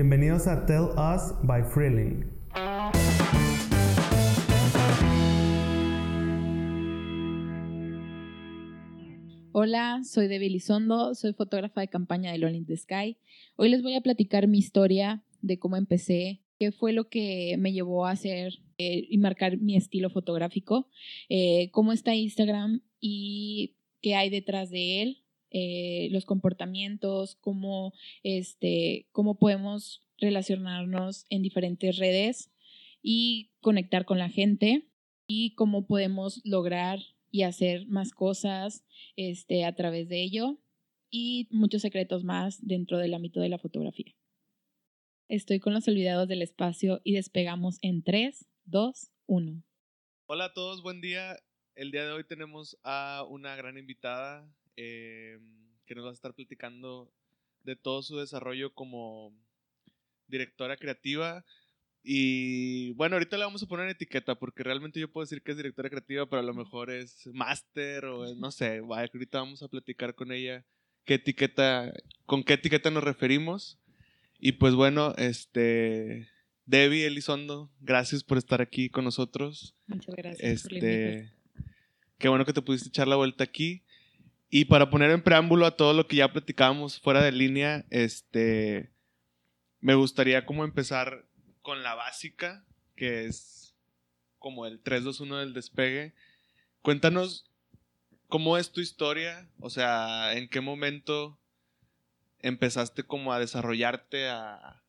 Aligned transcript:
Bienvenidos 0.00 0.46
a 0.46 0.64
Tell 0.64 0.90
Us 0.96 1.34
by 1.42 1.60
Freeling. 1.60 2.24
Hola, 9.50 10.04
soy 10.04 10.28
Debbie 10.28 10.50
Lizondo, 10.50 11.16
soy 11.16 11.32
fotógrafa 11.32 11.80
de 11.80 11.88
campaña 11.88 12.30
de 12.30 12.38
Lonely 12.38 12.64
the 12.64 12.76
Sky. 12.76 13.16
Hoy 13.56 13.70
les 13.70 13.82
voy 13.82 13.96
a 13.96 14.00
platicar 14.00 14.46
mi 14.46 14.58
historia 14.58 15.24
de 15.42 15.58
cómo 15.58 15.76
empecé, 15.76 16.42
qué 16.60 16.70
fue 16.70 16.92
lo 16.92 17.08
que 17.08 17.56
me 17.58 17.72
llevó 17.72 18.06
a 18.06 18.12
hacer 18.12 18.60
eh, 18.78 19.04
y 19.10 19.18
marcar 19.18 19.58
mi 19.58 19.74
estilo 19.74 20.10
fotográfico, 20.10 20.88
eh, 21.28 21.72
cómo 21.72 21.92
está 21.92 22.14
Instagram 22.14 22.82
y 23.00 23.74
qué 24.00 24.14
hay 24.14 24.30
detrás 24.30 24.70
de 24.70 25.02
él, 25.02 25.24
eh, 25.50 26.08
los 26.10 26.24
comportamientos, 26.24 27.36
cómo, 27.36 27.92
este, 28.22 29.06
cómo 29.12 29.38
podemos 29.38 30.02
relacionarnos 30.18 31.26
en 31.30 31.42
diferentes 31.42 31.96
redes 31.96 32.50
y 33.02 33.50
conectar 33.60 34.04
con 34.04 34.18
la 34.18 34.28
gente 34.28 34.88
y 35.26 35.54
cómo 35.54 35.86
podemos 35.86 36.40
lograr 36.44 37.00
y 37.30 37.42
hacer 37.42 37.86
más 37.86 38.12
cosas 38.12 38.84
este, 39.16 39.64
a 39.64 39.74
través 39.74 40.08
de 40.08 40.22
ello 40.22 40.58
y 41.10 41.48
muchos 41.50 41.82
secretos 41.82 42.24
más 42.24 42.66
dentro 42.66 42.98
del 42.98 43.14
ámbito 43.14 43.40
de 43.40 43.48
la 43.48 43.58
fotografía. 43.58 44.14
Estoy 45.28 45.60
con 45.60 45.74
los 45.74 45.86
olvidados 45.88 46.28
del 46.28 46.42
espacio 46.42 47.00
y 47.04 47.14
despegamos 47.14 47.78
en 47.82 48.02
3, 48.02 48.46
2, 48.64 49.10
1. 49.26 49.62
Hola 50.26 50.46
a 50.46 50.52
todos, 50.52 50.82
buen 50.82 51.00
día. 51.00 51.38
El 51.74 51.90
día 51.90 52.04
de 52.04 52.12
hoy 52.12 52.24
tenemos 52.24 52.78
a 52.82 53.24
una 53.28 53.54
gran 53.54 53.78
invitada 53.78 54.50
eh, 54.80 55.40
que 55.86 55.96
nos 55.96 56.04
va 56.04 56.10
a 56.10 56.12
estar 56.12 56.34
platicando 56.34 57.12
de 57.64 57.74
todo 57.74 58.00
su 58.02 58.16
desarrollo 58.16 58.72
como 58.74 59.34
directora 60.28 60.76
creativa. 60.76 61.44
Y 62.04 62.92
bueno, 62.92 63.16
ahorita 63.16 63.36
le 63.36 63.44
vamos 63.44 63.62
a 63.62 63.66
poner 63.66 63.88
etiqueta 63.88 64.36
porque 64.36 64.62
realmente 64.62 65.00
yo 65.00 65.10
puedo 65.10 65.24
decir 65.24 65.42
que 65.42 65.50
es 65.50 65.56
directora 65.56 65.90
creativa, 65.90 66.26
pero 66.26 66.40
a 66.40 66.44
lo 66.44 66.54
mejor 66.54 66.92
es 66.92 67.26
máster 67.32 68.04
o 68.04 68.34
no 68.36 68.52
sé. 68.52 68.78
ahorita 68.78 69.40
vamos 69.40 69.64
a 69.64 69.68
platicar 69.68 70.14
con 70.14 70.30
ella 70.30 70.64
qué 71.04 71.14
etiqueta, 71.14 71.92
con 72.24 72.44
qué 72.44 72.52
etiqueta 72.54 72.90
nos 72.92 73.02
referimos. 73.02 73.80
Y 74.38 74.52
pues 74.52 74.74
bueno, 74.74 75.12
este 75.16 76.28
Debbie 76.66 77.06
Elizondo, 77.06 77.72
gracias 77.80 78.22
por 78.22 78.38
estar 78.38 78.62
aquí 78.62 78.90
con 78.90 79.04
nosotros. 79.04 79.74
Muchas 79.88 80.14
gracias. 80.14 80.64
Este, 80.64 81.32
qué 82.18 82.28
bueno 82.28 82.44
que 82.44 82.52
te 82.52 82.62
pudiste 82.62 82.90
echar 82.90 83.08
la 83.08 83.16
vuelta 83.16 83.42
aquí. 83.42 83.82
Y 84.50 84.64
para 84.64 84.88
poner 84.88 85.10
en 85.10 85.22
preámbulo 85.22 85.66
a 85.66 85.76
todo 85.76 85.92
lo 85.92 86.06
que 86.06 86.16
ya 86.16 86.32
platicábamos 86.32 87.00
fuera 87.00 87.22
de 87.22 87.32
línea, 87.32 87.84
este, 87.90 88.90
me 89.80 89.94
gustaría 89.94 90.46
como 90.46 90.64
empezar 90.64 91.26
con 91.60 91.82
la 91.82 91.94
básica, 91.94 92.64
que 92.96 93.26
es 93.26 93.74
como 94.38 94.66
el 94.66 94.82
3-2-1 94.82 95.40
del 95.40 95.52
despegue. 95.52 96.14
Cuéntanos 96.80 97.50
cómo 98.28 98.56
es 98.56 98.72
tu 98.72 98.80
historia, 98.80 99.48
o 99.60 99.68
sea, 99.68 100.34
en 100.34 100.48
qué 100.48 100.60
momento 100.60 101.38
empezaste 102.40 103.02
como 103.02 103.32
a 103.32 103.40
desarrollarte 103.40 104.28
a, 104.28 104.82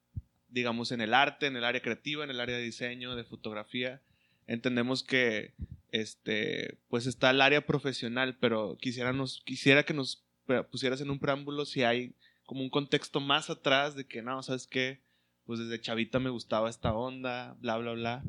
digamos, 0.48 0.92
en 0.92 1.02
el 1.02 1.14
arte, 1.14 1.48
en 1.48 1.58
el 1.58 1.66
área 1.66 1.82
creativa, 1.82 2.24
en 2.24 2.30
el 2.30 2.40
área 2.40 2.56
de 2.56 2.64
diseño, 2.64 3.16
de 3.16 3.24
fotografía. 3.26 4.02
Entendemos 4.48 5.04
que 5.04 5.54
este, 5.92 6.78
pues 6.88 7.06
está 7.06 7.32
el 7.32 7.42
área 7.42 7.66
profesional, 7.66 8.38
pero 8.40 8.78
quisiera, 8.78 9.14
nos, 9.14 9.42
quisiera 9.46 9.84
que 9.84 9.94
nos 9.94 10.26
pusieras 10.72 11.02
en 11.02 11.10
un 11.10 11.20
preámbulo 11.20 11.66
si 11.66 11.84
hay 11.84 12.14
como 12.46 12.62
un 12.62 12.70
contexto 12.70 13.20
más 13.20 13.50
atrás 13.50 13.96
de 13.96 14.08
que, 14.08 14.22
no, 14.22 14.42
¿sabes 14.42 14.68
qué? 14.68 15.02
Pues 15.46 15.60
desde 15.60 15.82
chavita 15.82 16.20
me 16.20 16.30
gustaba 16.30 16.70
esta 16.70 16.94
onda, 16.94 17.56
bla, 17.60 17.78
bla, 17.78 17.94
bla. 17.94 18.24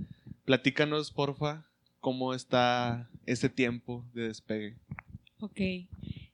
Platícanos, 0.44 1.10
porfa, 1.10 1.66
cómo 2.00 2.34
está 2.34 3.08
ese 3.26 3.48
tiempo 3.48 4.04
de 4.12 4.28
despegue. 4.28 4.76
Ok, 5.38 5.60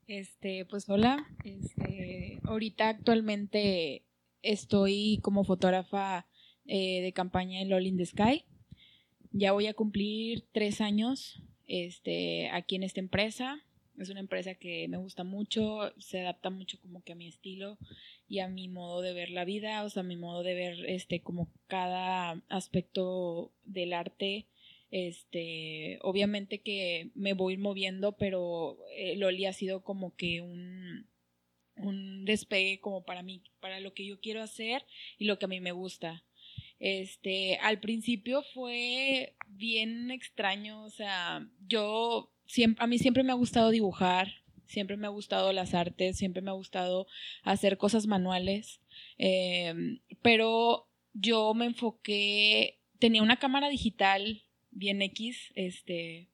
este, 0.09 0.65
pues 0.65 0.89
hola, 0.89 1.29
este, 1.45 2.41
ahorita 2.45 2.89
actualmente 2.89 4.05
estoy 4.43 5.21
como 5.23 5.45
fotógrafa 5.45 6.27
eh, 6.65 7.03
de 7.03 7.13
campaña 7.13 7.61
en 7.61 7.71
LOL 7.71 7.87
in 7.87 7.97
the 7.97 8.07
Sky. 8.07 8.45
Ya 9.39 9.53
voy 9.53 9.67
a 9.67 9.75
cumplir 9.75 10.47
tres 10.51 10.81
años 10.81 11.43
este, 11.67 12.49
aquí 12.53 12.77
en 12.77 12.85
esta 12.85 13.01
empresa. 13.01 13.63
Es 13.99 14.09
una 14.09 14.21
empresa 14.21 14.55
que 14.55 14.89
me 14.89 14.97
gusta 14.97 15.25
mucho, 15.25 15.93
se 15.99 16.21
adapta 16.21 16.49
mucho 16.49 16.81
como 16.81 17.05
que 17.05 17.13
a 17.13 17.17
mi 17.17 17.29
estilo 17.29 17.77
y 18.29 18.39
a 18.39 18.49
mi 18.49 18.69
modo 18.69 19.03
de 19.03 19.13
ver 19.13 19.29
la 19.29 19.45
vida, 19.45 19.85
o 19.85 19.91
sea, 19.91 20.01
a 20.01 20.05
mi 20.05 20.17
modo 20.17 20.43
de 20.43 20.55
ver 20.55 20.87
este 20.87 21.21
como 21.21 21.53
cada 21.67 22.43
aspecto 22.49 23.53
del 23.65 23.93
arte. 23.93 24.47
Este, 24.91 25.99
obviamente 26.01 26.63
que 26.63 27.11
me 27.15 27.35
voy 27.35 27.59
moviendo, 27.59 28.13
pero 28.13 28.79
eh, 28.97 29.17
Loli 29.17 29.45
ha 29.45 29.53
sido 29.53 29.85
como 29.85 30.17
que 30.17 30.41
un, 30.41 31.11
un 31.77 32.25
despegue 32.25 32.81
como 32.81 33.05
para 33.05 33.23
mí, 33.23 33.43
para 33.61 33.81
lo 33.81 33.93
que 33.93 34.07
yo 34.07 34.19
quiero 34.19 34.41
hacer 34.41 34.87
y 35.19 35.27
lo 35.27 35.39
que 35.39 35.45
a 35.45 35.49
mí 35.49 35.61
me 35.61 35.73
gusta. 35.73 36.26
Este, 36.79 37.59
al 37.63 37.81
principio 37.81 38.43
fue 38.55 39.35
bien 39.49 40.11
extraño, 40.11 40.85
o 40.85 40.91
sea, 40.91 41.49
yo 41.67 42.33
siempre, 42.47 42.85
a 42.85 42.87
mí 42.87 42.99
siempre 42.99 43.23
me 43.23 43.33
ha 43.33 43.37
gustado 43.37 43.71
dibujar, 43.71 44.29
siempre 44.67 44.97
me 44.97 45.07
ha 45.07 45.11
gustado 45.11 45.53
las 45.53 45.75
artes, 45.75 46.19
siempre 46.19 46.43
me 46.43 46.51
ha 46.51 46.55
gustado 46.55 47.07
hacer 47.43 47.79
cosas 47.79 48.07
manuales, 48.07 48.81
em, 49.17 50.01
pero 50.23 50.89
yo 51.15 51.55
me 51.55 51.67
enfoqué, 51.67 52.79
tenía 52.99 53.23
una 53.23 53.39
cámara 53.39 53.69
digital 53.69 54.43
bien 54.71 55.01
X, 55.01 55.53
este, 55.55 56.29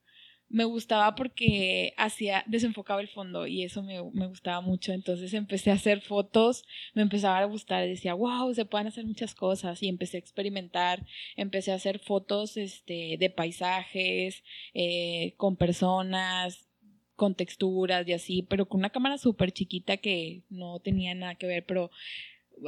me 0.52 0.64
gustaba 0.64 1.14
porque 1.14 1.94
hacía, 1.96 2.44
desenfocaba 2.46 3.00
el 3.00 3.08
fondo 3.08 3.46
y 3.46 3.64
eso 3.64 3.82
me, 3.82 4.00
gustaba 4.00 4.60
mucho. 4.60 4.92
Entonces 4.92 5.32
empecé 5.32 5.70
a 5.70 5.74
hacer 5.74 6.02
fotos, 6.02 6.64
me 6.94 7.02
empezaba 7.02 7.38
a 7.38 7.44
gustar, 7.46 7.86
decía, 7.86 8.12
wow, 8.12 8.52
se 8.54 8.66
pueden 8.66 8.86
hacer 8.86 9.06
muchas 9.06 9.34
cosas 9.34 9.82
y 9.82 9.88
empecé 9.88 10.18
a 10.18 10.20
experimentar, 10.20 11.06
empecé 11.36 11.72
a 11.72 11.76
hacer 11.76 11.98
fotos 12.00 12.58
este, 12.58 13.16
de 13.18 13.30
paisajes, 13.30 14.44
eh, 14.74 15.32
con 15.38 15.56
personas, 15.56 16.68
con 17.16 17.34
texturas 17.34 18.06
y 18.06 18.12
así, 18.12 18.42
pero 18.42 18.68
con 18.68 18.80
una 18.80 18.90
cámara 18.90 19.16
súper 19.16 19.52
chiquita 19.52 19.96
que 19.96 20.42
no 20.50 20.80
tenía 20.80 21.14
nada 21.14 21.34
que 21.34 21.46
ver, 21.46 21.64
pero... 21.66 21.90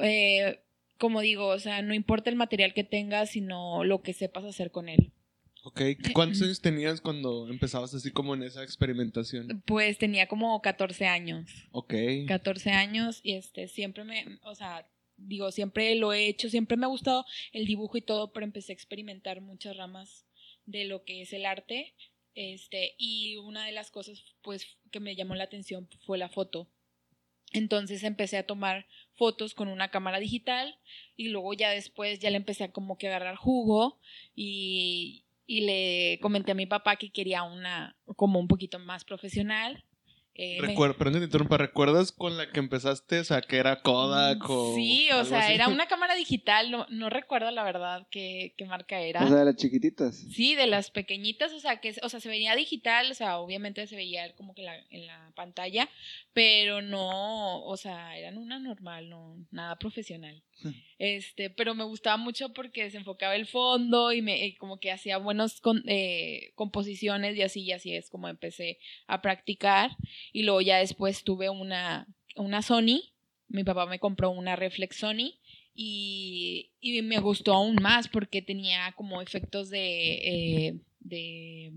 Eh, 0.02 0.60
como 0.96 1.20
digo, 1.20 1.48
o 1.48 1.58
sea, 1.58 1.82
no 1.82 1.92
importa 1.92 2.30
el 2.30 2.36
material 2.36 2.72
que 2.72 2.84
tengas, 2.84 3.30
sino 3.30 3.82
lo 3.84 4.00
que 4.00 4.12
sepas 4.12 4.44
hacer 4.44 4.70
con 4.70 4.88
él. 4.88 5.12
Ok, 5.66 5.80
¿cuántos 6.12 6.42
años 6.42 6.60
tenías 6.60 7.00
cuando 7.00 7.48
empezabas 7.48 7.94
así 7.94 8.10
como 8.10 8.34
en 8.34 8.42
esa 8.42 8.62
experimentación? 8.62 9.62
Pues 9.64 9.96
tenía 9.96 10.28
como 10.28 10.60
14 10.60 11.06
años. 11.06 11.50
Ok. 11.72 11.94
14 12.28 12.70
años 12.70 13.20
y 13.22 13.32
este, 13.32 13.68
siempre 13.68 14.04
me, 14.04 14.38
o 14.42 14.54
sea, 14.54 14.86
digo, 15.16 15.50
siempre 15.52 15.94
lo 15.94 16.12
he 16.12 16.26
hecho, 16.26 16.50
siempre 16.50 16.76
me 16.76 16.84
ha 16.84 16.90
gustado 16.90 17.24
el 17.52 17.64
dibujo 17.64 17.96
y 17.96 18.02
todo, 18.02 18.30
pero 18.32 18.44
empecé 18.44 18.72
a 18.72 18.74
experimentar 18.74 19.40
muchas 19.40 19.74
ramas 19.76 20.26
de 20.66 20.84
lo 20.84 21.04
que 21.04 21.22
es 21.22 21.32
el 21.32 21.46
arte. 21.46 21.94
Este, 22.34 22.94
y 22.98 23.36
una 23.36 23.64
de 23.64 23.72
las 23.72 23.90
cosas 23.90 24.22
pues 24.42 24.66
que 24.90 25.00
me 25.00 25.16
llamó 25.16 25.34
la 25.34 25.44
atención 25.44 25.88
fue 26.04 26.18
la 26.18 26.28
foto. 26.28 26.68
Entonces 27.52 28.02
empecé 28.02 28.36
a 28.36 28.46
tomar 28.46 28.86
fotos 29.14 29.54
con 29.54 29.68
una 29.68 29.90
cámara 29.90 30.18
digital 30.18 30.76
y 31.16 31.28
luego 31.28 31.54
ya 31.54 31.70
después 31.70 32.18
ya 32.18 32.28
le 32.30 32.36
empecé 32.36 32.64
a 32.64 32.72
como 32.72 32.98
que 32.98 33.06
agarrar 33.06 33.36
jugo 33.36 34.00
y, 34.34 35.23
y 35.46 35.62
le 35.62 36.18
comenté 36.20 36.52
a 36.52 36.54
mi 36.54 36.66
papá 36.66 36.96
que 36.96 37.10
quería 37.10 37.42
una 37.42 37.96
como 38.16 38.38
un 38.38 38.48
poquito 38.48 38.78
más 38.78 39.04
profesional 39.04 39.84
eh, 40.36 40.58
no 40.60 41.12
te 41.12 41.24
interrumpa, 41.24 41.58
¿recuerdas 41.58 42.10
con 42.10 42.36
la 42.36 42.50
que 42.50 42.58
empezaste? 42.58 43.20
O 43.20 43.24
sea, 43.24 43.40
que 43.40 43.56
era 43.56 43.82
Kodak 43.82 44.38
mm, 44.40 44.50
o. 44.50 44.74
Sí, 44.74 45.08
o 45.12 45.24
sea, 45.24 45.52
era 45.52 45.68
una 45.68 45.86
cámara 45.86 46.16
digital, 46.16 46.72
no, 46.72 46.86
no 46.90 47.08
recuerdo 47.08 47.52
la 47.52 47.62
verdad 47.62 48.08
qué, 48.10 48.52
qué, 48.56 48.64
marca 48.64 49.00
era. 49.00 49.24
O 49.24 49.28
sea, 49.28 49.36
de 49.36 49.44
las 49.44 49.56
chiquititas. 49.56 50.16
Sí, 50.16 50.56
de 50.56 50.66
las 50.66 50.90
pequeñitas, 50.90 51.52
o 51.52 51.60
sea, 51.60 51.80
que 51.80 51.94
o 52.02 52.08
sea, 52.08 52.18
se 52.18 52.28
veía 52.28 52.56
digital, 52.56 53.12
o 53.12 53.14
sea, 53.14 53.38
obviamente 53.38 53.86
se 53.86 53.94
veía 53.94 54.34
como 54.34 54.54
que 54.54 54.62
la, 54.62 54.76
en 54.90 55.06
la 55.06 55.30
pantalla, 55.36 55.88
pero 56.32 56.82
no, 56.82 57.62
o 57.62 57.76
sea, 57.76 58.18
eran 58.18 58.36
una 58.36 58.58
normal, 58.58 59.08
no, 59.10 59.36
nada 59.52 59.76
profesional. 59.78 60.42
Este, 60.98 61.50
pero 61.50 61.74
me 61.74 61.84
gustaba 61.84 62.16
mucho 62.16 62.52
porque 62.52 62.84
desenfocaba 62.84 63.36
el 63.36 63.46
fondo 63.46 64.12
y 64.12 64.22
me 64.22 64.54
como 64.56 64.78
que 64.78 64.92
hacía 64.92 65.18
buenas 65.18 65.60
eh, 65.86 66.52
composiciones 66.54 67.36
y 67.36 67.42
así 67.42 67.62
y 67.62 67.72
así 67.72 67.94
es 67.94 68.08
como 68.08 68.28
empecé 68.28 68.78
a 69.06 69.20
practicar. 69.20 69.96
Y 70.32 70.44
luego 70.44 70.60
ya 70.60 70.78
después 70.78 71.24
tuve 71.24 71.50
una 71.50 72.06
una 72.36 72.62
Sony, 72.62 73.02
mi 73.48 73.64
papá 73.64 73.86
me 73.86 73.98
compró 73.98 74.30
una 74.30 74.56
reflex 74.56 74.96
Sony 74.96 75.38
y, 75.74 76.70
y 76.80 77.02
me 77.02 77.18
gustó 77.18 77.54
aún 77.54 77.76
más 77.82 78.08
porque 78.08 78.42
tenía 78.42 78.92
como 78.96 79.20
efectos 79.20 79.70
de, 79.70 80.12
eh, 80.14 80.74
de 81.00 81.72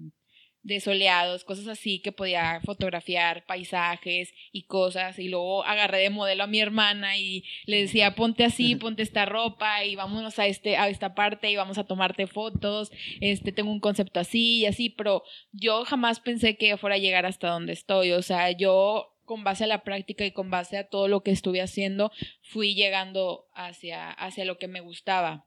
de 0.67 0.81
soleados, 0.81 1.45
cosas 1.45 1.67
así 1.69 1.99
que 1.99 2.11
podía 2.11 2.59
fotografiar 2.65 3.45
paisajes 3.45 4.33
y 4.51 4.63
cosas 4.63 5.17
y 5.17 5.29
luego 5.29 5.63
agarré 5.63 5.99
de 5.99 6.09
modelo 6.09 6.43
a 6.43 6.47
mi 6.47 6.59
hermana 6.59 7.15
y 7.15 7.45
le 7.65 7.83
decía 7.83 8.15
ponte 8.15 8.43
así, 8.43 8.75
ponte 8.75 9.01
esta 9.01 9.25
ropa 9.25 9.85
y 9.85 9.95
vámonos 9.95 10.39
a 10.39 10.45
este 10.45 10.75
a 10.75 10.89
esta 10.89 11.15
parte 11.15 11.49
y 11.49 11.55
vamos 11.55 11.77
a 11.77 11.85
tomarte 11.85 12.27
fotos, 12.27 12.91
este 13.21 13.53
tengo 13.53 13.71
un 13.71 13.79
concepto 13.79 14.19
así 14.19 14.57
y 14.59 14.65
así, 14.65 14.89
pero 14.89 15.23
yo 15.53 15.85
jamás 15.85 16.19
pensé 16.19 16.57
que 16.57 16.75
fuera 16.75 16.97
a 16.97 16.99
llegar 16.99 17.25
hasta 17.25 17.47
donde 17.47 17.71
estoy, 17.71 18.11
o 18.11 18.21
sea, 18.21 18.51
yo 18.51 19.15
con 19.23 19.45
base 19.45 19.63
a 19.63 19.67
la 19.67 19.85
práctica 19.85 20.25
y 20.25 20.31
con 20.31 20.49
base 20.49 20.77
a 20.77 20.89
todo 20.89 21.07
lo 21.07 21.23
que 21.23 21.31
estuve 21.31 21.61
haciendo, 21.61 22.11
fui 22.41 22.75
llegando 22.75 23.47
hacia, 23.53 24.11
hacia 24.11 24.43
lo 24.43 24.57
que 24.57 24.67
me 24.67 24.81
gustaba. 24.81 25.45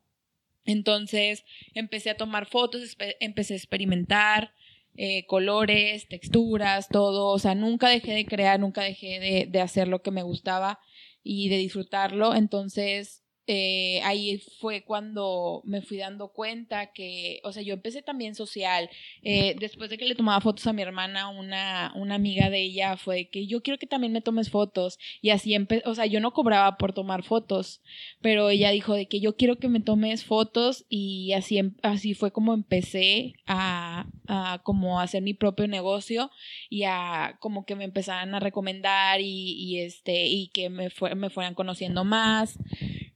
Entonces 0.65 1.45
empecé 1.75 2.11
a 2.11 2.17
tomar 2.17 2.47
fotos, 2.47 2.97
empecé 3.21 3.55
a 3.55 3.57
experimentar 3.57 4.55
eh, 4.97 5.27
colores, 5.27 6.09
texturas, 6.09 6.89
todo. 6.89 7.29
O 7.29 7.39
sea, 7.39 7.55
nunca 7.55 7.89
dejé 7.89 8.13
de 8.13 8.27
crear, 8.27 8.61
nunca 8.61 8.83
dejé 8.83 9.21
de, 9.21 9.47
de 9.51 9.61
hacer 9.61 9.89
lo 9.89 10.03
que 10.03 10.11
me 10.11 10.23
gustaba 10.23 10.79
y 11.23 11.49
de 11.49 11.57
disfrutarlo. 11.57 12.35
Entonces 12.35 13.20
eh, 13.47 14.01
ahí 14.05 14.41
fue 14.61 14.85
cuando 14.85 15.63
me 15.65 15.83
fui 15.83 15.97
dando 15.97 16.29
cuenta 16.29 16.93
que, 16.93 17.41
o 17.43 17.53
sea, 17.53 17.63
yo 17.63 17.75
empecé 17.75 18.03
también 18.03 18.35
social. 18.35 18.89
Eh, 19.23 19.57
después 19.59 19.91
de 19.91 19.99
que 19.99 20.05
le 20.05 20.15
tomaba 20.15 20.41
fotos 20.41 20.67
a 20.67 20.73
mi 20.73 20.83
hermana, 20.83 21.29
una, 21.29 21.93
una 21.97 22.15
amiga 22.15 22.51
de 22.51 22.61
ella 22.61 22.97
fue 22.97 23.29
que 23.29 23.47
yo 23.47 23.63
quiero 23.63 23.79
que 23.79 23.87
también 23.87 24.13
me 24.13 24.21
tomes 24.21 24.51
fotos. 24.51 24.99
Y 25.21 25.31
así 25.31 25.55
empecé, 25.55 25.83
o 25.89 25.95
sea, 25.95 26.07
yo 26.07 26.21
no 26.21 26.33
cobraba 26.33 26.77
por 26.77 26.93
tomar 26.93 27.25
fotos, 27.25 27.83
pero 28.21 28.51
ella 28.51 28.71
dijo 28.71 28.95
de 28.95 29.07
que 29.07 29.21
yo 29.21 29.37
quiero 29.37 29.57
que 29.57 29.69
me 29.69 29.81
tomes 29.81 30.25
fotos 30.25 30.85
y 30.89 31.33
así, 31.33 31.59
em, 31.59 31.75
así 31.83 32.15
fue 32.15 32.33
como 32.33 32.55
empecé 32.55 33.35
a, 33.47 34.07
a 34.29 34.61
como 34.63 35.01
hacer 35.01 35.23
mi 35.23 35.35
propio 35.35 35.67
negocio 35.67 36.31
y 36.69 36.85
a 36.85 37.37
como 37.41 37.65
que 37.65 37.75
me 37.75 37.85
empezaran 37.85 38.35
a 38.35 38.41
recomendar 38.41 39.21
y, 39.21 39.55
y 39.59 39.81
este, 39.81 40.27
y 40.27 40.49
que 40.49 40.71
me, 40.71 40.89
me 41.17 41.31
fueran 41.31 41.55
conociendo 41.55 42.05
más. 42.05 42.59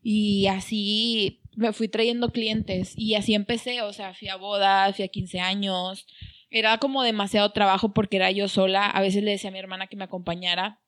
Y 0.07 0.49
así 0.49 1.41
me 1.57 1.73
fui 1.73 1.89
trayendo 1.89 2.31
clientes 2.31 2.93
y 2.95 3.15
así 3.15 3.35
empecé, 3.35 3.81
o 3.81 3.93
sea, 3.95 4.13
fui 4.13 4.29
a 4.29 4.37
bodas, 4.37 4.95
fui 4.95 5.05
a 5.05 5.09
15 5.09 5.41
años. 5.41 6.07
Era 6.51 6.77
como 6.77 7.03
demasiado 7.03 7.51
trabajo 7.53 7.95
porque 7.95 8.17
era 8.17 8.31
yo 8.31 8.47
sola. 8.47 8.87
A 8.87 9.01
veces 9.01 9.23
le 9.25 9.31
decía 9.31 9.49
a 9.49 9.53
mi 9.53 9.59
hermana 9.59 9.87
que 9.87 9.97
me 9.97 10.05
acompañara. 10.05 10.79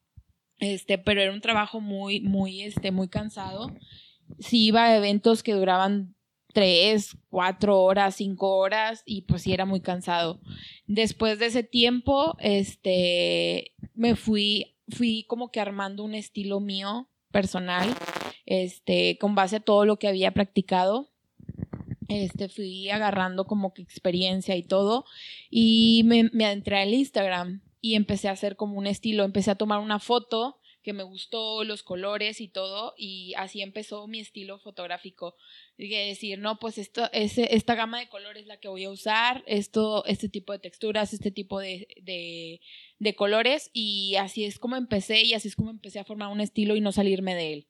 Este, 0.58 0.98
pero 0.98 1.22
era 1.22 1.32
un 1.32 1.40
trabajo 1.40 1.80
muy, 1.80 2.20
muy, 2.20 2.60
este, 2.60 2.90
muy 2.90 3.08
cansado. 3.08 3.74
Sí 4.38 4.66
iba 4.66 4.84
a 4.84 4.96
eventos 4.96 5.42
que 5.42 5.54
duraban 5.54 6.14
tres, 6.52 7.16
cuatro 7.30 7.82
horas, 7.82 8.16
cinco 8.16 8.58
horas 8.58 9.02
y 9.06 9.22
pues 9.22 9.42
sí 9.42 9.52
era 9.54 9.64
muy 9.64 9.80
cansado. 9.80 10.42
Después 10.86 11.38
de 11.38 11.46
ese 11.46 11.62
tiempo, 11.62 12.36
este, 12.38 13.72
me 13.94 14.14
fui, 14.14 14.76
fui 14.90 15.24
como 15.26 15.50
que 15.50 15.60
armando 15.60 16.04
un 16.04 16.14
estilo 16.14 16.60
mío 16.60 17.08
personal 17.30 17.94
este, 18.46 19.18
con 19.18 19.34
base 19.34 19.56
a 19.56 19.60
todo 19.60 19.84
lo 19.84 19.98
que 19.98 20.08
había 20.08 20.32
practicado. 20.32 21.10
Este, 22.08 22.48
fui 22.48 22.88
agarrando 22.88 23.46
como 23.46 23.74
que 23.74 23.82
experiencia 23.82 24.54
y 24.54 24.62
todo 24.62 25.04
y 25.50 26.02
me, 26.04 26.30
me 26.32 26.46
adentré 26.46 26.78
al 26.78 26.94
Instagram 26.94 27.62
y 27.80 27.96
empecé 27.96 28.28
a 28.28 28.32
hacer 28.32 28.54
como 28.54 28.78
un 28.78 28.86
estilo, 28.86 29.24
empecé 29.24 29.50
a 29.50 29.56
tomar 29.56 29.80
una 29.80 29.98
foto 29.98 30.60
que 30.86 30.92
me 30.92 31.02
gustó, 31.02 31.64
los 31.64 31.82
colores 31.82 32.40
y 32.40 32.46
todo, 32.46 32.94
y 32.96 33.34
así 33.36 33.60
empezó 33.60 34.06
mi 34.06 34.20
estilo 34.20 34.60
fotográfico. 34.60 35.34
Dije 35.76 36.06
decir, 36.06 36.38
no, 36.38 36.60
pues 36.60 36.78
esto, 36.78 37.10
ese, 37.12 37.56
esta 37.56 37.74
gama 37.74 37.98
de 37.98 38.08
colores 38.08 38.42
es 38.42 38.46
la 38.46 38.60
que 38.60 38.68
voy 38.68 38.84
a 38.84 38.90
usar, 38.90 39.42
esto, 39.48 40.04
este 40.04 40.28
tipo 40.28 40.52
de 40.52 40.60
texturas, 40.60 41.12
este 41.12 41.32
tipo 41.32 41.58
de, 41.58 41.88
de, 42.02 42.60
de 43.00 43.14
colores, 43.16 43.68
y 43.72 44.14
así 44.14 44.44
es 44.44 44.60
como 44.60 44.76
empecé, 44.76 45.24
y 45.24 45.34
así 45.34 45.48
es 45.48 45.56
como 45.56 45.70
empecé 45.70 45.98
a 45.98 46.04
formar 46.04 46.28
un 46.28 46.40
estilo 46.40 46.76
y 46.76 46.80
no 46.80 46.92
salirme 46.92 47.34
de 47.34 47.52
él. 47.52 47.66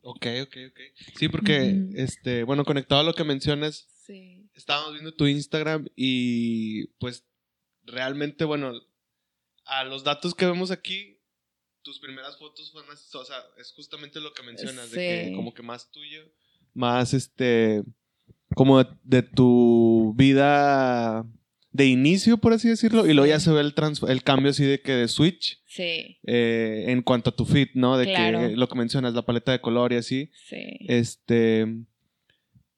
Ok, 0.00 0.26
ok, 0.42 0.56
ok. 0.70 0.80
Sí, 1.16 1.28
porque, 1.28 1.88
este, 1.94 2.44
bueno, 2.44 2.64
conectado 2.64 3.00
a 3.00 3.04
lo 3.04 3.14
que 3.14 3.24
mencionas, 3.24 3.86
sí. 4.06 4.48
estábamos 4.54 4.92
viendo 4.92 5.14
tu 5.14 5.26
Instagram 5.26 5.86
y 5.94 6.86
pues 6.98 7.24
realmente, 7.84 8.44
bueno, 8.44 8.72
a 9.64 9.84
los 9.84 10.04
datos 10.04 10.34
que 10.34 10.46
vemos 10.46 10.70
aquí, 10.70 11.20
tus 11.82 11.98
primeras 12.00 12.38
fotos 12.38 12.70
fueron 12.72 12.90
así, 12.92 13.04
o 13.16 13.24
sea, 13.24 13.38
es 13.58 13.72
justamente 13.72 14.20
lo 14.20 14.32
que 14.32 14.42
mencionas, 14.42 14.90
de 14.90 14.96
que 14.96 15.32
como 15.34 15.52
que 15.52 15.62
más 15.62 15.90
tuyo, 15.90 16.22
más 16.74 17.12
este, 17.14 17.82
como 18.54 18.82
de 19.02 19.22
tu 19.22 20.14
vida 20.16 21.26
de 21.72 21.86
inicio, 21.86 22.36
por 22.36 22.52
así 22.52 22.68
decirlo, 22.68 23.06
y 23.06 23.14
luego 23.14 23.26
ya 23.26 23.40
se 23.40 23.50
ve 23.50 23.60
el, 23.60 23.74
el 24.08 24.22
cambio 24.22 24.50
así 24.50 24.64
de 24.64 24.80
que 24.80 24.92
de 24.92 25.08
switch. 25.08 25.60
Sí. 25.66 26.18
Eh, 26.26 26.84
en 26.88 27.02
cuanto 27.02 27.30
a 27.30 27.36
tu 27.36 27.46
fit, 27.46 27.70
¿no? 27.74 27.96
De 27.96 28.06
que 28.06 28.52
lo 28.56 28.68
que 28.68 28.78
mencionas, 28.78 29.14
la 29.14 29.22
paleta 29.22 29.52
de 29.52 29.60
color 29.60 29.92
y 29.92 29.96
así. 29.96 30.30
Sí. 30.48 30.78
Este. 30.88 31.66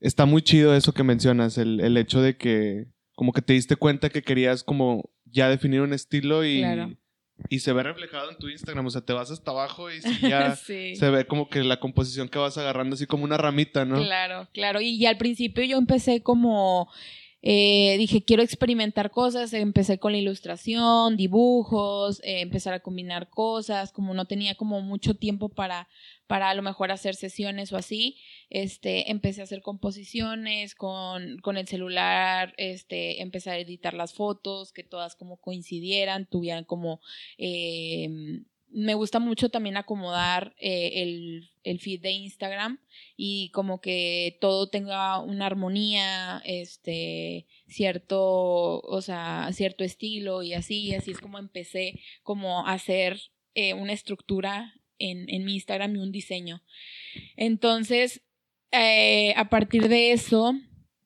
Está 0.00 0.26
muy 0.26 0.42
chido 0.42 0.74
eso 0.76 0.92
que 0.92 1.02
mencionas, 1.02 1.58
el, 1.58 1.80
el 1.80 1.96
hecho 1.96 2.20
de 2.20 2.36
que 2.36 2.86
como 3.14 3.32
que 3.32 3.42
te 3.42 3.52
diste 3.54 3.76
cuenta 3.76 4.10
que 4.10 4.22
querías 4.22 4.62
como 4.62 5.10
ya 5.24 5.48
definir 5.48 5.80
un 5.80 5.92
estilo 5.92 6.44
y, 6.44 6.62
y 7.48 7.60
se 7.60 7.72
ve 7.72 7.82
reflejado 7.82 8.30
en 8.30 8.36
tu 8.36 8.48
Instagram, 8.48 8.86
o 8.86 8.90
sea, 8.90 9.00
te 9.00 9.12
vas 9.12 9.30
hasta 9.30 9.50
abajo 9.50 9.90
y 9.90 10.00
ya 10.28 10.56
se 10.56 11.10
ve 11.10 11.26
como 11.26 11.48
que 11.48 11.64
la 11.64 11.80
composición 11.80 12.28
que 12.28 12.38
vas 12.38 12.58
agarrando 12.58 12.94
así 12.94 13.06
como 13.06 13.24
una 13.24 13.36
ramita, 13.36 13.84
¿no? 13.84 13.96
Claro, 13.96 14.48
claro, 14.52 14.80
y, 14.80 14.90
y 14.90 15.06
al 15.06 15.16
principio 15.16 15.64
yo 15.64 15.78
empecé 15.78 16.22
como 16.22 16.90
eh, 17.46 17.96
dije, 17.98 18.24
quiero 18.24 18.42
experimentar 18.42 19.10
cosas, 19.10 19.52
empecé 19.52 19.98
con 19.98 20.12
la 20.12 20.18
ilustración, 20.18 21.18
dibujos, 21.18 22.20
eh, 22.24 22.40
empezar 22.40 22.72
a 22.72 22.80
combinar 22.80 23.28
cosas, 23.28 23.92
como 23.92 24.14
no 24.14 24.24
tenía 24.24 24.54
como 24.54 24.80
mucho 24.80 25.14
tiempo 25.14 25.50
para, 25.50 25.86
para 26.26 26.48
a 26.48 26.54
lo 26.54 26.62
mejor 26.62 26.90
hacer 26.90 27.14
sesiones 27.14 27.70
o 27.70 27.76
así, 27.76 28.16
este, 28.48 29.10
empecé 29.10 29.42
a 29.42 29.44
hacer 29.44 29.60
composiciones 29.60 30.74
con, 30.74 31.36
con 31.42 31.58
el 31.58 31.68
celular, 31.68 32.54
este, 32.56 33.20
empecé 33.20 33.50
a 33.50 33.58
editar 33.58 33.92
las 33.92 34.14
fotos, 34.14 34.72
que 34.72 34.82
todas 34.82 35.14
como 35.14 35.36
coincidieran, 35.36 36.26
tuvieran 36.26 36.64
como 36.64 37.02
eh, 37.36 38.08
me 38.74 38.94
gusta 38.94 39.20
mucho 39.20 39.50
también 39.50 39.76
acomodar 39.76 40.54
eh, 40.58 41.02
el, 41.02 41.50
el, 41.62 41.78
feed 41.78 42.00
de 42.00 42.10
Instagram 42.10 42.80
y 43.16 43.50
como 43.50 43.80
que 43.80 44.36
todo 44.40 44.68
tenga 44.68 45.20
una 45.20 45.46
armonía, 45.46 46.42
este, 46.44 47.46
cierto, 47.68 48.80
o 48.80 49.00
sea, 49.00 49.48
cierto 49.52 49.84
estilo 49.84 50.42
y 50.42 50.54
así, 50.54 50.80
y 50.88 50.94
así 50.94 51.12
es 51.12 51.20
como 51.20 51.38
empecé 51.38 52.00
como 52.24 52.66
a 52.66 52.72
hacer 52.72 53.20
eh, 53.54 53.74
una 53.74 53.92
estructura 53.92 54.74
en, 54.98 55.28
en, 55.28 55.44
mi 55.44 55.54
Instagram 55.54 55.94
y 55.94 56.00
un 56.00 56.10
diseño. 56.10 56.62
Entonces, 57.36 58.22
eh, 58.72 59.34
a 59.36 59.48
partir 59.50 59.88
de 59.88 60.10
eso, 60.10 60.54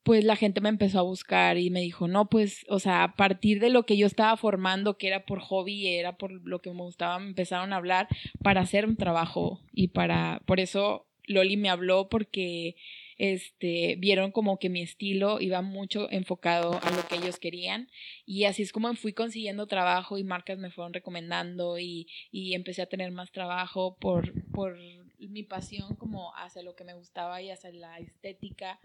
pues 0.09 0.23
la 0.23 0.35
gente 0.35 0.59
me 0.59 0.69
empezó 0.69 0.97
a 0.97 1.03
buscar 1.03 1.59
y 1.59 1.69
me 1.69 1.81
dijo, 1.81 2.07
no, 2.07 2.29
pues, 2.29 2.65
o 2.67 2.79
sea, 2.79 3.03
a 3.03 3.15
partir 3.15 3.59
de 3.59 3.69
lo 3.69 3.85
que 3.85 3.95
yo 3.95 4.07
estaba 4.07 4.35
formando, 4.37 4.97
que 4.97 5.05
era 5.05 5.23
por 5.23 5.39
hobby, 5.39 5.85
era 5.85 6.17
por 6.17 6.31
lo 6.31 6.63
que 6.63 6.71
me 6.71 6.81
gustaba, 6.81 7.19
me 7.19 7.27
empezaron 7.27 7.73
a 7.73 7.75
hablar 7.75 8.07
para 8.41 8.61
hacer 8.61 8.87
un 8.87 8.95
trabajo 8.95 9.61
y 9.71 9.89
para, 9.89 10.41
por 10.47 10.59
eso 10.59 11.05
Loli 11.27 11.57
me 11.57 11.69
habló 11.69 12.09
porque, 12.09 12.75
este, 13.19 13.97
vieron 13.99 14.31
como 14.31 14.57
que 14.57 14.69
mi 14.69 14.81
estilo 14.81 15.39
iba 15.41 15.61
mucho 15.61 16.09
enfocado 16.09 16.79
a 16.81 16.89
lo 16.89 17.07
que 17.07 17.17
ellos 17.17 17.37
querían 17.37 17.87
y 18.25 18.45
así 18.45 18.63
es 18.63 18.71
como 18.71 18.91
fui 18.95 19.13
consiguiendo 19.13 19.67
trabajo 19.67 20.17
y 20.17 20.23
marcas 20.23 20.57
me 20.57 20.71
fueron 20.71 20.93
recomendando 20.93 21.77
y, 21.77 22.07
y 22.31 22.55
empecé 22.55 22.81
a 22.81 22.87
tener 22.87 23.11
más 23.11 23.31
trabajo 23.31 23.95
por, 23.99 24.33
por 24.51 24.75
mi 25.19 25.43
pasión 25.43 25.95
como 25.97 26.33
hacia 26.35 26.63
lo 26.63 26.75
que 26.75 26.85
me 26.85 26.93
gustaba 26.93 27.41
y 27.41 27.51
hacia 27.51 27.71
la 27.73 27.99
estética 27.99 28.79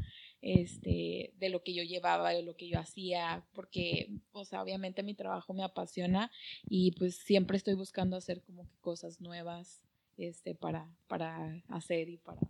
este, 0.44 1.32
de 1.38 1.48
lo 1.48 1.62
que 1.62 1.72
yo 1.72 1.82
llevaba, 1.82 2.30
de 2.30 2.42
lo 2.42 2.54
que 2.54 2.68
yo 2.68 2.78
hacía, 2.78 3.42
porque, 3.54 4.10
o 4.32 4.44
sea, 4.44 4.62
obviamente 4.62 5.02
mi 5.02 5.14
trabajo 5.14 5.54
me 5.54 5.64
apasiona 5.64 6.30
y 6.68 6.92
pues 6.92 7.16
siempre 7.16 7.56
estoy 7.56 7.72
buscando 7.72 8.14
hacer 8.14 8.42
como 8.42 8.68
que 8.68 8.76
cosas 8.82 9.22
nuevas, 9.22 9.80
este, 10.18 10.54
para, 10.54 10.86
para 11.08 11.62
hacer 11.68 12.10
y 12.10 12.18
para 12.18 12.42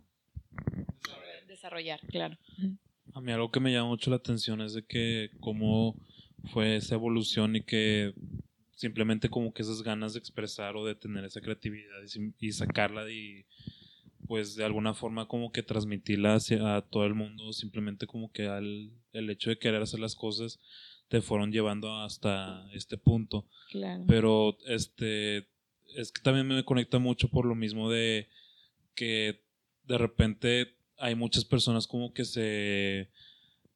desarrollar, 1.47 2.01
claro. 2.07 2.37
A 3.13 3.21
mí 3.21 3.31
algo 3.31 3.49
que 3.49 3.61
me 3.61 3.71
llama 3.71 3.87
mucho 3.87 4.09
la 4.09 4.17
atención 4.17 4.59
es 4.59 4.73
de 4.73 4.83
que 4.83 5.29
cómo 5.39 5.95
fue 6.51 6.75
esa 6.75 6.95
evolución 6.95 7.55
y 7.55 7.61
que 7.61 8.13
simplemente 8.75 9.29
como 9.29 9.53
que 9.53 9.61
esas 9.61 9.83
ganas 9.83 10.11
de 10.11 10.19
expresar 10.19 10.75
o 10.75 10.85
de 10.85 10.95
tener 10.95 11.23
esa 11.23 11.39
creatividad 11.39 12.01
y, 12.03 12.45
y 12.45 12.51
sacarla 12.51 13.09
y 13.09 13.45
pues 14.27 14.55
de 14.55 14.63
alguna 14.65 14.93
forma 14.93 15.27
como 15.27 15.51
que 15.51 15.63
transmitirla 15.63 16.35
hacia 16.35 16.75
a 16.75 16.81
todo 16.81 17.05
el 17.05 17.15
mundo, 17.15 17.53
simplemente 17.53 18.07
como 18.07 18.31
que 18.31 18.47
al, 18.47 18.91
el 19.13 19.29
hecho 19.29 19.49
de 19.49 19.57
querer 19.57 19.81
hacer 19.81 19.99
las 19.99 20.15
cosas 20.15 20.59
te 21.07 21.21
fueron 21.21 21.51
llevando 21.51 21.95
hasta 21.95 22.67
este 22.73 22.97
punto. 22.97 23.47
Claro. 23.69 24.03
Pero 24.07 24.57
este 24.67 25.47
es 25.95 26.11
que 26.11 26.21
también 26.21 26.47
me 26.47 26.65
conecta 26.65 26.99
mucho 26.99 27.29
por 27.29 27.45
lo 27.45 27.55
mismo 27.55 27.89
de 27.89 28.27
que 28.95 29.43
de 29.83 29.97
repente 29.97 30.75
hay 30.97 31.15
muchas 31.15 31.45
personas 31.45 31.87
como 31.87 32.13
que 32.13 32.25
se 32.25 33.09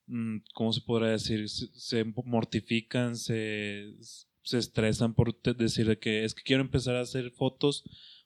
mm, 0.08 0.38
¿cómo 0.54 0.74
se 0.74 0.82
podrá 0.82 1.10
decir? 1.10 1.48
Se, 1.50 1.68
se 1.74 2.04
mortifican, 2.04 3.16
se, 3.16 3.94
se 4.42 4.58
estresan 4.58 5.14
por 5.14 5.40
decir 5.42 5.88
de 5.88 6.00
que 6.00 6.24
es 6.24 6.34
que 6.34 6.44
quiero 6.44 6.62
empezar 6.62 6.96
a 6.96 7.02
hacer 7.02 7.32
fotos, 7.32 7.84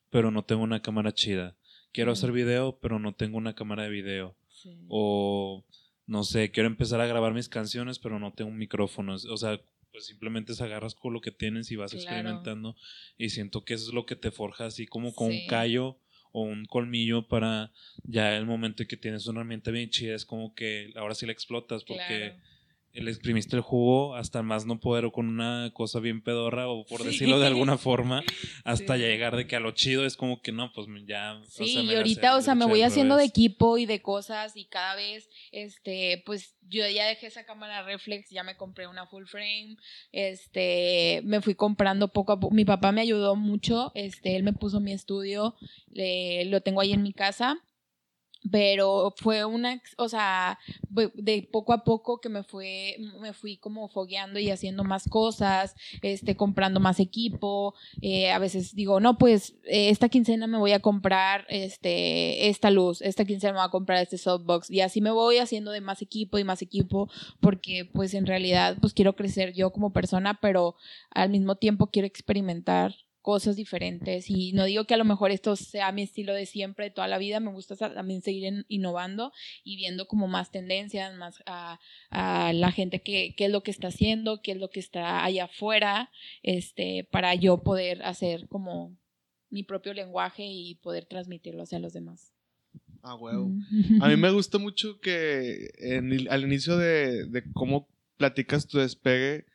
pero 0.09 0.31
no 0.31 0.45
tengo 0.45 0.63
una 0.63 0.81
cámara 0.81 1.13
chida. 1.13 1.57
Quiero 1.93 2.11
hacer 2.11 2.31
video, 2.31 2.79
pero 2.81 2.99
no 2.99 3.13
tengo 3.13 3.37
una 3.37 3.53
cámara 3.55 3.83
de 3.83 3.89
video. 3.89 4.35
Sí. 4.49 4.69
O, 4.89 5.63
no 6.07 6.23
sé, 6.23 6.51
quiero 6.51 6.67
empezar 6.67 6.99
a 6.99 7.05
grabar 7.05 7.33
mis 7.33 7.47
canciones, 7.49 7.99
pero 7.99 8.19
no 8.19 8.33
tengo 8.33 8.49
un 8.51 8.57
micrófono. 8.57 9.13
O 9.15 9.37
sea, 9.37 9.61
pues 9.91 10.07
simplemente 10.07 10.51
agarras 10.59 10.95
con 10.95 11.13
lo 11.13 11.21
que 11.21 11.31
tienes 11.31 11.69
y 11.71 11.75
vas 11.75 11.91
Claro. 11.91 12.03
experimentando. 12.03 12.75
Y 13.17 13.29
siento 13.29 13.63
que 13.63 13.75
eso 13.75 13.87
es 13.89 13.93
lo 13.93 14.05
que 14.07 14.15
te 14.15 14.31
forja 14.31 14.65
así 14.65 14.87
como 14.87 15.13
con 15.13 15.31
Sí. 15.31 15.41
un 15.41 15.47
callo 15.47 15.99
o 16.31 16.41
un 16.41 16.65
colmillo 16.65 17.27
para 17.27 17.71
ya 18.03 18.35
el 18.35 18.47
momento 18.47 18.83
que 18.87 18.97
tienes 18.97 19.27
una 19.27 19.41
herramienta 19.41 19.69
bien 19.69 19.91
chida, 19.91 20.15
es 20.15 20.25
como 20.25 20.55
que 20.55 20.91
ahora 20.95 21.13
sí 21.13 21.27
la 21.27 21.31
explotas 21.31 21.83
porque 21.83 22.33
Claro. 22.33 22.41
Le 23.01 23.09
exprimiste 23.09 23.55
el 23.55 23.61
jugo 23.63 24.15
hasta 24.15 24.43
más 24.43 24.65
no 24.67 24.79
poder 24.79 25.05
o 25.05 25.11
con 25.11 25.27
una 25.27 25.71
cosa 25.73 25.99
bien 25.99 26.21
pedorra 26.21 26.67
o 26.67 26.85
por 26.85 27.01
Sí. 27.01 27.07
decirlo 27.07 27.39
de 27.39 27.47
alguna 27.47 27.77
forma 27.79 28.23
hasta 28.63 28.95
Sí. 28.95 29.01
ya 29.01 29.07
llegar 29.07 29.35
de 29.35 29.47
que 29.47 29.55
a 29.55 29.59
lo 29.59 29.71
chido 29.71 30.05
es 30.05 30.15
como 30.15 30.41
que 30.41 30.51
no, 30.51 30.71
pues 30.73 30.87
ya... 31.07 31.33
o 31.41 31.45
Sí, 31.45 31.73
sea, 31.73 31.81
y 31.81 31.95
ahorita, 31.95 32.35
o 32.37 32.41
sea, 32.41 32.53
me 32.55 32.65
voy 32.65 32.83
haciendo 32.83 33.15
de 33.17 33.25
equipo 33.25 33.77
y 33.79 33.85
de 33.87 34.01
cosas 34.01 34.55
y 34.55 34.65
cada 34.65 34.95
vez, 34.95 35.27
este, 35.51 36.21
pues 36.25 36.55
yo 36.61 36.87
ya 36.87 37.07
dejé 37.07 37.27
esa 37.27 37.45
cámara 37.45 37.81
reflex, 37.83 38.29
ya 38.29 38.43
me 38.43 38.55
compré 38.57 38.87
una 38.87 39.07
full 39.07 39.25
frame, 39.25 39.75
este, 40.11 41.21
me 41.25 41.41
fui 41.41 41.55
comprando 41.55 42.07
poco 42.09 42.31
a 42.31 42.39
poco, 42.39 42.53
mi 42.53 42.65
papá 42.65 42.91
me 42.91 43.01
ayudó 43.01 43.35
mucho, 43.35 43.91
este, 43.95 44.35
él 44.35 44.43
me 44.43 44.53
puso 44.53 44.79
mi 44.79 44.91
estudio, 44.93 45.55
le- 45.91 46.45
lo 46.45 46.61
tengo 46.61 46.81
ahí 46.81 46.93
en 46.93 47.03
mi 47.03 47.13
casa, 47.13 47.57
pero 48.51 49.13
fue 49.17 49.45
una, 49.45 49.81
o 49.97 50.09
sea, 50.09 50.59
de- 50.89 51.11
de 51.15 51.47
poco 51.51 51.73
a 51.73 51.83
poco 51.83 52.19
que 52.19 52.29
me 52.29 52.43
fue, 52.43 52.97
me 53.19 53.33
fui 53.33 53.57
como 53.57 53.87
fogueando 53.89 54.39
y 54.39 54.49
haciendo 54.49 54.83
más 54.83 55.07
cosas, 55.09 55.75
este, 56.01 56.35
comprando 56.35 56.79
más 56.79 56.99
equipo, 56.99 57.73
eh, 58.01 58.31
a 58.31 58.39
veces 58.39 58.75
digo, 58.75 58.99
no, 58.99 59.17
pues 59.17 59.55
eh, 59.63 59.89
esta 59.89 60.09
quincena 60.09 60.47
me 60.47 60.57
voy 60.57 60.71
a 60.73 60.79
comprar 60.79 61.45
este, 61.49 62.49
esta 62.49 62.69
luz, 62.71 63.01
esta 63.01 63.25
quincena 63.25 63.53
me 63.53 63.59
voy 63.59 63.67
a 63.67 63.71
comprar 63.71 64.01
este 64.01 64.17
softbox 64.17 64.69
y 64.69 64.81
así 64.81 65.01
me 65.01 65.11
voy 65.11 65.37
haciendo 65.37 65.71
de 65.71 65.81
más 65.81 66.01
equipo 66.01 66.37
y 66.37 66.43
más 66.43 66.61
equipo 66.61 67.09
porque 67.39 67.89
pues 67.91 68.13
en 68.13 68.25
realidad 68.25 68.77
pues 68.81 68.93
quiero 68.93 69.15
crecer 69.15 69.53
yo 69.53 69.71
como 69.71 69.93
persona, 69.93 70.39
pero 70.41 70.75
al 71.11 71.29
mismo 71.29 71.55
tiempo 71.55 71.87
quiero 71.87 72.07
experimentar 72.07 72.93
cosas 73.23 73.55
diferentes 73.55 74.29
y 74.29 74.51
no 74.53 74.65
digo 74.65 74.83
que 74.83 74.93
a 74.93 74.97
lo 74.97 75.05
mejor 75.05 75.31
esto 75.31 75.55
sea 75.55 75.91
mi 75.91 76.03
estilo 76.03 76.33
de 76.35 76.45
siempre, 76.45 76.85
de 76.85 76.91
toda 76.91 77.07
la 77.07 77.17
vida, 77.17 77.39
me 77.39 77.51
gusta 77.51 77.75
también 77.75 78.21
seguir 78.21 78.65
innovando 78.67 79.31
y 79.63 79.77
viendo 79.77 80.07
como 80.07 80.27
más 80.27 80.51
tendencias, 80.51 81.15
más 81.15 81.41
a, 81.47 81.79
a 82.11 82.53
la 82.53 82.71
gente 82.71 83.01
que, 83.01 83.33
qué 83.35 83.45
es 83.45 83.51
lo 83.51 83.63
que 83.63 83.71
está 83.71 83.87
haciendo, 83.87 84.41
qué 84.41 84.51
es 84.51 84.57
lo 84.57 84.69
que 84.69 84.79
está 84.81 85.23
allá 85.23 85.45
afuera, 85.45 86.11
este, 86.43 87.07
para 87.11 87.33
yo 87.33 87.63
poder 87.63 88.03
hacer 88.03 88.47
como 88.49 88.95
mi 89.49 89.63
propio 89.63 89.93
lenguaje 89.93 90.45
y 90.45 90.75
poder 90.75 91.05
transmitirlo 91.05 91.63
hacia 91.63 91.79
los 91.79 91.93
demás. 91.93 92.33
Ah, 93.03 93.15
huevo. 93.15 93.51
A 94.01 94.09
mí 94.09 94.17
me 94.17 94.31
gusta 94.33 94.57
mucho 94.57 94.99
que 94.99 95.69
en 95.77 96.11
el- 96.11 96.27
al 96.29 96.43
inicio 96.43 96.77
de, 96.77 97.25
de 97.25 97.43
cómo 97.53 97.87
platicas 98.17 98.67
tu 98.67 98.79
despegue, 98.79 99.45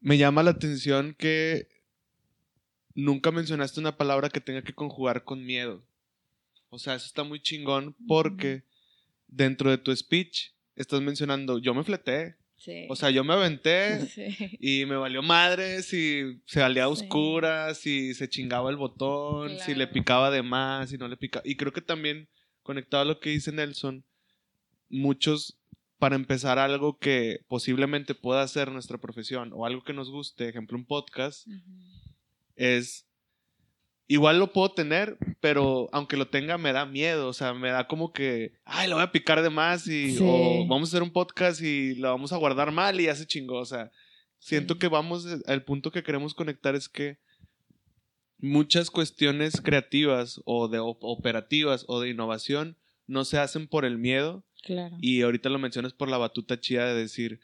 me 0.00 0.18
llama 0.18 0.42
la 0.42 0.50
atención 0.50 1.14
que 1.18 1.68
nunca 2.94 3.30
mencionaste 3.30 3.80
una 3.80 3.96
palabra 3.96 4.28
que 4.28 4.40
tenga 4.40 4.62
que 4.62 4.74
conjugar 4.74 5.24
con 5.24 5.44
miedo. 5.44 5.84
O 6.70 6.78
sea, 6.78 6.94
eso 6.94 7.06
está 7.06 7.22
muy 7.24 7.40
chingón 7.40 7.94
porque 8.08 8.64
dentro 9.28 9.70
de 9.70 9.78
tu 9.78 9.94
speech 9.94 10.50
estás 10.76 11.00
mencionando, 11.00 11.58
yo 11.58 11.74
me 11.74 11.84
fleté. 11.84 12.36
Sí. 12.56 12.86
O 12.88 12.96
sea, 12.96 13.10
yo 13.10 13.24
me 13.24 13.34
aventé 13.34 14.06
Sí. 14.06 14.56
y 14.60 14.86
me 14.86 14.96
valió 14.96 15.20
madre 15.22 15.82
si 15.82 16.40
se 16.46 16.60
valía 16.60 16.84
a 16.84 16.94
Sí. 16.94 17.02
oscuras, 17.02 17.78
si 17.78 18.14
se 18.14 18.28
chingaba 18.28 18.70
el 18.70 18.76
botón, 18.76 19.58
si 19.58 19.74
le 19.74 19.86
picaba 19.88 20.30
de 20.30 20.42
más, 20.42 20.90
si 20.90 20.96
no 20.98 21.08
le 21.08 21.16
picaba. 21.16 21.42
Y 21.46 21.56
creo 21.56 21.72
que 21.72 21.80
también, 21.82 22.28
conectado 22.62 23.02
a 23.02 23.06
lo 23.06 23.18
que 23.20 23.30
dice 23.30 23.50
Nelson, 23.52 24.04
muchos, 24.88 25.58
para 25.98 26.16
empezar 26.16 26.58
algo 26.58 26.98
que 26.98 27.44
posiblemente 27.48 28.14
pueda 28.14 28.46
ser 28.48 28.70
nuestra 28.70 28.98
profesión 28.98 29.50
o 29.54 29.66
algo 29.66 29.82
que 29.84 29.92
nos 29.92 30.10
guste, 30.10 30.48
ejemplo, 30.48 30.76
un 30.78 30.84
podcast. 30.86 31.46
Es. 32.56 33.06
Igual 34.08 34.38
lo 34.38 34.52
puedo 34.52 34.72
tener, 34.72 35.16
pero 35.40 35.88
aunque 35.92 36.16
lo 36.18 36.28
tenga 36.28 36.58
me 36.58 36.72
da 36.72 36.84
miedo, 36.84 37.28
o 37.28 37.32
sea, 37.32 37.54
me 37.54 37.70
da 37.70 37.86
como 37.88 38.12
que, 38.12 38.52
ay, 38.64 38.88
lo 38.88 38.96
voy 38.96 39.04
a 39.04 39.12
picar 39.12 39.40
de 39.42 39.48
más 39.50 39.86
y 39.86 40.16
Sí. 40.16 40.22
o 40.22 40.66
vamos 40.66 40.88
a 40.88 40.90
hacer 40.90 41.02
un 41.02 41.12
podcast 41.12 41.62
y 41.62 41.94
lo 41.94 42.10
vamos 42.10 42.32
a 42.32 42.36
guardar 42.36 42.72
mal 42.72 43.00
y 43.00 43.04
ya 43.04 43.14
se 43.14 43.26
chingó, 43.26 43.58
o 43.58 43.64
sea, 43.64 43.90
siento 44.38 44.74
Sí. 44.74 44.80
que 44.80 44.88
vamos, 44.88 45.26
al 45.46 45.64
punto 45.64 45.90
que 45.92 46.02
queremos 46.02 46.34
conectar 46.34 46.74
es 46.74 46.88
que 46.90 47.16
muchas 48.38 48.90
cuestiones 48.90 49.60
creativas 49.60 50.40
o 50.44 50.68
de 50.68 50.78
op- 50.80 51.02
operativas 51.04 51.84
o 51.88 52.00
de 52.00 52.10
innovación 52.10 52.76
no 53.06 53.24
se 53.24 53.38
hacen 53.38 53.66
por 53.68 53.84
el 53.84 53.98
miedo 53.98 54.44
Claro. 54.62 54.96
y 55.00 55.22
ahorita 55.22 55.48
lo 55.48 55.58
mencionas 55.58 55.92
por 55.92 56.08
la 56.10 56.18
batuta 56.18 56.60
chida 56.60 56.86
de 56.86 56.94
decir, 57.00 57.40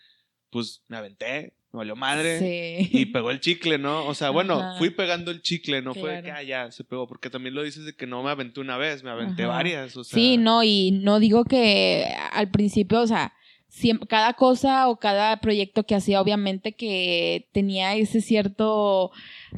pues 0.51 0.83
me 0.89 0.97
aventé, 0.97 1.55
me 1.73 1.79
valió 1.79 1.97
madre 1.97 2.39
Sí. 2.39 2.89
y 2.93 3.07
pegó 3.07 3.31
el 3.31 3.41
chicle, 3.41 3.79
¿no? 3.79 4.07
O 4.07 4.15
sea, 4.15 4.31
bueno, 4.31 4.55
Ajá. 4.55 4.79
fui 4.79 4.91
pegando 4.91 5.31
el 5.31 5.43
chicle, 5.43 5.83
no 5.83 5.95
fue 5.95 6.17
de 6.17 6.23
que 6.23 6.31
ah, 6.33 6.43
ya 6.43 6.71
se 6.73 6.83
pegó, 6.85 7.07
porque 7.07 7.29
también 7.31 7.55
lo 7.55 7.63
dices 7.63 7.85
de 7.85 7.95
que 7.95 8.07
no 8.07 8.23
me 8.23 8.31
aventé 8.31 8.61
una 8.61 8.77
vez, 8.79 9.03
me 9.05 9.11
aventé 9.11 9.43
Ajá. 9.45 9.53
varias, 9.53 9.97
o 9.97 10.05
sea. 10.05 10.15
Sí, 10.19 10.37
no, 10.39 10.63
y 10.65 10.91
no 10.93 11.19
digo 11.21 11.45
que 11.45 12.07
al 12.33 12.51
principio, 12.51 13.01
o 13.03 13.07
sea, 13.07 13.33
siem- 13.71 14.07
cada 14.09 14.33
cosa 14.33 14.89
o 14.89 14.99
cada 14.99 15.41
proyecto 15.41 15.85
que 15.85 15.95
hacía, 15.95 16.23
obviamente 16.23 16.75
que 16.75 17.49
tenía 17.53 17.95
ese 17.97 18.23
cierto, 18.23 19.11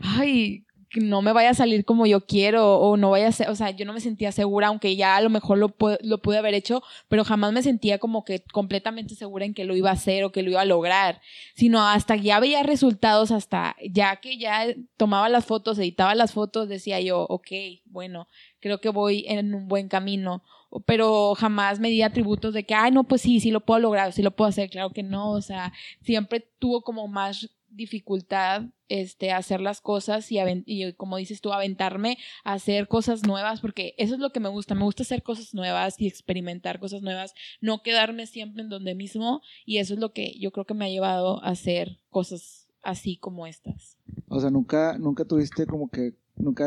ay, 0.02 0.64
no 0.96 1.22
me 1.22 1.32
vaya 1.32 1.50
a 1.50 1.54
salir 1.54 1.84
como 1.84 2.06
yo 2.06 2.26
quiero 2.26 2.78
o 2.78 2.96
no 2.96 3.10
vaya 3.10 3.28
a 3.28 3.32
ser, 3.32 3.48
o 3.48 3.54
sea, 3.54 3.70
yo 3.70 3.84
no 3.84 3.92
me 3.92 4.00
sentía 4.00 4.32
segura, 4.32 4.68
aunque 4.68 4.96
ya 4.96 5.16
a 5.16 5.20
lo 5.20 5.30
mejor 5.30 5.58
lo, 5.58 5.74
lo 6.02 6.18
pude 6.22 6.38
haber 6.38 6.54
hecho, 6.54 6.82
pero 7.08 7.24
jamás 7.24 7.52
me 7.52 7.62
sentía 7.62 7.98
como 7.98 8.24
que 8.24 8.42
completamente 8.52 9.14
segura 9.14 9.44
en 9.44 9.54
que 9.54 9.64
lo 9.64 9.76
iba 9.76 9.90
a 9.90 9.94
hacer 9.94 10.24
o 10.24 10.32
que 10.32 10.42
lo 10.42 10.50
iba 10.50 10.62
a 10.62 10.64
lograr, 10.64 11.20
sino 11.54 11.86
hasta 11.86 12.16
ya 12.16 12.40
veía 12.40 12.62
resultados, 12.62 13.30
hasta 13.30 13.76
ya 13.88 14.16
que 14.16 14.38
ya 14.38 14.66
tomaba 14.96 15.28
las 15.28 15.44
fotos, 15.44 15.78
editaba 15.78 16.14
las 16.14 16.32
fotos, 16.32 16.68
decía 16.68 17.00
yo, 17.00 17.22
ok, 17.28 17.48
bueno, 17.84 18.26
creo 18.58 18.80
que 18.80 18.88
voy 18.88 19.24
en 19.28 19.54
un 19.54 19.68
buen 19.68 19.88
camino 19.88 20.42
pero 20.86 21.34
jamás 21.34 21.80
me 21.80 21.88
di 21.88 22.02
atributos 22.02 22.54
de 22.54 22.64
que, 22.64 22.74
ay, 22.74 22.92
no, 22.92 23.04
pues 23.04 23.22
sí, 23.22 23.40
sí 23.40 23.50
lo 23.50 23.60
puedo 23.60 23.80
lograr, 23.80 24.12
sí 24.12 24.22
lo 24.22 24.30
puedo 24.30 24.48
hacer, 24.48 24.70
claro 24.70 24.90
que 24.90 25.02
no, 25.02 25.32
o 25.32 25.42
sea, 25.42 25.72
siempre 26.00 26.48
tuvo 26.58 26.82
como 26.82 27.08
más 27.08 27.50
dificultad 27.70 28.64
este 28.88 29.32
hacer 29.32 29.60
las 29.60 29.80
cosas 29.80 30.26
y, 30.30 30.92
como 30.94 31.16
dices 31.16 31.40
tú 31.40 31.52
aventarme 31.52 32.18
a 32.44 32.54
hacer 32.54 32.88
cosas 32.88 33.24
nuevas 33.24 33.60
porque 33.60 33.94
eso 33.98 34.14
es 34.14 34.20
lo 34.20 34.30
que 34.30 34.40
me 34.40 34.48
gusta 34.48 34.74
me 34.74 34.84
gusta 34.84 35.02
hacer 35.04 35.22
cosas 35.22 35.54
nuevas 35.54 35.94
y 36.00 36.06
experimentar 36.06 36.80
cosas 36.80 37.02
nuevas 37.02 37.34
no 37.60 37.82
quedarme 37.82 38.26
siempre 38.26 38.62
en 38.62 38.68
donde 38.68 38.94
mismo 38.94 39.42
y 39.64 39.78
eso 39.78 39.94
es 39.94 40.00
lo 40.00 40.12
que 40.12 40.34
yo 40.38 40.50
creo 40.50 40.64
que 40.64 40.74
me 40.74 40.86
ha 40.86 40.88
llevado 40.88 41.42
a 41.44 41.50
hacer 41.50 42.00
cosas 42.10 42.68
así 42.82 43.16
como 43.16 43.46
estas 43.46 43.96
O 44.28 44.40
sea, 44.40 44.50
nunca, 44.50 44.96
nunca 44.98 45.24
tuviste 45.24 45.66
como 45.66 45.90
que, 45.90 46.14
nunca 46.36 46.66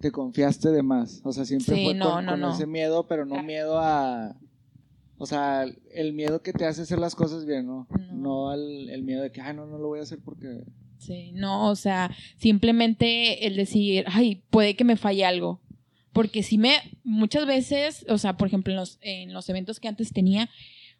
te 0.00 0.12
confiaste 0.12 0.70
de 0.70 0.82
más. 0.82 1.22
O 1.24 1.32
sea, 1.32 1.44
siempre 1.46 1.74
Sí, 1.74 1.84
fue 1.84 1.94
no, 1.94 2.12
con, 2.12 2.26
no, 2.26 2.32
con 2.32 2.40
no. 2.40 2.52
ese 2.52 2.66
miedo, 2.66 3.06
pero 3.06 3.24
no 3.24 3.42
miedo 3.42 3.78
a... 3.78 4.36
O 5.16 5.26
sea, 5.26 5.64
el 5.92 6.12
miedo 6.12 6.42
que 6.42 6.52
te 6.52 6.66
hace 6.66 6.82
hacer 6.82 6.98
las 6.98 7.14
cosas 7.14 7.46
bien, 7.46 7.66
¿no? 7.66 7.86
No. 8.12 8.14
No 8.14 8.54
el 8.54 9.02
miedo 9.02 9.22
de 9.22 9.30
que, 9.32 9.40
ay, 9.40 9.54
no, 9.54 9.66
no 9.66 9.78
lo 9.78 9.88
voy 9.88 10.00
a 10.00 10.02
hacer 10.02 10.18
porque... 10.24 10.64
Sí, 10.98 11.32
no, 11.32 11.68
o 11.70 11.76
sea, 11.76 12.10
simplemente 12.36 13.46
el 13.46 13.56
decir, 13.56 14.04
ay, 14.08 14.42
puede 14.50 14.74
que 14.74 14.84
me 14.84 14.96
falle 14.96 15.24
algo. 15.24 15.60
Porque 16.12 16.42
si 16.42 16.58
me, 16.58 16.76
muchas 17.02 17.46
veces, 17.46 18.06
o 18.08 18.18
sea, 18.18 18.36
por 18.36 18.48
ejemplo, 18.48 18.72
en 18.72 18.78
los, 18.78 18.98
en 19.02 19.32
los 19.32 19.48
eventos 19.48 19.80
que 19.80 19.88
antes 19.88 20.12
tenía, 20.12 20.48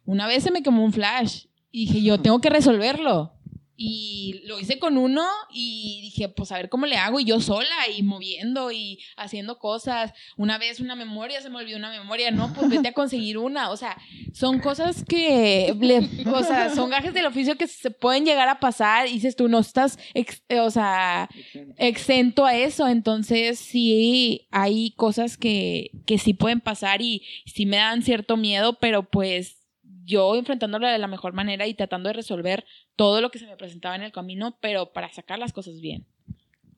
una 0.05 0.27
vez 0.27 0.43
se 0.43 0.51
me 0.51 0.61
quemó 0.61 0.83
un 0.83 0.93
flash 0.93 1.45
y 1.71 1.87
dije, 1.87 2.03
yo 2.03 2.19
tengo 2.21 2.41
que 2.41 2.49
resolverlo. 2.49 3.33
Y 3.77 4.41
lo 4.45 4.57
hice 4.59 4.79
con 4.79 4.97
uno 4.97 5.25
y 5.53 5.99
dije, 6.01 6.29
pues 6.29 6.51
a 6.51 6.57
ver 6.57 6.69
cómo 6.69 6.85
le 6.85 6.95
hago. 6.95 7.19
Y 7.19 7.25
yo 7.25 7.41
sola 7.41 7.75
y 7.93 8.03
moviendo 8.03 8.71
y 8.71 8.99
haciendo 9.17 9.57
cosas. 9.59 10.13
Una 10.37 10.57
vez 10.57 10.79
una 10.79 10.95
memoria, 10.95 11.41
se 11.41 11.49
me 11.49 11.57
olvidó 11.57 11.77
una 11.77 11.89
memoria. 11.91 12.31
No, 12.31 12.53
pues 12.53 12.69
vete 12.69 12.87
a 12.87 12.93
conseguir 12.93 13.37
una. 13.37 13.69
O 13.71 13.77
sea, 13.77 13.97
son 14.33 14.59
cosas 14.59 15.03
que, 15.03 15.75
le- 15.79 16.09
o 16.31 16.43
sea, 16.43 16.69
son 16.73 16.89
gajes 16.89 17.13
del 17.13 17.25
oficio 17.25 17.57
que 17.57 17.67
se 17.67 17.91
pueden 17.91 18.25
llegar 18.25 18.47
a 18.47 18.59
pasar. 18.61 19.07
Y 19.07 19.13
dices 19.13 19.35
tú, 19.35 19.49
no 19.49 19.59
estás, 19.59 19.99
ex- 20.13 20.41
eh, 20.47 20.59
o 20.61 20.71
sea, 20.71 21.29
exento 21.77 22.45
a 22.45 22.55
eso. 22.55 22.87
Entonces, 22.87 23.59
sí, 23.59 24.47
hay 24.51 24.91
cosas 24.91 25.37
que, 25.37 25.91
que 26.05 26.17
sí 26.17 26.33
pueden 26.33 26.61
pasar 26.61 27.01
y 27.01 27.23
sí 27.45 27.65
me 27.65 27.77
dan 27.77 28.03
cierto 28.03 28.37
miedo, 28.37 28.77
pero 28.79 29.03
pues 29.09 29.57
yo 30.05 30.35
enfrentándolo 30.35 30.87
de 30.87 30.97
la 30.97 31.07
mejor 31.07 31.33
manera 31.33 31.67
y 31.67 31.73
tratando 31.73 32.09
de 32.09 32.13
resolver 32.13 32.65
todo 32.95 33.21
lo 33.21 33.31
que 33.31 33.39
se 33.39 33.47
me 33.47 33.57
presentaba 33.57 33.95
en 33.95 34.03
el 34.03 34.11
camino, 34.11 34.57
pero 34.61 34.93
para 34.93 35.11
sacar 35.11 35.39
las 35.39 35.53
cosas 35.53 35.79
bien. 35.81 36.05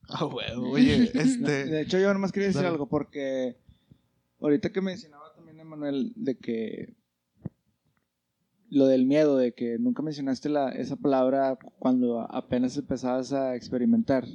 Ah, 0.10 0.25
huevo, 0.25 0.69
oye, 0.72 1.12
No, 1.13 1.19
este. 1.22 1.65
de 1.65 1.81
hecho, 1.81 2.00
yo 2.00 2.13
nomás 2.13 2.31
quería 2.31 2.48
decir 2.48 2.62
Dale. 2.62 2.72
algo 2.74 2.88
porque 2.88 3.57
ahorita 4.39 4.72
que 4.72 4.79
mencionaba 4.79 5.34
también 5.36 5.60
Emanuel 5.60 6.13
de 6.15 6.38
que 6.38 6.93
lo 8.69 8.88
del 8.88 9.05
miedo, 9.05 9.36
de 9.38 9.53
que 9.53 9.77
nunca 9.79 10.01
mencionaste 10.01 10.48
la, 10.48 10.69
esa 10.69 10.96
palabra 10.96 11.57
cuando 11.79 12.22
apenas 12.22 12.77
empezabas 12.77 13.34
a 13.34 13.55
experimentar. 13.55 14.25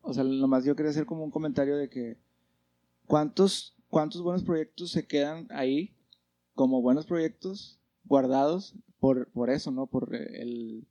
O 0.00 0.12
sea, 0.14 0.22
nomás 0.22 0.64
yo 0.64 0.76
quería 0.76 0.90
hacer 0.90 1.06
como 1.06 1.24
un 1.24 1.32
comentario 1.32 1.76
de 1.76 1.88
que 1.88 2.16
cuántos, 3.06 3.74
cuántos 3.88 4.22
buenos 4.22 4.44
proyectos 4.44 4.92
se 4.92 5.06
quedan 5.08 5.48
ahí 5.50 5.92
como 6.54 6.82
buenos 6.82 7.06
proyectos 7.06 7.80
guardados 8.06 8.74
por, 8.98 9.28
por 9.30 9.50
eso, 9.50 9.70
¿no? 9.70 9.86
Por 9.86 10.14
el, 10.14 10.86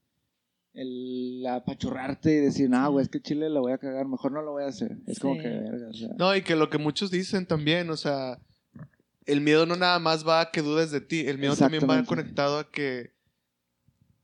el 0.74 1.46
apachurrarte 1.48 2.32
y 2.34 2.38
decir, 2.38 2.70
no, 2.70 2.92
güey, 2.92 3.04
es 3.04 3.10
que 3.10 3.22
Chile 3.22 3.50
lo 3.50 3.62
voy 3.62 3.74
a 3.74 3.78
cagar, 3.78 4.06
mejor 4.08 4.32
no 4.32 4.42
lo 4.42 4.52
voy 4.52 4.64
a 4.64 4.68
hacer. 4.68 4.98
Es 5.08 5.20
como 5.20 5.38
que, 5.38 5.48
verga, 5.48 5.90
o 5.90 5.94
sea. 5.94 6.10
No, 6.18 6.36
y 6.36 6.42
que 6.44 6.56
lo 6.56 6.70
que 6.70 6.78
muchos 6.78 7.12
dicen 7.12 7.46
también, 7.46 7.90
o 7.90 7.98
sea, 7.98 8.40
el 9.26 9.42
miedo 9.42 9.66
no 9.66 9.76
nada 9.76 10.00
más 10.00 10.28
va 10.28 10.42
a 10.42 10.52
que 10.52 10.62
dudes 10.62 10.92
de 10.92 11.02
ti, 11.02 11.22
el 11.28 11.38
miedo 11.38 11.56
también 11.56 11.90
va 11.90 12.04
conectado 12.04 12.60
a 12.60 12.70
que 12.70 13.15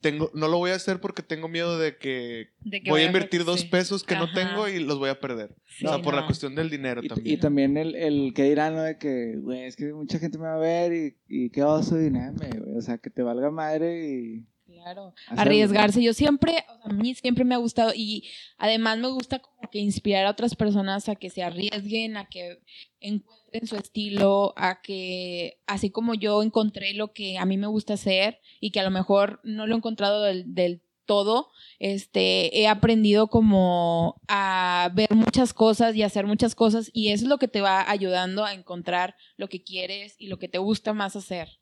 tengo, 0.02 0.32
no 0.34 0.48
lo 0.48 0.58
voy 0.58 0.72
a 0.72 0.76
hacer 0.76 1.00
porque 1.00 1.22
tengo 1.24 1.48
miedo 1.48 1.78
de 1.80 1.96
que 1.98 2.50
De 2.62 2.82
que 2.82 2.90
voy 2.90 3.02
a 3.04 3.06
invertir 3.06 3.46
dos 3.46 3.64
pesos 3.66 4.04
que 4.04 4.16
no 4.16 4.32
tengo 4.34 4.68
y 4.68 4.80
los 4.80 4.98
voy 5.00 5.10
a 5.10 5.20
perder. 5.20 5.56
Sí, 5.68 5.86
o 5.86 5.90
sea, 5.90 6.02
por 6.02 6.14
la 6.16 6.26
cuestión 6.26 6.56
del 6.56 6.70
dinero 6.70 7.02
Y, 7.04 7.08
también. 7.08 7.36
y 7.36 7.40
también 7.40 7.78
el, 7.78 7.96
el 7.96 8.34
que 8.34 8.44
dirán, 8.44 8.76
¿no? 8.76 8.82
De 8.84 8.98
que, 8.98 9.38
güey, 9.38 9.64
es 9.64 9.76
que 9.76 9.94
mucha 9.94 10.20
gente 10.20 10.38
me 10.38 10.46
va 10.46 10.56
a 10.56 10.60
ver 10.60 10.92
y, 10.94 11.16
y 11.30 11.50
qué 11.52 11.64
oso 11.64 12.02
y 12.02 12.10
nada, 12.10 12.34
güey. 12.36 12.76
O 12.78 12.82
sea, 12.82 12.98
que 12.98 13.10
te 13.10 13.22
valga 13.24 13.50
madre 13.52 14.10
y... 14.10 14.46
Claro, 14.82 15.14
arriesgarse. 15.30 16.02
Yo 16.02 16.14
siempre, 16.14 16.66
o 16.70 16.78
sea, 16.78 16.86
a 16.86 16.94
mí 16.94 17.14
siempre 17.14 17.44
me 17.44 17.56
ha 17.56 17.60
gustado 17.60 17.92
y 17.96 18.28
además 18.58 18.98
me 18.98 19.10
gusta 19.10 19.40
como 19.40 19.70
que 19.70 19.80
inspirar 19.80 20.26
a 20.26 20.32
otras 20.32 20.56
personas 20.56 21.08
a 21.10 21.16
que 21.16 21.30
se 21.30 21.44
arriesguen, 21.44 22.18
a 22.18 22.28
que 22.28 22.60
encuentren 23.00 23.68
su 23.68 23.76
estilo, 23.76 24.54
a 24.58 24.82
que 24.82 25.60
así 25.68 25.90
como 25.92 26.14
yo 26.14 26.42
encontré 26.42 26.94
lo 26.94 27.14
que 27.14 27.38
a 27.38 27.46
mí 27.46 27.58
me 27.58 27.68
gusta 27.68 27.94
hacer 27.94 28.40
y 28.60 28.72
que 28.72 28.80
a 28.80 28.84
lo 28.84 28.92
mejor 28.92 29.40
no 29.44 29.68
lo 29.68 29.76
he 29.76 29.78
encontrado 29.78 30.24
del, 30.24 30.54
del 30.54 30.82
todo, 31.06 31.50
este, 31.80 32.60
he 32.60 32.68
aprendido 32.68 33.28
como 33.28 34.22
a 34.28 34.90
ver 34.94 35.14
muchas 35.14 35.54
cosas 35.54 35.96
y 35.96 36.04
hacer 36.04 36.26
muchas 36.26 36.56
cosas 36.56 36.90
y 36.94 37.10
eso 37.10 37.26
es 37.26 37.30
lo 37.30 37.38
que 37.38 37.48
te 37.48 37.62
va 37.62 37.90
ayudando 37.90 38.46
a 38.46 38.54
encontrar 38.54 39.16
lo 39.36 39.50
que 39.50 39.64
quieres 39.64 40.16
y 40.18 40.28
lo 40.28 40.40
que 40.40 40.48
te 40.48 40.58
gusta 40.58 40.94
más 40.94 41.16
hacer. 41.16 41.61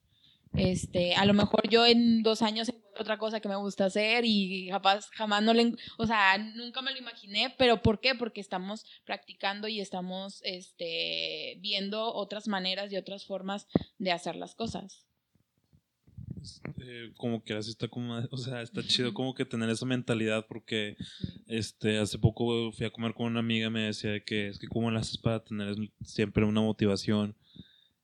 Este, 0.60 1.16
a 1.16 1.26
lo 1.26 1.34
mejor 1.34 1.70
yo 1.70 1.86
en 1.86 2.22
dos 2.22 2.42
años 2.42 2.68
encuentro 2.68 3.02
otra 3.02 3.18
cosa 3.18 3.40
que 3.40 3.48
me 3.48 3.56
gusta 3.56 3.86
hacer 3.86 4.26
y 4.26 4.68
jamás, 4.70 5.10
jamás 5.12 5.42
no 5.42 5.54
le, 5.54 5.74
o 5.98 6.06
sea, 6.06 6.38
nunca 6.38 6.82
me 6.82 6.92
lo 6.92 6.98
imaginé, 6.98 7.54
pero 7.58 7.82
¿por 7.82 8.02
qué? 8.02 8.14
Porque 8.14 8.42
estamos 8.42 8.86
practicando 9.06 9.68
y 9.68 9.80
estamos, 9.80 10.42
este, 10.44 11.58
viendo 11.62 12.14
otras 12.14 12.48
maneras 12.48 12.92
y 12.92 12.98
otras 12.98 13.26
formas 13.26 13.68
de 13.98 14.12
hacer 14.12 14.36
las 14.36 14.54
cosas. 14.54 15.06
Eh, 16.82 17.12
como 17.18 17.44
que 17.44 17.54
así 17.54 17.70
está 17.70 17.88
como, 17.88 18.16
o 18.32 18.38
sea, 18.38 18.62
está 18.62 18.84
chido 18.84 19.14
como 19.14 19.34
que 19.34 19.46
tener 19.46 19.70
esa 19.70 19.86
mentalidad 19.86 20.46
porque 20.48 20.96
este 21.48 21.98
hace 22.00 22.18
poco 22.20 22.72
fui 22.72 22.86
a 22.86 22.92
comer 22.92 23.14
con 23.14 23.28
una 23.28 23.40
amiga 23.40 23.68
y 23.68 23.72
me 23.72 23.82
decía 23.82 24.12
de 24.12 24.24
que 24.24 24.48
es 24.50 24.60
que 24.60 24.68
cómo 24.68 24.92
lo 24.92 25.00
haces 25.00 25.18
para 25.18 25.44
tener 25.44 25.76
siempre 26.02 26.46
una 26.46 26.62
motivación 26.62 27.36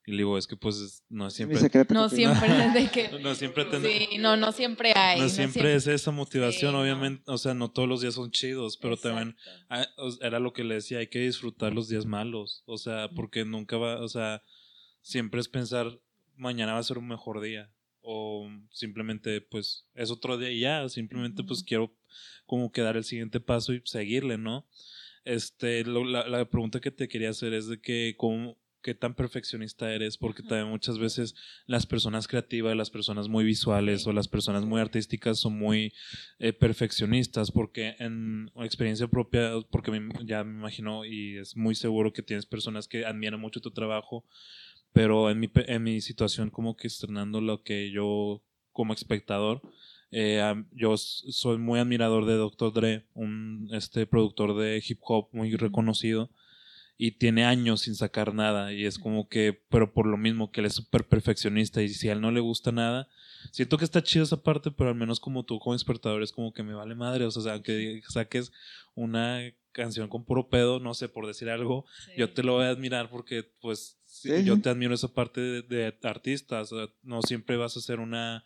y 0.07 0.11
le 0.11 0.17
digo 0.17 0.37
es 0.37 0.45
que 0.47 0.55
pues 0.55 0.77
es- 0.77 1.03
no 1.09 1.29
siempre 1.29 1.59
No 1.89 2.09
siempre 2.09 2.47
es 2.65 2.73
de 2.73 2.87
que, 2.91 3.19
no 3.19 3.33
siempre 3.35 3.65
ten- 3.65 3.81
sí, 3.83 4.17
no, 4.19 4.37
no 4.37 4.51
siempre 4.51 4.93
hay. 4.95 5.19
no 5.19 5.29
siempre 5.29 5.75
es 5.75 5.87
esa 5.87 6.11
motivación 6.11 6.71
Sí, 6.71 6.75
no. 6.75 6.81
obviamente 6.81 7.23
o 7.31 7.37
sea 7.37 7.53
no 7.53 7.71
todos 7.71 7.87
los 7.89 8.01
días 8.01 8.13
son 8.13 8.31
chidos 8.31 8.77
pero 8.77 8.97
también 8.97 9.29
Exacto. 9.37 9.65
Ah, 9.69 9.87
era 10.21 10.39
lo 10.39 10.53
que 10.53 10.63
le 10.63 10.75
decía, 10.75 10.99
hay 10.99 11.07
que 11.07 11.19
disfrutar 11.19 11.73
los 11.73 11.89
días 11.89 12.05
malos, 12.05 12.63
o 12.65 12.77
sea, 12.77 13.09
porque 13.15 13.45
nunca 13.45 13.77
va, 13.77 13.99
o 14.01 14.07
sea, 14.07 14.43
siempre 15.01 15.39
es 15.41 15.47
pensar, 15.49 15.99
mañana 16.35 16.73
va 16.73 16.79
a 16.79 16.83
ser 16.83 16.97
un 16.97 17.07
mejor 17.07 17.41
día, 17.41 17.71
o 18.01 18.47
simplemente, 18.71 19.41
pues, 19.41 19.87
es 19.95 20.11
otro 20.11 20.37
día 20.37 20.51
y 20.51 20.59
ya, 20.59 20.87
simplemente, 20.89 21.43
pues, 21.43 21.63
quiero 21.63 21.91
como 22.45 22.71
que 22.71 22.81
dar 22.81 22.95
el 22.97 23.03
siguiente 23.03 23.39
paso 23.39 23.73
y 23.73 23.81
seguirle, 23.85 24.37
¿no? 24.37 24.67
Este, 25.23 25.83
lo- 25.83 26.03
la, 26.05 26.27
la 26.27 26.45
pregunta 26.49 26.79
que 26.79 26.91
te 26.91 27.07
quería 27.07 27.31
hacer 27.31 27.53
es 27.53 27.67
de 27.67 27.81
que, 27.81 28.13
¿cómo, 28.17 28.57
qué 28.85 28.93
tan 28.93 29.15
perfeccionista 29.15 29.91
eres? 29.91 30.15
Porque 30.15 30.43
también 30.43 30.69
muchas 30.69 30.99
veces 30.99 31.33
las 31.65 31.87
personas 31.87 32.27
creativas, 32.27 32.75
las 32.75 32.91
personas 32.91 33.27
muy 33.27 33.43
visuales 33.43 34.05
o 34.05 34.13
las 34.13 34.27
personas 34.27 34.63
muy 34.63 34.79
artísticas 34.79 35.39
son 35.39 35.57
muy 35.57 35.91
eh, 36.37 36.53
perfeccionistas 36.53 37.49
porque 37.49 37.95
en 37.97 38.51
experiencia 38.57 39.07
propia, 39.07 39.53
porque 39.71 39.91
ya 40.23 40.43
me 40.43 40.59
imagino 40.59 41.03
y 41.03 41.35
es 41.37 41.57
muy 41.57 41.73
seguro 41.73 42.13
que 42.13 42.21
tienes 42.21 42.45
personas 42.45 42.87
que 42.87 43.07
admiran 43.07 43.39
mucho 43.39 43.59
tu 43.59 43.71
trabajo, 43.71 44.23
pero 44.93 45.31
en 45.31 45.39
mi, 45.39 45.49
en 45.55 45.81
mi 45.81 45.99
situación 45.99 46.51
como 46.51 46.77
que 46.77 46.85
estrenando 46.85 47.41
lo 47.41 47.63
que 47.63 47.89
yo 47.89 48.43
como 48.71 48.93
espectador, 48.93 49.63
eh, 50.11 50.63
yo 50.73 50.95
soy 50.95 51.57
muy 51.57 51.79
admirador 51.79 52.27
de 52.27 52.35
Dr. 52.35 52.71
Dre, 52.71 53.07
un 53.15 53.67
este 53.71 54.05
productor 54.05 54.55
de 54.55 54.83
hip 54.87 54.99
hop 55.01 55.29
muy 55.31 55.55
reconocido 55.55 56.29
y 56.97 57.11
tiene 57.11 57.43
años 57.43 57.81
sin 57.81 57.95
sacar 57.95 58.33
nada 58.33 58.71
y 58.71 58.85
es 58.85 58.97
como 58.97 59.27
que, 59.27 59.61
pero 59.69 59.93
por 59.93 60.05
lo 60.07 60.15
mismo 60.17 60.51
que 60.51 60.61
él 60.61 60.67
es 60.67 60.73
súper 60.75 61.05
perfeccionista 61.07 61.81
y 61.81 61.89
si 61.89 62.07
a 62.07 62.13
él 62.13 62.21
no 62.21 62.31
le 62.31 62.39
gusta 62.39 62.71
nada, 62.71 63.09
siento 63.51 63.77
que 63.77 63.83
está 63.85 64.01
chido 64.01 64.23
esa 64.23 64.41
parte, 64.43 64.71
pero 64.71 64.89
al 64.89 64.95
menos 64.95 65.19
como 65.19 65.43
tú 65.43 65.59
como 65.59 65.75
espectador 65.75 66.23
es 66.23 66.31
como 66.31 66.53
que 66.53 66.63
me 66.63 66.73
vale 66.73 66.95
madre, 66.95 67.25
o 67.25 67.31
sea, 67.31 67.53
aunque 67.53 68.01
saques 68.07 68.51
una 68.93 69.41
canción 69.73 70.07
con 70.07 70.23
puro 70.23 70.47
pedo, 70.47 70.79
no 70.79 70.93
sé, 70.93 71.09
por 71.09 71.27
decir 71.27 71.49
algo, 71.49 71.85
Sí. 72.05 72.11
yo 72.17 72.31
te 72.31 72.43
lo 72.43 72.53
voy 72.53 72.65
a 72.65 72.69
admirar 72.69 73.09
porque 73.09 73.43
pues 73.59 73.99
sí, 74.05 74.29
yo 74.45 74.61
te 74.61 74.69
admiro 74.69 74.93
esa 74.95 75.13
parte 75.13 75.41
de, 75.41 75.61
de 75.63 75.93
artista, 76.03 76.61
o 76.61 76.65
sea, 76.65 76.87
no 77.03 77.21
siempre 77.23 77.57
vas 77.57 77.75
a 77.75 77.81
ser 77.81 77.99
una, 77.99 78.45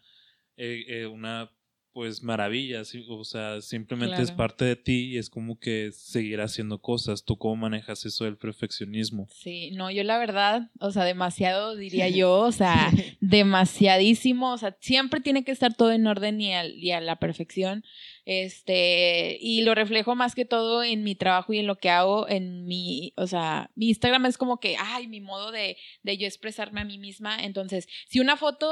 eh, 0.58 0.86
eh, 0.88 1.06
una 1.06 1.52
pues 2.00 2.24
maravilla, 2.24 2.86
sí, 2.86 3.04
o 3.10 3.26
sea, 3.26 3.60
simplemente 3.60 4.16
es 4.22 4.32
parte 4.38 4.64
de 4.64 4.78
ti 4.78 5.08
y 5.16 5.18
es 5.18 5.30
como 5.30 5.60
que 5.60 5.92
seguir 5.92 6.40
haciendo 6.40 6.80
cosas. 6.82 7.26
¿Tú 7.26 7.38
cómo 7.38 7.58
manejas 7.58 8.06
eso 8.06 8.24
del 8.24 8.38
perfeccionismo? 8.38 9.28
Sí, 9.30 9.72
no, 9.72 9.92
yo 9.92 10.06
la 10.06 10.18
verdad, 10.18 10.72
o 10.80 10.92
sea, 10.92 11.04
demasiado 11.04 11.76
diría 11.76 12.08
yo, 12.22 12.40
o 12.40 12.54
sea, 12.54 12.90
demasiadísimo, 13.20 14.54
o 14.54 14.58
sea, 14.58 14.78
siempre 14.80 15.20
tiene 15.20 15.44
que 15.44 15.52
estar 15.52 15.74
todo 15.74 15.92
en 15.92 16.08
orden 16.08 16.40
y, 16.40 16.54
al- 16.54 16.74
y 16.78 16.92
a 16.92 17.02
la 17.02 17.18
perfección, 17.18 17.84
este, 18.24 19.38
y 19.42 19.64
lo 19.64 19.76
reflejo 19.76 20.16
más 20.16 20.36
que 20.36 20.46
todo 20.46 20.84
en 20.84 21.04
mi 21.04 21.16
trabajo 21.16 21.52
y 21.52 21.60
en 21.60 21.68
lo 21.68 21.78
que 21.78 21.90
hago, 21.90 22.30
en 22.30 22.66
mi, 22.66 23.12
o 23.18 23.28
sea, 23.28 23.72
mi 23.76 23.90
Instagram 23.90 24.26
es 24.26 24.38
como 24.38 24.62
que, 24.62 24.78
ay, 24.80 25.08
mi 25.08 25.20
modo 25.20 25.52
de, 25.52 25.76
de 26.04 26.18
yo 26.18 26.28
expresarme 26.28 26.80
a 26.80 26.86
mí 26.86 26.98
misma, 26.98 27.44
entonces, 27.44 27.88
si 28.08 28.22
una 28.22 28.38
foto 28.38 28.68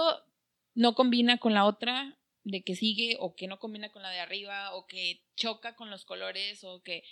no 0.76 0.94
combina 0.94 1.38
con 1.40 1.54
la 1.54 1.66
otra, 1.66 2.17
de 2.48 2.64
que 2.64 2.76
sigue, 2.76 3.18
o 3.20 3.36
que 3.36 3.48
no 3.48 3.60
combina 3.60 3.90
con 3.92 4.02
la 4.02 4.10
de 4.10 4.20
arriba, 4.20 4.74
o 4.74 4.88
que 4.88 5.22
choca 5.36 5.76
con 5.76 5.90
los 5.90 6.06
colores, 6.06 6.64
o 6.64 6.82
que 6.82 7.04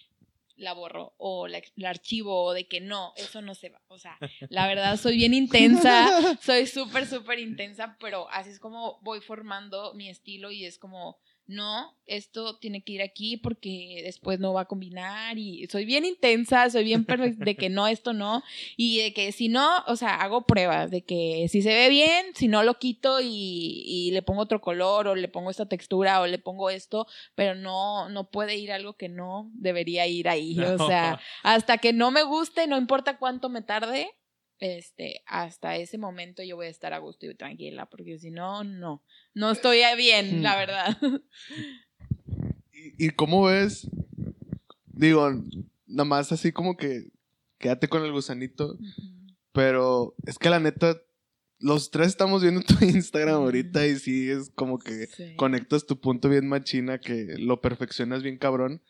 la 0.57 0.73
borro 0.73 1.13
o 1.17 1.47
la, 1.47 1.61
la 1.75 1.89
archivo 1.89 2.43
o 2.43 2.53
de 2.53 2.65
que 2.65 2.79
no, 2.79 3.13
eso 3.17 3.41
no 3.41 3.55
se 3.55 3.69
va. 3.69 3.81
O 3.87 3.99
sea, 3.99 4.17
la 4.49 4.67
verdad 4.67 4.97
soy 4.97 5.17
bien 5.17 5.33
intensa, 5.33 6.37
soy 6.41 6.65
súper, 6.65 7.05
súper 7.05 7.39
intensa, 7.39 7.97
pero 7.99 8.29
así 8.29 8.51
es 8.51 8.59
como 8.59 8.99
voy 9.01 9.19
formando 9.19 9.93
mi 9.93 10.09
estilo 10.09 10.51
y 10.51 10.65
es 10.65 10.77
como, 10.77 11.19
no, 11.47 11.95
esto 12.07 12.57
tiene 12.57 12.83
que 12.83 12.93
ir 12.93 13.01
aquí 13.01 13.37
porque 13.37 14.01
después 14.03 14.39
no 14.39 14.53
va 14.53 14.61
a 14.61 14.65
combinar 14.65 15.37
y 15.37 15.67
soy 15.67 15.85
bien 15.85 16.03
intensa, 16.03 16.69
soy 16.69 16.83
bien 16.83 17.05
perfecta 17.05 17.45
de 17.45 17.55
que 17.55 17.69
no, 17.69 17.87
esto 17.87 18.13
no 18.13 18.43
y 18.77 18.99
de 18.99 19.13
que 19.13 19.31
si 19.31 19.47
no, 19.47 19.83
o 19.87 19.95
sea, 19.95 20.15
hago 20.15 20.45
pruebas 20.45 20.89
de 20.89 21.03
que 21.03 21.47
si 21.49 21.61
se 21.61 21.69
ve 21.69 21.89
bien, 21.89 22.25
si 22.33 22.47
no 22.47 22.63
lo 22.63 22.79
quito 22.79 23.21
y, 23.21 23.83
y 23.85 24.11
le 24.11 24.23
pongo 24.23 24.41
otro 24.41 24.59
color 24.59 25.07
o 25.07 25.15
le 25.15 25.27
pongo 25.27 25.51
esta 25.51 25.67
textura 25.67 26.21
o 26.21 26.27
le 26.27 26.39
pongo 26.39 26.69
esto, 26.69 27.05
pero 27.35 27.53
no, 27.53 28.09
no 28.09 28.29
puede 28.29 28.55
ir 28.57 28.71
algo 28.71 28.93
que 28.93 29.09
no 29.09 29.51
debería 29.53 30.07
ir 30.07 30.29
ahí. 30.29 30.59
O 30.59 30.77
sea, 30.87 31.19
hasta 31.43 31.77
que 31.77 31.93
no 31.93 32.11
me 32.11 32.23
guste, 32.23 32.67
no 32.67 32.77
importa 32.77 33.17
cuánto 33.17 33.49
me 33.49 33.61
tarde, 33.61 34.09
este, 34.59 35.21
hasta 35.25 35.75
ese 35.75 35.97
momento 35.97 36.43
yo 36.43 36.55
voy 36.55 36.67
a 36.67 36.69
estar 36.69 36.93
a 36.93 36.99
gusto 36.99 37.25
y 37.25 37.35
tranquila, 37.35 37.87
porque 37.87 38.17
si 38.19 38.31
no, 38.31 38.63
no, 38.63 39.03
no 39.33 39.51
estoy 39.51 39.81
bien, 39.97 40.41
la 40.43 40.55
verdad. 40.57 40.97
¿Y, 42.71 43.07
y 43.07 43.09
cómo 43.11 43.43
ves? 43.43 43.87
Digo, 44.87 45.29
nada 45.87 46.05
más 46.05 46.31
así 46.31 46.51
como 46.51 46.77
que 46.77 47.11
quédate 47.57 47.87
con 47.87 48.03
el 48.03 48.11
gusanito. 48.11 48.77
Pero 49.51 50.15
es 50.25 50.37
que 50.37 50.49
la 50.49 50.59
neta, 50.59 51.01
los 51.59 51.89
tres 51.91 52.07
estamos 52.07 52.41
viendo 52.41 52.61
tu 52.61 52.83
Instagram 52.83 53.35
ahorita 53.35 53.85
y 53.87 53.95
sí 53.97 54.29
es 54.29 54.49
como 54.55 54.79
que 54.79 55.07
Sí. 55.07 55.35
conectas 55.37 55.85
tu 55.85 55.99
punto 55.99 56.29
bien 56.29 56.47
machina, 56.47 56.99
que 56.99 57.35
lo 57.37 57.61
perfeccionas 57.61 58.23
bien 58.23 58.37
cabrón. 58.37 58.81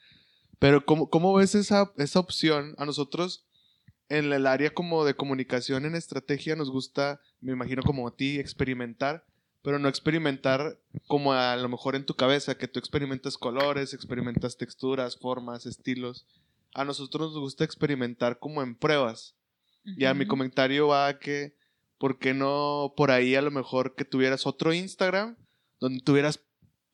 Pero 0.57 0.85
¿cómo, 0.85 1.09
cómo 1.09 1.33
ves 1.33 1.53
esa, 1.53 1.91
esa 1.97 2.19
opción? 2.19 2.75
A 2.77 2.85
nosotros, 2.85 3.44
en 4.09 4.31
el 4.31 4.47
área 4.47 4.73
como 4.73 5.05
de 5.05 5.15
comunicación 5.15 5.85
en 5.85 5.95
estrategia, 5.95 6.55
nos 6.55 6.69
gusta, 6.69 7.21
me 7.41 7.53
imagino 7.53 7.81
como 7.83 8.07
a 8.07 8.15
ti, 8.15 8.39
experimentar, 8.39 9.25
pero 9.61 9.79
no 9.79 9.89
experimentar 9.89 10.79
como 11.07 11.33
a 11.33 11.55
lo 11.55 11.69
mejor 11.69 11.95
en 11.95 12.05
tu 12.05 12.15
cabeza, 12.15 12.57
que 12.57 12.67
tú 12.67 12.79
experimentas 12.79 13.37
colores, 13.37 13.93
experimentas 13.93 14.57
texturas, 14.57 15.17
formas, 15.17 15.65
estilos. 15.65 16.27
A 16.73 16.85
nosotros 16.85 17.31
nos 17.31 17.39
gusta 17.39 17.63
experimentar 17.63 18.37
como 18.37 18.61
en 18.61 18.75
pruebas. 18.75 19.35
Ya 19.97 20.13
mi 20.13 20.23
Ujú. 20.23 20.29
comentario 20.29 20.87
va 20.87 21.07
a 21.07 21.19
que, 21.19 21.55
¿por 21.97 22.19
qué 22.19 22.33
no 22.33 22.93
por 22.95 23.11
ahí 23.11 23.35
a 23.35 23.41
lo 23.41 23.51
mejor 23.51 23.95
que 23.95 24.05
tuvieras 24.05 24.45
otro 24.45 24.73
Instagram 24.73 25.35
donde 25.79 26.03
tuvieras 26.03 26.39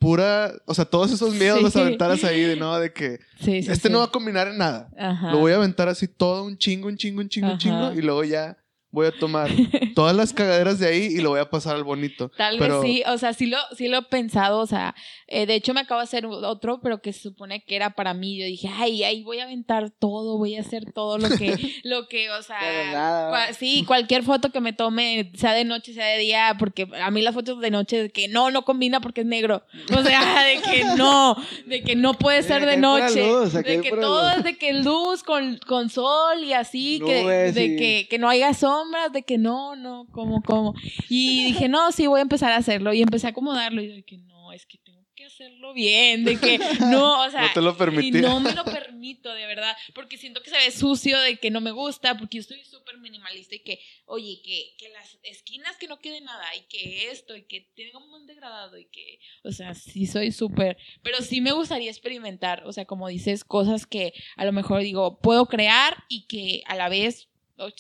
pura, 0.02 0.52
o 0.66 0.74
sea, 0.74 0.84
todos 0.86 1.12
esos 1.12 1.36
miedos 1.36 1.60
Sí. 1.60 1.64
los 1.64 1.76
aventaras 1.76 2.24
ahí 2.24 2.42
de 2.42 2.56
no, 2.56 2.78
de 2.80 2.92
que 2.92 3.20
Sí, 3.40 3.62
sí, 3.62 3.72
este 3.72 3.88
no 3.92 4.00
va 4.00 4.06
a 4.06 4.12
combinar 4.12 4.48
en 4.48 4.58
nada. 4.58 4.90
Ajá. 4.98 5.32
Lo 5.32 5.38
voy 5.38 5.52
a 5.52 5.58
aventar 5.58 5.88
así 5.88 6.08
todo 6.08 6.44
un 6.44 6.58
chingo, 6.58 6.88
un 6.88 6.98
chingo, 6.98 7.22
un 7.22 7.30
chingo, 7.30 7.52
un 7.52 7.58
chingo 7.60 7.94
y 7.94 8.02
luego 8.02 8.24
ya 8.24 8.58
voy 8.92 9.08
a 9.08 9.12
tomar 9.12 9.50
todas 9.96 10.16
las 10.16 10.34
cagaderas 10.34 10.80
de 10.80 10.88
ahí 10.88 11.04
y 11.06 11.22
lo 11.22 11.30
voy 11.32 11.40
a 11.40 11.50
pasar 11.50 11.76
al 11.76 11.84
bonito. 11.84 12.30
Tal 12.38 12.58
Pero- 12.58 12.82
vez 12.82 12.92
sí, 12.92 13.04
o 13.08 13.18
sea, 13.18 13.34
sí 13.34 13.46
lo, 13.48 13.58
sí 13.78 13.88
lo 13.88 13.98
he 14.00 14.02
pensado, 14.04 14.60
o 14.60 14.68
sea, 14.68 14.96
eh, 15.28 15.46
de 15.46 15.56
hecho 15.56 15.74
me 15.74 15.82
acabo 15.82 16.00
de 16.02 16.06
hacer 16.06 16.26
otro, 16.26 16.80
pero 16.82 17.02
que 17.02 17.14
se 17.14 17.22
supone 17.22 17.64
que 17.64 17.76
era 17.76 17.92
para 17.92 18.14
mí, 18.14 18.38
yo 18.38 18.46
dije, 18.46 18.70
ay, 18.74 19.04
ahí 19.04 19.24
voy 19.24 19.40
a 19.40 19.44
aventar 19.44 19.92
todo, 19.92 20.38
voy 20.38 20.56
a 20.56 20.62
hacer 20.62 20.92
todo 20.94 21.18
lo 21.18 21.30
que, 21.30 21.56
lo 21.84 22.08
que, 22.08 22.30
o 22.32 22.42
sea, 22.44 22.58
Pero 22.60 22.92
nada. 22.92 23.32
cua- 23.50 23.54
sí, 23.54 23.84
cualquier 23.86 24.24
foto 24.24 24.52
que 24.52 24.60
me 24.62 24.74
tome, 24.74 25.32
sea 25.36 25.54
de 25.54 25.64
noche, 25.66 25.94
sea 25.94 26.06
de 26.08 26.18
día, 26.20 26.56
porque 26.60 26.88
a 27.02 27.12
mí 27.12 27.22
las 27.22 27.34
fotos 27.34 27.60
de 27.62 27.72
noche, 27.72 28.04
de 28.04 28.10
que 28.12 28.28
no, 28.28 28.52
no 28.52 28.64
combina 28.66 29.00
porque 29.02 29.22
es 29.22 29.28
negro, 29.28 29.64
o 29.98 30.04
sea, 30.04 30.44
de 30.46 30.62
que 30.62 30.84
no, 30.98 31.36
de 31.66 31.82
que 31.84 31.96
no 31.96 32.14
puede 32.16 32.44
ser 32.44 32.66
de 32.66 32.78
noche, 32.78 33.26
luz, 33.28 33.54
de 33.54 33.82
que 33.82 33.92
todo 33.92 34.24
luz. 34.28 34.38
es 34.38 34.44
de 34.44 34.58
que 34.58 34.74
luz 34.74 35.24
con, 35.24 35.58
con 35.66 35.90
sol 35.90 36.44
y 36.44 36.54
así, 36.54 37.00
que, 37.06 37.52
de 37.54 37.66
y- 37.66 37.76
que, 37.78 38.08
que 38.10 38.20
no 38.20 38.28
haya 38.30 38.54
sombras, 38.82 39.12
de 39.12 39.24
que 39.24 39.38
no, 39.38 39.76
no, 39.76 40.08
como, 40.12 40.42
como. 40.42 40.74
Y 41.10 41.46
dije, 41.46 41.68
no, 41.70 41.92
sí, 41.92 42.08
voy 42.08 42.20
a 42.20 42.24
empezar 42.24 42.52
a 42.52 42.58
hacerlo. 42.58 42.94
Y 42.94 43.02
empecé 43.02 43.28
a 43.28 43.32
acomodarlo. 43.32 43.82
Y 43.82 43.88
de 43.88 44.04
que 44.04 44.18
no, 44.18 44.52
es 44.52 44.66
que 44.66 44.78
tengo 44.80 45.06
que 45.16 45.26
hacerlo 45.26 45.74
bien. 45.74 46.24
De 46.24 46.40
que 46.40 46.60
no, 46.80 47.26
o 47.26 47.30
sea. 47.30 47.42
No 47.48 47.54
te 47.54 47.62
lo 47.62 47.78
permití. 47.78 48.20
Y 48.20 48.22
no 48.22 48.40
me 48.40 48.54
lo 48.54 48.64
permito, 48.64 49.34
de 49.34 49.46
verdad. 49.46 49.76
Porque 49.94 50.18
siento 50.18 50.42
que 50.42 50.50
se 50.50 50.58
ve 50.58 50.72
sucio, 50.72 51.20
de 51.20 51.38
que 51.38 51.52
no 51.52 51.62
me 51.62 51.72
gusta. 51.72 52.18
Porque 52.18 52.38
yo 52.38 52.42
estoy 52.42 52.64
súper 52.66 52.98
minimalista. 52.98 53.56
Y 53.56 53.60
que, 53.60 53.80
oye, 54.06 54.42
que, 54.44 54.76
que 54.78 54.90
las 54.90 55.18
esquinas 55.24 55.78
que 55.78 55.88
no 55.88 56.00
quede 56.00 56.22
nada. 56.22 56.46
Y 56.56 56.62
que 56.68 57.12
esto. 57.12 57.36
Y 57.36 57.44
que 57.44 57.62
tenga 57.76 58.00
un 58.00 58.28
degradado. 58.28 58.78
Y 58.78 58.86
que, 58.86 59.20
o 59.44 59.52
sea, 59.52 59.74
sí 59.74 60.06
soy 60.06 60.32
súper. 60.32 60.78
Pero 61.04 61.22
sí 61.22 61.42
me 61.42 61.52
gustaría 61.52 61.90
experimentar. 61.90 62.64
O 62.66 62.74
sea, 62.74 62.86
como 62.86 63.08
dices, 63.08 63.44
cosas 63.44 63.86
que 63.86 64.14
a 64.38 64.46
lo 64.46 64.52
mejor 64.52 64.82
digo, 64.82 65.20
puedo 65.20 65.46
crear. 65.46 66.04
Y 66.10 66.28
que 66.28 66.64
a 66.66 66.76
la 66.76 66.90
vez 66.90 67.31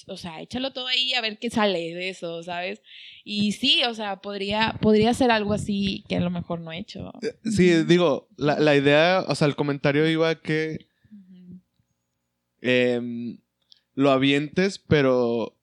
o, 0.07 0.17
sea, 0.17 0.41
échalo 0.41 0.71
todo 0.71 0.87
ahí 0.87 1.13
a 1.13 1.21
ver 1.21 1.37
qué 1.39 1.49
sale 1.49 1.93
de 1.93 2.09
eso, 2.09 2.43
¿sabes? 2.43 2.81
Y 3.23 3.53
sí, 3.53 3.81
o 3.83 3.93
sea, 3.93 4.21
podría, 4.21 4.77
podría 4.81 5.13
ser 5.13 5.31
algo 5.31 5.53
así 5.53 6.03
que 6.07 6.15
a 6.17 6.19
lo 6.21 6.29
mejor 6.29 6.59
no 6.61 6.71
he 6.71 6.79
hecho. 6.79 7.11
Sí, 7.43 7.83
digo, 7.83 8.27
la, 8.37 8.59
la 8.59 8.75
idea, 8.75 9.23
o 9.27 9.35
sea, 9.35 9.47
el 9.47 9.55
comentario 9.55 10.07
iba 10.09 10.29
a 10.29 10.35
que 10.41 10.87
em, 12.61 13.37
lo 13.95 14.11
avientes, 14.11 14.79
pero 14.79 15.57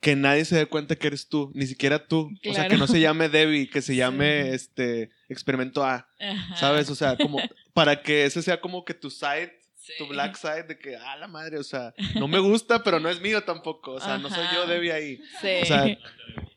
que 0.00 0.16
nadie 0.16 0.44
se 0.46 0.56
dé 0.56 0.66
cuenta 0.66 0.96
que 0.96 1.08
eres 1.08 1.28
tú, 1.28 1.52
ni 1.54 1.66
siquiera 1.66 2.06
tú. 2.06 2.30
O 2.48 2.54
sea, 2.54 2.68
que 2.68 2.78
no 2.78 2.86
se 2.86 3.00
llame 3.00 3.28
Debbie, 3.28 3.68
que 3.68 3.82
se 3.82 3.92
Sí. 3.92 3.98
llame 3.98 4.54
este 4.54 5.10
experimento 5.28 5.84
A, 5.84 6.08
Ajá. 6.18 6.56
¿sabes? 6.56 6.88
O 6.88 6.94
sea, 6.94 7.16
como 7.18 7.38
para 7.74 8.02
que 8.02 8.24
ese 8.24 8.40
sea 8.42 8.60
como 8.60 8.84
que 8.84 8.94
tu 8.94 9.10
side, 9.10 9.52
Sí. 9.82 9.94
tu 9.98 10.06
black 10.08 10.36
side 10.40 10.64
de 10.64 10.78
que, 10.78 10.94
ah, 10.96 11.16
la 11.16 11.26
madre, 11.26 11.58
o 11.58 11.62
sea, 11.64 11.94
no 12.16 12.28
me 12.28 12.38
gusta, 12.38 12.82
pero 12.82 13.00
no 13.00 13.08
es 13.08 13.20
mío 13.20 13.42
tampoco, 13.44 13.92
o 13.92 14.00
sea, 14.00 14.18
no 14.18 14.28
soy 14.28 14.44
yo. 14.54 14.66
Debbie 14.66 14.92
ahí. 14.92 15.16
Sí. 15.40 15.48
O 15.62 15.64
sea, 15.64 15.98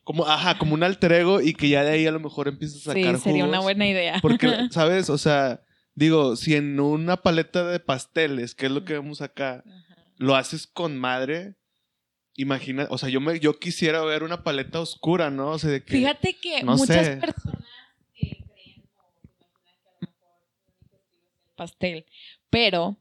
como, 0.03 0.25
ajá, 0.27 0.57
como 0.57 0.73
un 0.73 0.83
alter 0.83 1.13
ego 1.13 1.39
y 1.39 1.53
que 1.53 1.69
ya 1.69 1.83
de 1.83 1.91
ahí 1.91 2.05
a 2.05 2.11
lo 2.11 2.19
mejor 2.19 2.49
empieces 2.49 2.85
a 2.87 2.93
Sí, 2.93 3.01
sacar 3.03 3.19
sería 3.21 3.45
una 3.45 3.61
buena 3.61 3.87
idea. 3.87 4.19
Porque, 4.21 4.47
¿sabes? 4.71 5.09
O 5.09 5.17
sea, 5.17 5.61
digo, 5.95 6.35
si 6.35 6.55
en 6.55 6.77
una 6.81 7.15
paleta 7.17 7.63
de 7.65 7.79
pasteles, 7.79 8.53
que 8.55 8.65
es 8.65 8.71
lo 8.73 8.83
que 8.83 8.93
vemos 8.93 9.21
acá, 9.21 9.63
Ajá. 9.65 10.03
lo 10.17 10.35
haces 10.35 10.67
con 10.67 10.99
madre, 10.99 11.55
imagina, 12.35 12.87
o 12.89 12.97
sea, 12.97 13.07
yo 13.07 13.21
me, 13.21 13.39
yo 13.39 13.57
quisiera 13.57 14.03
ver 14.03 14.23
una 14.23 14.43
paleta 14.43 14.81
oscura, 14.81 15.29
¿no? 15.29 15.51
O 15.51 15.59
sea, 15.59 15.69
de 15.69 15.81
que 15.81 15.93
Fíjate 15.93 16.33
que 16.35 16.61
no 16.63 16.75
muchas 16.75 17.05
sé. 17.05 17.15
personas 17.17 17.63
eh, 18.15 18.43
creen 18.43 18.83
o 18.97 19.13
imaginan 19.21 19.47
que 19.63 19.71
a 19.71 20.09
lo 20.09 20.09
mejor 20.09 21.55
pastel, 21.55 22.05
pero 22.49 22.97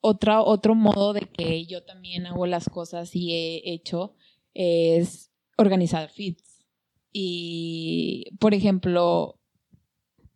otra, 0.00 0.42
otro 0.42 0.74
modo 0.74 1.12
de 1.12 1.22
que 1.22 1.66
yo 1.66 1.82
también 1.84 2.26
hago 2.26 2.46
las 2.46 2.68
cosas 2.68 3.14
y 3.14 3.32
he 3.32 3.72
hecho 3.72 4.14
es 4.54 5.30
organizar 5.56 6.08
feeds. 6.08 6.64
Y, 7.12 8.30
por 8.38 8.54
ejemplo, 8.54 9.38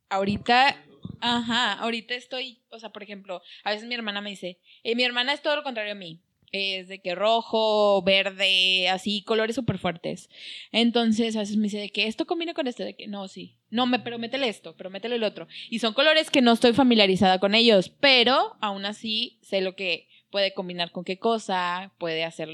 ahorita, 0.09 0.77
ajá, 1.21 1.75
ahorita 1.75 2.15
estoy, 2.15 2.63
o 2.71 2.79
sea, 2.79 2.91
por 2.91 3.03
ejemplo, 3.03 3.43
a 3.63 3.71
veces 3.71 3.87
mi 3.87 3.95
hermana 3.95 4.21
me 4.21 4.31
dice, 4.31 4.59
eh, 4.83 4.95
mi 4.95 5.05
hermana 5.05 5.33
es 5.33 5.43
todo 5.43 5.57
lo 5.57 5.63
contrario 5.63 5.93
a 5.93 5.97
mí. 5.97 6.21
Es 6.57 6.87
de 6.87 7.01
que 7.01 7.17
rojo, 7.17 8.01
verde, 8.03 8.89
así, 8.89 9.23
colores 9.23 9.57
súper 9.57 9.77
fuertes. 9.77 10.31
Entonces, 10.71 11.35
a 11.35 11.41
veces 11.41 11.57
me 11.57 11.65
dice 11.65 11.79
de 11.79 11.91
que 11.91 12.07
esto 12.07 12.27
combina 12.27 12.55
con 12.55 12.69
esto, 12.69 12.85
de 12.85 12.95
que 12.95 13.09
no, 13.09 13.27
sí. 13.27 13.57
No, 13.71 13.87
me, 13.87 13.99
pero 13.99 14.21
métele 14.21 14.49
esto, 14.49 14.77
pero 14.77 14.89
métele 14.89 15.17
el 15.17 15.25
otro. 15.25 15.49
Y 15.69 15.81
son 15.81 15.95
colores 15.95 16.31
que 16.31 16.43
no 16.43 16.53
estoy 16.53 16.73
familiarizada 16.73 17.41
con 17.41 17.57
ellos, 17.57 17.89
pero 17.89 18.55
aún 18.61 18.87
así 18.87 19.41
sé 19.43 19.63
lo 19.63 19.75
que 19.75 20.07
puede 20.31 20.55
combinar 20.55 20.93
con 20.93 21.03
qué 21.03 21.19
cosa, 21.19 21.93
puede 21.99 22.23
hacer, 22.23 22.49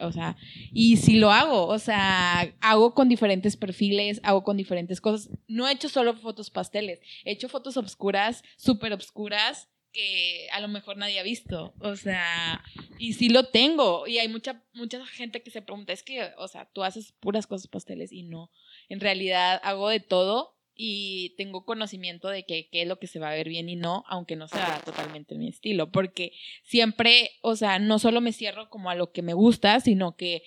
o 0.00 0.10
sea, 0.10 0.36
y 0.72 0.96
si 0.96 1.18
lo 1.18 1.30
hago, 1.30 1.66
o 1.66 1.78
sea, 1.78 2.54
hago 2.60 2.94
con 2.94 3.08
diferentes 3.08 3.56
perfiles, 3.56 4.20
hago 4.24 4.42
con 4.42 4.56
diferentes 4.56 5.00
cosas. 5.00 5.30
No 5.46 5.68
he 5.68 5.72
hecho 5.72 5.88
solo 5.88 6.14
fotos 6.14 6.50
pasteles, 6.50 7.00
he 7.24 7.32
hecho 7.32 7.48
fotos 7.48 7.76
obscuras, 7.76 8.42
súper 8.56 8.92
obscuras, 8.92 9.68
que 9.94 10.48
a 10.52 10.60
lo 10.60 10.68
mejor 10.68 10.96
nadie 10.98 11.20
ha 11.20 11.22
visto, 11.22 11.72
o 11.80 11.96
sea, 11.96 12.62
y 12.98 13.14
sí 13.14 13.28
lo 13.30 13.44
tengo, 13.44 14.06
y 14.06 14.18
hay 14.18 14.28
mucha, 14.28 14.62
mucha 14.74 15.06
gente 15.06 15.42
que 15.42 15.50
se 15.50 15.62
pregunta, 15.62 15.92
es 15.92 16.02
que, 16.02 16.32
o 16.36 16.48
sea, 16.48 16.66
tú 16.66 16.82
haces 16.82 17.12
puras 17.12 17.46
cosas 17.46 17.68
pasteles 17.68 18.12
y 18.12 18.24
no, 18.24 18.50
en 18.88 19.00
realidad 19.00 19.60
hago 19.62 19.88
de 19.88 20.00
todo 20.00 20.54
y 20.74 21.34
tengo 21.36 21.64
conocimiento 21.64 22.28
de 22.28 22.44
que 22.44 22.68
qué 22.68 22.82
es 22.82 22.88
lo 22.88 22.98
que 22.98 23.06
se 23.06 23.20
va 23.20 23.30
a 23.30 23.34
ver 23.34 23.48
bien 23.48 23.68
y 23.68 23.76
no, 23.76 24.04
aunque 24.08 24.34
no 24.34 24.48
sea 24.48 24.82
totalmente 24.84 25.36
mi 25.36 25.48
estilo, 25.48 25.90
porque 25.90 26.32
siempre, 26.64 27.30
o 27.40 27.54
sea, 27.54 27.78
no 27.78 27.98
solo 27.98 28.20
me 28.20 28.32
cierro 28.32 28.68
como 28.68 28.90
a 28.90 28.96
lo 28.96 29.12
que 29.12 29.22
me 29.22 29.34
gusta, 29.34 29.78
sino 29.78 30.16
que 30.16 30.42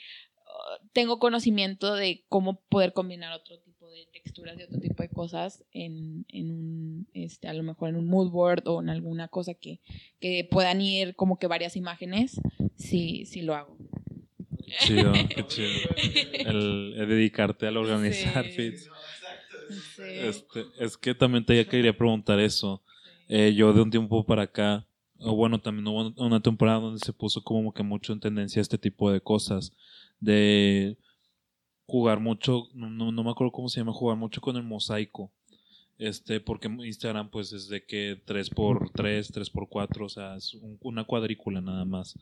uh, 0.45 0.87
tengo 0.91 1.19
conocimiento 1.19 1.95
de 1.95 2.25
cómo 2.27 2.59
poder 2.67 2.91
combinar 2.91 3.31
otro 3.31 3.57
de 3.97 4.05
texturas 4.13 4.57
y 4.59 4.63
otro 4.63 4.79
tipo 4.79 5.01
de 5.03 5.09
cosas 5.09 5.63
en, 5.71 6.25
en 6.29 6.51
un, 6.51 7.07
este, 7.13 7.47
a 7.47 7.53
lo 7.53 7.63
mejor 7.63 7.89
en 7.89 7.95
un 7.95 8.07
mood 8.07 8.29
board 8.31 8.67
o 8.67 8.81
en 8.81 8.89
alguna 8.89 9.27
cosa 9.27 9.53
que, 9.53 9.79
que 10.19 10.47
puedan 10.49 10.81
ir 10.81 11.15
como 11.15 11.37
que 11.39 11.47
varias 11.47 11.75
imágenes, 11.75 12.39
sí, 12.75 13.25
sí 13.25 13.41
lo 13.41 13.55
hago. 13.55 13.77
Chido, 14.81 15.13
qué 15.13 15.43
chido. 15.47 15.69
El, 16.33 16.93
el 16.97 17.09
dedicarte 17.09 17.67
al 17.67 17.77
organizar 17.77 18.45
Sí. 18.45 18.51
feeds. 18.51 18.89
Sí. 19.95 20.01
Este, 20.03 20.65
es 20.79 20.97
que 20.97 21.13
también 21.15 21.45
te 21.45 21.65
quería 21.67 21.97
preguntar 21.97 22.39
eso. 22.39 22.81
Eh, 23.29 23.53
yo 23.55 23.73
de 23.73 23.81
un 23.81 23.91
tiempo 23.91 24.25
para 24.25 24.43
acá, 24.43 24.85
o 25.19 25.35
bueno, 25.35 25.59
también 25.59 25.87
hubo 25.87 26.13
una 26.23 26.39
temporada 26.41 26.79
donde 26.79 26.99
se 27.03 27.11
puso 27.13 27.43
como 27.43 27.73
que 27.73 27.83
mucho 27.83 28.13
en 28.13 28.19
tendencia 28.19 28.61
este 28.61 28.77
tipo 28.77 29.11
de 29.11 29.19
cosas. 29.21 29.71
De 30.19 30.97
jugar 31.87 32.19
mucho, 32.19 32.67
no, 32.73 32.89
no, 33.11 33.23
me 33.23 33.31
acuerdo 33.31 33.51
cómo 33.51 33.69
se 33.69 33.79
llama, 33.79 33.93
jugar 33.93 34.17
mucho 34.17 34.41
con 34.41 34.55
el 34.57 34.63
mosaico. 34.63 35.31
Este, 35.97 36.39
porque 36.39 36.67
Instagram 36.67 37.29
pues 37.31 37.53
es 37.53 37.69
de 37.69 37.83
que 37.83 38.21
3x3, 38.23 39.31
3x4, 39.31 40.05
o 40.05 40.09
sea, 40.09 40.35
es 40.35 40.53
un- 40.53 40.77
una 40.81 41.05
cuadrícula 41.05 41.59
nada 41.59 41.85
más. 41.85 42.19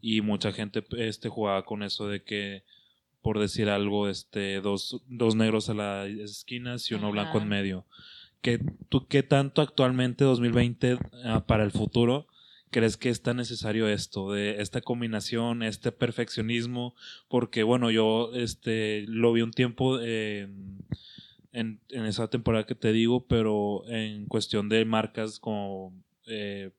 Y 0.00 0.20
mucha 0.22 0.50
gente 0.50 0.82
este, 0.98 1.28
jugaba 1.28 1.64
con 1.64 1.84
eso 1.84 2.08
de 2.08 2.24
que, 2.24 2.64
por 3.20 3.38
decir 3.38 3.68
algo, 3.68 4.08
este, 4.08 4.60
dos, 4.60 5.00
dos 5.06 5.36
negros 5.36 5.68
a 5.68 5.74
las 5.74 6.08
esquinas 6.08 6.90
y 6.90 6.94
uno 6.94 7.04
Ajá. 7.08 7.12
blanco 7.12 7.38
en 7.38 7.48
medio. 7.48 7.86
¿Qué, 8.40 8.58
tú, 8.88 9.06
¿Qué 9.06 9.22
tanto 9.22 9.62
actualmente 9.62 10.24
2020 10.24 10.98
ah, 11.24 11.44
para 11.46 11.62
el 11.62 11.70
futuro 11.70 12.26
crees 12.72 12.96
que 12.96 13.10
es 13.10 13.22
tan 13.22 13.36
necesario 13.36 13.86
esto, 13.88 14.32
de 14.32 14.60
esta 14.60 14.80
combinación, 14.80 15.62
este 15.62 15.92
perfeccionismo? 15.92 16.96
Porque 17.28 17.62
bueno, 17.62 17.92
yo 17.92 18.32
este, 18.34 19.04
lo 19.08 19.32
vi 19.32 19.42
un 19.42 19.52
tiempo 19.52 20.00
eh, 20.00 20.48
en, 21.52 21.80
en 21.90 22.04
esa 22.06 22.28
temporada 22.28 22.66
que 22.66 22.74
te 22.74 22.92
digo, 22.92 23.26
pero 23.26 23.84
en 23.88 24.26
cuestión 24.26 24.68
de 24.68 24.84
marcas 24.84 25.38
como... 25.38 25.94
eh, 26.26 26.72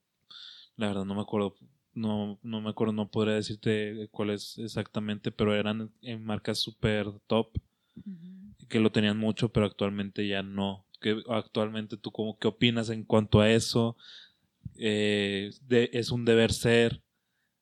la 0.75 0.87
verdad 0.87 1.05
no 1.05 1.15
me 1.15 1.21
acuerdo, 1.21 1.55
no, 1.93 2.39
no 2.43 2.61
me 2.61 2.71
acuerdo, 2.71 2.93
no 2.93 3.09
podría 3.11 3.35
decirte 3.35 4.09
cuál 4.11 4.31
es 4.31 4.57
exactamente, 4.57 5.31
pero 5.31 5.55
eran 5.55 5.91
en 6.01 6.25
marcas 6.25 6.59
super 6.59 7.07
top 7.27 7.49
que 8.69 8.79
lo 8.79 8.91
tenían 8.91 9.17
mucho, 9.17 9.49
pero 9.49 9.65
actualmente 9.67 10.27
ya 10.27 10.41
no. 10.43 10.85
Que 11.01 11.21
actualmente 11.29 11.97
tú 11.97 12.11
cómo 12.11 12.37
qué 12.39 12.47
opinas 12.47 12.89
en 12.89 13.03
cuanto 13.03 13.41
a 13.41 13.51
eso? 13.51 13.97
Eh, 14.77 15.51
de- 15.61 15.89
es 15.93 16.11
un 16.11 16.25
deber 16.25 16.51
ser. 16.53 17.01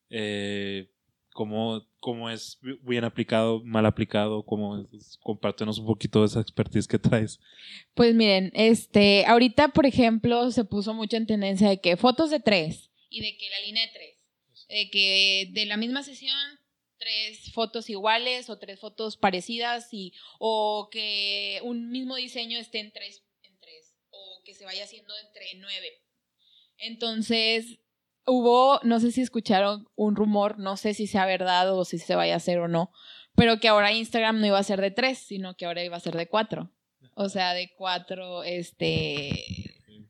Eh, 0.09 0.89
¿cómo, 1.33 1.87
cómo 1.99 2.29
es 2.29 2.59
bien 2.83 3.03
aplicado, 3.03 3.61
mal 3.63 3.85
aplicado? 3.85 4.43
¿Cómo 4.45 4.77
es? 4.93 5.17
Compártenos 5.23 5.79
un 5.79 5.85
poquito 5.85 6.21
de 6.21 6.27
esa 6.27 6.41
expertise 6.41 6.87
que 6.87 6.99
traes. 6.99 7.39
Pues 7.93 8.13
miren, 8.15 8.51
este, 8.53 9.25
ahorita, 9.25 9.69
por 9.69 9.85
ejemplo, 9.85 10.51
se 10.51 10.65
puso 10.65 10.93
mucho 10.93 11.17
en 11.17 11.27
tendencia 11.27 11.69
de 11.69 11.79
que 11.79 11.97
fotos 11.97 12.29
de 12.31 12.39
tres 12.39 12.91
y 13.09 13.21
de 13.21 13.37
que 13.37 13.49
la 13.49 13.59
línea 13.65 13.85
de 13.85 13.91
tres, 13.93 14.67
de 14.67 14.89
que 14.89 15.49
de 15.51 15.65
la 15.65 15.77
misma 15.77 16.03
sesión 16.03 16.37
tres 16.97 17.51
fotos 17.53 17.89
iguales 17.89 18.49
o 18.49 18.59
tres 18.59 18.79
fotos 18.79 19.17
parecidas 19.17 19.91
y 19.91 20.13
o 20.39 20.89
que 20.91 21.59
un 21.63 21.89
mismo 21.89 22.15
diseño 22.15 22.59
esté 22.59 22.79
en 22.79 22.91
tres 22.91 23.23
que 24.43 24.53
se 24.55 24.65
vaya 24.65 24.83
haciendo 24.83 25.13
entre 25.25 25.45
nueve. 25.59 26.01
Entonces, 26.81 27.79
hubo, 28.25 28.79
no 28.83 28.99
sé 28.99 29.11
si 29.11 29.21
escucharon 29.21 29.87
un 29.95 30.15
rumor, 30.15 30.59
no 30.59 30.77
sé 30.77 30.93
si 30.93 31.07
sea 31.07 31.25
verdad 31.25 31.73
o 31.77 31.85
si 31.85 31.99
se 31.99 32.15
vaya 32.15 32.33
a 32.33 32.37
hacer 32.37 32.59
o 32.59 32.67
no, 32.67 32.91
pero 33.35 33.59
que 33.59 33.67
ahora 33.67 33.93
Instagram 33.93 34.39
no 34.39 34.47
iba 34.47 34.59
a 34.59 34.63
ser 34.63 34.81
de 34.81 34.91
tres, 34.91 35.19
sino 35.19 35.55
que 35.55 35.65
ahora 35.65 35.83
iba 35.83 35.95
a 35.95 36.01
ser 36.01 36.15
de 36.15 36.27
cuatro. 36.27 36.71
O 37.13 37.29
sea, 37.29 37.53
de 37.53 37.71
cuatro, 37.77 38.43
este, 38.43 39.29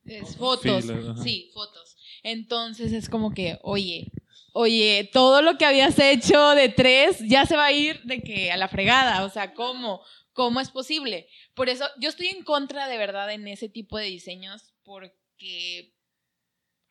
es 0.05 0.37
fotos. 0.37 0.85
Sí, 1.21 1.51
fotos. 1.53 1.97
Entonces 2.23 2.93
es 2.93 3.09
como 3.09 3.33
que, 3.33 3.59
oye, 3.63 4.11
oye, 4.53 5.09
todo 5.11 5.41
lo 5.41 5.57
que 5.57 5.65
habías 5.65 5.97
hecho 5.99 6.51
de 6.51 6.69
tres 6.69 7.19
ya 7.27 7.45
se 7.45 7.55
va 7.55 7.65
a 7.65 7.71
ir 7.71 8.01
de 8.03 8.21
que 8.21 8.51
a 8.51 8.57
la 8.57 8.67
fregada. 8.67 9.25
O 9.25 9.29
sea, 9.29 9.53
¿cómo? 9.53 10.01
¿Cómo 10.33 10.61
es 10.61 10.69
posible? 10.69 11.27
Por 11.53 11.69
eso 11.69 11.85
yo 11.99 12.09
estoy 12.09 12.27
en 12.27 12.43
contra 12.43 12.87
de 12.87 12.97
verdad 12.97 13.31
en 13.31 13.47
ese 13.47 13.67
tipo 13.67 13.97
de 13.97 14.05
diseños 14.05 14.73
porque 14.83 15.93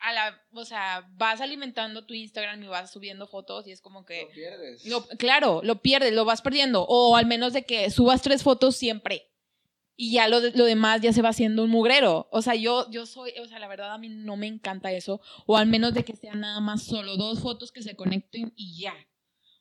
a 0.01 0.13
la, 0.13 0.43
o 0.53 0.65
sea, 0.65 1.07
vas 1.13 1.41
alimentando 1.41 2.07
tu 2.07 2.15
Instagram 2.15 2.63
y 2.63 2.67
vas 2.69 2.91
subiendo 2.91 3.27
fotos 3.27 3.67
y 3.67 3.73
es 3.73 3.81
como 3.81 4.05
que 4.05 4.23
Lo 4.23 4.31
pierdes. 4.31 4.87
lo- 4.87 5.07
claro, 5.19 5.61
lo 5.63 5.83
pierdes, 5.83 6.13
lo 6.15 6.25
vas 6.25 6.43
perdiendo. 6.43 6.85
O 6.89 7.17
al 7.17 7.27
menos 7.27 7.53
de 7.53 7.65
que 7.65 7.91
subas 7.91 8.23
tres 8.23 8.43
fotos 8.43 8.77
siempre. 8.77 9.27
Y 9.97 10.13
ya 10.13 10.29
lo, 10.29 10.41
lo 10.41 10.65
demás 10.65 11.03
ya 11.03 11.13
se 11.13 11.21
va 11.21 11.29
haciendo 11.29 11.63
un 11.63 11.69
mugrero. 11.71 12.27
O 12.33 12.41
sea, 12.41 12.55
yo, 12.55 12.91
yo 12.91 13.05
soy, 13.05 13.33
o 13.39 13.47
sea, 13.47 13.59
la 13.59 13.69
verdad 13.69 13.93
a 13.93 13.99
mí 13.99 14.09
no 14.09 14.37
me 14.39 14.47
encanta 14.47 14.91
eso. 14.93 15.21
O 15.47 15.59
al 15.59 15.67
menos 15.67 15.93
de 15.93 16.05
que 16.05 16.17
sean 16.17 16.41
nada 16.41 16.61
más 16.61 16.85
solo 16.85 17.19
dos 17.19 17.41
fotos 17.41 17.71
que 17.71 17.83
se 17.83 17.95
conecten 17.95 18.55
y 18.57 18.81
ya. 18.81 18.95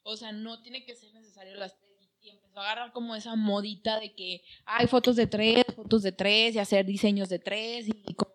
O 0.04 0.16
sea, 0.16 0.32
no 0.32 0.62
tiene 0.62 0.86
que 0.86 0.96
ser 0.96 1.14
necesario 1.14 1.56
las 1.56 1.78
tres. 1.78 1.90
Y 2.22 2.30
empezó 2.30 2.60
a 2.60 2.64
agarrar 2.64 2.94
como 2.94 3.16
esa 3.18 3.36
modita 3.36 4.00
de 4.00 4.14
que 4.16 4.42
hay 4.66 4.88
fotos 4.88 5.18
de 5.18 5.28
tres, 5.28 5.66
fotos 5.76 6.04
de 6.04 6.14
tres, 6.14 6.56
y 6.56 6.60
hacer 6.60 6.86
diseños 6.86 7.28
de 7.28 7.40
tres. 7.40 7.88
Y 7.90 8.14
como- 8.14 8.29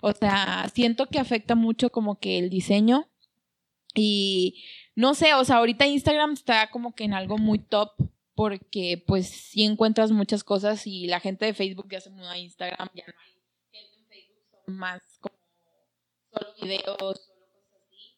o 0.00 0.12
sea, 0.12 0.70
siento 0.74 1.06
que 1.06 1.18
afecta 1.18 1.54
mucho 1.54 1.90
como 1.90 2.18
que 2.18 2.38
el 2.38 2.50
diseño. 2.50 3.08
Y 3.94 4.64
no 4.94 5.14
sé, 5.14 5.34
o 5.34 5.44
sea, 5.44 5.56
ahorita 5.56 5.86
Instagram 5.86 6.32
está 6.32 6.70
como 6.70 6.94
que 6.94 7.04
en 7.04 7.14
algo 7.14 7.38
muy 7.38 7.58
top 7.58 7.90
porque 8.34 9.02
pues 9.06 9.28
sí 9.28 9.64
encuentras 9.64 10.12
muchas 10.12 10.44
cosas 10.44 10.86
y 10.86 11.06
la 11.06 11.20
gente 11.20 11.44
de 11.44 11.54
Facebook 11.54 11.88
ya 11.90 12.00
se 12.00 12.08
mudó 12.10 12.28
a 12.30 12.38
Instagram, 12.38 12.88
ya 12.94 13.04
no 13.06 13.12
hay 13.20 13.32
gente 13.70 13.98
en 13.98 14.06
Facebook, 14.06 14.46
son 14.64 14.76
más 14.76 15.02
como 15.20 15.36
solo 16.32 16.54
videos, 16.62 16.96
solo 16.98 17.46
cosas 17.52 17.80
así. 17.86 18.16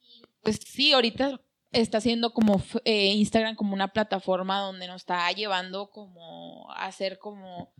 Y 0.00 0.22
pues 0.42 0.60
sí, 0.64 0.92
ahorita 0.92 1.40
está 1.72 2.00
siendo 2.00 2.32
como 2.32 2.62
eh, 2.84 3.14
Instagram 3.14 3.56
como 3.56 3.74
una 3.74 3.88
plataforma 3.88 4.60
donde 4.60 4.86
nos 4.86 5.02
está 5.02 5.30
llevando 5.32 5.90
como 5.90 6.70
a 6.70 6.86
hacer 6.86 7.18
como 7.18 7.72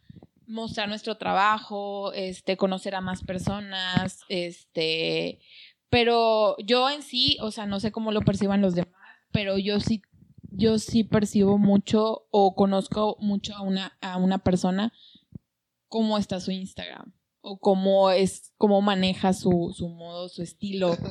mostrar 0.47 0.89
nuestro 0.89 1.17
trabajo, 1.17 2.13
este, 2.13 2.57
conocer 2.57 2.95
a 2.95 3.01
más 3.01 3.23
personas, 3.23 4.21
este, 4.29 5.41
pero 5.89 6.57
yo 6.59 6.89
en 6.91 7.03
sí, 7.03 7.37
o 7.41 7.51
sea, 7.51 7.67
no 7.67 7.81
sé 7.81 7.93
cómo 7.93 8.13
lo 8.13 8.23
perciban 8.23 8.63
los 8.63 8.75
demás, 8.75 8.95
pero 9.31 9.59
yo 9.59 9.81
sí, 9.81 10.03
yo 10.51 10.79
sí 10.79 11.05
percibo 11.05 11.59
mucho 11.59 12.27
o 12.31 12.55
conozco 12.55 13.17
mucho 13.21 13.55
a 13.55 13.63
una, 13.63 13.99
a 14.01 14.17
una 14.17 14.39
persona 14.39 14.93
cómo 15.89 16.17
está 16.17 16.41
su 16.41 16.51
Instagram 16.51 17.13
o 17.43 17.59
cómo 17.59 18.11
es, 18.11 18.53
cómo 18.57 18.81
maneja 18.81 19.33
su, 19.33 19.75
su 19.77 19.89
modo, 19.89 20.29
su 20.29 20.43
estilo. 20.43 20.97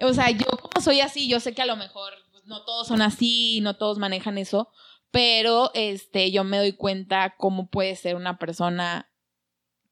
O 0.00 0.14
sea, 0.14 0.30
yo 0.30 0.46
como 0.46 0.80
soy 0.80 1.00
así, 1.00 1.28
yo 1.28 1.40
sé 1.40 1.54
que 1.54 1.62
a 1.62 1.66
lo 1.66 1.74
mejor 1.74 2.12
pues, 2.30 2.44
no 2.44 2.64
todos 2.64 2.86
son 2.86 3.02
así, 3.02 3.60
no 3.62 3.74
todos 3.74 3.98
manejan 3.98 4.38
eso, 4.38 4.68
pero 5.10 5.70
este, 5.74 6.30
yo 6.30 6.44
me 6.44 6.58
doy 6.58 6.72
cuenta 6.72 7.34
cómo 7.38 7.68
puede 7.68 7.96
ser 7.96 8.14
una 8.14 8.38
persona, 8.38 9.08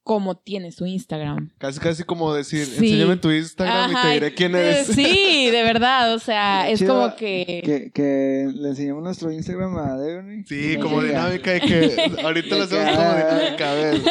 cómo 0.02 0.36
tiene 0.36 0.70
su 0.72 0.86
Instagram. 0.86 1.52
Casi, 1.58 1.80
casi 1.80 2.04
como 2.04 2.32
decir, 2.32 2.64
Sí. 2.66 2.86
enséñame 2.92 3.16
tu 3.16 3.30
Instagram 3.30 3.90
y 3.90 3.94
Ajá, 3.94 4.02
te 4.08 4.14
diré 4.14 4.34
quién 4.34 4.54
eres. 4.54 4.86
Sí, 4.86 5.50
de 5.50 5.62
verdad, 5.62 6.14
o 6.14 6.18
sea, 6.18 6.68
es 6.70 6.78
Chido 6.78 6.94
como 6.94 7.16
que... 7.16 7.62
Que, 7.64 7.90
que 7.92 8.48
le 8.54 8.68
enseñamos 8.68 9.02
nuestro 9.02 9.32
Instagram 9.32 9.76
a 9.78 9.96
Devon. 9.96 10.44
Sí, 10.46 10.76
como 10.80 11.02
dinámica 11.02 11.50
de 11.54 11.60
que 11.60 12.22
ahorita 12.22 12.56
lo 12.56 12.64
hacemos 12.64 12.90
como 12.90 13.08
ah. 13.08 13.16
dinámica. 13.16 13.70
A 13.70 13.74
ver, 13.74 14.02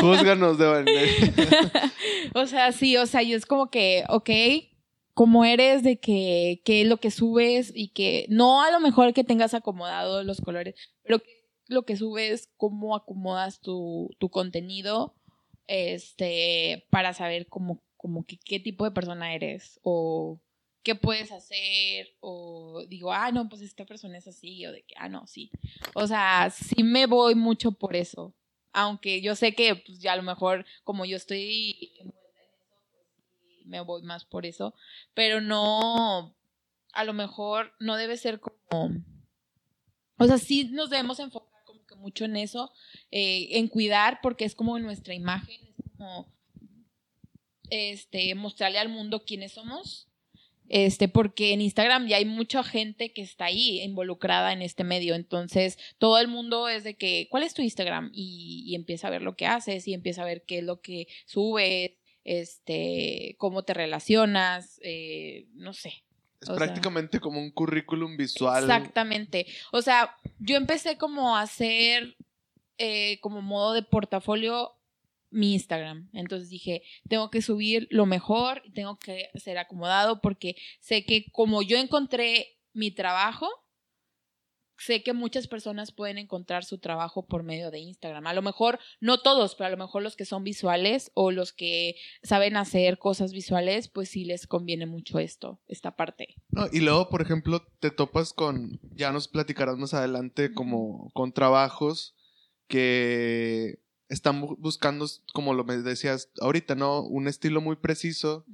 júzganos, 0.00 0.58
Devan. 0.58 0.86
O 2.34 2.46
sea, 2.46 2.72
sí, 2.72 2.96
o 2.96 3.06
sea, 3.06 3.22
yo 3.22 3.36
es 3.36 3.46
como 3.46 3.70
que, 3.70 4.04
ok, 4.08 4.28
como 5.18 5.44
eres, 5.44 5.82
de 5.82 5.98
que, 5.98 6.62
qué 6.64 6.82
es 6.82 6.86
lo 6.86 6.98
que 6.98 7.10
subes 7.10 7.72
y 7.74 7.88
que 7.88 8.26
no 8.28 8.62
a 8.62 8.70
lo 8.70 8.78
mejor 8.78 9.12
que 9.12 9.24
tengas 9.24 9.52
acomodado 9.52 10.22
los 10.22 10.40
colores, 10.40 10.76
pero 11.02 11.18
que 11.18 11.44
lo 11.66 11.82
que 11.82 11.96
subes, 11.96 12.52
cómo 12.56 12.94
acomodas 12.94 13.60
tu, 13.60 14.14
tu 14.20 14.28
contenido, 14.28 15.16
este, 15.66 16.86
para 16.90 17.14
saber 17.14 17.48
cómo, 17.48 17.82
como 17.96 18.26
que 18.26 18.38
qué 18.38 18.60
tipo 18.60 18.84
de 18.84 18.92
persona 18.92 19.34
eres 19.34 19.80
o 19.82 20.40
qué 20.84 20.94
puedes 20.94 21.32
hacer 21.32 22.14
o 22.20 22.84
digo, 22.86 23.12
ah, 23.12 23.32
no, 23.32 23.48
pues 23.48 23.62
esta 23.62 23.84
persona 23.84 24.18
es 24.18 24.28
así 24.28 24.64
o 24.66 24.70
de 24.70 24.84
que, 24.84 24.94
ah, 24.98 25.08
no, 25.08 25.26
sí. 25.26 25.50
O 25.94 26.06
sea, 26.06 26.48
sí 26.50 26.84
me 26.84 27.06
voy 27.06 27.34
mucho 27.34 27.72
por 27.72 27.96
eso. 27.96 28.36
Aunque 28.72 29.20
yo 29.20 29.34
sé 29.34 29.52
que 29.56 29.74
pues, 29.74 29.98
ya 29.98 30.12
a 30.12 30.16
lo 30.16 30.22
mejor 30.22 30.64
como 30.84 31.04
yo 31.04 31.16
estoy 31.16 31.90
me 33.68 33.80
voy 33.80 34.02
más 34.02 34.24
por 34.24 34.46
eso. 34.46 34.74
Pero 35.14 35.40
no, 35.40 36.34
a 36.92 37.04
lo 37.04 37.12
mejor 37.12 37.72
no 37.78 37.96
debe 37.96 38.16
ser 38.16 38.40
como... 38.40 39.04
O 40.18 40.26
sea, 40.26 40.38
sí 40.38 40.64
nos 40.64 40.90
debemos 40.90 41.20
enfocar 41.20 41.62
como 41.64 41.86
que 41.86 41.94
mucho 41.94 42.24
en 42.24 42.36
eso, 42.36 42.72
eh, 43.12 43.48
en 43.52 43.68
cuidar, 43.68 44.18
porque 44.20 44.44
es 44.44 44.56
como 44.56 44.78
nuestra 44.80 45.14
imagen, 45.14 45.60
es 45.78 45.90
como 45.96 46.32
este, 47.70 48.34
mostrarle 48.34 48.78
al 48.78 48.88
mundo 48.88 49.24
quiénes 49.24 49.52
somos. 49.52 50.08
Este, 50.68 51.08
porque 51.08 51.54
en 51.54 51.62
Instagram 51.62 52.08
ya 52.08 52.18
hay 52.18 52.26
mucha 52.26 52.62
gente 52.62 53.12
que 53.12 53.22
está 53.22 53.46
ahí 53.46 53.80
involucrada 53.80 54.52
en 54.52 54.60
este 54.60 54.84
medio. 54.84 55.14
Entonces, 55.14 55.78
todo 55.98 56.18
el 56.18 56.28
mundo 56.28 56.68
es 56.68 56.84
de 56.84 56.94
que, 56.94 57.26
¿cuál 57.30 57.42
es 57.42 57.54
tu 57.54 57.62
Instagram? 57.62 58.10
Y, 58.12 58.64
y 58.66 58.74
empieza 58.74 59.06
a 59.06 59.10
ver 59.10 59.22
lo 59.22 59.34
que 59.34 59.46
haces 59.46 59.88
y 59.88 59.94
empieza 59.94 60.22
a 60.22 60.26
ver 60.26 60.44
qué 60.46 60.58
es 60.58 60.64
lo 60.64 60.80
que 60.80 61.08
subes, 61.26 61.92
este, 62.24 63.34
cómo 63.38 63.62
te 63.64 63.74
relacionas, 63.74 64.78
eh, 64.82 65.46
no 65.54 65.72
sé. 65.72 66.04
Es 66.40 66.48
O 66.48 66.56
sea- 66.56 66.66
prácticamente 66.66 67.18
como 67.20 67.40
un 67.40 67.50
currículum 67.50 68.16
visual. 68.16 68.62
Exactamente. 68.62 69.46
O 69.72 69.82
sea, 69.82 70.14
yo 70.38 70.56
empecé 70.56 70.96
como 70.96 71.36
a 71.36 71.42
hacer 71.42 72.16
eh, 72.78 73.18
como 73.20 73.42
modo 73.42 73.72
de 73.72 73.82
portafolio 73.82 74.70
mi 75.30 75.52
Instagram. 75.54 76.08
Entonces 76.12 76.48
dije, 76.48 76.82
tengo 77.08 77.28
que 77.30 77.42
subir 77.42 77.88
lo 77.90 78.06
mejor, 78.06 78.62
tengo 78.72 78.96
que 78.98 79.30
ser 79.34 79.58
acomodado 79.58 80.20
porque 80.20 80.54
sé 80.80 81.04
que 81.04 81.26
como 81.32 81.60
yo 81.62 81.76
encontré 81.76 82.56
mi 82.72 82.90
trabajo, 82.92 83.48
sé 84.78 85.02
que 85.02 85.12
muchas 85.12 85.48
personas 85.48 85.92
pueden 85.92 86.18
encontrar 86.18 86.64
su 86.64 86.78
trabajo 86.78 87.26
por 87.26 87.42
medio 87.42 87.70
de 87.70 87.80
Instagram. 87.80 88.26
A 88.26 88.32
lo 88.34 88.42
mejor, 88.42 88.78
no 89.00 89.20
todos, 89.20 89.54
pero 89.54 89.66
a 89.66 89.70
lo 89.70 89.76
mejor 89.76 90.02
los 90.02 90.16
que 90.16 90.24
son 90.24 90.44
visuales 90.44 91.10
o 91.14 91.30
los 91.30 91.52
que 91.52 91.96
saben 92.22 92.56
hacer 92.56 92.98
cosas 92.98 93.32
visuales, 93.32 93.88
pues 93.88 94.08
sí 94.08 94.24
les 94.24 94.46
conviene 94.46 94.86
mucho 94.86 95.18
esto, 95.18 95.60
esta 95.68 95.96
parte. 95.96 96.36
No, 96.50 96.66
y 96.72 96.80
luego, 96.80 97.08
por 97.08 97.22
ejemplo, 97.22 97.60
te 97.80 97.90
topas 97.90 98.32
con, 98.32 98.80
ya 98.94 99.12
nos 99.12 99.28
platicarás 99.28 99.76
más 99.76 99.94
adelante, 99.94 100.52
como 100.52 101.10
con 101.12 101.32
trabajos 101.32 102.14
que 102.78 103.78
están 104.08 104.42
bu- 104.42 104.56
buscando, 104.58 105.06
como 105.34 105.54
lo 105.54 105.64
me 105.64 105.76
decías 105.78 106.30
ahorita, 106.40 106.74
¿no? 106.74 107.02
Un 107.02 107.28
estilo 107.28 107.60
muy 107.60 107.76
preciso. 107.76 108.44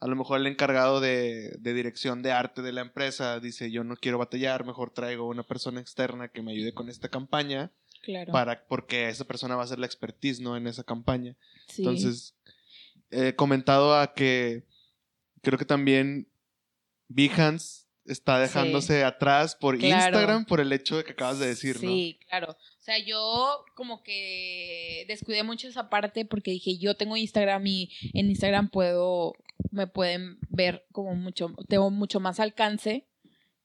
A 0.00 0.06
lo 0.06 0.14
mejor 0.16 0.38
el 0.40 0.46
encargado 0.46 1.00
de, 1.00 1.56
de 1.58 1.74
dirección 1.74 2.22
de 2.22 2.30
arte 2.32 2.62
de 2.62 2.72
la 2.72 2.82
empresa 2.82 3.40
dice, 3.40 3.70
yo 3.70 3.82
no 3.84 3.96
quiero 3.96 4.18
batallar, 4.18 4.64
mejor 4.64 4.90
traigo 4.92 5.26
una 5.28 5.42
persona 5.42 5.80
externa 5.80 6.28
que 6.28 6.42
me 6.42 6.52
ayude 6.52 6.72
con 6.72 6.88
esta 6.88 7.08
campaña, 7.08 7.72
Claro. 8.02 8.30
para, 8.32 8.64
porque 8.68 9.08
esa 9.08 9.24
persona 9.24 9.56
va 9.56 9.64
a 9.64 9.66
ser 9.66 9.80
la 9.80 9.86
expertise, 9.86 10.40
¿no? 10.40 10.56
En 10.56 10.68
esa 10.68 10.84
campaña. 10.84 11.36
Sí. 11.66 11.82
Entonces, 11.82 12.36
he 13.10 13.34
comentado 13.34 13.98
a 13.98 14.14
que 14.14 14.62
creo 15.42 15.58
que 15.58 15.64
también 15.64 16.28
Behance 17.08 17.86
está 18.04 18.38
dejándose 18.38 19.04
atrás 19.04 19.56
por 19.56 19.78
Claro. 19.78 19.96
Instagram 20.04 20.44
por 20.46 20.60
el 20.60 20.72
hecho 20.72 20.96
de 20.96 21.04
que 21.04 21.12
acabas 21.12 21.38
de 21.40 21.46
decir, 21.48 21.74
¿no? 21.76 21.80
Sí, 21.80 22.18
claro. 22.28 22.52
O 22.52 22.82
sea, 22.82 22.98
yo 22.98 23.64
como 23.74 24.02
que 24.02 25.04
descuidé 25.08 25.42
mucho 25.42 25.68
esa 25.68 25.90
parte 25.90 26.24
porque 26.24 26.52
dije, 26.52 26.78
yo 26.78 26.94
tengo 26.96 27.16
Instagram 27.16 27.66
y 27.66 27.90
en 28.14 28.30
Instagram 28.30 28.70
puedo, 28.70 29.34
me 29.70 29.86
pueden 29.86 30.38
ver 30.48 30.86
como 30.92 31.14
mucho, 31.14 31.54
tengo 31.68 31.90
mucho 31.90 32.20
más 32.20 32.40
alcance 32.40 33.06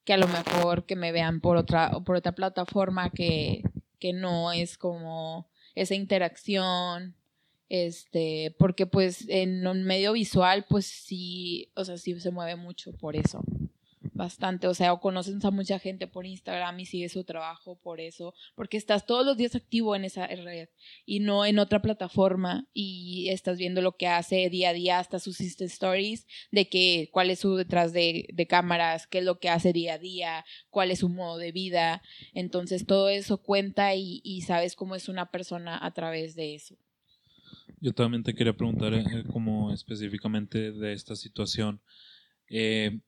que 0.03 0.13
a 0.13 0.17
lo 0.17 0.27
mejor 0.27 0.85
que 0.85 0.95
me 0.95 1.11
vean 1.11 1.39
por 1.39 1.57
otra, 1.57 1.91
por 2.05 2.15
otra 2.15 2.33
plataforma 2.33 3.09
que, 3.09 3.63
que 3.99 4.13
no 4.13 4.51
es 4.51 4.77
como 4.77 5.47
esa 5.75 5.95
interacción. 5.95 7.15
Este, 7.69 8.55
porque 8.59 8.85
pues 8.85 9.27
en 9.29 9.65
un 9.65 9.83
medio 9.83 10.13
visual, 10.13 10.65
pues 10.69 10.85
sí, 10.85 11.71
o 11.75 11.83
sea, 11.85 11.97
sí 11.97 12.19
se 12.19 12.29
mueve 12.29 12.55
mucho 12.55 12.91
por 12.93 13.15
eso. 13.15 13.41
Bastante, 14.13 14.67
o 14.67 14.73
sea, 14.73 14.93
o 14.93 14.99
conoces 14.99 15.43
a 15.43 15.51
mucha 15.51 15.79
gente 15.79 16.07
por 16.07 16.25
Instagram 16.25 16.79
y 16.79 16.85
sigues 16.85 17.11
su 17.11 17.23
trabajo 17.23 17.77
por 17.79 17.99
eso, 17.99 18.33
porque 18.55 18.77
estás 18.77 19.05
todos 19.05 19.25
los 19.25 19.37
días 19.37 19.55
activo 19.55 19.95
en 19.95 20.05
esa 20.05 20.27
red 20.27 20.69
y 21.05 21.19
no 21.19 21.45
en 21.45 21.59
otra 21.59 21.81
plataforma 21.81 22.67
y 22.73 23.29
estás 23.29 23.57
viendo 23.57 23.81
lo 23.81 23.97
que 23.97 24.07
hace 24.07 24.49
día 24.49 24.69
a 24.69 24.73
día, 24.73 24.99
hasta 24.99 25.19
sus 25.19 25.41
Insta 25.41 25.65
stories, 25.65 26.27
de 26.51 26.69
que 26.69 27.09
cuál 27.11 27.29
es 27.29 27.39
su 27.39 27.55
detrás 27.55 27.93
de, 27.93 28.27
cámaras, 28.49 29.07
qué 29.07 29.19
es 29.19 29.25
lo 29.25 29.39
que 29.39 29.49
hace 29.49 29.73
día 29.73 29.95
a 29.95 29.97
día, 29.99 30.45
cuál 30.69 30.91
es 30.91 30.99
su 30.99 31.09
modo 31.09 31.37
de 31.37 31.51
vida, 31.51 32.01
entonces 32.33 32.85
todo 32.85 33.09
eso 33.09 33.41
cuenta 33.41 33.95
y, 33.95 34.21
y 34.23 34.41
sabes 34.41 34.75
cómo 34.75 34.95
es 34.95 35.09
una 35.09 35.31
persona 35.31 35.79
a 35.83 35.93
través 35.93 36.35
de 36.35 36.55
eso. 36.55 36.75
Yo 37.79 37.93
también 37.93 38.23
te 38.23 38.33
quería 38.33 38.55
preguntar 38.55 38.93
eh, 38.93 39.23
como 39.31 39.73
específicamente 39.73 40.71
de 40.71 40.93
esta 40.93 41.17
situación. 41.17 41.81
Eh, 42.49 42.99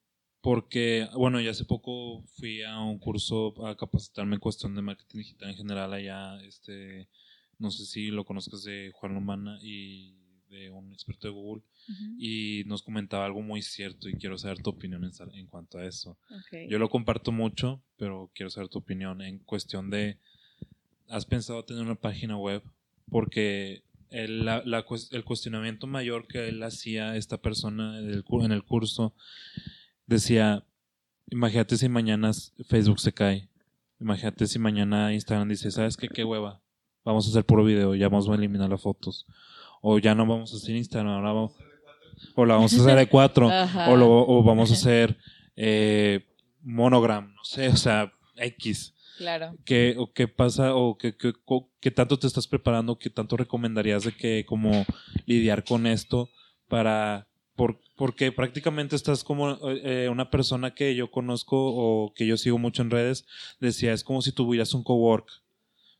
porque, 0.46 1.10
bueno, 1.16 1.42
ya 1.42 1.50
hace 1.50 1.66
poco 1.66 2.22
fui 2.38 2.62
a 2.62 2.80
un 2.80 3.00
curso 3.00 3.66
a 3.66 3.76
capacitarme 3.76 4.36
en 4.36 4.40
cuestión 4.40 4.76
de 4.76 4.84
marketing 4.84 5.18
digital 5.18 5.50
en 5.50 5.56
general 5.56 5.92
allá, 5.92 6.40
este, 6.44 7.10
no 7.58 7.72
sé 7.72 7.84
si 7.88 8.12
lo 8.12 8.26
conozcas 8.26 8.62
de 8.64 8.92
Juan 8.94 9.16
Lomana 9.16 9.58
y 9.64 10.14
de 10.52 10.70
un 10.70 10.94
experto 10.94 11.28
de 11.28 11.34
Google, 11.34 11.64
y 12.20 12.62
nos 12.68 12.84
comentaba 12.84 13.26
algo 13.26 13.42
muy 13.42 13.64
cierto 13.64 14.08
y 14.08 14.14
quiero 14.14 14.38
saber 14.38 14.62
tu 14.62 14.70
opinión 14.70 15.04
en, 15.04 15.12
en 15.34 15.48
cuanto 15.48 15.80
a 15.80 15.86
eso. 15.88 16.20
Okay. 16.46 16.70
Yo 16.70 16.78
lo 16.78 16.90
comparto 16.90 17.32
mucho, 17.32 17.82
pero 17.98 18.30
quiero 18.36 18.52
saber 18.52 18.70
tu 18.70 18.78
opinión 18.78 19.24
en 19.24 19.40
cuestión 19.40 19.90
de, 19.90 20.20
¿has 21.10 21.26
pensado 21.26 21.66
tener 21.66 21.82
una 21.82 21.96
página 21.96 22.38
web? 22.38 22.62
Porque 23.10 23.82
el, 24.12 24.46
la, 24.46 24.62
la, 24.64 24.86
el 25.10 25.24
cuestionamiento 25.24 25.88
mayor 25.88 26.28
que 26.28 26.50
él 26.50 26.62
hacía, 26.62 27.16
esta 27.18 27.42
persona 27.42 27.98
en 27.98 28.12
el, 28.12 28.24
en 28.44 28.52
el 28.52 28.64
curso, 28.64 29.16
decía, 30.06 30.64
imagínate 31.30 31.78
si 31.78 31.90
mañana 31.90 32.32
Facebook 32.68 33.00
se 33.00 33.14
cae, 33.14 33.50
imagínate 34.00 34.48
si 34.48 34.60
mañana 34.60 35.14
Instagram 35.14 35.50
dice, 35.50 35.72
¿sabes 35.72 35.98
qué? 35.98 36.08
Qué 36.08 36.24
hueva, 36.24 36.62
vamos 37.04 37.26
a 37.28 37.30
hacer 37.30 37.46
puro 37.46 37.64
video, 37.64 37.96
ya 37.96 38.10
vamos 38.10 38.28
a 38.30 38.34
eliminar 38.34 38.70
las 38.70 38.82
fotos. 38.82 39.26
O 39.82 40.00
ya 40.00 40.16
no 40.16 40.26
vamos 40.26 40.54
a 40.54 40.58
hacer 40.58 40.76
Instagram, 40.76 41.14
ahora 41.14 41.32
vamos, 41.32 41.54
o 42.36 42.46
la 42.46 42.56
vamos 42.56 42.74
a 42.74 42.82
hacer 42.82 42.98
de 42.98 43.08
cuatro, 43.08 43.50
o, 43.88 43.96
lo, 43.96 44.28
o 44.28 44.44
vamos 44.44 44.72
a 44.72 44.74
hacer 44.74 45.18
eh, 45.56 46.26
monogram, 46.62 47.34
no 47.34 47.44
sé, 47.44 47.70
o 47.70 47.78
sea, 47.78 48.12
X. 48.36 48.94
Claro. 49.18 49.56
¿Qué, 49.64 49.96
o 49.98 50.12
qué 50.12 50.28
pasa 50.28 50.76
o 50.76 50.98
qué, 50.98 51.16
qué, 51.16 51.34
qué, 51.80 51.92
tanto 51.92 52.20
te 52.20 52.28
estás 52.28 52.48
preparando? 52.48 52.98
¿Qué 52.98 53.10
tanto 53.10 53.38
recomendarías 53.38 54.04
de 54.04 54.12
que 54.12 54.46
como 54.46 54.86
lidiar 55.26 55.64
con 55.64 55.88
esto 55.88 56.30
para... 56.68 57.28
Por, 57.56 57.80
porque 57.96 58.32
prácticamente 58.34 58.96
estás 58.96 59.24
como 59.24 59.58
eh, 59.70 60.10
una 60.12 60.30
persona 60.30 60.74
que 60.74 60.94
yo 60.96 61.10
conozco 61.10 61.56
o 61.58 62.14
que 62.14 62.28
yo 62.28 62.36
sigo 62.38 62.58
mucho 62.58 62.82
en 62.82 62.92
redes, 62.92 63.26
decía, 63.60 63.94
es 63.94 64.04
como 64.04 64.22
si 64.22 64.32
tuvieras 64.34 64.74
un 64.74 64.84
cowork. 64.84 65.30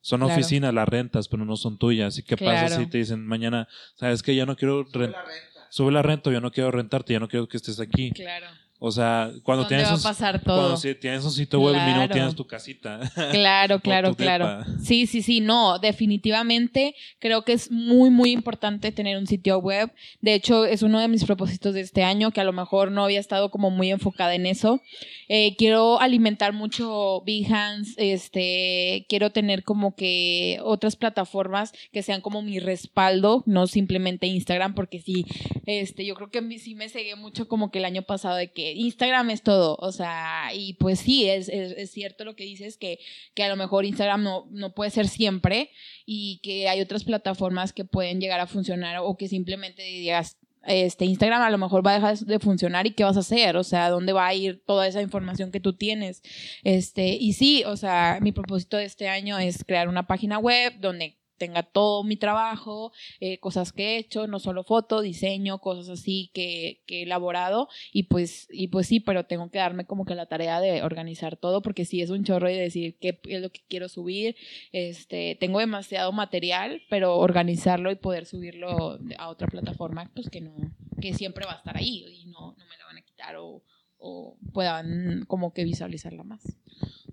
Son 0.02 0.20
Claro. 0.20 0.34
oficinas, 0.34 0.74
las 0.74 0.88
rentas, 0.88 1.28
pero 1.28 1.46
no 1.46 1.56
son 1.56 1.78
tuyas. 1.78 2.18
¿Y 2.20 2.24
qué 2.24 2.36
pasa 2.38 2.78
si 2.78 2.86
te 2.88 2.98
dicen 3.00 3.26
mañana, 3.26 3.68
sabes 3.96 4.22
que 4.22 4.36
ya 4.36 4.46
no 4.46 4.56
quiero 4.56 4.84
rentar? 4.84 5.24
Sube 5.70 5.92
la 5.92 6.02
renta, 6.04 6.32
yo 6.32 6.40
no 6.42 6.52
quiero 6.52 6.70
rentarte, 6.72 7.14
ya 7.14 7.20
no 7.20 7.28
quiero 7.28 7.48
que 7.48 7.58
estés 7.58 7.80
aquí. 7.80 8.12
Claro. 8.12 8.46
O 8.88 8.92
sea, 8.92 9.32
cuando 9.42 9.64
¿Dónde 9.64 9.78
tienes 9.78 10.06
va 10.06 10.12
a 10.12 10.32
un, 10.34 10.42
todo? 10.42 10.58
cuando 10.76 10.96
tienes 11.00 11.24
un 11.24 11.32
sitio 11.32 11.60
web, 11.60 11.74
mínimo 11.74 11.96
Claro. 11.96 12.14
tienes 12.14 12.36
tu 12.36 12.46
casita. 12.46 13.00
Claro, 13.32 13.80
claro, 13.80 14.14
claro. 14.14 14.60
depa. 14.60 14.80
Sí, 14.84 15.08
sí, 15.08 15.24
sí, 15.24 15.40
no, 15.42 15.80
definitivamente 15.80 16.94
creo 17.18 17.44
que 17.44 17.54
es 17.54 17.72
muy, 17.72 18.12
muy 18.12 18.30
importante 18.30 18.92
tener 18.92 19.18
un 19.18 19.26
sitio 19.26 19.58
web. 19.58 19.92
De 20.22 20.36
hecho, 20.36 20.66
es 20.66 20.84
uno 20.84 21.00
de 21.00 21.08
mis 21.08 21.24
propósitos 21.26 21.74
de 21.74 21.82
este 21.82 22.04
año, 22.04 22.30
que 22.30 22.42
a 22.42 22.44
lo 22.44 22.54
mejor 22.54 22.92
no 22.92 23.04
había 23.04 23.20
estado 23.20 23.50
como 23.50 23.72
muy 23.72 23.90
enfocada 23.90 24.36
en 24.36 24.46
eso. 24.46 24.82
Eh, 25.30 25.56
quiero 25.58 26.00
alimentar 26.00 26.54
mucho 26.54 27.24
Behance, 27.26 27.94
este, 27.98 29.08
quiero 29.10 29.32
tener 29.32 29.64
como 29.64 29.96
que 29.96 30.60
otras 30.64 30.96
plataformas 30.96 31.74
que 31.92 32.04
sean 32.04 32.22
como 32.22 32.44
mi 32.44 32.60
respaldo, 32.60 33.42
no 33.48 33.66
simplemente 33.66 34.28
Instagram, 34.28 34.76
porque 34.76 35.00
sí, 35.00 35.26
este, 35.66 36.06
yo 36.06 36.14
creo 36.14 36.30
que 36.30 36.60
sí 36.60 36.76
me 36.76 36.90
cegué 36.90 37.16
mucho 37.16 37.48
como 37.48 37.72
que 37.72 37.80
el 37.80 37.86
año 37.86 38.04
pasado 38.04 38.36
de 38.36 38.52
que 38.52 38.75
Instagram 38.76 39.30
es 39.30 39.42
todo, 39.42 39.78
o 39.80 39.92
sea, 39.92 40.50
y 40.54 40.74
pues 40.74 41.00
sí, 41.00 41.28
es, 41.30 41.50
cierto 41.92 42.26
lo 42.26 42.36
que 42.36 42.44
dices, 42.44 42.78
que, 42.78 43.00
que 43.34 43.44
a 43.44 43.50
lo 43.50 43.56
mejor 43.56 43.86
Instagram 43.86 44.24
no, 44.24 44.48
no 44.52 44.74
puede 44.74 44.92
ser 44.92 45.08
siempre 45.08 45.72
y 46.06 46.40
que 46.44 46.68
hay 46.68 46.82
otras 46.82 47.04
plataformas 47.04 47.74
que 47.74 47.86
pueden 47.86 48.20
llegar 48.20 48.40
a 48.40 48.48
funcionar 48.48 48.98
o 49.02 49.18
que 49.18 49.28
simplemente 49.28 49.84
digas, 49.84 50.38
este 50.68 51.06
Instagram 51.06 51.42
a 51.42 51.50
lo 51.50 51.58
mejor 51.58 51.86
va 51.86 51.92
a 51.92 51.96
dejar 51.96 52.18
de 52.18 52.40
funcionar 52.40 52.88
y 52.88 52.92
qué 52.92 53.04
vas 53.04 53.18
a 53.18 53.22
hacer, 53.22 53.58
o 53.58 53.64
sea, 53.64 53.90
dónde 53.90 54.14
va 54.14 54.28
a 54.28 54.34
ir 54.34 54.64
toda 54.66 54.88
esa 54.88 55.02
información 55.02 55.52
que 55.52 55.60
tú 55.60 55.74
tienes. 55.74 56.22
Este, 56.64 57.10
y 57.10 57.34
sí, 57.34 57.64
o 57.66 57.78
sea, 57.78 58.20
mi 58.22 58.32
propósito 58.32 58.78
de 58.78 58.86
este 58.86 59.08
año 59.08 59.38
es 59.38 59.64
crear 59.64 59.88
una 59.88 60.08
página 60.08 60.40
web 60.40 60.74
donde 60.80 61.18
tenga 61.38 61.64
todo 61.64 62.04
mi 62.04 62.18
trabajo, 62.18 62.92
eh, 63.20 63.40
cosas 63.40 63.72
que 63.72 63.96
he 63.96 63.98
hecho, 63.98 64.28
no 64.28 64.40
solo 64.40 64.64
foto, 64.64 65.02
diseño, 65.02 65.60
cosas 65.60 65.90
así 65.90 66.32
que, 66.34 66.82
que 66.88 67.00
he 67.00 67.04
elaborado. 67.04 67.70
Y 67.92 68.04
pues, 68.04 68.48
y 68.52 68.68
pues 68.68 68.88
sí, 68.88 69.00
pero 69.00 69.26
tengo 69.26 69.50
que 69.50 69.60
darme 69.60 69.86
como 69.86 70.06
que 70.06 70.16
la 70.16 70.26
tarea 70.26 70.60
de 70.60 70.84
organizar 70.84 71.38
todo 71.38 71.62
porque 71.62 71.86
sí 71.86 72.02
es 72.02 72.10
un 72.10 72.24
chorro 72.24 72.50
y 72.50 72.56
decir 72.56 72.98
qué 73.00 73.20
es 73.28 73.42
lo 73.42 73.50
que 73.50 73.62
quiero 73.68 73.90
subir, 73.90 74.36
este, 74.72 75.36
tengo 75.40 75.60
demasiado 75.60 76.12
material, 76.12 76.82
pero 76.90 77.18
organizarlo 77.18 77.92
y 77.92 77.96
poder 77.96 78.26
subirlo 78.26 79.00
a 79.18 79.30
otra 79.30 79.48
plataforma, 79.48 80.12
pues 80.14 80.30
que 80.30 80.42
no, 80.42 80.54
que 81.02 81.14
siempre 81.14 81.46
va 81.46 81.54
a 81.54 81.58
estar 81.58 81.78
ahí 81.78 82.06
y 82.08 82.26
no, 82.28 82.56
no 82.58 82.66
me 82.66 82.78
la 82.78 82.86
van 82.86 82.98
a 82.98 83.02
quitar 83.02 83.36
o, 83.38 83.64
o 84.08 84.38
puedan 84.54 85.26
como 85.26 85.52
que 85.52 85.64
visualizarla 85.64 86.24
más. 86.24 86.42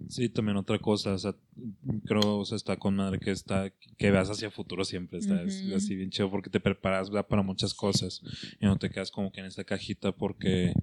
Sí, 0.09 0.29
también 0.29 0.59
otra 0.59 0.79
cosa, 0.79 1.15
o 1.15 1.19
sea, 1.19 1.35
creo, 2.05 2.39
o 2.41 2.45
sea, 2.45 2.57
está 2.57 2.77
con 2.77 2.97
madre 2.97 3.19
que 3.19 3.31
está, 3.31 3.71
que 3.97 4.11
veas 4.11 4.29
hacia 4.29 4.51
futuro 4.51 4.85
siempre, 4.85 5.19
está 5.19 5.43
es 5.43 5.63
Ujú. 5.65 5.77
así 5.77 5.95
bien 5.97 6.11
chido 6.11 6.31
porque 6.31 6.51
te 6.51 6.61
preparas 6.61 7.09
¿verdad? 7.09 7.27
para 7.29 7.43
muchas 7.43 7.73
cosas 7.73 8.21
y 8.61 8.67
no 8.67 8.77
te 8.79 8.91
quedas 8.91 9.11
como 9.11 9.33
que 9.33 9.41
en 9.41 9.47
esta 9.47 9.65
cajita 9.65 10.13
porque 10.13 10.75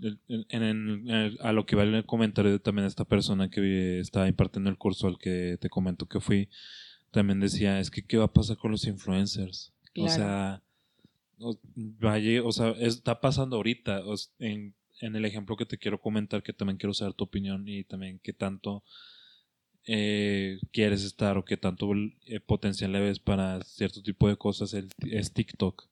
el- 0.00 0.20
el- 0.28 0.46
en, 0.50 0.62
en- 0.62 1.10
en- 1.10 1.36
a 1.40 1.52
lo 1.52 1.66
que 1.66 1.74
va 1.74 1.82
el 1.82 2.06
comentario 2.06 2.52
de 2.52 2.60
también 2.60 2.86
esta 2.86 3.04
persona 3.04 3.50
que 3.50 3.98
estaba 3.98 4.28
impartiendo 4.28 4.70
el 4.70 4.78
curso 4.78 5.08
al 5.08 5.18
que 5.18 5.58
te 5.60 5.68
comento 5.68 6.06
que 6.06 6.20
fui, 6.20 6.48
también 7.10 7.40
decía, 7.40 7.80
es 7.80 7.90
que 7.90 8.02
qué 8.04 8.16
va 8.16 8.26
a 8.26 8.32
pasar 8.32 8.56
con 8.58 8.70
los 8.70 8.86
influencers, 8.86 9.72
o 9.88 9.92
Claro. 9.94 10.12
sea, 10.14 10.62
o, 11.40 11.58
vaya, 11.74 12.44
o 12.44 12.52
sea, 12.52 12.70
está 12.78 13.20
pasando 13.20 13.56
ahorita, 13.56 14.02
o 14.06 14.14
en, 14.38 14.74
en 15.02 15.16
el 15.16 15.24
ejemplo 15.26 15.56
que 15.56 15.66
te 15.66 15.76
quiero 15.78 16.00
comentar, 16.00 16.42
que 16.42 16.52
también 16.54 16.78
quiero 16.78 16.94
saber 16.94 17.12
tu 17.14 17.24
opinión 17.24 17.68
y 17.68 17.84
también 17.84 18.18
qué 18.22 18.32
tanto 18.32 18.82
eh, 19.86 20.58
quieres 20.72 21.02
estar 21.04 21.36
o 21.36 21.44
qué 21.44 21.56
tanto 21.56 21.90
eh, 22.26 22.40
potencial 22.40 22.92
le 22.92 23.00
ves 23.00 23.18
para 23.18 23.60
cierto 23.64 24.00
tipo 24.02 24.28
de 24.28 24.36
cosas 24.36 24.74
el- 24.74 24.88
es 25.10 25.32
TikTok. 25.32 25.88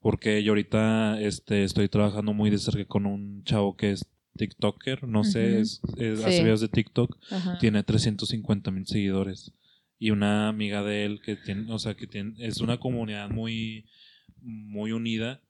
Porque 0.00 0.42
yo 0.42 0.52
ahorita 0.52 1.20
este, 1.20 1.64
estoy 1.64 1.88
trabajando 1.88 2.32
muy 2.32 2.50
de 2.50 2.58
cerca 2.58 2.84
con 2.86 3.04
un 3.04 3.42
chavo 3.44 3.76
que 3.76 3.90
es 3.92 4.06
TikToker, 4.36 5.06
no 5.06 5.24
sé, 5.24 5.60
es, 5.60 5.80
es- 5.98 6.20
Sí. 6.20 6.24
hace 6.24 6.42
videos 6.42 6.60
de 6.60 6.68
TikTok, 6.68 7.18
Ajá. 7.30 7.58
tiene 7.58 7.82
350 7.82 8.70
mil 8.70 8.86
seguidores. 8.86 9.52
Y 9.98 10.10
una 10.12 10.48
amiga 10.48 10.82
de 10.84 11.04
él 11.04 11.20
que 11.20 11.34
tiene, 11.36 11.70
o 11.72 11.78
sea, 11.80 11.94
que 11.96 12.06
tiene, 12.06 12.34
es 12.38 12.60
una 12.60 12.78
comunidad 12.78 13.28
muy, 13.30 13.84
muy 14.40 14.92
unida 14.92 15.42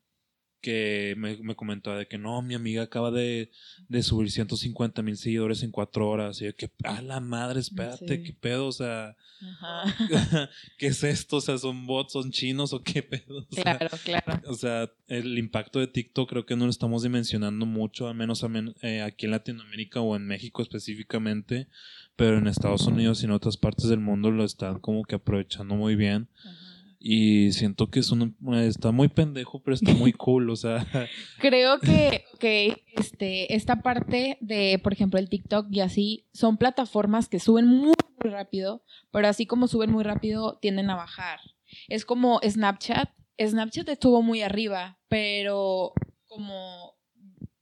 que 0.60 1.14
me, 1.16 1.36
me 1.38 1.54
comentaba 1.54 1.96
de 1.98 2.06
que 2.06 2.18
no, 2.18 2.42
mi 2.42 2.54
amiga 2.54 2.82
acaba 2.82 3.10
de, 3.10 3.50
de 3.88 4.02
subir 4.02 4.30
150 4.30 5.02
mil 5.02 5.16
seguidores 5.16 5.62
en 5.62 5.70
cuatro 5.70 6.08
horas. 6.08 6.40
Y 6.40 6.46
yo, 6.46 6.56
que, 6.56 6.70
a 6.84 7.00
la 7.02 7.20
madre, 7.20 7.60
espérate, 7.60 8.16
Sí. 8.16 8.22
qué 8.24 8.32
pedo, 8.32 8.66
o 8.66 8.72
sea, 8.72 9.16
Ajá. 9.40 9.84
¿qué 10.78 10.88
es 10.88 11.04
esto? 11.04 11.36
O 11.36 11.40
sea, 11.40 11.58
¿son 11.58 11.86
bots, 11.86 12.12
son 12.12 12.30
chinos 12.32 12.72
o 12.72 12.82
qué 12.82 13.02
pedo? 13.02 13.38
O 13.38 13.46
sea, 13.50 13.62
Claro, 13.78 13.96
claro. 14.04 14.42
o 14.46 14.54
sea, 14.54 14.90
el 15.06 15.38
impacto 15.38 15.78
de 15.78 15.86
TikTok 15.86 16.28
creo 16.28 16.46
que 16.46 16.56
no 16.56 16.64
lo 16.64 16.70
estamos 16.70 17.02
dimensionando 17.02 17.64
mucho, 17.66 18.08
al 18.08 18.14
menos 18.16 18.42
a 18.44 18.48
men- 18.48 18.74
eh, 18.82 19.00
aquí 19.02 19.26
en 19.26 19.32
Latinoamérica 19.32 20.00
o 20.00 20.16
en 20.16 20.26
México 20.26 20.60
específicamente, 20.62 21.68
pero 22.16 22.36
en 22.38 22.48
Estados 22.48 22.86
Unidos 22.86 23.22
y 23.22 23.26
en 23.26 23.30
otras 23.30 23.56
partes 23.56 23.88
del 23.88 24.00
mundo 24.00 24.30
lo 24.32 24.44
están 24.44 24.80
como 24.80 25.04
que 25.04 25.14
aprovechando 25.14 25.76
muy 25.76 25.94
bien. 25.94 26.28
Ajá. 26.44 26.56
Y 27.00 27.52
siento 27.52 27.90
que 27.90 28.00
es 28.00 28.10
un, 28.10 28.36
está 28.54 28.90
muy 28.90 29.08
pendejo, 29.08 29.62
pero 29.62 29.74
está 29.74 29.92
muy 29.92 30.12
cool, 30.14 30.50
o 30.50 30.56
sea, 30.56 30.86
Creo 31.38 31.78
que, 31.78 32.24
que 32.40 32.84
este, 32.96 33.54
esta 33.54 33.82
parte 33.82 34.36
de, 34.40 34.80
por 34.82 34.92
ejemplo, 34.92 35.20
el 35.20 35.28
TikTok 35.28 35.66
y 35.70 35.80
así, 35.80 36.26
son 36.32 36.56
plataformas 36.56 37.28
que 37.28 37.38
suben 37.38 37.66
muy, 37.66 37.94
muy 38.22 38.30
rápido, 38.30 38.82
pero 39.12 39.28
así 39.28 39.46
como 39.46 39.68
suben 39.68 39.92
muy 39.92 40.02
rápido, 40.02 40.58
tienden 40.60 40.90
a 40.90 40.96
bajar. 40.96 41.40
Es 41.86 42.04
como 42.04 42.40
Snapchat. 42.42 43.10
Snapchat 43.40 43.88
estuvo 43.88 44.22
muy 44.22 44.42
arriba, 44.42 44.98
pero 45.08 45.92
como 46.26 46.96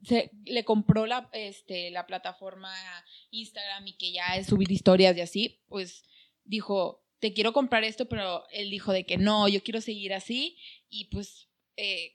se, 0.02 0.30
le 0.44 0.64
compró 0.64 1.06
la, 1.06 1.28
este, 1.32 1.90
la 1.90 2.06
plataforma 2.06 2.72
Instagram 3.30 3.86
y 3.86 3.96
que 3.96 4.12
ya 4.12 4.36
es 4.36 4.46
subir 4.46 4.70
historias 4.70 5.16
y 5.16 5.20
así, 5.20 5.60
pues 5.68 6.04
dijo, 6.44 7.05
te 7.20 7.32
quiero 7.32 7.52
comprar 7.52 7.84
esto, 7.84 8.06
pero 8.06 8.44
él 8.50 8.70
dijo 8.70 8.92
de 8.92 9.04
que 9.04 9.16
no, 9.18 9.48
yo 9.48 9.62
quiero 9.62 9.80
seguir 9.80 10.14
así 10.14 10.56
y 10.88 11.06
pues... 11.06 11.48
eh, 11.76 12.12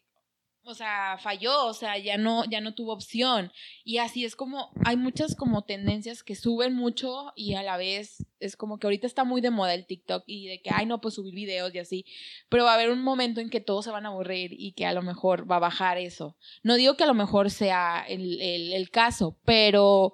o 0.64 0.76
sea, 0.76 1.18
falló, 1.20 1.66
o 1.66 1.74
sea, 1.74 1.97
ya 1.97 2.18
no, 2.20 2.45
ya 2.45 2.62
no 2.62 2.76
tuvo 2.76 2.93
opción. 2.93 3.52
Y 3.84 3.97
así 3.97 4.26
es 4.26 4.36
como, 4.36 4.72
hay 4.86 4.95
muchas 4.95 5.36
como 5.36 5.64
tendencias 5.64 6.22
que 6.22 6.36
suben 6.36 6.76
mucho 6.76 7.34
y 7.36 7.56
a 7.56 7.64
la 7.64 7.78
vez 7.78 8.28
es 8.39 8.56
como 8.56 8.78
que 8.78 8.86
ahorita 8.86 9.08
está 9.08 9.24
muy 9.24 9.41
de 9.41 9.49
moda 9.49 9.74
el 9.74 9.88
TikTok 9.88 10.24
y 10.28 10.49
de 10.49 10.62
que, 10.62 10.70
ay, 10.72 10.86
no, 10.86 11.02
pues 11.02 11.16
subir 11.16 11.34
videos 11.34 11.74
y 11.74 11.80
así. 11.80 12.06
Pero 12.47 12.66
va 12.66 12.74
a 12.74 12.76
haber 12.76 12.91
un 12.91 13.02
momento 13.02 13.41
en 13.41 13.49
que 13.49 13.60
todos 13.60 13.86
se 13.86 13.91
van 13.91 14.06
a 14.06 14.10
aburrir 14.10 14.54
y 14.54 14.74
que 14.74 14.86
a 14.86 14.93
lo 14.93 15.02
mejor 15.02 15.49
va 15.49 15.56
a 15.56 15.60
bajar 15.60 15.97
eso. 15.97 16.38
No 16.62 16.76
digo 16.76 16.95
que 16.95 17.06
a 17.06 17.08
lo 17.08 17.16
mejor 17.16 17.49
sea 17.49 18.06
el, 18.08 18.39
el, 18.39 18.74
el 18.74 18.89
caso, 18.91 19.39
pero... 19.43 20.14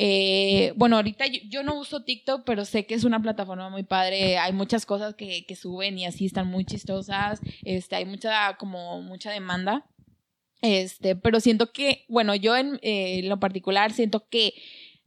Eh, 0.00 0.72
bueno, 0.76 0.94
ahorita 0.94 1.26
yo, 1.26 1.40
yo, 1.48 1.64
no 1.64 1.74
uso 1.74 2.04
TikTok, 2.04 2.44
pero 2.46 2.64
sé 2.64 2.86
que 2.86 2.94
es 2.94 3.02
una 3.02 3.20
plataforma 3.20 3.68
muy 3.68 3.82
padre. 3.82 4.38
Hay 4.38 4.52
muchas 4.52 4.86
cosas 4.86 5.16
que, 5.16 5.44
que, 5.44 5.56
suben 5.56 5.98
y 5.98 6.06
así 6.06 6.24
están 6.24 6.46
muy 6.46 6.64
chistosas. 6.64 7.40
Este, 7.64 7.96
hay 7.96 8.04
mucha, 8.04 8.56
como 8.58 9.02
mucha 9.02 9.32
demanda. 9.32 9.84
Este, 10.62 11.16
pero 11.16 11.40
siento 11.40 11.72
que, 11.72 12.04
bueno, 12.08 12.36
yo 12.36 12.56
en 12.56 12.78
eh, 12.82 13.22
lo 13.24 13.40
particular 13.40 13.92
siento 13.92 14.28
que 14.28 14.54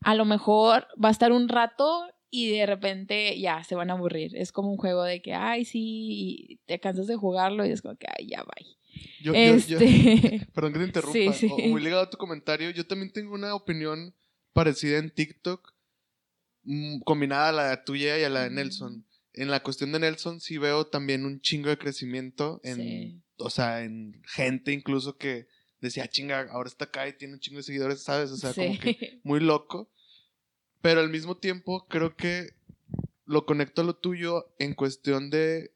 a 0.02 0.14
lo 0.14 0.26
mejor 0.26 0.88
va 1.02 1.08
a 1.08 1.14
estar 1.14 1.32
un 1.32 1.48
rato 1.48 2.04
y 2.30 2.50
de 2.50 2.66
repente 2.66 3.40
ya 3.40 3.64
se 3.64 3.76
van 3.76 3.92
a 3.92 3.94
aburrir. 3.94 4.36
Es 4.36 4.52
como 4.52 4.72
un 4.72 4.78
juego 4.78 5.04
de 5.04 5.22
que, 5.22 5.34
ay, 5.34 5.64
sí, 5.64 5.80
y 5.82 6.56
te 6.66 6.82
cansas 6.82 7.08
de 7.08 7.16
jugarlo 7.16 7.66
y 7.66 7.72
es 7.72 7.82
como 7.82 7.96
que, 7.96 8.08
ay, 8.18 8.28
ya, 8.28 8.44
bye. 8.44 8.68
Yo, 9.22 9.34
este... 9.34 9.72
yo, 9.72 9.80
yo, 9.80 10.46
perdón 10.54 10.74
que 10.74 10.80
te 10.80 10.86
interrumpa. 10.88 11.14
Sí, 11.14 11.48
sí. 11.48 11.50
O, 11.50 11.58
muy 11.70 11.82
ligado 11.82 12.02
a 12.02 12.10
tu 12.10 12.18
comentario, 12.18 12.72
yo 12.72 12.86
también 12.86 13.14
tengo 13.14 13.34
una 13.34 13.56
opinión 13.56 14.14
parecida 14.54 14.98
en 14.98 15.10
TikTok, 15.12 15.74
mmm, 16.64 17.00
combinada 17.02 17.50
a 17.50 17.52
la 17.52 17.84
tuya 17.84 18.20
y 18.20 18.24
a 18.24 18.30
la 18.30 18.44
de 18.44 18.50
Nelson. 18.50 19.06
En 19.34 19.50
la 19.50 19.64
cuestión 19.64 19.92
de 19.92 20.00
Nelson 20.00 20.40
sí 20.42 20.58
veo 20.58 20.88
también 20.88 21.26
un 21.26 21.40
chingo 21.42 21.70
de 21.70 21.78
crecimiento 21.78 22.60
en, 22.64 22.76
sí. 22.76 23.22
o 23.38 23.50
sea, 23.50 23.84
en 23.84 24.22
gente 24.26 24.74
incluso 24.74 25.18
que 25.18 25.48
decía, 25.80 26.08
chinga, 26.08 26.48
ahora 26.52 26.68
está 26.68 26.86
acá 26.86 27.08
y 27.08 27.14
tiene 27.14 27.34
un 27.36 27.40
chingo 27.40 27.58
de 27.58 27.64
seguidores, 27.64 28.04
¿sabes? 28.04 28.30
O 28.32 28.38
sea, 28.38 28.54
sí. 28.54 28.62
como 28.62 28.80
que 28.80 29.20
muy 29.24 29.40
loco. 29.40 29.90
Pero 30.82 31.00
al 31.00 31.10
mismo 31.10 31.38
tiempo 31.38 31.88
creo 31.88 32.16
que 32.16 32.54
lo 33.26 33.46
conecto 33.46 33.82
a 33.82 33.86
lo 33.86 33.96
tuyo 33.96 34.54
en 34.60 34.74
cuestión 34.74 35.30
de 35.30 35.74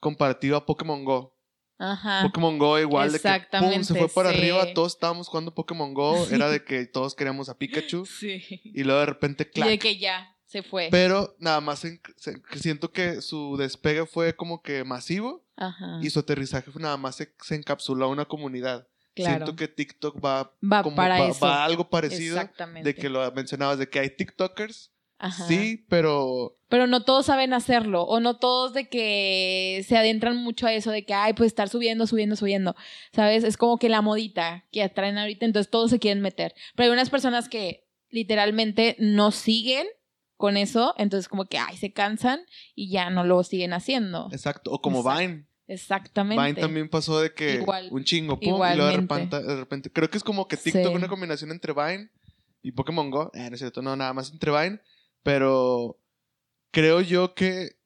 comparativo 0.00 0.56
a 0.56 0.66
Pokémon 0.66 1.04
Go. 1.04 1.37
Ajá. 1.78 2.22
Pokémon 2.24 2.58
Go 2.58 2.78
igual 2.78 3.12
de 3.12 3.20
que 3.20 3.46
pum, 3.58 3.84
se 3.84 3.94
fue 3.94 4.08
para 4.08 4.32
sí. 4.32 4.38
arriba, 4.38 4.66
todos 4.74 4.94
estábamos 4.94 5.28
jugando 5.28 5.54
Pokémon 5.54 5.94
Go, 5.94 6.26
era 6.30 6.50
de 6.50 6.64
que 6.64 6.86
todos 6.86 7.14
queríamos 7.14 7.48
a 7.48 7.56
Pikachu 7.56 8.04
sí. 8.20 8.42
y 8.64 8.82
luego 8.82 9.00
de 9.00 9.06
repente 9.06 9.48
clac. 9.48 9.68
Y 9.68 9.70
de 9.70 9.78
que 9.78 9.98
ya 9.98 10.36
se 10.46 10.62
fue. 10.62 10.88
Pero 10.90 11.36
nada 11.38 11.60
más 11.60 11.84
en, 11.84 12.00
se, 12.16 12.42
siento 12.56 12.90
que 12.90 13.22
su 13.22 13.56
despegue 13.56 14.06
fue 14.06 14.34
como 14.34 14.60
que 14.62 14.82
masivo 14.82 15.44
Ajá. 15.56 16.00
y 16.02 16.10
su 16.10 16.18
aterrizaje 16.18 16.70
fue 16.70 16.82
nada 16.82 16.96
más 16.96 17.16
se, 17.16 17.34
se 17.42 17.54
encapsuló 17.54 18.06
a 18.06 18.08
una 18.08 18.24
comunidad. 18.24 18.88
Claro. 19.14 19.46
Siento 19.46 19.56
que 19.56 19.68
TikTok 19.68 20.24
va, 20.24 20.52
va 20.62 20.82
como 20.82 20.96
para 20.96 21.20
va, 21.20 21.28
eso. 21.28 21.44
va 21.44 21.64
algo 21.64 21.88
parecido 21.90 22.36
Exactamente. 22.36 22.88
de 22.88 22.94
que 22.94 23.08
lo 23.08 23.30
mencionabas 23.32 23.78
de 23.78 23.88
que 23.88 23.98
hay 23.98 24.10
TikTokers 24.10 24.92
Ajá. 25.18 25.44
Sí, 25.46 25.84
pero... 25.88 26.54
Pero 26.68 26.86
no 26.86 27.02
todos 27.02 27.26
saben 27.26 27.54
hacerlo, 27.54 28.02
o 28.02 28.20
no 28.20 28.36
todos 28.38 28.74
de 28.74 28.88
que 28.88 29.82
se 29.88 29.96
adentran 29.96 30.36
mucho 30.36 30.66
a 30.66 30.72
eso, 30.74 30.90
de 30.90 31.04
que, 31.06 31.14
ay, 31.14 31.32
pues 31.32 31.46
estar 31.48 31.68
subiendo, 31.70 32.06
subiendo, 32.06 32.36
subiendo, 32.36 32.76
¿sabes? 33.12 33.42
Es 33.42 33.56
como 33.56 33.78
que 33.78 33.88
la 33.88 34.02
modita 34.02 34.66
que 34.70 34.82
atraen 34.82 35.16
ahorita, 35.16 35.46
entonces 35.46 35.70
todos 35.70 35.90
se 35.90 35.98
quieren 35.98 36.22
meter. 36.22 36.54
Pero 36.76 36.88
hay 36.88 36.92
unas 36.92 37.08
personas 37.08 37.48
que 37.48 37.88
literalmente 38.10 38.96
no 38.98 39.30
siguen 39.30 39.86
con 40.36 40.56
eso, 40.58 40.94
entonces 40.98 41.26
como 41.28 41.46
que, 41.46 41.56
ay, 41.58 41.76
se 41.78 41.92
cansan 41.92 42.40
y 42.74 42.90
ya 42.90 43.08
no 43.10 43.24
lo 43.24 43.42
siguen 43.44 43.72
haciendo. 43.72 44.28
Exacto, 44.30 44.70
o 44.70 44.80
como 44.80 44.98
Exacto. 45.00 45.20
Vine. 45.20 45.44
Exactamente. 45.68 46.42
Vine 46.44 46.60
también 46.60 46.88
pasó 46.88 47.20
de 47.20 47.32
que 47.32 47.54
Igual. 47.56 47.88
un 47.90 48.04
chingo, 48.04 48.38
pum, 48.38 48.48
Igualmente. 48.48 48.74
y 48.74 48.76
luego 48.76 48.90
de 48.92 48.96
repente, 49.00 49.42
de 49.42 49.56
repente, 49.56 49.90
creo 49.92 50.10
que 50.10 50.18
es 50.18 50.24
como 50.24 50.46
que 50.48 50.56
TikTok 50.56 50.88
Sí. 50.90 50.94
una 50.94 51.08
combinación 51.08 51.50
entre 51.50 51.72
Vine 51.72 52.10
y 52.62 52.72
Pokémon 52.72 53.10
Go, 53.10 53.30
eh, 53.34 53.48
no 53.48 53.54
es 53.54 53.58
cierto, 53.60 53.80
no, 53.82 53.96
nada 53.96 54.12
más 54.12 54.30
entre 54.30 54.50
Vine, 54.50 54.80
pero 55.28 55.98
creo 56.70 57.02
yo 57.02 57.34
que 57.34 57.76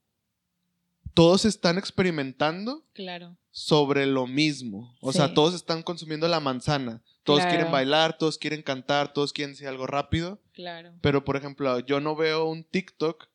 todos 1.13 1.45
están 1.45 1.77
experimentando 1.77 2.85
Claro. 2.93 3.37
sobre 3.51 4.07
lo 4.07 4.29
mismo. 4.29 4.97
O 5.01 5.11
Sí. 5.11 5.19
sea, 5.19 5.35
todos 5.35 5.53
están 5.53 5.83
consumiendo 5.83 6.29
la 6.29 6.39
manzana. 6.39 7.03
Todos 7.25 7.41
Claro. 7.41 7.51
quieren 7.57 7.73
bailar, 7.73 8.17
todos 8.17 8.39
quieren 8.39 8.63
cantar, 8.63 9.13
todos 9.13 9.33
quieren 9.33 9.55
decir 9.55 9.67
algo 9.67 9.89
rápido. 9.89 10.41
Claro. 10.53 10.93
Pero, 11.01 11.25
por 11.25 11.35
ejemplo, 11.37 11.81
yo 11.81 11.99
no 11.99 12.15
veo 12.15 12.45
un 12.45 12.63
TikTok 12.63 13.27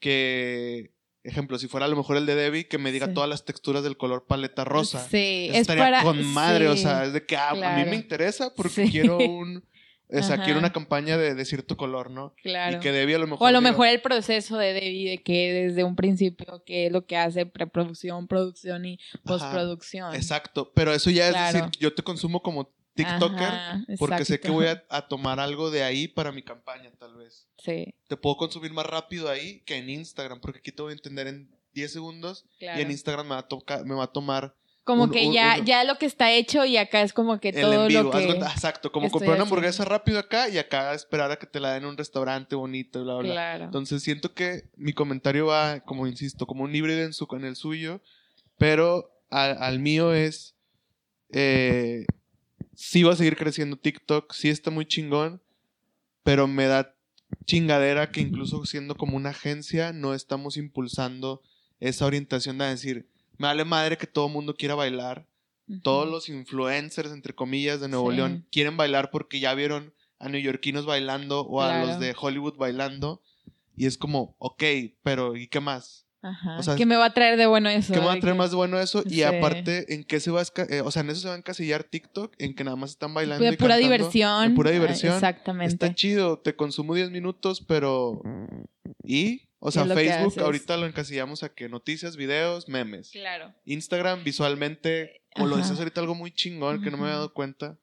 que, 0.00 0.90
ejemplo, 1.22 1.58
si 1.58 1.68
fuera 1.68 1.84
a 1.84 1.88
lo 1.90 1.96
mejor 1.96 2.16
el 2.16 2.24
de 2.24 2.34
Debbie, 2.34 2.68
que 2.68 2.78
me 2.78 2.90
diga 2.90 3.08
Sí. 3.08 3.12
todas 3.12 3.28
las 3.28 3.44
texturas 3.44 3.82
del 3.84 3.98
color 3.98 4.24
paleta 4.26 4.64
rosa. 4.64 5.06
Sí, 5.10 5.48
es 5.50 5.58
estaría 5.58 5.84
para. 5.84 6.02
con 6.02 6.24
madre, 6.24 6.68
o 6.68 6.76
sea, 6.78 7.04
es 7.04 7.12
de 7.12 7.26
que 7.26 7.36
ah, 7.36 7.50
a 7.50 7.76
mí 7.76 7.84
me 7.90 7.96
interesa 7.96 8.54
porque 8.54 8.88
quiero 8.90 9.18
un... 9.18 9.62
O 10.12 10.22
sea, 10.22 10.34
Ajá. 10.34 10.44
quiero 10.44 10.58
una 10.58 10.72
campaña 10.72 11.16
de, 11.16 11.34
de 11.34 11.44
cierto 11.44 11.76
color, 11.76 12.10
¿no? 12.10 12.34
Claro. 12.42 12.76
Y 12.76 12.80
que 12.80 12.92
Debbie 12.92 13.14
a 13.14 13.18
lo 13.18 13.26
mejor... 13.26 13.44
O 13.44 13.46
a 13.46 13.52
lo 13.52 13.60
mejor 13.60 13.86
el 13.86 14.00
proceso 14.02 14.58
de 14.58 14.74
Debbie, 14.74 15.10
de 15.10 15.22
que 15.22 15.52
desde 15.52 15.84
un 15.84 15.96
principio, 15.96 16.62
que 16.66 16.86
es 16.86 16.92
lo 16.92 17.06
que 17.06 17.16
hace 17.16 17.46
preproducción, 17.46 18.28
producción 18.28 18.84
y 18.84 18.98
postproducción. 19.24 20.14
Exacto, 20.14 20.70
pero 20.74 20.92
eso 20.92 21.10
ya 21.10 21.28
es 21.28 21.54
decir, 21.54 21.70
yo 21.78 21.94
te 21.94 22.02
consumo 22.02 22.42
como 22.42 22.72
TikToker 22.94 23.42
Ajá, 23.42 23.84
porque 23.98 24.24
sé 24.24 24.38
que 24.38 24.50
voy 24.50 24.66
a, 24.66 24.84
a 24.90 25.08
tomar 25.08 25.40
algo 25.40 25.70
de 25.70 25.82
ahí 25.82 26.08
para 26.08 26.30
mi 26.30 26.42
campaña, 26.42 26.90
tal 26.98 27.16
vez. 27.16 27.48
Sí, 27.58 27.94
Te 28.08 28.16
puedo 28.16 28.36
consumir 28.36 28.72
más 28.72 28.86
rápido 28.86 29.30
ahí 29.30 29.60
que 29.60 29.76
en 29.76 29.88
Instagram, 29.88 30.40
porque 30.40 30.58
aquí 30.58 30.72
te 30.72 30.82
voy 30.82 30.90
a 30.90 30.96
entender 30.96 31.26
en 31.26 31.50
10 31.72 31.92
segundos 31.92 32.44
claro. 32.58 32.78
y 32.78 32.82
en 32.82 32.90
Instagram 32.90 33.26
me 33.26 33.34
va 33.34 33.38
a, 33.38 33.48
tocar, 33.48 33.84
me 33.86 33.94
va 33.94 34.04
a 34.04 34.12
tomar 34.12 34.54
como 34.84 35.04
un- 35.04 35.10
que 35.10 35.26
un- 35.26 35.32
ya, 35.32 35.56
un- 35.60 35.64
ya 35.64 35.84
lo 35.84 35.96
que 35.98 36.06
está 36.06 36.32
hecho 36.32 36.64
y 36.64 36.76
acá 36.76 37.02
es 37.02 37.12
como 37.12 37.38
que 37.40 37.52
todo 37.52 37.88
lo 38.04 38.10
que... 38.10 38.18
exacto, 38.52 38.90
como 38.90 39.06
comprar 39.12 39.30
una 39.36 39.42
hamburguesa 39.44 39.84
rápido 39.84 40.18
acá 40.18 40.48
y 40.48 40.58
acá 40.58 40.92
esperar 40.94 41.30
a 41.30 41.36
que 41.36 41.46
te 41.46 41.60
la 41.60 41.72
den 41.74 41.84
en 41.84 41.88
un 41.90 41.96
restaurante 41.96 42.54
bonito 42.56 43.00
y 43.00 43.04
bla, 43.04 43.14
bla, 43.14 43.22
bla. 43.22 43.32
Entonces 43.66 44.02
siento 44.02 44.34
que 44.34 44.64
mi 44.76 44.92
comentario 44.92 45.46
va, 45.46 45.80
como 45.80 46.06
insisto, 46.06 46.46
como 46.46 46.64
un 46.64 46.74
híbrido 46.74 47.02
en, 47.02 47.12
su, 47.12 47.26
en 47.32 47.44
el 47.44 47.54
suyo, 47.56 48.00
pero 48.58 49.10
al, 49.30 49.56
al 49.62 49.78
mío 49.78 50.12
es, 50.12 50.54
eh, 51.30 52.04
sí 52.74 53.02
va 53.02 53.12
a 53.12 53.16
seguir 53.16 53.36
creciendo 53.36 53.76
TikTok, 53.76 54.32
sí 54.32 54.48
está 54.48 54.70
muy 54.70 54.86
chingón, 54.86 55.40
pero 56.24 56.46
me 56.46 56.66
da 56.66 56.94
chingadera 57.46 58.10
que 58.10 58.20
incluso 58.20 58.64
siendo 58.66 58.94
como 58.96 59.16
una 59.16 59.30
agencia 59.30 59.92
no 59.92 60.14
estamos 60.14 60.56
impulsando 60.56 61.40
esa 61.80 62.06
orientación 62.06 62.58
de 62.58 62.66
decir, 62.66 63.08
me 63.42 63.48
vale 63.48 63.64
madre 63.64 63.98
que 63.98 64.06
todo 64.06 64.26
el 64.28 64.32
mundo 64.32 64.54
quiera 64.54 64.74
bailar, 64.76 65.26
todos 65.82 66.08
los 66.08 66.28
influencers, 66.28 67.10
entre 67.12 67.34
comillas, 67.34 67.80
de 67.80 67.88
Nuevo 67.88 68.10
Sí. 68.10 68.16
León 68.16 68.46
quieren 68.52 68.76
bailar 68.76 69.10
porque 69.10 69.40
ya 69.40 69.52
vieron 69.54 69.92
a 70.18 70.28
neoyorquinos 70.28 70.86
bailando 70.86 71.40
o 71.42 71.60
a 71.62 71.84
los 71.84 71.98
de 71.98 72.14
Hollywood 72.18 72.56
bailando. 72.56 73.20
Y 73.74 73.86
es 73.86 73.96
como, 73.98 74.36
ok, 74.38 74.62
pero 75.02 75.34
¿y 75.36 75.48
qué 75.48 75.60
más? 75.60 76.06
Ajá. 76.24 76.56
o 76.58 76.62
sea, 76.62 76.76
¿Qué 76.76 76.86
me 76.86 76.94
va 76.94 77.06
a 77.06 77.14
traer 77.14 77.36
de 77.36 77.46
bueno 77.46 77.68
eso? 77.68 77.92
¿Qué 77.92 77.98
me 77.98 78.06
va 78.06 78.12
a 78.12 78.20
traer 78.20 78.34
que- 78.34 78.38
más 78.38 78.50
de 78.50 78.56
bueno 78.56 78.78
eso? 78.78 79.02
Y 79.06 79.14
Sí. 79.14 79.22
aparte, 79.24 79.92
¿en 79.92 80.04
qué 80.04 80.20
se 80.20 80.30
va 80.30 80.40
a 80.40 80.44
eh, 80.70 80.80
O 80.82 80.90
sea, 80.92 81.02
en 81.02 81.10
eso 81.10 81.22
se 81.22 81.26
va 81.28 81.34
a 81.34 81.38
encasillar 81.38 81.82
TikTok, 81.82 82.34
en 82.38 82.54
que 82.54 82.62
nada 82.62 82.76
más 82.76 82.90
están 82.90 83.12
bailando. 83.12 83.44
De 83.44 83.54
y 83.54 83.56
pura 83.56 83.74
cantando, 83.74 83.82
diversión. 83.96 84.48
De 84.50 84.54
pura 84.54 84.70
Ah, 84.70 84.72
diversión. 84.74 85.14
Exactamente. 85.14 85.72
Está 85.74 85.92
chido, 85.96 86.38
te 86.38 86.54
consumo 86.54 86.94
10 86.94 87.10
minutos, 87.10 87.60
pero. 87.66 88.22
¿Y? 89.02 89.48
O 89.64 89.70
sea, 89.70 89.84
lo 89.84 89.94
Facebook 89.94 90.40
ahorita 90.40 90.76
lo 90.76 90.86
encasillamos 90.86 91.44
a 91.44 91.54
que 91.54 91.68
noticias, 91.68 92.16
videos, 92.16 92.68
memes. 92.68 93.10
Claro. 93.12 93.54
Instagram 93.64 94.24
visualmente, 94.24 95.22
como 95.36 95.46
lo 95.46 95.54
Ajá. 95.54 95.62
decías 95.62 95.78
ahorita, 95.78 96.00
algo 96.00 96.16
muy 96.16 96.32
chingón 96.32 96.82
que 96.82 96.90
no 96.90 96.96
me 96.96 97.04
había 97.04 97.14
dado 97.14 97.32
cuenta. 97.32 97.78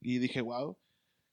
Y 0.00 0.18
dije, 0.18 0.40
wow. 0.40 0.76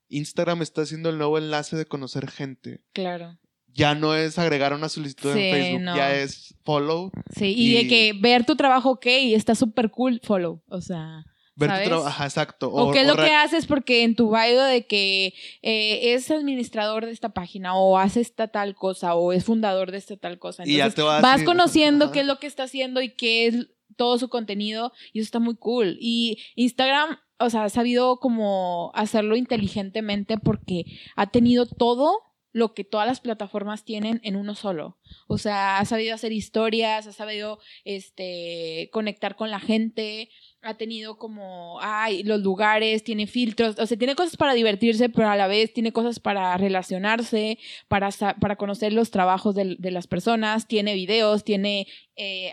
Instagram 0.10 0.62
está 0.62 0.84
haciendo 0.84 1.10
el 1.10 1.18
nuevo 1.18 1.40
enlace 1.40 1.76
de 1.76 1.86
conocer 1.86 2.30
gente. 2.30 2.82
Claro. 2.94 3.40
Ya 3.66 3.96
no 3.96 4.16
es 4.16 4.38
agregar 4.38 4.72
una 4.74 4.88
solicitud 4.88 5.34
Sí, 5.34 5.40
en 5.40 5.56
Facebook, 5.56 5.82
no. 5.82 5.96
ya 5.96 6.16
es 6.16 6.54
follow. 6.64 7.12
Sí, 7.36 7.56
y, 7.58 7.74
de 7.74 7.88
que 7.88 8.14
ver 8.14 8.46
tu 8.46 8.56
trabajo, 8.56 8.92
ok, 8.92 9.06
está 9.08 9.56
súper 9.56 9.90
cool, 9.90 10.22
follow. 10.24 10.62
O 10.68 10.80
sea. 10.80 11.26
Ver 11.58 11.70
¿Sabes? 11.70 11.84
tu 11.86 11.90
trabajo. 11.90 12.24
Exacto. 12.24 12.72
O, 12.72 12.92
qué 12.92 13.02
es 13.02 13.08
lo 13.08 13.16
que 13.16 13.34
haces 13.34 13.66
porque 13.66 14.04
en 14.04 14.16
tu 14.16 14.30
bio 14.30 14.64
de 14.64 14.86
que 14.86 15.34
eh, 15.64 16.14
es 16.14 16.30
administrador 16.32 17.06
de 17.06 17.12
esta 17.12 17.30
página 17.30 17.76
o 17.76 17.98
hace 17.98 18.22
esta 18.22 18.48
tal 18.48 18.76
cosa 18.76 19.16
o 19.16 19.34
es 19.34 19.44
fundador 19.44 19.92
de 19.92 19.98
esta 19.98 20.16
tal 20.18 20.38
cosa. 20.40 20.64
Y 20.66 20.78
ya 20.78 20.90
te 20.92 21.02
vas 21.02 21.22
decir- 21.22 21.46
conociendo 21.46 22.06
ajá. 22.06 22.14
qué 22.14 22.20
es 22.22 22.26
lo 22.28 22.40
que 22.40 22.48
está 22.48 22.64
haciendo 22.64 23.02
y 23.02 23.10
qué 23.10 23.48
es 23.48 23.68
todo 23.96 24.20
su 24.20 24.30
contenido 24.30 24.94
y 25.14 25.20
eso 25.20 25.26
está 25.26 25.40
muy 25.40 25.56
cool. 25.56 25.98
Y 26.00 26.38
Instagram, 26.56 27.18
o 27.40 27.50
sea, 27.50 27.64
ha 27.64 27.70
sabido 27.70 28.20
como 28.20 28.92
hacerlo 28.94 29.36
inteligentemente 29.36 30.38
porque 30.38 30.86
ha 31.16 31.28
tenido 31.32 31.66
todo 31.66 32.22
lo 32.58 32.74
que 32.74 32.84
todas 32.84 33.06
las 33.06 33.20
plataformas 33.20 33.86
tienen 33.86 34.20
en 34.24 34.36
uno 34.36 34.56
solo. 34.56 34.98
O 35.28 35.38
sea, 35.38 35.78
ha 35.78 35.86
sabido 35.86 36.16
hacer 36.16 36.32
historias, 36.32 37.06
ha 37.06 37.12
sabido 37.12 37.60
este 37.86 38.90
conectar 38.92 39.36
con 39.36 39.52
la 39.52 39.60
gente, 39.60 40.32
ha 40.64 40.74
tenido 40.74 41.20
como, 41.20 41.78
ay, 41.82 42.24
los 42.24 42.42
lugares, 42.42 43.04
tiene 43.04 43.28
filtros, 43.28 43.78
o 43.78 43.86
sea, 43.86 43.96
tiene 43.96 44.16
cosas 44.16 44.38
para 44.38 44.56
divertirse, 44.56 45.08
pero 45.08 45.30
a 45.30 45.36
la 45.36 45.46
vez 45.46 45.72
tiene 45.72 45.92
cosas 45.92 46.20
para 46.20 46.58
relacionarse, 46.58 47.60
para, 47.88 48.10
para 48.42 48.56
conocer 48.56 48.92
los 48.92 49.12
trabajos 49.12 49.54
de, 49.54 49.78
las 49.92 50.08
personas, 50.08 50.68
tiene 50.68 50.96
videos, 50.96 51.44
tiene 51.44 51.86
eh, 52.16 52.50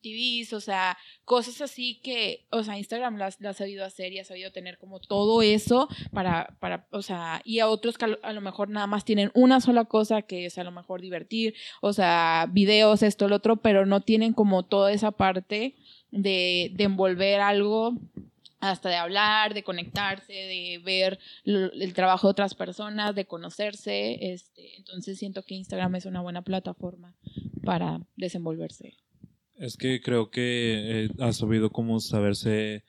TVs, 0.00 0.52
o 0.52 0.60
sea, 0.60 0.96
cosas 1.24 1.60
así 1.60 2.00
que, 2.02 2.46
o 2.50 2.62
sea, 2.62 2.78
Instagram 2.78 3.16
las 3.16 3.40
ha 3.44 3.52
sabido 3.52 3.84
hacer 3.84 4.12
y 4.12 4.18
ha 4.18 4.24
sabido 4.24 4.52
tener 4.52 4.78
como 4.78 5.00
todo 5.00 5.42
eso 5.42 5.88
para, 6.12 6.56
para, 6.60 6.86
o 6.90 7.02
sea, 7.02 7.40
y 7.44 7.60
a 7.60 7.68
otros 7.68 7.98
que 7.98 8.16
a 8.22 8.32
lo, 8.32 8.40
mejor 8.40 8.68
nada 8.68 8.86
más 8.86 9.04
tienen 9.04 9.30
una 9.34 9.60
sola 9.60 9.84
cosa 9.84 10.22
que 10.22 10.46
es 10.46 10.58
a 10.58 10.64
lo 10.64 10.70
mejor 10.70 11.00
divertir, 11.00 11.54
o 11.80 11.92
sea, 11.92 12.46
videos, 12.50 13.02
esto, 13.02 13.28
lo 13.28 13.36
otro, 13.36 13.56
pero 13.56 13.86
no 13.86 14.00
tienen 14.00 14.32
como 14.32 14.64
toda 14.64 14.92
esa 14.92 15.10
parte 15.10 15.74
de, 16.10 16.70
de 16.74 16.84
envolver 16.84 17.40
algo 17.40 17.94
hasta 18.60 18.88
de 18.88 18.96
hablar, 18.96 19.54
de 19.54 19.62
conectarse, 19.62 20.32
de 20.32 20.80
ver 20.84 21.18
el 21.44 21.92
trabajo 21.94 22.26
de 22.26 22.32
otras 22.32 22.54
personas, 22.54 23.14
de 23.14 23.24
conocerse. 23.24 24.32
Este, 24.32 24.76
entonces 24.78 25.18
siento 25.18 25.42
que 25.42 25.54
Instagram 25.54 25.94
es 25.94 26.06
una 26.06 26.20
buena 26.20 26.42
plataforma 26.42 27.14
para 27.64 28.00
desenvolverse. 28.16 28.96
Es 29.58 29.76
que 29.76 30.00
creo 30.00 30.30
que 30.30 31.04
eh, 31.06 31.10
ha 31.20 31.32
sabido 31.32 31.70
cómo 31.70 32.00
saberse 32.00 32.84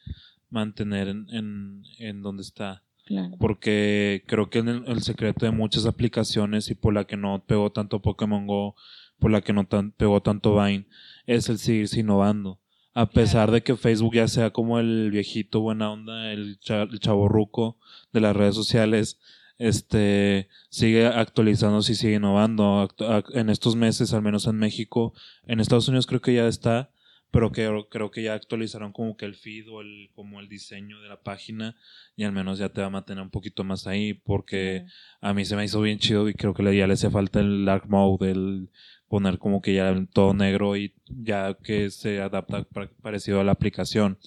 mantener 0.49 1.07
en, 1.07 1.27
en, 1.31 1.83
en 1.97 2.21
donde 2.21 2.43
está. 2.43 2.83
Claro. 3.05 3.35
Porque 3.39 4.23
creo 4.27 4.49
que 4.51 4.59
el, 4.59 4.83
el 4.85 5.01
secreto 5.01 5.45
de 5.45 5.51
muchas 5.51 5.85
aplicaciones 5.87 6.69
y 6.69 6.75
por 6.75 6.93
la 6.93 7.05
que 7.05 7.17
no 7.17 7.43
pegó 7.45 7.71
tanto 7.71 8.01
Pokémon 8.01 8.45
Go, 8.45 8.75
por 9.17 9.31
la 9.31 9.41
que 9.41 9.51
no 9.53 9.65
tan- 9.65 9.91
pegó 9.91 10.21
tanto 10.21 10.55
Vine, 10.61 10.85
es 11.25 11.49
el 11.49 11.57
seguirse 11.57 11.99
innovando. 12.01 12.59
A 12.93 13.09
pesar 13.09 13.49
de 13.51 13.61
que 13.61 13.75
Facebook 13.75 14.15
ya 14.15 14.27
sea 14.27 14.51
como 14.51 14.79
el 14.79 15.09
viejito 15.11 15.61
buena 15.61 15.91
onda, 15.91 16.31
el, 16.31 16.59
cha, 16.59 16.83
el 16.83 16.99
chavorruco 16.99 17.77
de 18.13 18.21
las 18.21 18.35
redes 18.35 18.55
sociales, 18.55 19.19
este 19.59 20.47
sigue 20.69 21.05
actualizándose 21.05 21.91
y 21.91 21.95
sigue 21.95 22.15
innovando. 22.15 22.89
En 23.33 23.49
estos 23.49 23.75
meses, 23.75 24.13
al 24.13 24.23
menos 24.23 24.47
en 24.47 24.57
México, 24.57 25.13
en 25.45 25.59
Estados 25.59 25.87
Unidos 25.87 26.07
creo 26.07 26.21
que 26.21 26.33
ya 26.33 26.47
está, 26.47 26.89
pero 27.31 27.51
que, 27.51 27.69
creo 27.91 28.09
que 28.09 28.23
ya 28.23 28.33
actualizaron 28.33 28.91
como 28.91 29.15
que 29.15 29.25
el 29.25 29.35
feed 29.35 29.69
o 29.69 29.81
el, 29.81 30.09
como 30.15 30.39
el 30.39 30.49
diseño 30.49 30.99
de 31.01 31.09
la 31.09 31.21
página 31.21 31.75
y 32.15 32.23
al 32.23 32.31
menos 32.31 32.57
ya 32.57 32.69
te 32.69 32.81
va 32.81 32.87
a 32.87 32.91
mantener 32.91 33.21
un 33.21 33.29
poquito 33.29 33.63
más 33.63 33.85
ahí 33.85 34.13
porque 34.13 34.85
a 35.21 35.33
mí 35.33 35.45
se 35.45 35.55
me 35.55 35.65
hizo 35.65 35.81
bien 35.81 35.99
chido 35.99 36.27
y 36.27 36.33
creo 36.33 36.53
que 36.53 36.63
ya 36.75 36.87
le 36.87 36.93
hace 36.93 37.09
falta 37.09 37.39
el 37.39 37.65
dark 37.65 37.87
mode, 37.87 38.31
el 38.31 38.69
poner 39.09 39.37
como 39.39 39.61
que 39.61 39.73
ya 39.73 39.93
todo 40.13 40.33
negro 40.33 40.77
y 40.77 40.93
ya 41.07 41.57
que 41.61 41.89
se 41.89 42.21
adapta 42.21 42.63
pa- 42.63 42.89
parecido 43.01 43.41
a 43.41 43.43
la 43.43 43.51
aplicación. 43.51 44.17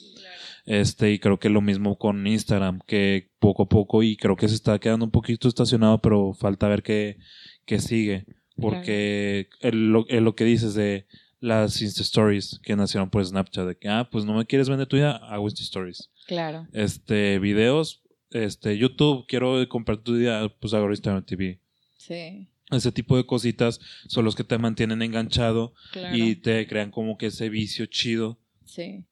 Este, 0.66 1.10
y 1.12 1.18
creo 1.18 1.38
que 1.38 1.48
lo 1.48 1.60
mismo 1.60 1.96
con 1.96 2.26
Instagram, 2.26 2.80
que 2.86 3.30
poco 3.38 3.64
a 3.64 3.68
poco, 3.68 4.02
y 4.02 4.16
creo 4.16 4.36
que 4.36 4.48
se 4.48 4.54
está 4.54 4.78
quedando 4.78 5.04
un 5.04 5.10
poquito 5.10 5.48
estacionado, 5.48 6.00
pero 6.00 6.34
falta 6.34 6.68
ver 6.68 6.82
qué, 6.82 7.18
qué 7.64 7.78
sigue. 7.80 8.26
Porque 8.60 9.48
el- 9.60 9.90
lo, 9.92 10.06
el- 10.08 10.24
lo 10.24 10.34
que 10.36 10.44
dices 10.44 10.74
de 10.74 11.06
las 11.40 11.80
Insta 11.82 12.02
Stories 12.02 12.60
que 12.62 12.76
nacieron 12.76 13.10
por 13.10 13.24
Snapchat, 13.24 13.66
de 13.66 13.76
que, 13.76 13.88
ah, 13.88 14.08
pues 14.10 14.24
no 14.24 14.34
me 14.34 14.44
quieres 14.46 14.68
vender 14.68 14.86
tu 14.86 14.96
idea, 14.96 15.12
hago 15.12 15.46
Insta 15.48 15.62
Stories. 15.62 16.10
Claro. 16.26 16.68
Este, 16.72 17.38
videos, 17.40 18.02
este, 18.30 18.78
YouTube, 18.78 19.26
quiero 19.26 19.68
comprar 19.68 19.98
tu 19.98 20.14
idea, 20.16 20.48
pues 20.60 20.72
hago 20.74 20.88
Instagram 20.90 21.24
TV. 21.24 21.58
Sí. 21.96 22.46
Ese 22.72 22.90
tipo 22.90 23.16
de 23.16 23.26
cositas 23.26 23.78
son 24.08 24.24
los 24.24 24.34
que 24.34 24.44
te 24.44 24.58
mantienen 24.58 25.02
enganchado 25.02 25.74
Claro. 25.92 26.16
y 26.16 26.34
te 26.36 26.66
crean 26.66 26.90
como 26.90 27.16
que 27.18 27.26
ese 27.26 27.48
vicio 27.48 27.86
chido 27.86 28.38
Sí. 28.64 29.04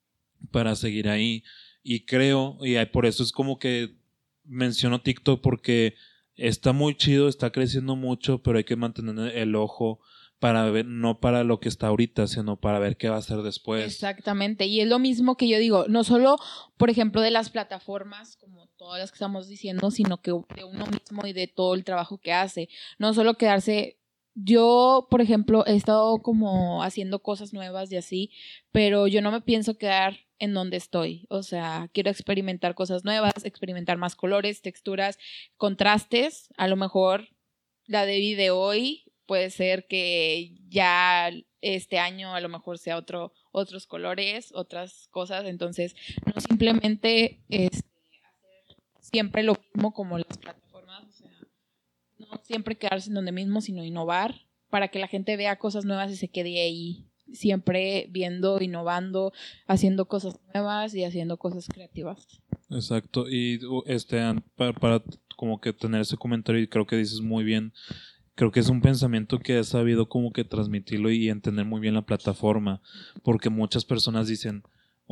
para 0.50 0.74
seguir 0.74 1.08
ahí. 1.08 1.44
Y 1.82 2.04
creo, 2.06 2.58
y 2.62 2.82
por 2.86 3.06
eso 3.06 3.22
es 3.22 3.32
como 3.32 3.58
que 3.58 3.96
menciono 4.44 5.00
TikTok 5.02 5.40
porque 5.42 5.94
está 6.34 6.72
muy 6.72 6.94
chido, 6.96 7.28
está 7.28 7.50
creciendo 7.52 7.96
mucho, 7.96 8.42
pero 8.42 8.58
hay 8.58 8.64
que 8.64 8.76
mantener 8.76 9.36
el 9.36 9.54
ojo 9.54 10.00
para 10.38 10.70
ver, 10.70 10.86
no 10.86 11.20
para 11.20 11.44
lo 11.44 11.60
que 11.60 11.68
está 11.68 11.88
ahorita, 11.88 12.26
sino 12.26 12.58
para 12.58 12.78
ver 12.78 12.96
qué 12.96 13.10
va 13.10 13.18
a 13.18 13.22
ser 13.22 13.42
después. 13.42 13.84
Exactamente. 13.84 14.64
Y 14.66 14.80
es 14.80 14.88
lo 14.88 14.98
mismo 14.98 15.36
que 15.36 15.46
yo 15.48 15.58
digo, 15.58 15.84
no 15.88 16.02
solo, 16.02 16.38
por 16.78 16.88
ejemplo, 16.88 17.20
de 17.20 17.30
las 17.30 17.50
plataformas, 17.50 18.36
como 18.36 18.59
todas 18.80 18.98
las 18.98 19.10
que 19.10 19.16
estamos 19.16 19.46
diciendo, 19.46 19.90
sino 19.90 20.22
que 20.22 20.30
de 20.30 20.64
uno 20.64 20.86
mismo 20.86 21.26
y 21.26 21.34
de 21.34 21.46
todo 21.46 21.74
el 21.74 21.84
trabajo 21.84 22.16
que 22.16 22.32
hace. 22.32 22.70
No 22.98 23.12
solo 23.12 23.34
quedarse. 23.34 23.98
Yo, 24.34 25.06
por 25.10 25.20
ejemplo, 25.20 25.66
he 25.66 25.74
estado 25.76 26.22
como 26.22 26.82
haciendo 26.82 27.18
cosas 27.18 27.52
nuevas 27.52 27.92
y 27.92 27.98
así, 27.98 28.30
pero 28.72 29.06
yo 29.06 29.20
no 29.20 29.32
me 29.32 29.42
pienso 29.42 29.76
quedar 29.76 30.20
en 30.38 30.54
donde 30.54 30.78
estoy. 30.78 31.26
O 31.28 31.42
sea, 31.42 31.90
quiero 31.92 32.08
experimentar 32.08 32.74
cosas 32.74 33.04
nuevas, 33.04 33.44
experimentar 33.44 33.98
más 33.98 34.16
colores, 34.16 34.62
texturas, 34.62 35.18
contrastes. 35.58 36.48
A 36.56 36.66
lo 36.66 36.76
mejor 36.76 37.28
la 37.84 38.06
Debbie 38.06 38.36
de 38.36 38.50
hoy 38.50 39.04
puede 39.26 39.50
ser 39.50 39.86
que 39.88 40.56
ya 40.68 41.30
este 41.60 41.98
año 41.98 42.34
a 42.34 42.40
lo 42.40 42.48
mejor 42.48 42.78
sea 42.78 42.96
otro, 42.96 43.34
otros 43.52 43.86
colores, 43.86 44.52
otras 44.54 45.08
cosas. 45.10 45.44
Entonces, 45.44 45.94
no 46.24 46.40
simplemente 46.40 47.42
este, 47.50 47.89
siempre 49.10 49.42
lo 49.42 49.56
mismo 49.74 49.92
como 49.92 50.18
las 50.18 50.38
plataformas, 50.38 51.04
o 51.04 51.12
sea, 51.12 51.30
no 52.18 52.26
siempre 52.44 52.76
quedarse 52.76 53.08
en 53.08 53.14
donde 53.14 53.32
mismo, 53.32 53.60
sino 53.60 53.84
innovar 53.84 54.46
para 54.68 54.88
que 54.88 54.98
la 54.98 55.08
gente 55.08 55.36
vea 55.36 55.56
cosas 55.56 55.84
nuevas 55.84 56.10
y 56.12 56.16
se 56.16 56.28
quede 56.28 56.60
ahí 56.60 57.06
siempre 57.32 58.08
viendo, 58.10 58.60
innovando, 58.60 59.32
haciendo 59.66 60.06
cosas 60.06 60.38
nuevas 60.52 60.94
y 60.94 61.04
haciendo 61.04 61.36
cosas 61.36 61.66
creativas. 61.68 62.26
Exacto. 62.70 63.28
Y 63.28 63.60
este, 63.86 64.20
para, 64.56 64.72
para 64.72 65.02
como 65.36 65.60
que 65.60 65.72
tener 65.72 66.02
ese 66.02 66.16
comentario, 66.16 66.60
y 66.60 66.68
creo 66.68 66.86
que 66.86 66.96
dices 66.96 67.20
muy 67.20 67.44
bien, 67.44 67.72
creo 68.34 68.50
que 68.50 68.60
es 68.60 68.68
un 68.68 68.80
pensamiento 68.80 69.38
que 69.38 69.58
has 69.58 69.68
sabido 69.68 70.08
como 70.08 70.32
que 70.32 70.44
transmitirlo 70.44 71.10
y 71.10 71.28
entender 71.28 71.64
muy 71.64 71.80
bien 71.80 71.94
la 71.94 72.06
plataforma, 72.06 72.80
porque 73.22 73.50
muchas 73.50 73.84
personas 73.84 74.28
dicen, 74.28 74.62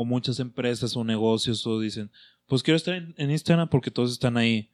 o 0.00 0.04
muchas 0.04 0.38
empresas 0.38 0.94
o 0.96 1.02
negocios, 1.02 1.66
o 1.66 1.80
dicen, 1.80 2.12
pues 2.46 2.62
quiero 2.62 2.76
estar 2.76 2.94
en, 2.94 3.14
en 3.18 3.32
Instagram 3.32 3.68
porque 3.68 3.90
todos 3.90 4.12
están 4.12 4.36
ahí, 4.36 4.70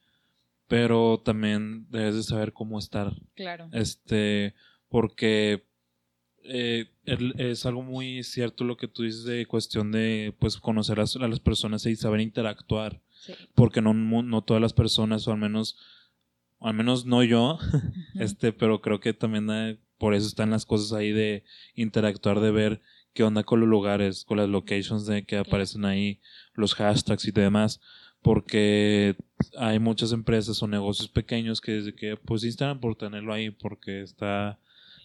pero 0.68 1.22
también 1.24 1.86
debes 1.90 2.14
de 2.16 2.22
saber 2.22 2.52
cómo 2.52 2.78
estar, 2.78 3.10
Claro. 3.34 3.70
este, 3.72 4.54
porque 4.90 5.64
eh, 6.42 6.90
es 7.06 7.64
algo 7.64 7.82
muy 7.82 8.22
cierto 8.22 8.64
lo 8.64 8.76
que 8.76 8.86
tú 8.86 9.02
dices 9.02 9.24
de 9.24 9.46
cuestión 9.46 9.92
de 9.92 10.34
pues 10.38 10.58
conocer 10.58 11.00
a, 11.00 11.04
las 11.26 11.40
personas 11.40 11.86
y 11.86 11.96
saber 11.96 12.20
interactuar 12.20 13.00
Sí. 13.12 13.32
porque 13.54 13.80
no, 13.80 13.94
no 13.94 14.42
todas 14.42 14.60
las 14.60 14.74
personas 14.74 15.26
o 15.26 15.32
al 15.32 15.38
menos 15.38 15.78
al 16.60 16.74
menos 16.74 17.06
no 17.06 17.22
yo 17.24 17.58
este 18.20 18.52
pero 18.52 18.82
creo 18.82 19.00
que 19.00 19.14
también 19.14 19.48
hay- 19.48 19.78
por 19.96 20.12
eso 20.12 20.26
están 20.26 20.50
las 20.50 20.66
cosas 20.66 20.92
ahí 20.92 21.12
de 21.12 21.44
interactuar 21.74 22.40
de 22.40 22.50
ver 22.50 22.82
qué 23.14 23.22
onda 23.22 23.42
con 23.44 23.60
los 23.60 23.68
lugares 23.68 24.24
con 24.24 24.36
las 24.36 24.48
locations 24.48 25.06
de 25.06 25.24
que 25.24 25.38
aparecen 25.38 25.84
ahí 25.84 26.20
los 26.54 26.74
hashtags 26.74 27.26
y 27.26 27.30
demás 27.30 27.80
porque 28.22 29.16
hay 29.56 29.78
muchas 29.78 30.12
empresas 30.12 30.62
o 30.62 30.66
negocios 30.66 31.08
pequeños 31.08 31.60
que 31.60 31.72
desde 31.72 31.94
que 31.94 32.16
pues 32.16 32.44
Instagram 32.44 32.80
por 32.80 32.96
tenerlo 32.96 33.32
ahí 33.32 33.50
porque 33.50 34.02
está 34.02 34.58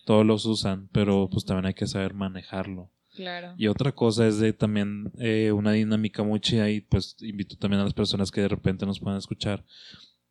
todos 0.06 0.26
los 0.26 0.46
usan 0.46 0.90
pero 0.92 1.30
pues 1.32 1.46
también 1.46 1.68
hay 1.68 1.74
que 1.74 1.88
saber 1.88 2.14
manejarlo. 2.14 2.92
Claro. 3.16 3.54
y 3.58 3.68
otra 3.68 3.92
cosa 3.92 4.28
es 4.28 4.38
de 4.38 4.54
también 4.54 5.12
eh, 5.18 5.52
una 5.52 5.74
dinámica 5.74 6.24
muy 6.24 6.40
chida 6.40 6.70
y 6.70 6.80
pues 6.80 7.18
invito 7.20 7.58
también 7.58 7.82
a 7.82 7.84
las 7.84 7.94
personas 7.94 8.32
que 8.32 8.40
de 8.40 8.48
repente 8.48 8.86
nos 8.86 9.00
puedan 9.00 9.18
escuchar, 9.18 9.66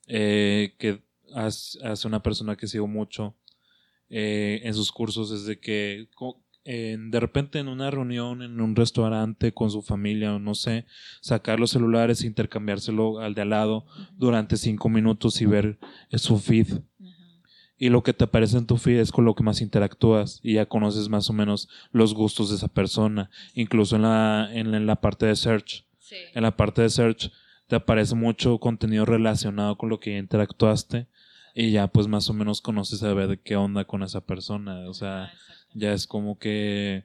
eh, 0.06 0.74
que 0.78 1.02
hace, 1.34 2.06
una 2.06 2.22
persona 2.22 2.56
que 2.56 2.66
sigo 2.66 2.86
mucho 2.86 3.34
eh, 4.08 4.60
en 4.64 4.74
sus 4.74 4.90
cursos 4.90 5.30
es 5.32 5.44
de 5.44 5.58
que 5.58 6.08
en- 6.68 7.10
de 7.10 7.18
repente 7.20 7.58
en 7.58 7.68
una 7.68 7.90
reunión, 7.90 8.42
en 8.42 8.60
un 8.60 8.76
restaurante 8.76 9.52
con 9.52 9.70
su 9.70 9.80
familia 9.82 10.34
o 10.34 10.38
no 10.38 10.54
sé, 10.54 10.84
sacar 11.20 11.58
los 11.58 11.70
celulares 11.70 12.22
e 12.22 12.26
intercambiárselo 12.26 13.20
al 13.20 13.34
de 13.34 13.42
al 13.42 13.50
lado 13.50 13.86
durante 14.16 14.56
cinco 14.56 14.88
minutos 14.88 15.40
y 15.40 15.46
ver 15.46 15.78
eh, 16.10 16.18
su 16.18 16.38
feed 16.38 16.68
y 17.80 17.90
lo 17.90 18.02
que 18.02 18.12
te 18.12 18.24
aparece 18.24 18.58
en 18.58 18.66
tu 18.66 18.76
feed 18.76 18.98
es 18.98 19.12
con 19.12 19.24
lo 19.24 19.34
que 19.36 19.44
más 19.44 19.60
interactúas 19.60 20.40
y 20.42 20.54
ya 20.54 20.66
conoces 20.66 21.08
más 21.08 21.30
o 21.30 21.32
menos 21.32 21.68
los 21.92 22.12
gustos 22.12 22.50
de 22.50 22.56
esa 22.56 22.66
persona. 22.66 23.30
Incluso 23.54 23.94
en 23.96 24.02
la, 24.02 24.48
en 24.52 24.72
la, 24.72 24.76
en 24.78 24.86
la 24.86 24.96
parte 25.00 25.26
de 25.26 25.36
search. 25.36 25.84
Sí. 26.00 26.16
En 26.34 26.42
la 26.42 26.56
parte 26.56 26.82
de 26.82 26.90
search 26.90 27.30
te 27.68 27.76
aparece 27.76 28.16
mucho 28.16 28.58
contenido 28.58 29.04
relacionado 29.04 29.78
con 29.78 29.90
lo 29.90 30.00
que 30.00 30.12
ya 30.12 30.18
interactuaste 30.18 31.06
y 31.54 31.70
ya 31.70 31.86
pues 31.86 32.08
más 32.08 32.28
o 32.28 32.34
menos 32.34 32.60
conoces 32.60 33.02
a 33.04 33.14
ver 33.14 33.28
de 33.28 33.40
qué 33.40 33.54
onda 33.54 33.84
con 33.84 34.02
esa 34.02 34.22
persona. 34.22 34.88
O 34.88 34.94
sea, 34.94 35.26
exacto. 35.26 35.57
Ya 35.74 35.92
es 35.92 36.06
como 36.06 36.38
que 36.38 37.04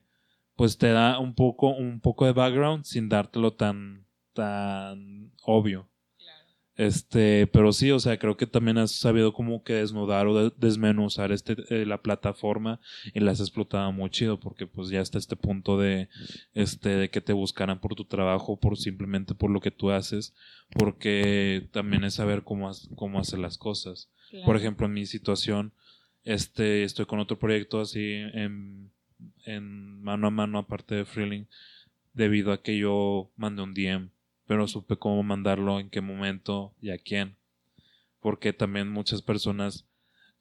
pues 0.55 0.77
te 0.77 0.89
da 0.89 1.19
un 1.19 1.33
poco, 1.33 1.69
un 1.69 1.99
poco 1.99 2.25
de 2.25 2.31
background 2.33 2.83
sin 2.85 3.09
dártelo 3.09 3.53
tan, 3.53 4.05
tan 4.33 5.31
obvio. 5.43 5.89
Claro. 6.19 6.45
Este, 6.75 7.47
pero 7.47 7.71
sí, 7.73 7.89
o 7.91 7.99
sea, 7.99 8.17
creo 8.19 8.37
que 8.37 8.45
también 8.47 8.77
has 8.77 8.91
sabido 8.91 9.33
como 9.33 9.63
que 9.63 9.73
desnudar 9.73 10.27
o 10.27 10.35
de- 10.49 10.53
desmenuzar 10.57 11.31
este, 11.31 11.55
eh, 11.69 11.85
la 11.87 12.01
plataforma 12.03 12.79
y 13.15 13.19
la 13.19 13.31
has 13.31 13.39
explotado 13.39 13.91
muy 13.91 14.09
chido 14.11 14.39
porque 14.39 14.67
pues 14.67 14.89
ya 14.89 15.01
está 15.01 15.17
este 15.17 15.35
punto 15.35 15.77
de, 15.79 16.07
este, 16.53 16.89
de 16.89 17.09
que 17.09 17.21
te 17.21 17.33
buscaran 17.33 17.79
por 17.81 17.95
tu 17.95 18.05
trabajo, 18.05 18.57
por 18.59 18.77
simplemente 18.77 19.33
por 19.35 19.49
lo 19.49 19.59
que 19.59 19.71
tú 19.71 19.89
haces, 19.91 20.33
porque 20.77 21.67
también 21.71 22.03
es 22.03 22.15
saber 22.15 22.43
cómo, 22.43 22.69
has- 22.69 22.89
cómo 22.95 23.19
hacer 23.19 23.39
las 23.39 23.57
cosas. 23.57 24.09
Por 24.45 24.55
ejemplo, 24.55 24.85
en 24.87 24.93
mi 24.93 25.05
situación, 25.05 25.73
este, 26.23 26.83
estoy 26.83 27.05
con 27.05 27.19
otro 27.19 27.37
proyecto 27.37 27.81
así 27.81 28.21
en, 28.33 28.91
mano 30.01 30.27
a 30.27 30.31
mano 30.31 30.59
aparte 30.59 30.95
de 30.95 31.05
Freeling 31.05 31.45
debido 32.13 32.51
a 32.51 32.61
que 32.61 32.77
yo 32.77 33.31
mandé 33.35 33.61
un 33.61 33.73
DM, 33.73 34.09
pero 34.45 34.67
supe 34.67 34.97
cómo 34.97 35.23
mandarlo, 35.23 35.79
en 35.79 35.89
qué 35.89 36.01
momento 36.01 36.73
y 36.81 36.91
a 36.91 36.97
quién. 36.97 37.35
Porque 38.19 38.53
también 38.53 38.89
muchas 38.89 39.21
personas, 39.21 39.85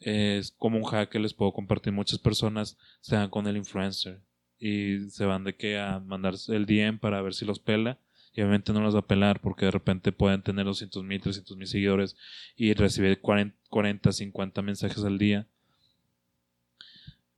eh, 0.00 0.42
como 0.58 0.78
un 0.78 0.84
hack 0.84 1.10
que 1.10 1.18
les 1.18 1.34
puedo 1.34 1.52
compartir, 1.52 1.92
muchas 1.92 2.18
personas 2.18 2.76
se 3.00 3.16
dan 3.16 3.30
con 3.30 3.46
el 3.46 3.56
influencer 3.56 4.20
y 4.58 5.10
se 5.10 5.24
van 5.24 5.44
de 5.44 5.56
que 5.56 5.78
a 5.78 5.98
mandar 5.98 6.34
el 6.48 6.66
DM 6.66 6.98
para 6.98 7.22
ver 7.22 7.34
si 7.34 7.44
los 7.44 7.58
pela 7.58 7.98
y 8.34 8.40
obviamente 8.40 8.72
no 8.72 8.80
los 8.80 8.94
va 8.94 9.00
a 9.00 9.06
pelar 9.06 9.40
porque 9.40 9.66
de 9.66 9.72
repente 9.72 10.12
pueden 10.12 10.42
tener 10.42 10.64
200 10.64 11.02
mil, 11.04 11.20
300 11.20 11.56
mil 11.56 11.66
seguidores 11.66 12.16
y 12.56 12.72
recibir 12.72 13.20
40, 13.20 13.56
40, 13.68 14.12
50 14.12 14.62
mensajes 14.62 15.04
al 15.04 15.18
día. 15.18 15.46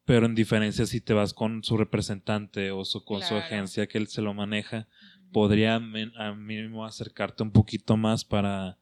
Pero 0.04 0.26
en 0.26 0.34
diferencia 0.34 0.84
si 0.86 1.00
te 1.00 1.14
vas 1.14 1.32
con 1.32 1.64
su 1.64 1.76
representante 1.76 2.70
o 2.70 2.84
su, 2.84 3.04
con 3.04 3.22
su 3.22 3.28
Claro. 3.28 3.44
agencia 3.44 3.86
que 3.86 3.98
él 3.98 4.06
se 4.08 4.20
lo 4.22 4.34
maneja, 4.34 4.86
podría 5.32 5.78
men- 5.80 6.12
a 6.16 6.32
mínimo 6.34 6.84
acercarte 6.84 7.42
un 7.42 7.50
poquito 7.52 7.96
más 7.96 8.24
para, 8.24 8.78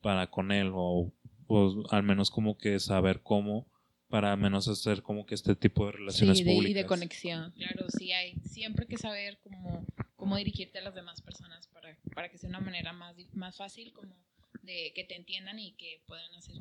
para 0.00 0.28
con 0.28 0.50
él 0.52 0.72
o, 0.74 1.12
o 1.46 1.84
al 1.90 2.02
menos 2.02 2.30
como 2.30 2.58
que 2.58 2.80
saber 2.80 3.22
cómo 3.22 3.68
para 4.08 4.32
al 4.32 4.38
menos 4.38 4.68
hacer 4.68 5.02
como 5.02 5.26
que 5.26 5.34
este 5.34 5.56
tipo 5.56 5.86
de 5.86 5.92
relaciones 5.92 6.38
Sí, 6.38 6.44
de, 6.44 6.52
y 6.52 6.54
públicas. 6.54 6.82
de 6.82 6.86
conexión. 6.86 7.52
Claro, 7.52 7.86
sí 7.90 8.12
hay. 8.12 8.34
Siempre 8.44 8.86
que 8.86 8.98
saber 8.98 9.38
cómo, 9.42 9.84
cómo 10.14 10.36
dirigirte 10.36 10.78
a 10.78 10.82
las 10.82 10.94
demás 10.94 11.20
personas 11.22 11.66
para, 11.68 11.96
para 12.14 12.28
que 12.28 12.38
sea 12.38 12.48
una 12.48 12.60
manera 12.60 12.92
más, 12.92 13.16
más 13.34 13.56
fácil 13.56 13.92
como 13.92 14.14
de 14.62 14.92
que 14.94 15.02
te 15.04 15.16
entiendan 15.16 15.58
y 15.58 15.72
que 15.72 16.02
puedan 16.06 16.32
hacer. 16.36 16.54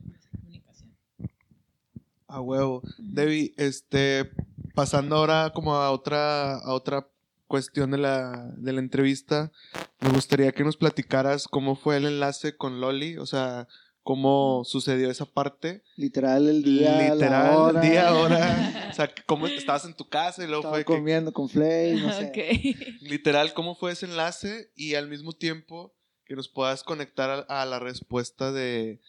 A 2.28 2.42
huevo. 2.42 2.82
Debbie, 2.98 3.54
este, 3.58 4.30
pasando 4.74 5.16
ahora 5.18 5.52
como 5.54 5.76
a 5.76 5.92
otra, 5.92 6.56
a 6.58 6.74
otra 6.74 7.08
cuestión 7.48 7.92
de 7.92 7.98
la, 7.98 8.52
de 8.58 8.74
la 8.74 8.80
entrevista, 8.80 9.52
me 10.00 10.10
gustaría 10.10 10.52
que 10.52 10.64
nos 10.64 10.78
platicaras 10.78 11.48
cómo 11.48 11.76
fue 11.76 11.98
el 11.98 12.06
enlace 12.06 12.58
con 12.58 12.82
Loli, 12.82 13.18
o 13.18 13.26
sea, 13.26 13.68
cómo 14.04 14.64
sucedió 14.66 15.10
esa 15.10 15.26
parte. 15.26 15.84
Literal, 15.96 16.48
el 16.48 16.64
día, 16.64 17.14
Literal, 17.14 17.52
la 17.52 17.58
hora. 17.58 17.82
día, 17.82 18.14
hora. 18.14 18.72
O 18.92 18.94
sea, 18.96 19.12
cómo 19.26 19.46
estabas 19.48 19.84
en 19.84 19.94
tu 19.94 20.08
casa 20.08 20.42
y 20.42 20.48
luego 20.48 20.62
Estaba 20.62 20.76
fue 20.76 20.86
que, 20.86 20.94
comiendo 20.94 21.34
con 21.34 21.50
Flay, 21.50 21.96
no 22.00 22.14
sé. 22.14 22.28
Ok. 22.28 23.02
literal, 23.02 23.54
cómo 23.54 23.76
fue 23.76 23.92
ese 23.92 24.06
enlace 24.06 24.72
y 24.74 24.96
al 24.96 25.10
mismo 25.10 25.34
tiempo 25.34 25.94
que 26.24 26.36
nos 26.36 26.48
puedas 26.48 26.84
conectar 26.84 27.46
a, 27.50 27.62
a 27.62 27.66
la 27.66 27.80
respuesta 27.80 28.54
de 28.54 29.02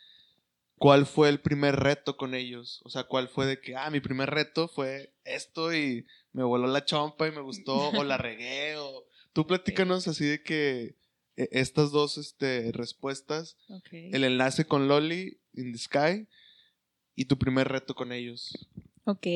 cuál 0.79 1.07
fue 1.07 1.29
el 1.29 1.41
primer 1.41 1.77
reto 1.77 2.17
con 2.17 2.35
ellos. 2.35 2.81
O 2.85 2.91
sea, 2.91 3.05
cuál 3.05 3.29
fue 3.29 3.47
de 3.47 3.61
que, 3.61 3.77
ah, 3.77 3.91
mi 3.91 4.01
primer 4.01 4.31
reto 4.31 4.69
fue 4.69 5.13
esto 5.25 5.75
y 5.75 6.07
me 6.33 6.45
voló 6.45 6.67
la 6.67 6.85
chompa 6.85 7.27
y 7.27 7.33
me 7.33 7.41
gustó 7.41 7.91
o 7.91 8.05
la 8.05 8.17
regué 8.17 8.77
o... 8.77 9.05
Tú 9.33 9.47
platícanos 9.47 10.09
así 10.09 10.25
de 10.25 10.43
que 10.43 10.97
eh, 11.37 11.49
estas 11.53 11.91
dos 11.91 12.17
este, 12.17 12.73
respuestas, 12.73 13.59
el 13.93 14.25
enlace 14.25 14.65
con 14.65 14.89
Loli 14.89 15.39
in 15.53 15.73
the 15.73 15.79
Sky 15.79 16.27
y 17.15 17.27
tu 17.27 17.37
primer 17.37 17.69
reto 17.69 17.95
con 17.95 18.13
ellos. 18.13 18.57
Ok, 19.05 19.27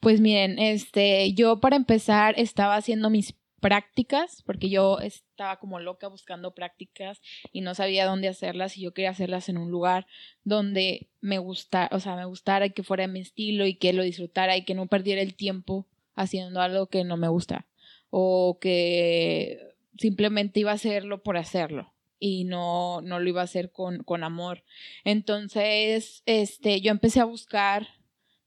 pues 0.00 0.20
miren, 0.20 0.58
este, 0.58 1.32
yo 1.32 1.60
para 1.60 1.76
empezar 1.76 2.34
estaba 2.38 2.76
haciendo 2.76 3.08
mis 3.08 3.32
prácticas, 3.60 4.42
porque 4.46 4.68
yo 4.68 4.98
estaba 5.00 5.58
como 5.58 5.80
loca 5.80 6.08
buscando 6.08 6.54
prácticas 6.54 7.20
y 7.52 7.60
no 7.60 7.74
sabía 7.74 8.06
dónde 8.06 8.28
hacerlas 8.28 8.76
y 8.76 8.82
yo 8.82 8.92
quería 8.92 9.10
hacerlas 9.10 9.48
en 9.48 9.58
un 9.58 9.70
lugar 9.70 10.06
donde 10.44 11.08
me 11.20 11.38
gustara, 11.38 11.94
o 11.94 12.00
sea, 12.00 12.16
me 12.16 12.24
gustara 12.24 12.66
y 12.66 12.70
que 12.70 12.82
fuera 12.82 13.06
mi 13.06 13.20
estilo 13.20 13.66
y 13.66 13.74
que 13.74 13.92
lo 13.92 14.02
disfrutara 14.02 14.56
y 14.56 14.64
que 14.64 14.74
no 14.74 14.86
perdiera 14.86 15.22
el 15.22 15.34
tiempo 15.34 15.86
haciendo 16.14 16.60
algo 16.60 16.86
que 16.86 17.04
no 17.04 17.16
me 17.16 17.28
gusta 17.28 17.66
o 18.10 18.58
que 18.60 19.74
simplemente 19.98 20.60
iba 20.60 20.70
a 20.70 20.74
hacerlo 20.74 21.22
por 21.22 21.36
hacerlo 21.36 21.92
y 22.20 22.44
no, 22.44 23.00
no 23.02 23.20
lo 23.20 23.28
iba 23.28 23.40
a 23.40 23.44
hacer 23.44 23.70
con, 23.70 24.02
con 24.02 24.24
amor. 24.24 24.64
Entonces, 25.04 26.22
este, 26.26 26.80
yo 26.80 26.90
empecé 26.90 27.20
a 27.20 27.24
buscar 27.24 27.97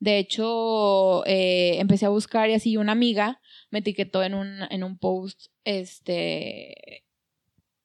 de 0.01 0.17
hecho, 0.17 1.23
eh, 1.27 1.77
empecé 1.79 2.07
a 2.07 2.09
buscar 2.09 2.49
y 2.49 2.53
así 2.53 2.75
una 2.75 2.91
amiga 2.91 3.39
me 3.69 3.79
etiquetó 3.79 4.23
en 4.23 4.33
un, 4.33 4.63
en 4.71 4.83
un 4.83 4.97
post 4.97 5.51
este, 5.63 7.05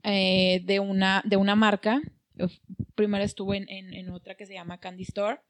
eh, 0.03 0.62
de, 0.64 0.81
una, 0.81 1.23
de 1.27 1.37
una 1.37 1.55
marca. 1.57 2.01
Primero 2.95 3.23
estuve 3.23 3.59
en, 3.59 3.69
en, 3.69 4.09
otra 4.09 4.35
que 4.35 4.47
se 4.47 4.55
llama 4.55 4.81
Candy 4.81 5.03
Store, 5.03 5.41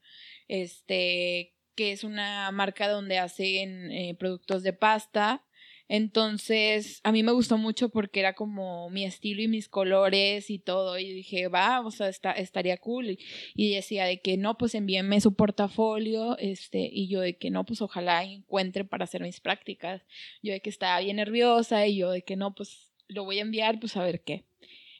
este, 0.49 1.55
que 1.73 1.93
es 1.93 2.03
una 2.03 2.51
marca 2.51 2.89
donde 2.89 3.17
hacen 3.17 3.89
eh, 3.93 4.17
productos 4.19 4.61
de 4.61 4.73
pasta. 4.73 5.45
Entonces, 5.89 6.99
a 7.03 7.11
mí 7.11 7.23
me 7.23 7.31
gustó 7.31 7.57
mucho 7.57 7.89
porque 7.89 8.19
era 8.19 8.33
como 8.33 8.89
mi 8.89 9.05
estilo 9.05 9.41
y 9.41 9.47
mis 9.47 9.69
colores 9.69 10.49
y 10.49 10.59
todo. 10.59 10.99
Y 10.99 11.11
dije, 11.13 11.47
va, 11.47 11.81
o 11.81 11.91
sea, 11.91 12.09
está, 12.09 12.31
estaría 12.31 12.77
cool. 12.77 13.17
Y, 13.55 13.73
decía 13.73 14.05
de 14.05 14.19
que 14.19 14.37
no, 14.37 14.57
pues 14.57 14.75
envíenme 14.75 15.21
su 15.21 15.35
portafolio. 15.35 16.37
Este, 16.39 16.89
y 16.91 17.07
yo 17.07 17.21
de 17.21 17.37
que 17.37 17.51
no, 17.51 17.65
pues 17.65 17.81
ojalá 17.81 18.23
encuentre 18.23 18.83
para 18.83 19.05
hacer 19.05 19.21
mis 19.21 19.39
prácticas. 19.39 20.01
Yo 20.43 20.53
de 20.53 20.61
que 20.61 20.69
estaba 20.69 20.99
bien 20.99 21.17
nerviosa 21.17 21.87
y 21.87 21.97
yo 21.97 22.11
de 22.11 22.23
que 22.23 22.35
no, 22.35 22.53
pues 22.53 22.91
lo 23.07 23.23
voy 23.23 23.39
a 23.39 23.43
enviar, 23.43 23.79
pues 23.79 23.95
a 23.95 24.03
ver 24.03 24.23
qué. 24.23 24.45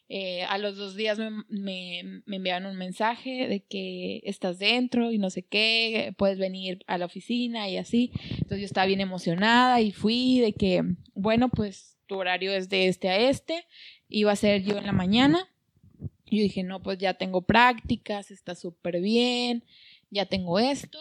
Eh, 0.10 0.43
a 0.43 0.58
los 0.58 0.78
dos 0.78 0.95
días 0.95 1.20
me, 1.20 1.32
me, 1.49 2.22
me, 2.26 2.38
enviaron 2.38 2.72
un 2.72 2.78
mensaje 2.78 3.47
de 3.49 3.60
que 3.60 4.22
estás 4.24 4.58
dentro 4.58 5.12
y 5.12 5.18
no 5.18 5.30
sé 5.30 5.43
qué, 5.43 6.14
puedes 6.18 6.39
venir 6.39 6.86
a 6.88 6.97
la 6.97 7.05
oficina 7.05 7.70
y 7.70 7.78
así. 7.78 8.12
Entonces 8.30 8.60
yo 8.60 8.66
estaba 8.66 8.88
bien 8.88 9.01
emocionada 9.01 9.82
y 9.82 9.91
fui 9.91 10.39
de 10.39 10.53
que, 10.53 10.84
bueno, 11.14 11.49
pues 11.49 11.97
tu 12.08 12.16
horario 12.16 12.53
es 12.53 12.70
de 12.70 12.88
este 12.88 13.10
a 13.10 13.18
este, 13.18 13.66
iba 14.08 14.32
a 14.32 14.38
ser 14.38 14.64
yo 14.64 14.78
en 14.78 14.86
la 14.86 14.93
mañana. 14.93 15.49
Yo 15.99 16.41
dije, 16.41 16.64
no, 16.64 16.82
pues 16.82 16.97
ya 16.97 17.16
tengo 17.16 17.41
prácticas, 17.41 18.32
está 18.32 18.55
súper 18.55 19.01
bien, 19.01 19.66
ya 20.10 20.26
tengo 20.26 20.60
esto. 20.60 20.99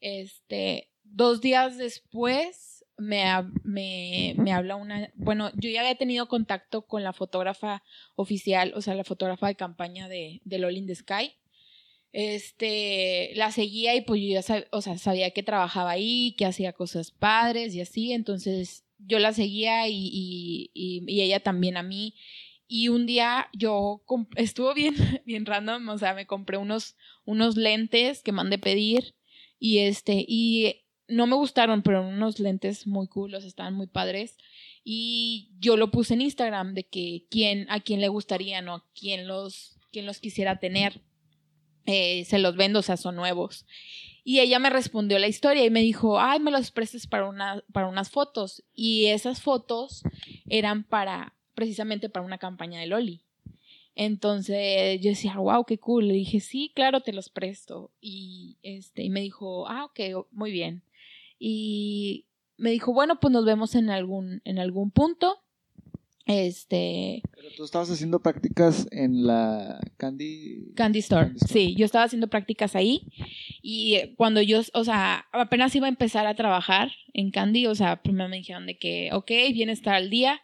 Este, 0.00 0.90
dos 1.04 1.40
días 1.40 1.78
después 1.78 2.71
me, 2.98 3.24
me, 3.64 4.34
me, 4.36 4.52
habla 4.52 4.76
una, 4.76 5.10
bueno, 5.14 5.50
yo 5.54 5.70
ya 5.70 5.80
había 5.80 5.94
tenido 5.96 6.28
contacto 6.28 6.82
con 6.86 7.02
la 7.02 7.12
fotógrafa 7.12 7.82
oficial, 8.14 8.72
o 8.76 8.82
sea, 8.82 8.94
la 8.94 9.04
fotógrafa 9.04 9.48
de 9.48 9.56
campaña 9.56 10.08
de, 10.08 10.40
de 10.44 10.58
Lol 10.58 10.76
in 10.76 10.86
the 10.86 10.94
Sky. 10.94 11.34
Este, 12.12 13.32
la 13.36 13.50
seguía 13.52 13.94
y 13.94 14.02
pues 14.02 14.20
yo 14.20 14.38
ya 14.38 14.66
o 14.70 14.82
sea, 14.82 14.98
sabía 14.98 15.30
que 15.30 15.42
trabajaba 15.42 15.92
ahí, 15.92 16.34
que 16.36 16.44
hacía 16.44 16.74
cosas 16.74 17.10
padres 17.10 17.74
y 17.74 17.80
así, 17.80 18.12
entonces 18.12 18.84
yo 18.98 19.18
la 19.18 19.32
seguía 19.32 19.88
y, 19.88 20.10
y, 20.12 20.70
y, 20.74 21.04
y 21.06 21.22
ella 21.22 21.40
también 21.40 21.76
a 21.76 21.82
mí. 21.82 22.14
Y 22.68 22.88
un 22.88 23.06
día 23.06 23.48
yo 23.52 24.02
estuvo 24.36 24.74
bien, 24.74 24.94
bien 25.26 25.46
random, 25.46 25.88
o 25.88 25.98
sea, 25.98 26.14
me 26.14 26.26
compré 26.26 26.58
unos, 26.58 26.96
unos 27.24 27.56
lentes 27.56 28.22
que 28.22 28.32
mandé 28.32 28.58
pedir 28.58 29.14
y 29.58 29.78
este, 29.78 30.24
y 30.26 30.81
no 31.08 31.26
me 31.26 31.36
gustaron, 31.36 31.82
pero 31.82 32.06
unos 32.06 32.40
lentes 32.40 32.86
muy 32.86 33.06
cool, 33.08 33.34
estaban 33.34 33.74
muy 33.74 33.86
padres. 33.86 34.36
Y 34.84 35.50
yo 35.58 35.76
lo 35.76 35.90
puse 35.90 36.14
en 36.14 36.22
Instagram 36.22 36.74
de 36.74 36.84
que 36.84 37.26
quién, 37.30 37.66
a 37.70 37.80
quién 37.80 38.00
le 38.00 38.08
gustarían 38.08 38.68
o 38.68 38.74
a 38.74 38.84
quién 38.94 39.26
los, 39.28 39.78
quién 39.92 40.06
los 40.06 40.18
quisiera 40.18 40.58
tener. 40.58 41.00
Eh, 41.86 42.24
se 42.24 42.38
los 42.38 42.56
vendo, 42.56 42.78
o 42.78 42.82
sea, 42.82 42.96
son 42.96 43.16
nuevos. 43.16 43.66
Y 44.24 44.38
ella 44.40 44.58
me 44.58 44.70
respondió 44.70 45.18
la 45.18 45.28
historia 45.28 45.64
y 45.64 45.70
me 45.70 45.80
dijo, 45.80 46.20
ay, 46.20 46.38
me 46.38 46.52
los 46.52 46.70
prestes 46.70 47.06
para, 47.06 47.28
una, 47.28 47.62
para 47.72 47.88
unas 47.88 48.10
fotos. 48.10 48.64
Y 48.74 49.06
esas 49.06 49.42
fotos 49.42 50.02
eran 50.48 50.84
para, 50.84 51.34
precisamente 51.54 52.08
para 52.08 52.24
una 52.24 52.38
campaña 52.38 52.80
de 52.80 52.86
Loli. 52.86 53.24
Entonces 53.94 55.00
yo 55.00 55.10
decía, 55.10 55.36
wow, 55.36 55.64
qué 55.64 55.78
cool. 55.78 56.08
Le 56.08 56.14
dije, 56.14 56.40
sí, 56.40 56.72
claro, 56.74 57.00
te 57.00 57.12
los 57.12 57.28
presto. 57.28 57.90
Y, 58.00 58.58
este, 58.62 59.02
y 59.02 59.10
me 59.10 59.20
dijo, 59.20 59.68
ah, 59.68 59.84
ok, 59.84 60.26
muy 60.30 60.52
bien 60.52 60.82
y 61.44 62.28
me 62.56 62.70
dijo, 62.70 62.92
bueno, 62.92 63.18
pues 63.18 63.32
nos 63.32 63.44
vemos 63.44 63.74
en 63.74 63.90
algún, 63.90 64.42
en 64.44 64.60
algún 64.60 64.92
punto. 64.92 65.42
Este. 66.24 67.20
Pero 67.34 67.48
tú 67.56 67.64
estabas 67.64 67.90
haciendo 67.90 68.22
prácticas 68.22 68.86
en 68.92 69.26
la 69.26 69.80
Candy. 69.96 70.72
Candy 70.76 71.00
Store. 71.00 71.24
Candy 71.24 71.38
Store. 71.38 71.52
Sí, 71.52 71.74
yo 71.74 71.84
estaba 71.84 72.04
haciendo 72.04 72.28
prácticas 72.28 72.76
ahí. 72.76 73.08
Y 73.60 74.14
cuando 74.14 74.40
yo, 74.40 74.60
o 74.72 74.84
sea, 74.84 75.26
apenas 75.32 75.74
iba 75.74 75.86
a 75.86 75.88
empezar 75.88 76.28
a 76.28 76.36
trabajar 76.36 76.92
en 77.12 77.32
Candy, 77.32 77.66
o 77.66 77.74
sea, 77.74 78.02
primero 78.02 78.28
me 78.28 78.36
dijeron 78.36 78.66
de 78.66 78.78
que, 78.78 79.10
ok, 79.12 79.32
viene 79.52 79.72
estar 79.72 79.94
al 79.94 80.10
día. 80.10 80.40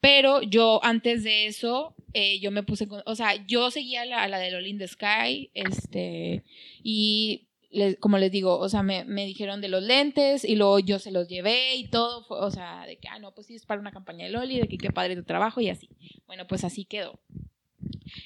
Pero 0.00 0.40
yo, 0.40 0.80
antes 0.82 1.24
de 1.24 1.46
eso, 1.46 1.94
eh, 2.14 2.40
yo 2.40 2.50
me 2.52 2.62
puse 2.62 2.88
con, 2.88 3.02
o 3.04 3.14
sea, 3.14 3.44
yo 3.46 3.70
seguía 3.70 4.02
a 4.02 4.06
la, 4.06 4.28
la 4.28 4.38
de 4.38 4.52
Lolin 4.52 4.78
the 4.78 4.88
Sky, 4.88 5.50
este, 5.52 6.42
y 6.82 7.47
les, 7.70 7.98
como 7.98 8.18
les 8.18 8.30
digo, 8.32 8.58
o 8.58 8.68
sea, 8.68 8.82
me, 8.82 9.04
me, 9.04 9.26
dijeron 9.26 9.60
de 9.60 9.68
los 9.68 9.82
lentes 9.82 10.44
y 10.44 10.56
luego 10.56 10.78
yo 10.78 10.98
se 10.98 11.10
los 11.10 11.28
llevé 11.28 11.76
y 11.76 11.88
todo, 11.88 12.24
fue, 12.24 12.40
o 12.40 12.50
sea, 12.50 12.86
de 12.86 12.96
que, 12.96 13.08
ah, 13.08 13.18
no, 13.18 13.34
pues 13.34 13.46
sí, 13.46 13.54
es 13.54 13.66
para 13.66 13.80
una 13.80 13.92
campaña 13.92 14.24
de 14.24 14.30
Loli, 14.30 14.60
de 14.60 14.68
que 14.68 14.78
qué 14.78 14.90
padre 14.90 15.16
tu 15.16 15.24
trabajo 15.24 15.60
y 15.60 15.68
así. 15.68 15.88
Bueno, 16.26 16.46
pues 16.46 16.64
así 16.64 16.84
quedó. 16.84 17.20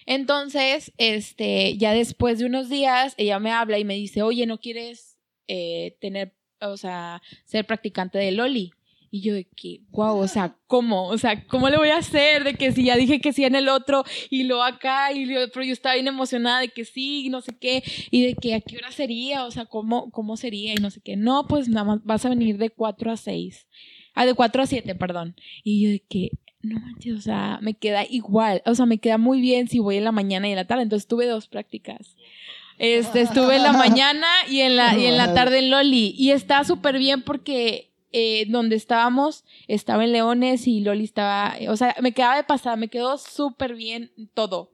Entonces, 0.07 0.93
este, 0.97 1.77
ya 1.77 1.93
después 1.93 2.39
de 2.39 2.47
unos 2.47 2.69
días, 2.69 3.15
ella 3.17 3.39
me 3.39 3.51
habla 3.51 3.79
y 3.79 3.85
me 3.85 3.95
dice, 3.95 4.23
oye, 4.23 4.47
¿no 4.47 4.59
quieres 4.59 5.19
eh, 5.49 5.97
tener, 6.01 6.35
o 6.61 6.77
sea, 6.77 7.21
ser 7.45 7.67
practicante 7.67 8.19
de 8.19 8.33
Loli? 8.33 8.73
Y 9.15 9.21
yo 9.21 9.35
de 9.35 9.45
que, 9.45 9.83
wow, 9.91 10.17
o 10.17 10.27
sea, 10.27 10.57
¿cómo? 10.67 11.09
O 11.09 11.19
sea, 11.19 11.45
¿cómo 11.47 11.69
le 11.69 11.77
voy 11.77 11.91
a 11.91 11.99
hacer? 11.99 12.45
De 12.45 12.55
que 12.55 12.73
si 12.73 12.85
ya 12.85 12.97
dije 12.97 13.21
que 13.21 13.35
sí 13.35 13.45
en 13.45 13.55
el 13.55 13.69
otro 13.69 14.05
y 14.31 14.45
lo 14.45 14.63
acá, 14.63 15.13
y 15.13 15.27
yo, 15.27 15.41
pero 15.53 15.67
yo 15.67 15.75
estaba 15.75 15.97
bien 15.97 16.09
emocionada 16.09 16.61
de 16.61 16.69
que 16.69 16.87
sí, 16.87 17.27
y 17.27 17.29
no 17.29 17.43
sé 17.43 17.53
qué, 17.61 17.85
y 18.11 18.25
de 18.25 18.35
que 18.35 18.55
a 18.55 18.63
qué 18.63 18.79
hora 18.79 18.91
sería, 18.91 19.45
o 19.45 19.51
sea, 19.51 19.67
¿cómo, 19.67 20.11
cómo 20.13 20.39
sería? 20.39 20.73
Y 20.73 20.77
no 20.77 20.91
sé 20.91 21.03
qué. 21.03 21.19
No, 21.19 21.47
pues 21.47 21.69
nada 21.69 21.85
más 21.85 22.01
vas 22.05 22.25
a 22.25 22.31
venir 22.31 22.57
de 22.57 22.71
4 22.71 23.11
a 23.11 23.19
6. 23.19 23.69
Ah, 24.15 24.25
de 24.25 24.33
4 24.33 24.63
a 24.63 24.67
7, 24.67 24.95
perdón. 24.95 25.37
Y 25.63 25.85
yo 25.85 25.91
de 25.91 26.01
que, 26.09 26.31
no 26.63 26.81
manches, 26.81 27.13
o 27.13 27.21
sea, 27.21 27.59
me 27.61 27.75
queda 27.75 28.07
igual, 28.09 28.63
o 28.65 28.75
sea, 28.75 28.87
me 28.87 28.97
queda 28.97 29.19
muy 29.19 29.43
bien 29.43 29.69
si 29.69 29.79
voy 29.79 29.99
en 29.99 30.05
la 30.05 30.13
mañana 30.13 30.49
y 30.49 30.53
en 30.53 30.57
la 30.57 30.67
tarde. 30.67 30.85
Entonces 30.85 31.07
tuve 31.07 31.27
dos 31.27 31.49
prácticas. 31.49 32.17
Este, 32.79 33.21
estuve 33.21 33.57
en 33.57 33.63
la 33.63 33.73
mañana 33.75 34.27
y 34.49 34.61
en 34.61 34.77
la, 34.77 34.97
y 34.97 35.05
en 35.05 35.19
la 35.19 35.35
tarde 35.35 35.59
en 35.59 35.69
Loli. 35.69 36.15
Y 36.17 36.31
está 36.31 36.65
súper 36.65 36.97
bien 36.97 37.21
porque 37.21 37.92
eh, 38.13 38.47
donde 38.49 38.77
estábamos 38.77 39.45
estaba 39.69 40.05
en 40.05 40.13
Leones 40.13 40.67
y 40.67 40.81
Loli 40.81 41.05
estaba, 41.05 41.55
o 41.69 41.77
sea, 41.77 41.97
me 42.01 42.13
quedaba 42.13 42.37
de 42.37 42.45
pasada, 42.45 42.77
me 42.77 42.89
quedó 42.89 43.19
súper 43.19 43.75
bien 43.75 44.13
todo. 44.35 44.71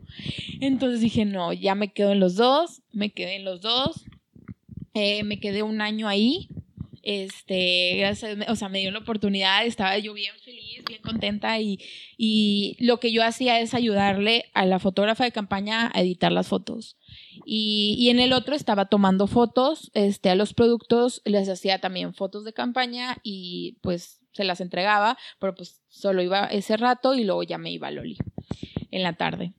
Entonces 0.61 1.01
dije, 1.01 1.25
no, 1.25 1.53
ya 1.53 1.75
me 1.75 1.93
quedo 1.93 2.13
en 2.13 2.21
los 2.21 2.35
dos, 2.35 2.83
me 2.93 3.11
quedé 3.11 3.37
en 3.37 3.45
los 3.45 3.61
dos, 3.61 4.05
eh, 4.95 5.23
me 5.23 5.39
quedé 5.39 5.63
un 5.63 5.81
año 5.81 6.09
ahí. 6.09 6.49
Este, 7.03 7.97
gracias, 7.99 8.37
o 8.49 8.57
sea, 8.57 8.69
me 8.69 8.81
dio 8.81 8.91
la 8.91 8.99
oportunidad, 8.99 9.65
estaba 9.65 9.99
yo 9.99 10.15
bien 10.15 10.35
feliz, 10.45 10.83
bien 10.87 11.01
contenta 11.03 11.61
y, 11.61 11.79
y 12.17 12.77
lo 12.81 13.01
que 13.01 13.13
yo 13.13 13.25
hacía 13.25 13.61
es 13.61 13.75
ayudarle 13.75 14.47
a 14.55 14.67
la 14.67 14.79
fotógrafa 14.79 15.25
de 15.25 15.33
campaña 15.33 15.91
a 15.95 16.01
editar 16.01 16.33
las 16.33 16.49
fotos. 16.49 16.97
Y, 17.45 17.97
y, 17.99 18.11
en 18.11 18.21
el 18.21 18.33
otro 18.33 18.55
estaba 18.55 18.87
tomando 18.87 19.27
fotos 19.27 19.91
este, 19.95 20.29
a 20.31 20.35
los 20.35 20.55
productos, 20.55 21.23
les 21.25 21.49
hacía 21.49 21.79
también 21.79 22.13
fotos 22.13 22.45
de 22.45 22.53
campaña 22.53 23.19
y 23.23 23.79
pues 23.81 24.21
se 24.33 24.45
las 24.45 24.61
entregaba, 24.61 25.17
pero 25.39 25.55
pues 25.55 25.83
solo 25.89 26.23
iba 26.23 26.45
ese 26.47 26.77
rato 26.77 27.15
y 27.15 27.25
luego 27.25 27.43
ya 27.43 27.59
me 27.59 27.73
iba 27.73 27.89
a 27.89 27.91
Loli 27.91 28.19
en 28.91 29.03
la 29.03 29.15
tarde. 29.15 29.55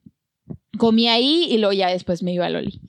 Comí 0.78 1.08
ahí 1.08 1.48
y 1.50 1.58
luego 1.58 1.74
ya 1.74 1.90
después 1.90 2.24
me 2.24 2.34
iba 2.34 2.46
a 2.46 2.50
Loli. 2.50 2.80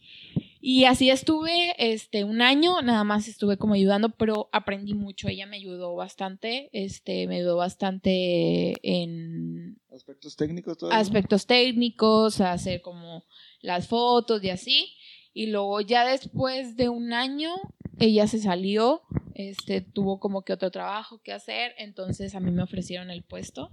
Y 0.62 0.84
así 0.84 1.08
estuve 1.08 1.74
este, 1.78 2.24
un 2.24 2.42
año, 2.42 2.82
nada 2.82 3.02
más 3.02 3.28
estuve 3.28 3.56
como 3.56 3.74
ayudando, 3.74 4.10
pero 4.10 4.50
aprendí 4.52 4.92
mucho. 4.92 5.28
Ella 5.28 5.46
me 5.46 5.56
ayudó 5.56 5.94
bastante, 5.94 6.68
este, 6.72 7.26
me 7.26 7.36
ayudó 7.36 7.56
bastante 7.56 8.74
en... 8.82 9.80
Aspectos 9.90 10.36
técnicos. 10.36 10.78
Aspectos 10.90 11.46
técnicos, 11.46 12.40
a 12.42 12.52
hacer 12.52 12.82
como 12.82 13.24
las 13.62 13.88
fotos 13.88 14.44
y 14.44 14.50
así. 14.50 14.92
Y 15.32 15.46
luego 15.46 15.80
ya 15.80 16.06
después 16.06 16.76
de 16.76 16.90
un 16.90 17.14
año, 17.14 17.54
ella 17.98 18.26
se 18.26 18.38
salió, 18.38 19.02
este, 19.34 19.80
tuvo 19.80 20.20
como 20.20 20.42
que 20.42 20.52
otro 20.52 20.70
trabajo 20.70 21.22
que 21.22 21.32
hacer, 21.32 21.72
entonces 21.78 22.34
a 22.34 22.40
mí 22.40 22.50
me 22.50 22.62
ofrecieron 22.62 23.10
el 23.10 23.22
puesto. 23.22 23.72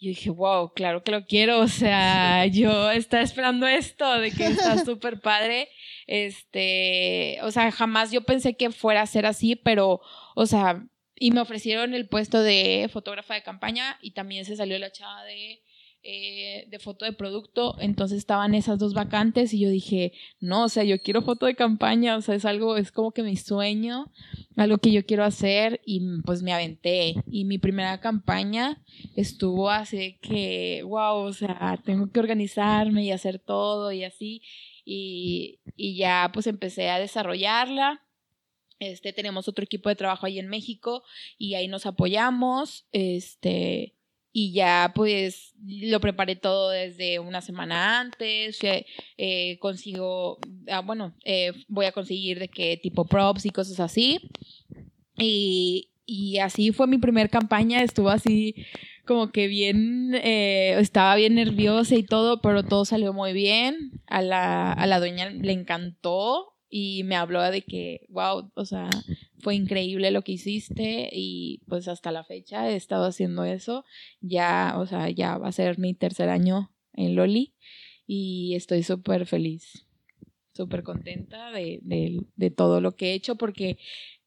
Y 0.00 0.10
dije, 0.10 0.30
wow, 0.30 0.72
claro 0.74 1.02
que 1.02 1.10
lo 1.10 1.26
quiero, 1.26 1.58
o 1.58 1.68
sea, 1.68 2.46
yo 2.46 2.90
estaba 2.90 3.22
esperando 3.22 3.66
esto, 3.66 4.20
de 4.20 4.30
que 4.30 4.46
está 4.46 4.84
súper 4.84 5.20
padre, 5.20 5.68
este, 6.06 7.38
o 7.42 7.50
sea, 7.50 7.72
jamás 7.72 8.12
yo 8.12 8.22
pensé 8.22 8.56
que 8.56 8.70
fuera 8.70 9.02
a 9.02 9.06
ser 9.06 9.26
así, 9.26 9.56
pero, 9.56 10.00
o 10.36 10.46
sea, 10.46 10.86
y 11.16 11.32
me 11.32 11.40
ofrecieron 11.40 11.94
el 11.94 12.08
puesto 12.08 12.42
de 12.42 12.88
fotógrafa 12.92 13.34
de 13.34 13.42
campaña 13.42 13.98
y 14.00 14.12
también 14.12 14.44
se 14.44 14.56
salió 14.56 14.78
la 14.78 14.92
chava 14.92 15.24
de 15.24 15.62
eh, 16.10 16.64
de 16.70 16.78
foto 16.78 17.04
de 17.04 17.12
producto, 17.12 17.76
entonces 17.80 18.16
estaban 18.16 18.54
esas 18.54 18.78
dos 18.78 18.94
vacantes 18.94 19.52
y 19.52 19.60
yo 19.60 19.68
dije, 19.68 20.14
no, 20.40 20.64
o 20.64 20.68
sea, 20.70 20.82
yo 20.82 20.98
quiero 21.02 21.20
foto 21.20 21.44
de 21.44 21.54
campaña, 21.54 22.16
o 22.16 22.22
sea, 22.22 22.34
es 22.34 22.46
algo, 22.46 22.78
es 22.78 22.92
como 22.92 23.12
que 23.12 23.22
mi 23.22 23.36
sueño, 23.36 24.10
algo 24.56 24.78
que 24.78 24.90
yo 24.90 25.04
quiero 25.04 25.22
hacer 25.22 25.82
y 25.84 26.00
pues 26.24 26.42
me 26.42 26.54
aventé. 26.54 27.16
Y 27.30 27.44
mi 27.44 27.58
primera 27.58 28.00
campaña 28.00 28.82
estuvo 29.16 29.68
así 29.68 30.16
que, 30.22 30.82
wow, 30.82 31.16
o 31.26 31.32
sea, 31.34 31.78
tengo 31.84 32.10
que 32.10 32.20
organizarme 32.20 33.04
y 33.04 33.12
hacer 33.12 33.38
todo 33.38 33.92
y 33.92 34.04
así. 34.04 34.40
Y, 34.86 35.60
y 35.76 35.98
ya 35.98 36.30
pues 36.32 36.46
empecé 36.46 36.88
a 36.88 36.98
desarrollarla. 36.98 38.02
Este, 38.78 39.12
tenemos 39.12 39.46
otro 39.46 39.62
equipo 39.62 39.90
de 39.90 39.96
trabajo 39.96 40.24
ahí 40.24 40.38
en 40.38 40.48
México 40.48 41.02
y 41.36 41.52
ahí 41.52 41.68
nos 41.68 41.84
apoyamos. 41.84 42.86
Este, 42.92 43.97
y 44.38 44.52
ya 44.52 44.92
pues 44.94 45.52
lo 45.66 45.98
preparé 45.98 46.36
todo 46.36 46.70
desde 46.70 47.18
una 47.18 47.40
semana 47.40 47.98
antes, 47.98 48.60
eh, 49.16 49.58
consigo, 49.58 50.38
ah, 50.68 50.80
bueno, 50.80 51.12
eh, 51.24 51.52
voy 51.66 51.86
a 51.86 51.92
conseguir 51.92 52.38
de 52.38 52.46
qué 52.46 52.78
tipo 52.80 53.04
props 53.04 53.46
y 53.46 53.50
cosas 53.50 53.80
así. 53.80 54.30
Y, 55.16 55.90
y 56.06 56.38
así 56.38 56.70
fue 56.70 56.86
mi 56.86 56.98
primer 56.98 57.30
campaña, 57.30 57.82
estuvo 57.82 58.10
así 58.10 58.54
como 59.04 59.32
que 59.32 59.48
bien, 59.48 60.14
eh, 60.14 60.76
estaba 60.78 61.16
bien 61.16 61.34
nerviosa 61.34 61.96
y 61.96 62.04
todo, 62.04 62.40
pero 62.40 62.62
todo 62.62 62.84
salió 62.84 63.12
muy 63.12 63.32
bien. 63.32 64.00
A 64.06 64.22
la, 64.22 64.72
a 64.72 64.86
la 64.86 65.00
dueña 65.00 65.30
le 65.30 65.50
encantó 65.50 66.54
y 66.70 67.02
me 67.04 67.16
habló 67.16 67.42
de 67.42 67.62
que, 67.62 68.06
wow, 68.08 68.50
o 68.54 68.64
sea, 68.64 68.90
fue 69.40 69.54
increíble 69.54 70.10
lo 70.10 70.22
que 70.22 70.32
hiciste 70.32 71.08
y 71.12 71.62
pues 71.66 71.88
hasta 71.88 72.12
la 72.12 72.24
fecha 72.24 72.70
he 72.70 72.76
estado 72.76 73.06
haciendo 73.06 73.44
eso. 73.44 73.84
Ya, 74.20 74.74
o 74.76 74.86
sea, 74.86 75.08
ya 75.10 75.38
va 75.38 75.48
a 75.48 75.52
ser 75.52 75.78
mi 75.78 75.94
tercer 75.94 76.28
año 76.28 76.72
en 76.92 77.14
Loli 77.14 77.54
y 78.06 78.54
estoy 78.54 78.82
súper 78.82 79.26
feliz, 79.26 79.86
súper 80.52 80.82
contenta 80.82 81.50
de, 81.52 81.80
de, 81.82 82.50
todo 82.50 82.80
lo 82.80 82.96
que 82.96 83.10
he 83.10 83.14
hecho 83.14 83.36
porque, 83.36 83.78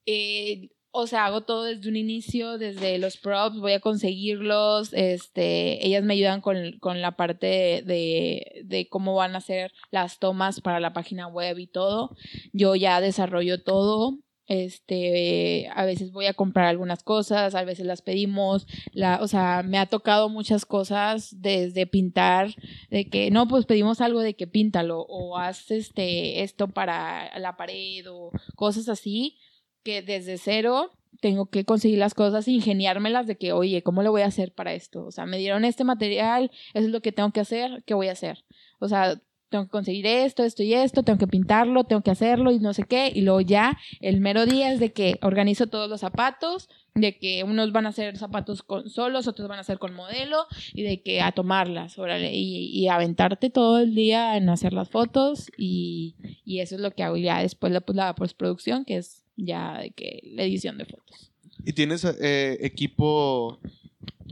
eh, 0.06 0.70
o 0.92 1.08
sea, 1.08 1.26
hago 1.26 1.42
todo 1.42 1.64
desde 1.64 1.90
un 1.90 1.96
inicio, 1.96 2.58
desde 2.58 2.98
los 2.98 3.18
props, 3.18 3.60
voy 3.60 3.74
a 3.74 3.80
conseguirlos, 3.80 4.94
este, 4.94 5.86
ellas 5.86 6.04
me 6.04 6.14
ayudan 6.14 6.42
con, 6.42 6.78
con 6.80 7.02
la 7.02 7.16
parte 7.16 7.82
de, 7.86 8.62
de 8.66 8.88
cómo 8.90 9.16
van 9.16 9.36
a 9.36 9.42
ser 9.42 9.72
las 9.90 10.20
tomas 10.20 10.60
para 10.62 10.80
la 10.80 10.94
página 10.94 11.28
web 11.28 11.58
y 11.60 11.68
todo. 11.68 12.16
Yo 12.52 12.76
ya 12.76 13.00
desarrollo 13.00 13.64
todo, 13.64 14.20
este, 14.48 15.70
a 15.74 15.86
veces 15.86 16.12
voy 16.12 16.26
a 16.26 16.34
comprar 16.34 16.66
algunas 16.66 17.04
cosas, 17.04 17.56
a 17.56 17.64
veces 17.64 17.86
las 17.86 18.02
pedimos, 18.02 18.68
la, 18.92 19.20
o 19.22 19.28
sea, 19.30 19.64
me 19.64 19.78
ha 19.78 19.86
tocado 19.86 20.28
muchas 20.28 20.66
cosas 20.66 21.34
desde 21.40 21.88
pintar, 21.88 22.54
de 22.90 23.10
que, 23.10 23.32
no, 23.32 23.48
pues 23.48 23.66
pedimos 23.66 24.02
algo 24.02 24.20
de 24.20 24.34
que 24.34 24.48
píntalo, 24.48 25.06
o 25.08 25.38
haz 25.38 25.72
este, 25.72 26.44
esto 26.44 26.68
para 26.68 27.40
la 27.40 27.56
pared, 27.56 28.12
o 28.12 28.32
cosas 28.56 28.90
así, 28.90 29.38
que 29.84 30.02
desde 30.02 30.38
cero 30.38 30.92
tengo 31.20 31.48
que 31.48 31.66
conseguir 31.66 32.00
las 32.00 32.14
cosas 32.14 32.48
e 32.48 32.52
ingeniármelas 32.52 33.28
de 33.28 33.38
que, 33.38 33.54
oye, 33.54 33.84
¿cómo 33.84 34.02
le 34.02 34.10
voy 34.10 34.22
a 34.22 34.28
hacer 34.28 34.54
para 34.54 34.74
esto? 34.74 35.06
O 35.06 35.12
sea, 35.12 35.26
me 35.26 35.38
dieron 35.38 35.66
este 35.66 35.84
material, 35.84 36.52
eso 36.74 36.86
es 36.86 36.92
lo 36.92 37.02
que 37.02 37.12
tengo 37.12 37.32
que 37.32 37.42
hacer, 37.42 37.84
¿qué 37.86 37.94
voy 37.94 38.08
a 38.08 38.14
hacer? 38.14 38.44
O 38.80 38.88
sea, 38.88 39.22
tengo 39.52 39.66
que 39.66 39.70
conseguir 39.70 40.08
esto, 40.08 40.44
esto 40.44 40.64
y 40.64 40.74
esto, 40.74 41.04
tengo 41.04 41.20
que 41.20 41.28
pintarlo, 41.28 41.84
tengo 41.84 42.02
que 42.02 42.10
hacerlo 42.10 42.52
y 42.52 42.60
no 42.60 42.74
sé 42.74 42.84
qué. 42.84 43.12
Y 43.14 43.22
luego 43.22 43.42
ya 43.42 43.78
el 44.00 44.22
mero 44.22 44.46
día 44.46 44.72
es 44.72 44.80
de 44.80 44.94
que 44.94 45.20
organizo 45.22 45.68
todos 45.68 45.90
los 45.90 46.00
zapatos, 46.00 46.70
de 46.96 47.18
que 47.20 47.44
unos 47.44 47.74
van 47.74 47.86
a 47.86 47.92
ser 47.92 48.18
zapatos 48.18 48.64
con 48.64 48.90
solos, 48.90 49.28
otros 49.28 49.50
van 49.50 49.60
a 49.60 49.64
ser 49.64 49.78
con 49.78 49.94
modelo 49.94 50.46
y 50.74 50.84
de 50.84 51.02
que 51.02 51.22
a 51.22 51.34
tomarlas, 51.34 52.00
órale, 52.00 52.34
y, 52.34 52.68
y 52.72 52.88
aventarte 52.88 53.50
todo 53.50 53.80
el 53.80 53.94
día 53.94 54.38
en 54.38 54.50
hacer 54.50 54.72
las 54.72 54.90
fotos 54.90 55.52
y, 55.58 56.16
y 56.46 56.62
eso 56.62 56.76
es 56.76 56.82
lo 56.82 56.92
que 56.92 57.04
hago 57.04 57.18
ya 57.18 57.42
después 57.42 57.74
la, 57.74 57.82
pues, 57.82 57.98
la 57.98 58.16
postproducción, 58.16 58.86
que 58.86 58.98
es 58.98 59.21
ya 59.36 59.80
de 59.80 59.92
que 59.92 60.22
la 60.24 60.44
edición 60.44 60.78
de 60.78 60.86
fotos. 60.86 61.32
¿Y 61.66 61.74
tienes 61.74 62.04
eh, 62.06 62.58
equipo 62.62 63.60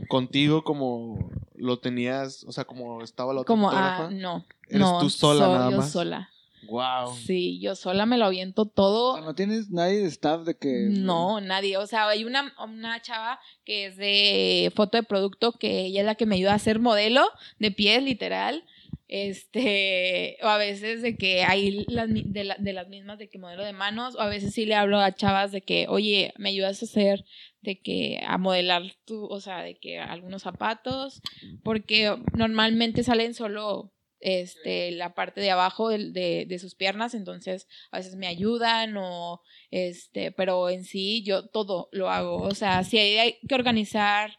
contigo 0.08 0.64
como 0.64 1.30
lo 1.54 1.78
tenías, 1.78 2.44
o 2.44 2.52
sea, 2.52 2.64
como 2.64 3.02
estaba 3.02 3.32
la 3.32 3.40
otra 3.40 3.46
como, 3.48 3.68
fotógrafa? 3.68 4.06
Ah, 4.06 4.10
no. 4.10 4.44
¿Eres 4.68 4.80
no, 4.80 5.00
tú 5.00 5.10
sola 5.10 5.44
soy 5.44 5.54
nada 5.54 5.70
yo 5.70 5.76
más? 5.76 5.92
sola. 5.92 6.30
Wow. 6.68 7.16
Sí, 7.16 7.58
yo 7.58 7.74
sola 7.74 8.06
me 8.06 8.18
lo 8.18 8.26
aviento 8.26 8.62
O 8.62 8.66
todo. 8.66 9.14
sea, 9.14 9.24
no 9.24 9.34
tienes 9.34 9.70
nadie 9.70 9.98
de 9.98 10.06
staff 10.06 10.44
de 10.44 10.56
que. 10.56 10.88
No, 10.90 11.40
nadie. 11.40 11.76
O 11.78 11.86
sea, 11.86 12.08
hay 12.08 12.24
una, 12.24 12.52
una 12.62 13.00
chava 13.02 13.40
que 13.64 13.86
es 13.86 13.96
de 13.96 14.72
foto 14.76 14.98
de 14.98 15.02
producto 15.02 15.52
que 15.52 15.86
ella 15.86 16.00
es 16.00 16.06
la 16.06 16.14
que 16.14 16.26
me 16.26 16.36
ayuda 16.36 16.52
a 16.52 16.56
hacer 16.56 16.78
modelo 16.78 17.24
de 17.58 17.70
pies, 17.70 18.02
literal. 18.02 18.64
Este, 19.12 20.36
o 20.42 20.46
a 20.46 20.56
veces 20.58 21.02
de 21.02 21.16
que 21.16 21.42
hay 21.42 21.84
las, 21.88 22.08
de, 22.10 22.44
la- 22.44 22.56
de 22.58 22.72
las 22.72 22.88
mismas 22.88 23.18
de 23.18 23.28
que 23.28 23.38
modelo 23.38 23.64
de 23.64 23.72
manos, 23.72 24.14
o 24.14 24.20
a 24.20 24.28
veces 24.28 24.54
sí 24.54 24.66
le 24.66 24.74
hablo 24.74 24.98
a 25.00 25.14
chavas 25.14 25.52
de 25.52 25.62
que, 25.62 25.86
oye, 25.88 26.32
me 26.38 26.50
ayudas 26.50 26.80
a 26.82 26.84
hacer, 26.84 27.24
de 27.60 27.80
que 27.80 28.20
a 28.26 28.38
modelar 28.38 28.82
tu, 29.04 29.24
o 29.26 29.40
sea, 29.40 29.62
de 29.62 29.74
que 29.76 29.98
algunos 29.98 30.42
zapatos, 30.42 31.20
porque 31.62 32.16
normalmente 32.36 33.02
salen 33.02 33.34
solo 33.34 33.92
este 34.22 34.90
la 34.92 35.14
parte 35.14 35.40
de 35.40 35.50
abajo 35.50 35.88
del- 35.88 36.12
de, 36.12 36.44
de 36.46 36.58
sus 36.58 36.74
piernas, 36.74 37.14
entonces 37.14 37.66
a 37.90 37.96
veces 37.98 38.16
me 38.16 38.26
ayudan 38.26 38.96
o 38.98 39.40
este, 39.70 40.30
pero 40.30 40.68
en 40.68 40.84
sí 40.84 41.22
yo 41.24 41.48
todo 41.48 41.88
lo 41.92 42.10
hago, 42.10 42.36
o 42.42 42.54
sea, 42.54 42.84
si 42.84 42.98
hay 42.98 43.38
que 43.48 43.54
organizar 43.54 44.36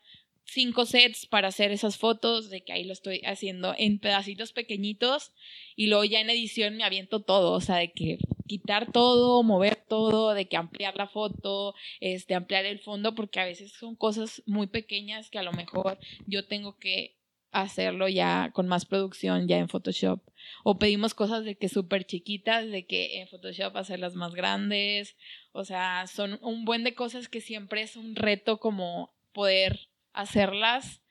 cinco 0.51 0.85
sets 0.85 1.25
para 1.25 1.47
hacer 1.47 1.71
esas 1.71 1.97
fotos, 1.97 2.49
de 2.49 2.61
que 2.61 2.73
ahí 2.73 2.83
lo 2.83 2.91
estoy 2.91 3.21
haciendo 3.25 3.73
en 3.77 3.99
pedacitos 3.99 4.51
pequeñitos 4.51 5.31
y 5.77 5.87
luego 5.87 6.03
ya 6.03 6.19
en 6.19 6.29
edición 6.29 6.75
me 6.75 6.83
aviento 6.83 7.21
todo, 7.21 7.53
o 7.53 7.61
sea, 7.61 7.77
de 7.77 7.91
que 7.93 8.17
quitar 8.47 8.91
todo, 8.91 9.43
mover 9.43 9.77
todo, 9.77 10.33
de 10.33 10.49
que 10.49 10.57
ampliar 10.57 10.97
la 10.97 11.07
foto, 11.07 11.73
este, 12.01 12.35
ampliar 12.35 12.65
el 12.65 12.79
fondo, 12.79 13.15
porque 13.15 13.39
a 13.39 13.45
veces 13.45 13.71
son 13.71 13.95
cosas 13.95 14.43
muy 14.45 14.67
pequeñas 14.67 15.29
que 15.29 15.39
a 15.39 15.43
lo 15.43 15.53
mejor 15.53 15.97
yo 16.27 16.45
tengo 16.45 16.77
que 16.77 17.17
hacerlo 17.51 18.09
ya 18.09 18.51
con 18.53 18.67
más 18.67 18.85
producción 18.85 19.47
ya 19.47 19.57
en 19.57 19.69
Photoshop. 19.69 20.21
O 20.63 20.79
pedimos 20.79 21.13
cosas 21.13 21.45
de 21.45 21.55
que 21.55 21.69
súper 21.69 22.05
chiquitas, 22.05 22.67
de 22.67 22.85
que 22.85 23.21
en 23.21 23.27
Photoshop 23.29 23.75
hacerlas 23.77 24.15
más 24.15 24.33
grandes. 24.33 25.15
O 25.51 25.63
sea, 25.63 26.07
son 26.07 26.39
un 26.41 26.65
buen 26.65 26.83
de 26.83 26.95
cosas 26.95 27.27
que 27.27 27.41
siempre 27.41 27.81
es 27.81 27.95
un 27.95 28.15
reto 28.15 28.59
como 28.59 29.13
poder 29.33 29.90
hacerlas, 30.13 31.01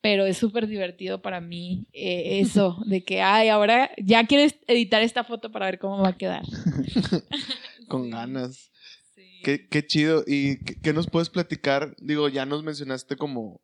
pero 0.00 0.26
es 0.26 0.36
súper 0.36 0.66
divertido 0.66 1.22
para 1.22 1.40
mí 1.40 1.88
eh, 1.92 2.40
eso, 2.40 2.78
de 2.86 3.04
que, 3.04 3.22
ay, 3.22 3.48
ahora 3.48 3.90
ya 3.98 4.26
quieres 4.26 4.56
editar 4.66 5.02
esta 5.02 5.24
foto 5.24 5.50
para 5.50 5.66
ver 5.66 5.78
cómo 5.78 5.98
va 5.98 6.10
a 6.10 6.16
quedar. 6.16 6.42
Con 7.88 8.10
ganas. 8.10 8.70
sí. 9.14 9.40
Qué, 9.44 9.68
qué 9.68 9.86
chido. 9.86 10.24
¿Y 10.26 10.58
qué, 10.64 10.80
qué 10.80 10.92
nos 10.92 11.08
puedes 11.08 11.30
platicar? 11.30 11.94
Digo, 11.98 12.28
ya 12.28 12.46
nos 12.46 12.62
mencionaste 12.62 13.16
como 13.16 13.60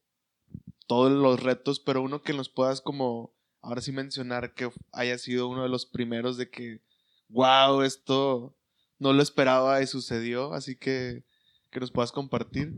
todos 0.87 1.11
los 1.11 1.43
retos, 1.43 1.81
pero 1.81 2.03
uno 2.03 2.23
que 2.23 2.33
nos 2.33 2.49
puedas 2.49 2.81
como 2.81 3.35
ahora 3.63 3.81
sí 3.81 3.93
mencionar 3.93 4.55
que 4.55 4.71
haya 4.93 5.19
sido 5.19 5.49
uno 5.49 5.63
de 5.63 5.69
los 5.69 5.87
primeros 5.87 6.37
de 6.37 6.51
que, 6.51 6.81
wow, 7.29 7.83
esto 7.83 8.57
no 8.99 9.13
lo 9.13 9.23
esperaba 9.23 9.83
y 9.83 9.87
sucedió, 9.87 10.53
así 10.53 10.77
que 10.77 11.25
que 11.73 11.81
nos 11.81 11.91
puedas 11.91 12.13
compartir. 12.13 12.75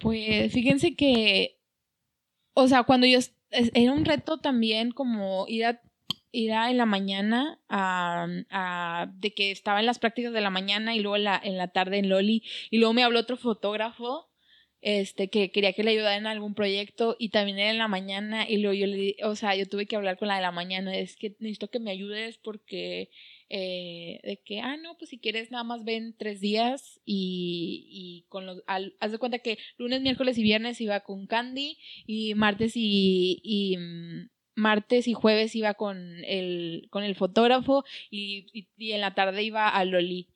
Pues 0.00 0.52
fíjense 0.52 0.96
que, 0.96 1.58
o 2.54 2.66
sea, 2.68 2.84
cuando 2.84 3.06
yo, 3.06 3.18
era 3.50 3.92
un 3.92 4.04
reto 4.04 4.38
también 4.38 4.92
como 4.92 5.46
ir 5.46 5.66
a, 5.66 5.82
ir 6.32 6.52
a 6.52 6.70
en 6.70 6.78
la 6.78 6.86
mañana, 6.86 7.60
a, 7.68 9.06
de 9.14 9.34
que 9.34 9.50
estaba 9.50 9.80
en 9.80 9.86
las 9.86 9.98
prácticas 9.98 10.32
de 10.32 10.40
la 10.40 10.50
mañana 10.50 10.94
y 10.94 11.00
luego 11.00 11.16
en 11.16 11.24
la, 11.24 11.40
en 11.42 11.58
la 11.58 11.68
tarde 11.68 11.98
en 11.98 12.08
Loli, 12.08 12.42
y 12.70 12.78
luego 12.78 12.94
me 12.94 13.04
habló 13.04 13.20
otro 13.20 13.36
fotógrafo. 13.36 14.26
Este, 14.82 15.28
que 15.28 15.50
quería 15.50 15.74
que 15.74 15.82
le 15.82 15.90
ayudara 15.90 16.16
en 16.16 16.26
algún 16.26 16.54
proyecto 16.54 17.14
y 17.18 17.28
también 17.28 17.58
era 17.58 17.70
en 17.70 17.76
la 17.76 17.86
mañana 17.86 18.48
y 18.48 18.56
luego 18.56 18.72
yo 18.72 18.86
le 18.86 19.14
o 19.24 19.36
sea, 19.36 19.54
yo 19.54 19.68
tuve 19.68 19.84
que 19.84 19.94
hablar 19.94 20.16
con 20.16 20.28
la 20.28 20.36
de 20.36 20.40
la 20.40 20.52
mañana, 20.52 20.96
es 20.96 21.16
que 21.16 21.36
necesito 21.38 21.68
que 21.68 21.80
me 21.80 21.90
ayudes 21.90 22.38
porque 22.38 23.10
eh, 23.50 24.20
de 24.22 24.38
que, 24.44 24.60
ah, 24.60 24.76
no, 24.76 24.96
pues 24.96 25.10
si 25.10 25.18
quieres 25.18 25.50
nada 25.50 25.64
más 25.64 25.84
ven 25.84 26.14
tres 26.16 26.40
días 26.40 27.00
y, 27.04 27.86
y 27.90 28.24
con 28.28 28.46
los, 28.46 28.62
al- 28.66 28.94
haz 29.00 29.12
de 29.12 29.18
cuenta 29.18 29.40
que 29.40 29.58
lunes, 29.76 30.00
miércoles 30.02 30.38
y 30.38 30.42
viernes 30.42 30.80
iba 30.80 31.00
con 31.00 31.26
Candy 31.26 31.76
y 32.06 32.34
martes 32.34 32.72
y, 32.76 33.40
y, 33.42 33.76
mm, 33.76 34.30
martes 34.54 35.08
y 35.08 35.14
jueves 35.14 35.54
iba 35.56 35.74
con 35.74 35.96
el, 36.24 36.86
con 36.90 37.02
el 37.04 37.14
fotógrafo 37.16 37.84
y, 38.10 38.46
y, 38.78 38.92
en 38.92 39.00
la 39.00 39.14
tarde 39.14 39.42
iba 39.42 39.68
a 39.68 39.84
Loli. 39.84 40.28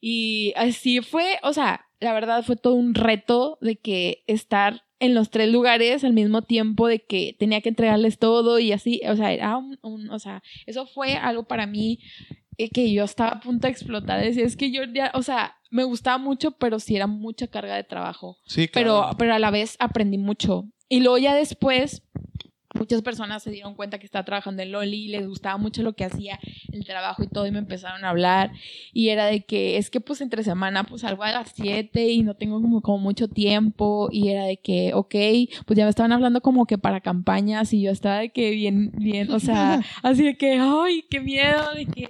Y 0.00 0.52
así 0.56 1.00
fue, 1.00 1.38
o 1.42 1.52
sea, 1.52 1.86
la 2.00 2.12
verdad 2.12 2.42
fue 2.42 2.56
todo 2.56 2.74
un 2.74 2.94
reto 2.94 3.58
de 3.60 3.76
que 3.76 4.24
estar 4.26 4.82
en 4.98 5.14
los 5.14 5.30
tres 5.30 5.50
lugares 5.50 6.04
al 6.04 6.12
mismo 6.12 6.42
tiempo 6.42 6.86
de 6.88 7.00
que 7.00 7.34
tenía 7.38 7.60
que 7.60 7.68
entregarles 7.70 8.18
todo 8.18 8.58
y 8.60 8.72
así, 8.72 9.00
o 9.08 9.16
sea, 9.16 9.32
era 9.32 9.56
un, 9.56 9.78
un- 9.82 10.10
o 10.10 10.18
sea, 10.18 10.42
eso 10.66 10.86
fue 10.86 11.14
algo 11.16 11.44
para 11.44 11.66
mí 11.66 11.98
que 12.56 12.92
yo 12.92 13.04
estaba 13.04 13.30
a 13.30 13.40
punto 13.40 13.66
de 13.66 13.72
explotar. 13.72 14.20
Decía, 14.22 14.44
es 14.44 14.56
que 14.56 14.70
yo 14.70 14.82
ya, 14.84 15.10
o 15.14 15.22
sea, 15.22 15.56
me 15.70 15.84
gustaba 15.84 16.18
mucho, 16.18 16.52
pero 16.52 16.78
sí 16.78 16.96
era 16.96 17.06
mucha 17.06 17.46
carga 17.46 17.76
de 17.76 17.84
trabajo. 17.84 18.36
Sí, 18.46 18.68
Pero, 18.72 18.98
claro. 19.00 19.16
pero 19.18 19.34
a 19.34 19.38
la 19.38 19.50
vez 19.50 19.76
aprendí 19.78 20.18
mucho. 20.18 20.64
Y 20.88 21.00
luego 21.00 21.18
ya 21.18 21.34
después, 21.34 22.02
muchas 22.74 23.02
personas 23.02 23.42
se 23.42 23.50
dieron 23.50 23.74
cuenta 23.74 23.98
que 23.98 24.06
estaba 24.06 24.24
trabajando 24.24 24.62
en 24.62 24.72
Loli 24.72 25.04
y 25.04 25.08
les 25.08 25.26
gustaba 25.26 25.56
mucho 25.56 25.82
lo 25.82 25.92
que 25.94 26.04
hacía, 26.04 26.38
el 26.72 26.84
trabajo 26.84 27.22
y 27.22 27.28
todo, 27.28 27.46
y 27.46 27.50
me 27.50 27.58
empezaron 27.58 28.04
a 28.04 28.10
hablar. 28.10 28.52
Y 28.92 29.08
era 29.08 29.26
de 29.26 29.44
que, 29.44 29.76
es 29.76 29.90
que 29.90 30.00
pues 30.00 30.20
entre 30.20 30.42
semana 30.42 30.84
pues 30.84 31.02
salgo 31.02 31.22
a 31.22 31.32
las 31.32 31.52
7 31.54 32.08
y 32.08 32.22
no 32.22 32.34
tengo 32.34 32.60
como, 32.60 32.80
como 32.80 32.98
mucho 32.98 33.28
tiempo. 33.28 34.08
Y 34.10 34.28
era 34.28 34.44
de 34.44 34.56
que, 34.58 34.94
ok, 34.94 35.14
pues 35.66 35.76
ya 35.76 35.84
me 35.84 35.90
estaban 35.90 36.12
hablando 36.12 36.40
como 36.40 36.66
que 36.66 36.78
para 36.78 37.00
campañas 37.00 37.72
y 37.72 37.82
yo 37.82 37.90
estaba 37.90 38.18
de 38.18 38.30
que 38.30 38.50
bien, 38.50 38.92
bien, 38.94 39.30
o 39.30 39.40
sea, 39.40 39.80
así 40.02 40.24
de 40.24 40.36
que, 40.36 40.58
ay, 40.60 41.04
qué 41.10 41.20
miedo, 41.20 41.74
de 41.74 41.86
que, 41.86 42.06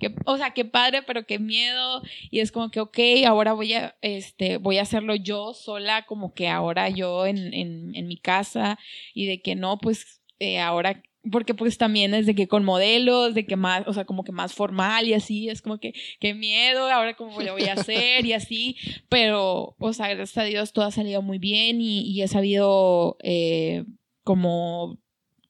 que, 0.00 0.14
o 0.24 0.36
sea, 0.36 0.50
qué 0.50 0.64
padre, 0.64 1.02
pero 1.02 1.26
qué 1.26 1.38
miedo. 1.38 2.02
Y 2.30 2.40
es 2.40 2.52
como 2.52 2.70
que, 2.70 2.80
ok, 2.80 2.98
ahora 3.26 3.52
voy 3.52 3.74
a, 3.74 3.96
este, 4.02 4.58
voy 4.58 4.78
a 4.78 4.82
hacerlo 4.82 5.14
yo 5.14 5.54
sola, 5.54 6.06
como 6.06 6.34
que 6.34 6.48
ahora 6.48 6.88
yo 6.88 7.26
en, 7.26 7.52
en, 7.52 7.94
en 7.94 8.06
mi 8.06 8.16
casa 8.16 8.78
y 9.14 9.26
de 9.26 9.40
que 9.40 9.54
no, 9.54 9.78
pues 9.78 10.05
eh, 10.38 10.58
ahora, 10.58 11.02
porque 11.30 11.54
pues 11.54 11.78
también 11.78 12.14
es 12.14 12.26
de 12.26 12.34
que 12.34 12.48
con 12.48 12.64
modelos, 12.64 13.34
de 13.34 13.46
que 13.46 13.56
más, 13.56 13.86
o 13.86 13.92
sea, 13.92 14.04
como 14.04 14.24
que 14.24 14.32
más 14.32 14.54
formal 14.54 15.06
y 15.06 15.14
así, 15.14 15.48
es 15.48 15.62
como 15.62 15.78
que, 15.78 15.92
qué 16.20 16.34
miedo, 16.34 16.90
ahora 16.90 17.14
cómo 17.14 17.40
lo 17.40 17.52
voy 17.52 17.64
a 17.64 17.74
hacer 17.74 18.24
y 18.24 18.32
así, 18.32 18.76
pero, 19.08 19.76
o 19.78 19.92
sea, 19.92 20.08
gracias 20.08 20.38
a 20.38 20.44
Dios 20.44 20.72
todo 20.72 20.84
ha 20.84 20.90
salido 20.90 21.22
muy 21.22 21.38
bien 21.38 21.80
y, 21.80 22.02
y 22.02 22.22
he 22.22 22.28
sabido 22.28 23.16
eh, 23.22 23.84
como 24.22 24.98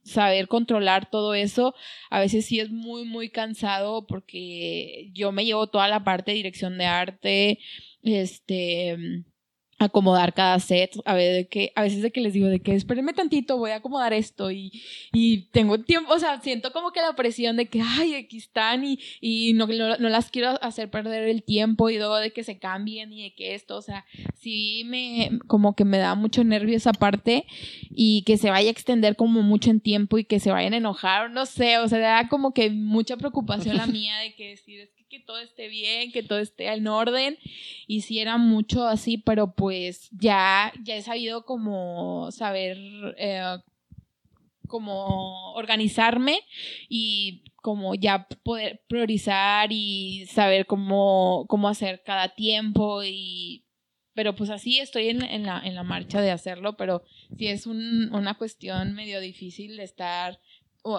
saber 0.06 0.46
controlar 0.46 1.10
todo 1.10 1.34
eso, 1.34 1.74
a 2.10 2.20
veces 2.20 2.46
sí 2.46 2.60
es 2.60 2.70
muy, 2.70 3.04
muy 3.04 3.28
cansado 3.28 4.06
porque 4.06 5.10
yo 5.12 5.32
me 5.32 5.44
llevo 5.44 5.66
toda 5.66 5.88
la 5.88 6.04
parte 6.04 6.30
de 6.30 6.36
dirección 6.36 6.78
de 6.78 6.86
arte, 6.86 7.58
este, 8.02 8.96
acomodar 9.78 10.32
cada 10.32 10.58
set, 10.58 10.96
a 11.04 11.14
ver 11.14 11.34
de 11.34 11.48
que, 11.48 11.72
a 11.74 11.82
veces 11.82 12.00
de 12.00 12.10
que 12.10 12.22
les 12.22 12.32
digo 12.32 12.48
de 12.48 12.60
que 12.60 12.74
espérenme 12.74 13.12
tantito, 13.12 13.58
voy 13.58 13.72
a 13.72 13.76
acomodar 13.76 14.14
esto 14.14 14.50
y, 14.50 14.72
y 15.12 15.48
tengo 15.50 15.78
tiempo, 15.80 16.14
o 16.14 16.18
sea, 16.18 16.40
siento 16.40 16.72
como 16.72 16.92
que 16.92 17.02
la 17.02 17.14
presión 17.14 17.56
de 17.56 17.66
que, 17.66 17.82
ay, 17.82 18.14
aquí 18.14 18.38
están 18.38 18.84
y, 18.84 18.98
y 19.20 19.52
no, 19.52 19.66
no, 19.66 19.96
no 19.98 20.08
las 20.08 20.30
quiero 20.30 20.62
hacer 20.62 20.90
perder 20.90 21.28
el 21.28 21.42
tiempo 21.42 21.90
y 21.90 21.98
luego 21.98 22.16
de 22.16 22.32
que 22.32 22.42
se 22.42 22.58
cambien 22.58 23.12
y 23.12 23.24
de 23.24 23.34
que 23.34 23.54
esto, 23.54 23.76
o 23.76 23.82
sea, 23.82 24.06
sí 24.34 24.82
me, 24.86 25.38
como 25.46 25.74
que 25.74 25.84
me 25.84 25.98
da 25.98 26.14
mucho 26.14 26.42
nervio 26.42 26.76
esa 26.76 26.92
parte 26.92 27.44
y 27.90 28.22
que 28.22 28.38
se 28.38 28.50
vaya 28.50 28.68
a 28.68 28.72
extender 28.72 29.14
como 29.14 29.42
mucho 29.42 29.70
en 29.70 29.80
tiempo 29.80 30.16
y 30.16 30.24
que 30.24 30.40
se 30.40 30.50
vayan 30.50 30.72
a 30.72 30.78
enojar, 30.78 31.30
no 31.30 31.44
sé, 31.44 31.78
o 31.78 31.88
sea, 31.88 31.98
da 31.98 32.28
como 32.28 32.54
que 32.54 32.70
mucha 32.70 33.18
preocupación 33.18 33.76
la 33.76 33.86
mía 33.86 34.16
de 34.18 34.34
que 34.34 34.50
decir, 34.50 34.90
que, 35.08 35.20
todo 35.20 35.38
esté 35.38 35.68
bien, 35.68 36.12
que 36.12 36.22
todo 36.22 36.38
esté 36.38 36.72
en 36.72 36.86
orden. 36.86 37.38
Y 37.86 38.02
sí 38.02 38.18
era 38.20 38.38
mucho 38.38 38.86
así, 38.86 39.18
pero 39.18 39.54
pues 39.54 40.08
ya, 40.12 40.72
ya 40.82 40.96
he 40.96 41.02
sabido 41.02 41.44
como 41.44 42.30
saber, 42.32 42.78
eh, 43.18 43.58
como 44.66 45.52
organizarme 45.54 46.40
y 46.88 47.44
como 47.56 47.94
ya 47.94 48.28
poder 48.42 48.82
priorizar 48.88 49.68
y 49.72 50.26
saber 50.26 50.66
cómo, 50.66 51.46
cómo 51.48 51.68
hacer 51.68 52.02
cada 52.04 52.34
tiempo 52.34 53.02
y 53.04 53.62
pero 54.16 54.34
pues 54.34 54.48
así 54.48 54.78
estoy 54.78 55.10
en, 55.10 55.22
en, 55.22 55.42
la, 55.42 55.60
en 55.62 55.74
la 55.74 55.82
marcha 55.82 56.22
de 56.22 56.30
hacerlo, 56.30 56.78
pero 56.78 57.04
sí 57.36 57.48
es 57.48 57.66
un, 57.66 58.12
una 58.14 58.32
cuestión 58.38 58.94
medio 58.94 59.20
difícil 59.20 59.76
de 59.76 59.84
estar, 59.84 60.40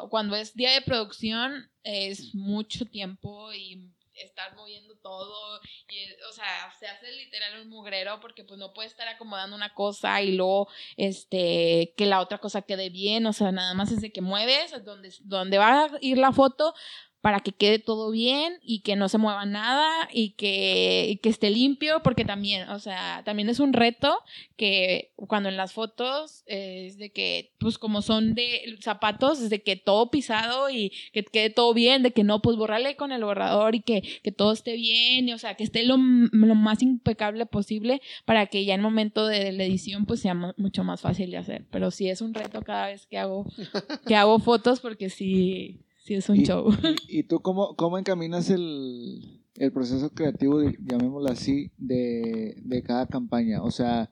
cuando 0.09 0.35
es 0.35 0.53
día 0.53 0.71
de 0.71 0.81
producción 0.81 1.71
es 1.83 2.35
mucho 2.35 2.85
tiempo 2.85 3.51
y 3.53 3.89
estar 4.21 4.55
moviendo 4.55 4.95
todo 4.97 5.59
y 5.89 6.11
o 6.29 6.33
sea 6.33 6.71
se 6.79 6.87
hace 6.87 7.11
literal 7.11 7.61
un 7.61 7.69
mugrero 7.69 8.19
porque 8.19 8.43
pues 8.43 8.59
no 8.59 8.73
puede 8.73 8.87
estar 8.87 9.07
acomodando 9.07 9.55
una 9.55 9.73
cosa 9.73 10.21
y 10.21 10.33
luego 10.33 10.67
este 10.95 11.93
que 11.97 12.05
la 12.05 12.21
otra 12.21 12.37
cosa 12.37 12.61
quede 12.61 12.89
bien 12.89 13.25
o 13.25 13.33
sea 13.33 13.51
nada 13.51 13.73
más 13.73 13.91
es 13.91 14.01
de 14.01 14.11
que 14.11 14.21
mueves 14.21 14.71
donde, 14.83 15.13
donde 15.21 15.57
va 15.57 15.85
a 15.85 15.89
ir 16.01 16.17
la 16.17 16.31
foto 16.31 16.73
para 17.21 17.39
que 17.39 17.51
quede 17.51 17.79
todo 17.79 18.11
bien 18.11 18.59
y 18.61 18.81
que 18.81 18.95
no 18.95 19.09
se 19.09 19.17
mueva 19.17 19.45
nada 19.45 19.89
y 20.13 20.31
que, 20.31 21.07
y 21.09 21.17
que 21.17 21.29
esté 21.29 21.49
limpio, 21.49 22.01
porque 22.03 22.25
también, 22.25 22.69
o 22.69 22.79
sea, 22.79 23.23
también 23.25 23.49
es 23.49 23.59
un 23.59 23.73
reto 23.73 24.19
que 24.55 25.13
cuando 25.15 25.49
en 25.49 25.57
las 25.57 25.73
fotos 25.73 26.43
eh, 26.45 26.85
es 26.87 26.97
de 26.97 27.11
que, 27.11 27.53
pues 27.57 27.77
como 27.77 28.01
son 28.01 28.33
de 28.35 28.77
zapatos, 28.81 29.41
es 29.41 29.49
de 29.49 29.61
que 29.61 29.75
todo 29.75 30.11
pisado 30.11 30.69
y 30.69 30.91
que 31.11 31.23
quede 31.23 31.49
todo 31.49 31.73
bien, 31.73 32.03
de 32.03 32.11
que 32.11 32.23
no, 32.23 32.41
pues 32.41 32.55
borrarle 32.55 32.95
con 32.95 33.11
el 33.11 33.23
borrador 33.23 33.75
y 33.75 33.81
que, 33.81 34.03
que 34.23 34.31
todo 34.31 34.51
esté 34.51 34.75
bien, 34.75 35.27
y, 35.27 35.33
o 35.33 35.37
sea, 35.37 35.55
que 35.55 35.63
esté 35.63 35.83
lo, 35.83 35.97
lo, 35.97 36.55
más 36.55 36.81
impecable 36.81 37.45
posible 37.45 38.01
para 38.25 38.45
que 38.45 38.63
ya 38.63 38.73
en 38.75 38.81
el 38.81 38.83
momento 38.83 39.25
de 39.25 39.51
la 39.51 39.63
edición 39.63 40.05
pues 40.05 40.21
sea 40.21 40.35
mucho 40.57 40.83
más 40.83 41.01
fácil 41.01 41.31
de 41.31 41.37
hacer. 41.37 41.65
Pero 41.71 41.91
sí 41.91 42.09
es 42.09 42.21
un 42.21 42.33
reto 42.33 42.61
cada 42.61 42.87
vez 42.87 43.05
que 43.07 43.17
hago, 43.17 43.45
que 44.07 44.15
hago 44.15 44.39
fotos 44.39 44.79
porque 44.79 45.09
sí 45.09 45.81
sí 46.07 46.15
es 46.15 46.29
un 46.29 46.37
¿Y, 46.37 46.45
show. 46.45 46.69
¿Y, 47.09 47.23
tú 47.23 47.41
cómo, 47.41 47.75
cómo 47.75 47.97
encaminas 47.97 48.49
el, 48.49 49.43
el, 49.55 49.73
proceso 49.73 50.09
creativo, 50.11 50.61
llamémoslo 50.61 51.29
así, 51.29 51.71
de, 51.77 52.61
de, 52.63 52.81
cada 52.81 53.07
campaña? 53.07 53.61
O 53.61 53.71
sea, 53.71 54.09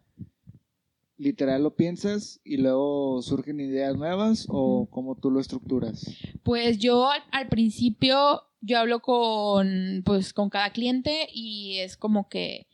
literal 1.15 1.63
lo 1.63 1.75
piensas 1.77 2.41
y 2.43 2.57
luego 2.57 3.21
surgen 3.21 3.61
ideas 3.61 3.95
nuevas 3.95 4.45
o 4.49 4.89
cómo 4.91 5.15
tú 5.15 5.31
lo 5.31 5.39
estructuras? 5.39 6.05
Pues 6.43 6.79
yo 6.79 7.09
al, 7.09 7.23
al 7.31 7.47
principio 7.47 8.41
yo 8.59 8.77
hablo 8.77 8.99
con 8.99 10.01
pues 10.03 10.33
con 10.33 10.49
cada 10.49 10.71
cliente 10.71 11.29
y 11.31 11.77
es 11.77 11.95
como 11.95 12.27
que 12.27 12.67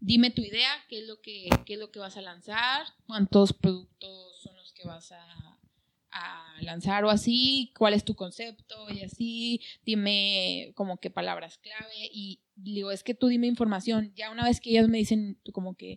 dime 0.00 0.30
tu 0.30 0.42
idea, 0.42 0.70
qué 0.88 0.98
es 0.98 1.06
lo 1.06 1.20
que 1.20 1.48
qué 1.64 1.74
es 1.74 1.78
lo 1.78 1.92
que 1.92 2.00
vas 2.00 2.16
a 2.16 2.22
lanzar, 2.22 2.86
cuántos 3.06 3.52
productos 3.52 4.50
que 4.74 4.88
vas 4.88 5.12
a, 5.12 5.53
a 6.14 6.46
lanzar 6.62 7.04
o 7.04 7.10
así, 7.10 7.72
cuál 7.76 7.92
es 7.92 8.04
tu 8.04 8.14
concepto 8.14 8.86
y 8.88 9.02
así, 9.02 9.60
dime 9.84 10.72
como 10.76 10.98
que 10.98 11.10
palabras 11.10 11.58
clave 11.58 12.08
y 12.12 12.40
digo, 12.54 12.92
es 12.92 13.02
que 13.02 13.14
tú 13.14 13.26
dime 13.26 13.48
información, 13.48 14.12
ya 14.14 14.30
una 14.30 14.44
vez 14.44 14.60
que 14.60 14.70
ellos 14.70 14.88
me 14.88 14.98
dicen 14.98 15.40
como 15.52 15.74
que 15.74 15.96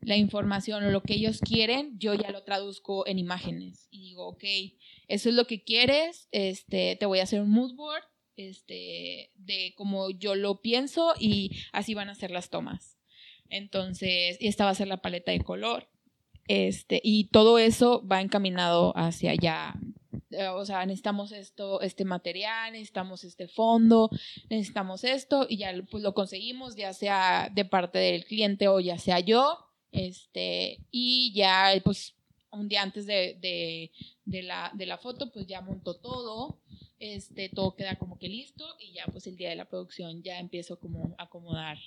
la 0.00 0.16
información 0.16 0.84
o 0.84 0.90
lo 0.90 1.02
que 1.02 1.14
ellos 1.14 1.40
quieren, 1.40 1.98
yo 1.98 2.14
ya 2.14 2.30
lo 2.30 2.44
traduzco 2.44 3.04
en 3.08 3.18
imágenes 3.18 3.88
y 3.90 4.00
digo, 4.00 4.28
ok, 4.28 4.44
eso 5.08 5.28
es 5.28 5.34
lo 5.34 5.46
que 5.46 5.64
quieres, 5.64 6.28
este, 6.30 6.94
te 6.94 7.06
voy 7.06 7.18
a 7.18 7.24
hacer 7.24 7.40
un 7.40 7.50
mood 7.50 7.74
board, 7.74 8.04
este, 8.36 9.32
de 9.34 9.74
como 9.76 10.10
yo 10.10 10.36
lo 10.36 10.62
pienso 10.62 11.14
y 11.18 11.50
así 11.72 11.94
van 11.94 12.08
a 12.08 12.14
ser 12.14 12.30
las 12.30 12.48
tomas. 12.48 12.96
Entonces, 13.50 14.36
esta 14.40 14.66
va 14.66 14.70
a 14.70 14.76
ser 14.76 14.86
la 14.86 15.02
paleta 15.02 15.32
de 15.32 15.40
color. 15.40 15.88
Este, 16.48 17.00
y 17.04 17.24
todo 17.24 17.58
eso 17.58 18.02
va 18.06 18.20
encaminado 18.20 18.92
hacia 18.96 19.32
allá. 19.32 19.74
Eh, 20.30 20.48
O 20.48 20.64
sea, 20.64 20.84
necesitamos 20.86 21.32
esto, 21.32 21.80
este 21.82 22.04
material, 22.04 22.72
necesitamos 22.72 23.24
este 23.24 23.48
fondo, 23.48 24.10
necesitamos 24.50 25.04
esto, 25.04 25.46
y 25.48 25.58
ya 25.58 25.72
pues 25.90 26.02
lo 26.02 26.14
conseguimos, 26.14 26.74
ya 26.74 26.92
sea 26.92 27.50
de 27.54 27.64
parte 27.64 27.98
del 27.98 28.24
cliente 28.24 28.68
o 28.68 28.80
ya 28.80 28.98
sea 28.98 29.20
yo. 29.20 29.66
Este, 29.92 30.80
y 30.90 31.32
ya 31.34 31.72
pues 31.84 32.14
un 32.50 32.68
día 32.68 32.82
antes 32.82 33.06
de, 33.06 33.38
de, 34.24 34.42
la, 34.42 34.70
de 34.74 34.86
la 34.86 34.98
foto, 34.98 35.30
pues 35.30 35.46
ya 35.46 35.60
monto 35.60 35.94
todo. 35.96 36.58
Este, 37.00 37.48
todo 37.48 37.76
queda 37.76 37.94
como 37.96 38.18
que 38.18 38.28
listo 38.28 38.64
y 38.80 38.92
ya 38.92 39.06
pues 39.06 39.26
el 39.28 39.36
día 39.36 39.50
de 39.50 39.54
la 39.54 39.66
producción 39.66 40.20
ya 40.22 40.40
empiezo 40.40 40.80
como 40.80 41.14
a 41.16 41.22
acomodar 41.24 41.78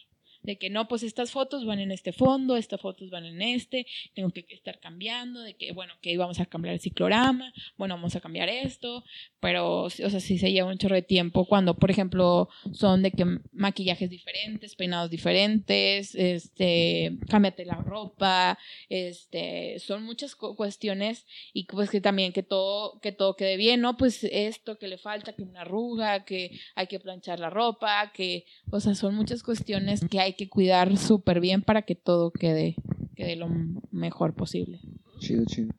de 0.43 0.57
que 0.57 0.69
no, 0.69 0.87
pues 0.87 1.03
estas 1.03 1.31
fotos 1.31 1.65
van 1.65 1.79
en 1.79 1.91
este 1.91 2.13
fondo, 2.13 2.57
estas 2.57 2.81
fotos 2.81 3.09
van 3.09 3.25
en 3.25 3.41
este, 3.41 3.85
tengo 4.13 4.29
que 4.31 4.45
estar 4.49 4.79
cambiando, 4.79 5.41
de 5.41 5.53
que, 5.55 5.71
bueno, 5.71 5.93
que 6.01 6.17
vamos 6.17 6.39
a 6.39 6.45
cambiar 6.45 6.73
el 6.73 6.79
ciclorama, 6.81 7.53
bueno, 7.77 7.95
vamos 7.95 8.15
a 8.15 8.21
cambiar 8.21 8.49
esto, 8.49 9.03
pero, 9.39 9.83
o 9.83 9.89
sea, 9.89 10.19
sí 10.19 10.37
se 10.37 10.51
lleva 10.51 10.69
un 10.69 10.77
chorro 10.77 10.95
de 10.95 11.01
tiempo 11.01 11.45
cuando, 11.45 11.75
por 11.75 11.91
ejemplo, 11.91 12.49
son 12.73 13.01
de 13.03 13.11
que 13.11 13.25
maquillajes 13.51 14.09
diferentes, 14.09 14.75
peinados 14.75 15.09
diferentes, 15.09 16.15
este, 16.15 17.17
cámbiate 17.29 17.65
la 17.65 17.75
ropa, 17.75 18.57
este, 18.89 19.79
son 19.79 20.03
muchas 20.03 20.35
cu- 20.35 20.55
cuestiones 20.55 21.25
y 21.53 21.65
pues 21.65 21.89
que 21.89 22.01
también 22.01 22.33
que 22.33 22.43
todo, 22.43 22.99
que 23.01 23.11
todo 23.11 23.35
quede 23.35 23.57
bien, 23.57 23.81
¿no? 23.81 23.97
Pues 23.97 24.23
esto 24.23 24.77
que 24.77 24.87
le 24.87 24.97
falta, 24.97 25.33
que 25.33 25.43
una 25.43 25.61
arruga, 25.61 26.25
que 26.25 26.59
hay 26.75 26.87
que 26.87 26.99
planchar 26.99 27.39
la 27.39 27.49
ropa, 27.49 28.11
que, 28.13 28.45
o 28.69 28.79
sea, 28.79 28.95
son 28.95 29.15
muchas 29.15 29.43
cuestiones 29.43 30.01
que 30.09 30.19
hay 30.19 30.30
que 30.33 30.49
cuidar 30.49 30.97
súper 30.97 31.39
bien 31.39 31.61
para 31.61 31.81
que 31.83 31.95
todo 31.95 32.31
quede, 32.31 32.75
quede 33.15 33.35
lo 33.35 33.47
mejor 33.91 34.33
posible. 34.33 34.79
Chido, 35.19 35.45
chido. 35.45 35.73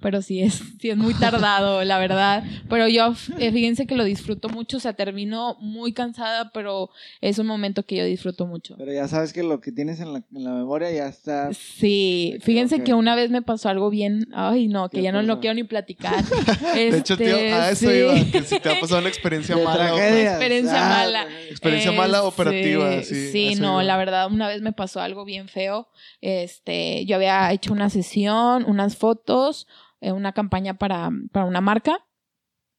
Pero 0.00 0.20
sí 0.20 0.42
es, 0.42 0.54
sí 0.80 0.90
es 0.90 0.96
muy 0.96 1.14
tardado, 1.14 1.82
la 1.84 1.98
verdad. 1.98 2.44
Pero 2.68 2.86
yo, 2.86 3.14
eh, 3.38 3.50
fíjense 3.50 3.86
que 3.86 3.94
lo 3.96 4.04
disfruto 4.04 4.48
mucho, 4.50 4.76
o 4.76 4.80
sea, 4.80 4.92
termino 4.92 5.56
muy 5.60 5.92
cansada, 5.92 6.50
pero 6.52 6.90
es 7.22 7.38
un 7.38 7.46
momento 7.46 7.82
que 7.84 7.96
yo 7.96 8.04
disfruto 8.04 8.46
mucho. 8.46 8.74
Pero 8.76 8.92
ya 8.92 9.08
sabes 9.08 9.32
que 9.32 9.42
lo 9.42 9.60
que 9.60 9.72
tienes 9.72 10.00
en 10.00 10.12
la, 10.12 10.22
en 10.34 10.44
la 10.44 10.50
memoria 10.52 10.90
ya 10.90 11.06
está. 11.08 11.50
Sí, 11.54 12.36
fíjense 12.42 12.82
que 12.84 12.92
una 12.94 13.14
vez 13.14 13.30
me 13.30 13.40
pasó 13.42 13.68
algo 13.70 13.88
bien, 13.90 14.28
ay 14.34 14.68
no, 14.68 14.90
que 14.90 14.98
¿Qué 14.98 15.02
ya 15.04 15.12
no 15.12 15.22
lo 15.22 15.40
quiero 15.40 15.54
ni 15.54 15.64
platicar. 15.64 16.22
De 16.74 16.98
hecho, 16.98 17.16
tío, 17.16 17.26
Este, 17.36 17.52
a 17.52 17.70
eso 17.70 17.90
sí. 17.90 17.96
iba. 17.96 18.14
Que 18.32 18.42
si 18.42 18.60
te 18.60 18.68
ha 18.70 18.78
pasado 18.80 19.00
una 19.00 19.08
experiencia 19.08 19.56
de 19.56 19.64
mala. 19.64 19.92
o- 19.92 19.96
tragedias. 19.96 20.32
Experiencia 20.34 20.80
mala. 20.88 21.26
Experiencia 21.50 21.92
mala 21.92 22.18
Este, 22.18 22.28
operativa, 22.28 23.02
sí, 23.02 23.30
Sí, 23.32 23.54
no, 23.54 23.72
iba. 23.80 23.84
la 23.84 23.96
verdad, 23.96 24.30
una 24.30 24.46
vez 24.48 24.60
me 24.60 24.72
pasó 24.72 25.00
algo 25.00 25.24
bien 25.24 25.48
feo. 25.48 25.88
Este, 26.20 27.04
yo 27.06 27.16
había 27.16 27.50
hecho 27.52 27.72
una 27.72 27.88
sesión, 27.88 28.64
unas 28.66 28.96
fotos, 28.96 29.66
eh, 30.00 30.12
una 30.12 30.32
campaña 30.32 30.74
para, 30.74 31.10
para 31.32 31.46
una 31.46 31.60
marca. 31.60 31.98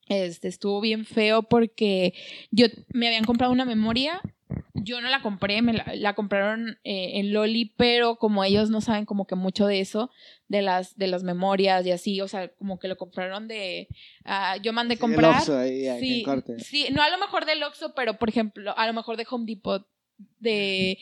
Este, 0.07 0.47
estuvo 0.47 0.79
bien 0.79 1.05
feo 1.05 1.43
porque 1.43 2.13
yo 2.51 2.67
me 2.93 3.07
habían 3.07 3.25
comprado 3.25 3.51
una 3.51 3.65
memoria. 3.65 4.21
Yo 4.73 5.01
no 5.01 5.09
la 5.09 5.21
compré, 5.21 5.61
me 5.61 5.73
la, 5.73 5.85
la 5.95 6.13
compraron 6.13 6.79
eh, 6.85 7.19
en 7.19 7.33
Loli, 7.33 7.73
pero 7.75 8.15
como 8.15 8.45
ellos 8.45 8.69
no 8.69 8.79
saben 8.79 9.05
como 9.05 9.27
que 9.27 9.35
mucho 9.35 9.67
de 9.67 9.81
eso, 9.81 10.09
de 10.47 10.61
las, 10.61 10.95
de 10.95 11.07
las 11.07 11.23
memorias 11.23 11.85
y 11.85 11.91
así, 11.91 12.21
o 12.21 12.29
sea, 12.29 12.47
como 12.55 12.79
que 12.79 12.87
lo 12.87 12.95
compraron 12.95 13.49
de... 13.49 13.89
ah, 14.23 14.55
yo 14.63 14.71
mandé 14.71 14.95
Sí, 14.95 14.99
el 14.99 15.01
comprar. 15.01 15.35
Oxxo 15.35 15.57
ahí, 15.57 15.87
ahí, 15.87 15.99
Sí, 15.99 16.23
corte. 16.23 16.59
sí, 16.59 16.85
no 16.93 17.01
a 17.01 17.09
lo 17.09 17.17
mejor 17.17 17.45
del 17.45 17.61
Oxxo, 17.63 17.93
pero 17.93 18.17
por 18.17 18.29
ejemplo, 18.29 18.73
a 18.77 18.87
lo 18.87 18.93
mejor 18.93 19.17
de 19.17 19.27
Home 19.29 19.45
Depot, 19.45 19.85
de 20.39 20.97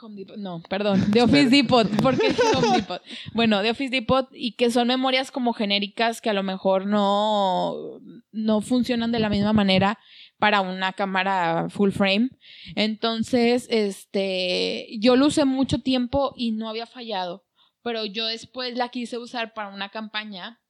Home 0.00 0.16
Depot, 0.16 0.36
no, 0.36 0.62
perdón, 0.68 1.02
de 1.10 1.22
Office 1.22 1.48
Depot, 1.48 1.88
porque 2.02 2.28
es 2.28 2.40
Home 2.54 2.72
Depot. 2.76 3.02
Bueno, 3.32 3.62
de 3.62 3.70
Office 3.70 3.90
Depot 3.90 4.28
y 4.32 4.52
que 4.52 4.70
son 4.70 4.88
memorias 4.88 5.30
como 5.30 5.52
genéricas 5.52 6.20
que 6.20 6.30
a 6.30 6.34
lo 6.34 6.42
mejor 6.42 6.86
no, 6.86 8.00
no 8.30 8.60
funcionan 8.60 9.12
de 9.12 9.18
la 9.18 9.30
misma 9.30 9.52
manera 9.52 9.98
para 10.38 10.60
una 10.60 10.92
cámara 10.92 11.68
full 11.70 11.90
frame. 11.90 12.30
Entonces, 12.76 13.66
este, 13.70 14.88
yo 15.00 15.16
lo 15.16 15.26
usé 15.26 15.44
mucho 15.44 15.80
tiempo 15.80 16.34
y 16.36 16.52
no 16.52 16.68
había 16.68 16.86
fallado, 16.86 17.46
pero 17.82 18.04
yo 18.04 18.26
después 18.26 18.76
la 18.76 18.90
quise 18.90 19.18
usar 19.18 19.54
para 19.54 19.74
una 19.74 19.88
campaña, 19.88 20.60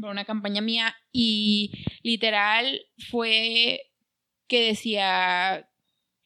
para 0.00 0.12
una 0.12 0.24
campaña 0.24 0.60
mía 0.60 0.94
y 1.12 1.72
literal 2.02 2.80
fue 3.10 3.80
que 4.46 4.66
decía 4.66 5.68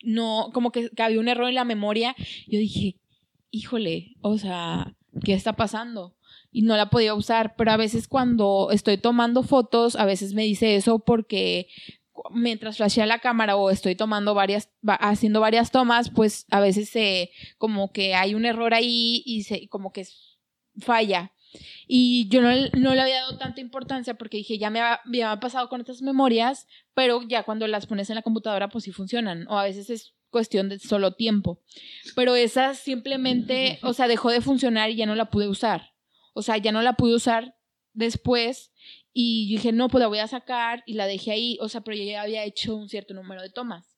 no, 0.03 0.51
como 0.53 0.70
que, 0.72 0.90
había 0.99 1.20
un 1.20 1.28
error 1.28 1.49
en 1.49 1.55
la 1.55 1.64
memoria. 1.64 2.14
Yo 2.46 2.59
dije, 2.59 2.96
híjole, 3.51 4.16
o 4.20 4.38
sea, 4.38 4.94
¿qué 5.24 5.32
está 5.32 5.55
pasando? 5.55 6.16
Y 6.51 6.62
no 6.62 6.76
la 6.76 6.90
podía 6.90 7.14
usar, 7.14 7.57
pero 7.57 7.70
a 7.72 7.76
veces 7.76 8.09
cuando 8.09 8.70
estoy 8.72 8.99
tomando 8.99 9.42
fotos, 9.42 9.96
a 9.96 10.05
veces 10.05 10.34
me 10.34 10.44
dice 10.44 10.76
eso 10.76 10.99
porque 10.99 11.68
mientras 12.30 12.76
flashea 12.78 13.07
la 13.07 13.20
cámara 13.20 13.57
o 13.57 13.70
estoy 13.70 13.94
tomando 13.94 14.34
varias, 14.34 14.70
va- 14.86 14.94
haciendo 14.94 15.40
varias 15.40 15.70
tomas, 15.70 16.11
pues 16.11 16.46
a 16.51 16.61
veces 16.61 16.88
se, 16.88 17.30
como 17.59 17.92
que 17.92 18.14
hay 18.14 18.34
un 18.34 18.44
error 18.44 18.74
ahí 18.74 19.22
y 19.24 19.42
se, 19.44 19.68
como 19.68 19.92
que 19.92 20.07
falla. 20.78 21.32
Y 21.86 22.28
yo 22.28 22.42
no, 22.42 22.51
no 22.78 22.94
le 22.94 23.01
había 23.01 23.22
dado 23.22 23.38
tanta 23.38 23.61
importancia 23.61 24.14
porque 24.14 24.38
dije, 24.38 24.59
ya 24.59 24.70
me 24.70 24.80
ha, 24.80 25.01
ya 25.05 25.11
me 25.11 25.22
ha 25.24 25.40
pasado 25.40 25.68
con 25.68 25.80
estas 25.80 26.03
memorias, 26.03 26.66
pero 26.94 27.22
ya 27.22 27.42
cuando 27.42 27.66
las 27.66 27.86
pones 27.86 28.11
en 28.11 28.16
la 28.16 28.22
computadora, 28.22 28.68
pues 28.68 28.84
sí 28.84 28.92
funcionan. 28.92 29.46
O 29.49 29.59
a 29.59 29.64
veces 29.64 29.90
es 29.90 30.14
cuestión 30.30 30.68
de 30.68 30.78
solo 30.78 31.12
tiempo. 31.12 31.61
Pero 32.14 32.36
esa 32.36 32.74
simplemente, 32.74 33.78
o 33.82 33.92
sea, 33.92 34.09
dejó 34.09 34.30
de 34.30 34.40
funcionar 34.40 34.90
y 34.90 34.96
ya 34.96 35.07
no 35.07 35.14
la 35.14 35.30
pude 35.30 35.49
usar. 35.49 35.94
O 36.34 36.42
sea, 36.42 36.57
ya 36.59 36.72
no 36.72 36.82
la 36.82 36.94
pude 36.94 37.14
usar 37.14 37.57
después 37.92 38.72
y 39.12 39.49
dije, 39.49 39.72
no, 39.72 39.88
pues 39.88 40.01
la 40.01 40.09
voy 40.09 40.18
a 40.18 40.28
sacar 40.28 40.82
y 40.86 40.94
la 40.94 41.07
dejé 41.07 41.32
ahí. 41.32 41.59
O 41.61 41.68
sea, 41.68 41.80
pero 41.80 41.96
yo 41.96 42.05
ya 42.05 42.22
había 42.22 42.44
hecho 42.44 42.76
un 42.76 42.88
cierto 42.88 43.14
número 43.14 43.42
de 43.42 43.51
tomas. 43.51 43.96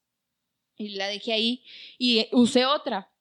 Y 0.77 0.91
la 0.91 1.09
dejé 1.09 1.33
ahí 1.33 1.65
y 1.99 2.27
usé 2.33 2.65
otra. 2.65 3.13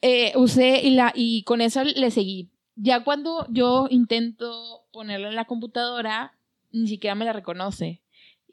Eh, 0.00 0.32
usé 0.36 0.80
y, 0.82 0.90
la, 0.90 1.12
y 1.14 1.44
con 1.44 1.60
esa 1.60 1.84
le 1.84 2.10
seguí. 2.10 2.51
Ya 2.74 3.04
cuando 3.04 3.46
yo 3.50 3.86
intento 3.90 4.86
ponerla 4.92 5.28
en 5.28 5.36
la 5.36 5.44
computadora, 5.44 6.32
ni 6.72 6.88
siquiera 6.88 7.14
me 7.14 7.24
la 7.24 7.32
reconoce. 7.32 8.02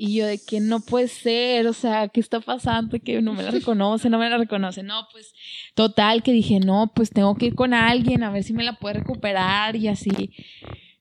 Y 0.02 0.16
yo 0.16 0.28
de 0.28 0.40
que 0.40 0.62
no 0.62 0.80
puede 0.80 1.10
ser, 1.10 1.68
o 1.68 1.74
sea, 1.74 2.08
¿qué 2.08 2.22
está 2.22 2.40
pasando? 2.40 2.98
Que 3.00 3.22
no 3.22 3.34
me 3.34 3.44
la 3.44 3.52
reconoce, 3.52 4.10
no 4.10 4.18
me 4.18 4.30
la 4.30 4.38
reconoce. 4.38 4.82
No, 4.82 5.08
pues 5.12 5.34
total, 5.74 6.24
que 6.24 6.32
dije, 6.32 6.60
no, 6.60 6.92
pues 6.96 7.10
tengo 7.10 7.36
que 7.36 7.48
ir 7.48 7.56
con 7.56 7.74
alguien 7.74 8.24
a 8.24 8.32
ver 8.32 8.44
si 8.44 8.54
me 8.54 8.64
la 8.64 8.74
puede 8.74 9.00
recuperar 9.00 9.76
y 9.76 9.90
así. 9.90 10.32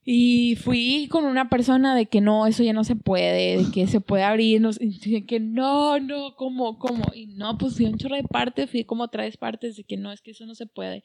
Y 0.04 0.56
fui 0.56 1.06
con 1.10 1.26
una 1.26 1.50
persona 1.50 1.94
de 1.94 2.06
que 2.06 2.22
no, 2.22 2.46
eso 2.46 2.62
ya 2.62 2.72
no 2.72 2.82
se 2.82 2.96
puede, 2.96 3.58
de 3.58 3.70
que 3.70 3.86
se 3.86 4.00
puede 4.00 4.24
abrir, 4.24 4.60
no, 4.60 4.70
de 4.72 5.26
que 5.26 5.38
no, 5.38 6.00
no, 6.00 6.34
¿cómo, 6.34 6.78
cómo? 6.78 7.04
Y 7.14 7.26
no, 7.26 7.58
pues 7.58 7.76
fui 7.76 7.84
un 7.84 7.98
chorro 7.98 8.16
de 8.16 8.24
partes, 8.24 8.70
fui 8.70 8.84
como 8.84 9.08
tres 9.08 9.36
partes 9.36 9.76
de 9.76 9.84
que 9.84 9.96
no, 9.96 10.10
es 10.10 10.22
que 10.22 10.30
eso 10.30 10.46
no 10.46 10.54
se 10.54 10.66
puede. 10.66 11.04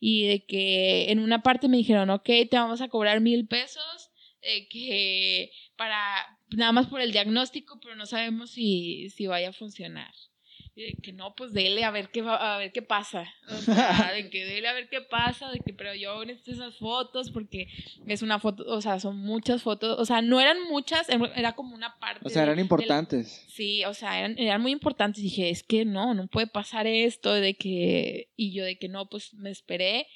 Y 0.00 0.26
de 0.26 0.44
que 0.46 1.10
en 1.10 1.18
una 1.18 1.42
parte 1.42 1.68
me 1.68 1.76
dijeron, 1.76 2.10
ok, 2.10 2.24
te 2.24 2.56
vamos 2.56 2.80
a 2.80 2.88
cobrar 2.88 3.20
mil 3.20 3.46
pesos, 3.46 4.10
eh, 4.42 4.68
que 4.68 5.50
para, 5.76 6.38
nada 6.50 6.72
más 6.72 6.86
por 6.86 7.00
el 7.00 7.12
diagnóstico, 7.12 7.80
pero 7.80 7.96
no 7.96 8.06
sabemos 8.06 8.52
si, 8.52 9.10
si 9.10 9.26
vaya 9.26 9.50
a 9.50 9.52
funcionar. 9.52 10.12
Y 10.78 10.82
de 10.82 10.92
que 11.02 11.12
no, 11.12 11.34
pues 11.34 11.52
dele 11.52 11.82
a 11.82 11.90
ver 11.90 12.08
qué 12.10 12.22
va, 12.22 12.54
a 12.54 12.58
ver 12.58 12.70
qué 12.70 12.82
pasa. 12.82 13.24
O 13.50 13.56
sea, 13.56 14.12
de 14.12 14.30
que 14.30 14.44
dele 14.44 14.68
a 14.68 14.72
ver 14.74 14.88
qué 14.88 15.00
pasa, 15.00 15.50
de 15.50 15.58
que 15.58 15.72
pero 15.72 15.92
yo 15.92 16.24
necesito 16.24 16.52
esas 16.52 16.76
fotos 16.76 17.32
porque 17.32 17.66
es 18.06 18.22
una 18.22 18.38
foto, 18.38 18.62
o 18.66 18.80
sea, 18.80 19.00
son 19.00 19.16
muchas 19.16 19.62
fotos, 19.62 19.98
o 19.98 20.04
sea, 20.04 20.22
no 20.22 20.40
eran 20.40 20.56
muchas, 20.70 21.08
era 21.34 21.54
como 21.56 21.74
una 21.74 21.98
parte. 21.98 22.20
O 22.24 22.28
sea, 22.28 22.42
de- 22.42 22.46
eran 22.46 22.56
del- 22.58 22.64
importantes. 22.64 23.44
Sí, 23.48 23.84
o 23.86 23.92
sea, 23.92 24.20
eran, 24.20 24.38
eran 24.38 24.62
muy 24.62 24.70
importantes. 24.70 25.20
Dije, 25.20 25.50
es 25.50 25.64
que 25.64 25.84
no, 25.84 26.14
no 26.14 26.28
puede 26.28 26.46
pasar 26.46 26.86
esto, 26.86 27.32
de 27.34 27.54
que, 27.54 28.28
y 28.36 28.52
yo 28.52 28.62
de 28.64 28.78
que 28.78 28.88
no, 28.88 29.08
pues 29.08 29.34
me 29.34 29.50
esperé. 29.50 30.06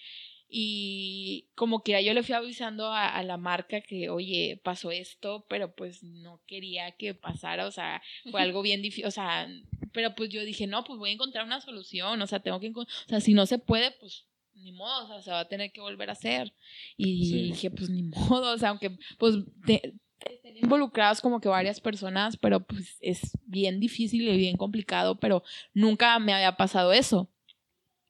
Y 0.55 1.47
como 1.55 1.83
que 1.83 2.05
yo 2.05 2.13
le 2.13 2.23
fui 2.23 2.35
avisando 2.35 2.87
a, 2.93 3.09
a 3.09 3.23
la 3.23 3.39
marca 3.39 3.81
que, 3.81 4.11
oye, 4.11 4.61
pasó 4.63 4.91
esto, 4.91 5.47
pero 5.49 5.75
pues 5.75 6.03
no 6.03 6.43
quería 6.47 6.93
que 6.93 7.15
pasara, 7.15 7.67
o 7.67 7.71
sea, 7.71 8.03
fue 8.31 8.43
algo 8.43 8.61
bien 8.61 8.83
difícil, 8.83 9.07
o 9.07 9.11
sea, 9.11 9.49
pero 9.93 10.15
pues 10.15 10.29
yo 10.29 10.45
dije, 10.45 10.67
no, 10.67 10.85
pues 10.85 10.99
voy 10.99 11.09
a 11.09 11.13
encontrar 11.15 11.47
una 11.47 11.63
solución, 11.63 12.21
o 12.21 12.27
sea, 12.27 12.41
tengo 12.41 12.61
que, 12.61 12.69
o 12.69 12.85
sea, 13.09 13.21
si 13.23 13.33
no 13.33 13.47
se 13.47 13.59
puede, 13.59 13.93
pues 13.93 14.27
ni 14.55 14.73
modo, 14.73 15.05
o 15.05 15.09
sea, 15.09 15.23
se 15.23 15.31
va 15.31 15.41
a 15.41 15.49
tener 15.49 15.73
que 15.73 15.81
volver 15.81 16.11
a 16.11 16.13
hacer. 16.13 16.53
Y 16.99 17.25
Sí. 17.31 17.43
dije, 17.45 17.71
pues 17.71 17.89
ni 17.89 18.03
modo, 18.03 18.53
o 18.53 18.59
sea, 18.59 18.69
aunque 18.69 18.91
pues 19.19 19.37
te- 19.67 19.95
estén 20.31 20.59
involucradas 20.59 21.23
como 21.23 21.41
que 21.41 21.49
varias 21.49 21.81
personas, 21.81 22.37
pero 22.37 22.61
pues 22.61 22.99
es 23.01 23.39
bien 23.47 23.81
difícil 23.81 24.29
y 24.29 24.37
bien 24.37 24.59
complicado, 24.59 25.19
pero 25.19 25.43
nunca 25.73 26.19
me 26.19 26.35
había 26.35 26.57
pasado 26.59 26.93
eso. 26.93 27.31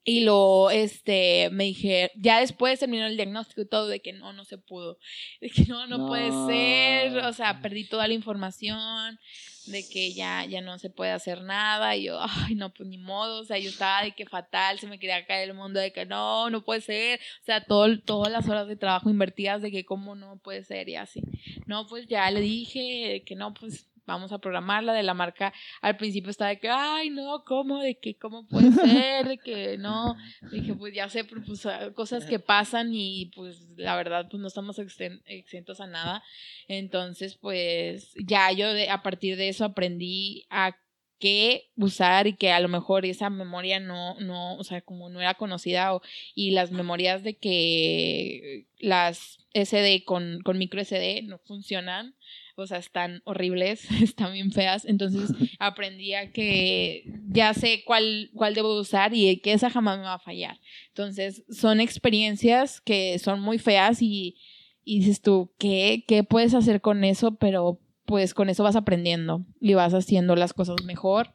Y 0.05 0.23
lo, 0.25 0.71
este, 0.71 1.49
me 1.53 1.65
dije, 1.65 2.11
ya 2.17 2.41
después 2.41 2.81
terminó 2.81 3.07
el 3.07 3.17
diagnóstico 3.17 3.61
y 3.61 3.69
todo, 3.69 3.87
de 3.87 4.01
que 4.01 4.13
no, 4.13 4.33
no 4.33 4.45
se 4.45 4.59
pudo. 4.59 4.99
De 5.41 5.49
que 5.49 5.65
no, 5.67 5.87
no, 5.87 6.09
puede 6.09 6.31
No. 6.31 6.47
ser. 6.49 7.19
O 7.19 7.33
sea, 7.33 7.61
perdí 7.63 7.85
toda 7.85 8.09
la 8.09 8.15
información, 8.15 9.19
de 9.67 9.89
que 9.89 10.13
ya, 10.13 10.45
ya 10.45 10.61
no 10.61 10.77
se 10.81 10.91
puede 10.91 11.13
hacer 11.13 11.43
nada. 11.43 11.95
Y 11.97 12.05
yo, 12.07 12.19
ay, 12.21 12.57
no, 12.57 12.75
pues 12.75 12.89
ni 12.89 12.99
modo. 12.99 13.43
O 13.43 13.45
sea, 13.45 13.59
yo 13.59 13.71
estaba 13.71 14.03
de 14.03 14.11
que 14.11 14.27
fatal, 14.27 14.81
se 14.81 14.89
me 14.89 14.99
quería 14.99 15.25
caer 15.25 15.49
el 15.49 15.55
mundo, 15.55 15.79
de 15.79 15.93
que 15.93 16.05
no, 16.05 16.51
no 16.51 16.65
puede 16.65 16.81
ser. 16.81 17.21
O 17.41 17.45
sea, 17.45 17.63
todo, 17.65 17.97
todas 18.01 18.33
las 18.33 18.49
horas 18.49 18.67
de 18.67 18.75
trabajo 18.75 19.09
invertidas 19.09 19.63
de 19.63 19.71
que 19.71 19.85
cómo 19.85 20.17
no 20.17 20.37
puede 20.39 20.65
ser 20.65 20.89
y 20.89 20.97
así. 20.97 21.23
No, 21.67 21.87
pues 21.87 22.09
ya 22.09 22.29
le 22.33 22.41
dije 22.41 23.23
que 23.25 23.37
no, 23.37 23.55
pues 23.55 23.87
vamos 24.07 24.33
a 24.33 24.39
programarla 24.39 24.93
de 24.93 25.03
la 25.03 25.15
marca. 25.15 25.53
Al 25.81 25.97
principio 25.97 26.31
estaba 26.31 26.51
de 26.51 26.59
que, 26.59 26.69
ay, 26.69 27.11
no, 27.11 27.45
¿cómo? 27.45 27.79
De 27.81 27.99
que, 27.99 28.17
¿cómo 28.17 28.47
puede 28.49 28.71
ser? 28.73 29.29
De 29.29 29.39
que 29.39 29.79
no. 29.79 30.17
Dije, 30.51 30.75
pues 30.75 30.95
ya 30.95 31.09
sé, 31.09 31.25
pues, 31.25 31.65
ah, 31.67 31.93
cosas 31.95 32.25
que 32.27 32.39
pasan 32.39 32.91
y 32.93 33.27
pues 33.35 33.61
la 33.77 33.97
verdad, 33.97 34.27
pues 34.31 34.41
no 34.41 34.49
estamos 34.49 34.79
exentos 34.79 35.81
a 35.81 35.87
nada. 35.87 36.23
Entonces, 36.69 37.37
pues 37.37 38.13
ya 38.27 38.51
yo 38.53 38.67
a 38.91 39.03
partir 39.03 39.37
de 39.37 39.49
eso 39.49 39.65
aprendí 39.65 40.45
a 40.51 40.77
qué 41.19 41.71
usar 41.77 42.27
y 42.27 42.33
que 42.35 42.51
a 42.51 42.59
lo 42.59 42.67
mejor 42.69 43.07
esa 43.07 43.31
memoria 43.31 43.79
no, 43.79 44.19
no, 44.19 44.57
o 44.57 44.65
sea, 44.65 44.81
como 44.81 45.09
no 45.09 45.21
era 45.21 45.35
conocida 45.35 45.95
o- 45.95 46.03
y 46.35 46.51
las 46.51 46.73
memorias 46.73 47.23
de 47.23 47.37
que 47.39 48.67
las 48.81 49.39
SD 49.55 50.03
con, 50.05 50.41
con 50.43 50.59
micro 50.59 50.81
SD 50.81 51.23
no 51.23 51.39
funcionan, 51.39 52.17
o 52.57 52.67
sea, 52.67 52.79
están 52.79 53.23
horribles, 53.25 53.91
están 54.03 54.33
bien 54.33 54.53
feas, 54.53 54.85
entonces 54.85 55.31
aprendí 55.59 56.15
a 56.15 56.33
que 56.33 57.05
ya 57.29 57.55
sé 57.55 57.83
cuál, 57.85 58.31
cuál 58.35 58.55
debo 58.55 58.79
usar 58.79 59.15
y 59.15 59.39
que 59.39 59.53
esa 59.53 59.71
jamás 59.71 59.99
me 59.99 60.05
va 60.05 60.15
a 60.15 60.19
fallar. 60.19 60.59
Entonces, 60.89 61.45
son 61.51 61.81
experiencias 61.81 62.81
que 62.81 63.19
son 63.19 63.41
muy 63.41 63.59
feas 63.59 64.03
y, 64.03 64.37
y 64.85 65.01
dices 65.01 65.23
tú, 65.23 65.53
¿qué, 65.59 66.05
¿qué 66.07 66.25
puedes 66.25 66.55
hacer 66.55 66.81
con 66.81 67.05
eso? 67.05 67.37
Pero 67.37 67.81
pues 68.05 68.35
con 68.35 68.51
eso 68.51 68.65
vas 68.65 68.77
aprendiendo 68.77 69.45
y 69.61 69.75
vas 69.75 69.95
haciendo 69.95 70.37
las 70.37 70.53
cosas 70.53 70.77
mejor 70.85 71.33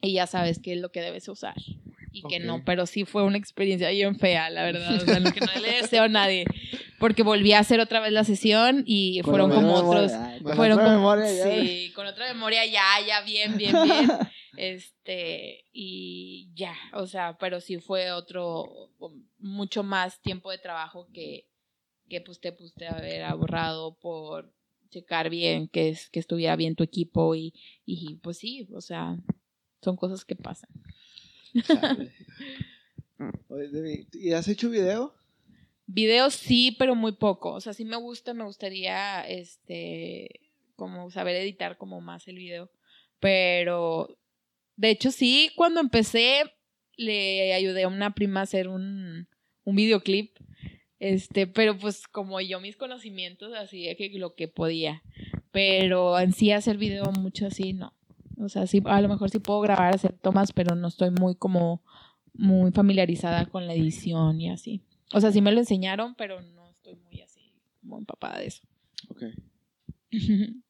y 0.00 0.12
ya 0.12 0.26
sabes 0.26 0.60
qué 0.60 0.74
es 0.74 0.80
lo 0.80 0.92
que 0.92 1.00
debes 1.00 1.28
usar 1.28 1.56
y 2.12 2.22
que 2.22 2.40
no, 2.40 2.64
pero 2.64 2.86
sí 2.86 3.04
fue 3.04 3.22
una 3.22 3.36
experiencia 3.38 3.90
bien 3.90 4.18
fea, 4.18 4.50
la 4.50 4.62
verdad, 4.64 4.96
o 4.96 5.00
sea, 5.06 5.20
lo 5.20 5.32
que 5.32 5.40
no 5.40 5.52
le 5.60 5.74
deseo 5.82 6.04
a 6.04 6.08
nadie, 6.08 6.44
porque 6.98 7.22
volví 7.22 7.52
a 7.52 7.58
hacer 7.60 7.80
otra 7.80 8.00
vez 8.00 8.12
la 8.12 8.24
sesión 8.24 8.82
y 8.86 9.20
Con 9.20 9.30
fueron 9.32 9.50
como 9.50 9.66
memoria, 9.66 9.88
otros, 9.90 10.12
ay, 10.12 10.40
con 10.40 10.56
fueron 10.56 10.78
otra 10.78 10.84
como- 10.92 10.96
memoria, 10.98 11.32
ya. 11.32 11.44
sí, 11.50 11.92
con 11.94 12.06
otra 12.06 12.32
memoria 12.32 12.64
ya, 12.66 12.84
ya, 13.06 13.20
bien, 13.22 13.56
bien, 13.56 13.76
bien, 13.84 14.08
este, 14.56 15.64
y 15.72 16.50
ya, 16.54 16.74
o 16.92 17.06
sea, 17.06 17.36
pero 17.38 17.60
sí 17.60 17.78
fue 17.78 18.10
otro, 18.12 18.90
mucho 19.38 19.82
más 19.82 20.20
tiempo 20.20 20.50
de 20.50 20.58
trabajo 20.58 21.08
que, 21.12 21.46
que 22.08 22.20
pues 22.20 22.40
te 22.40 22.52
pudiste 22.52 22.86
haber 22.86 23.22
ahorrado 23.24 23.96
por 23.98 24.52
checar 24.90 25.28
bien 25.28 25.68
que, 25.68 25.90
es, 25.90 26.08
que 26.08 26.18
estuviera 26.20 26.56
bien 26.56 26.74
tu 26.74 26.82
equipo 26.82 27.34
y, 27.34 27.52
y 27.84 28.16
pues 28.16 28.38
sí, 28.38 28.66
o 28.74 28.80
sea, 28.80 29.16
son 29.82 29.96
cosas 29.96 30.24
que 30.24 30.34
pasan. 30.34 30.70
¿y 34.12 34.32
has 34.32 34.48
hecho 34.48 34.70
video? 34.70 35.14
Videos 35.86 36.34
sí, 36.34 36.74
pero 36.78 36.94
muy 36.94 37.12
poco. 37.12 37.52
O 37.52 37.60
sea, 37.60 37.72
sí 37.72 37.84
me 37.84 37.96
gusta, 37.96 38.34
me 38.34 38.44
gustaría, 38.44 39.22
este, 39.22 40.40
como 40.76 41.10
saber 41.10 41.36
editar 41.36 41.78
como 41.78 42.00
más 42.00 42.28
el 42.28 42.36
video. 42.36 42.70
Pero, 43.20 44.18
de 44.76 44.90
hecho, 44.90 45.10
sí, 45.10 45.50
cuando 45.56 45.80
empecé, 45.80 46.42
le 46.96 47.54
ayudé 47.54 47.84
a 47.84 47.88
una 47.88 48.14
prima 48.14 48.40
a 48.40 48.44
hacer 48.44 48.68
un, 48.68 49.28
un 49.64 49.76
videoclip. 49.76 50.36
Este, 51.00 51.46
pero 51.46 51.78
pues 51.78 52.08
como 52.08 52.40
yo 52.40 52.60
mis 52.60 52.76
conocimientos, 52.76 53.54
así 53.54 53.94
que 53.96 54.10
lo 54.18 54.34
que 54.34 54.48
podía. 54.48 55.02
Pero 55.52 56.18
en 56.18 56.32
sí 56.32 56.52
hacer 56.52 56.76
video 56.76 57.04
mucho 57.12 57.46
así, 57.46 57.72
no. 57.72 57.97
O 58.40 58.48
sea, 58.48 58.66
sí, 58.66 58.82
a 58.84 59.00
lo 59.00 59.08
mejor 59.08 59.30
sí 59.30 59.38
puedo 59.38 59.60
grabar, 59.60 59.94
hacer 59.94 60.12
tomas, 60.12 60.52
pero 60.52 60.74
no 60.74 60.88
estoy 60.88 61.10
muy 61.10 61.34
como, 61.34 61.82
muy 62.34 62.70
familiarizada 62.72 63.46
con 63.46 63.66
la 63.66 63.74
edición 63.74 64.40
y 64.40 64.50
así. 64.50 64.82
O 65.12 65.20
sea, 65.20 65.32
sí 65.32 65.40
me 65.40 65.50
lo 65.52 65.58
enseñaron, 65.58 66.14
pero 66.14 66.40
no 66.40 66.68
estoy 66.70 66.94
muy 66.96 67.20
así, 67.20 67.52
como 67.80 67.98
empapada 67.98 68.38
de 68.38 68.46
eso. 68.46 68.62
Ok. 69.08 69.22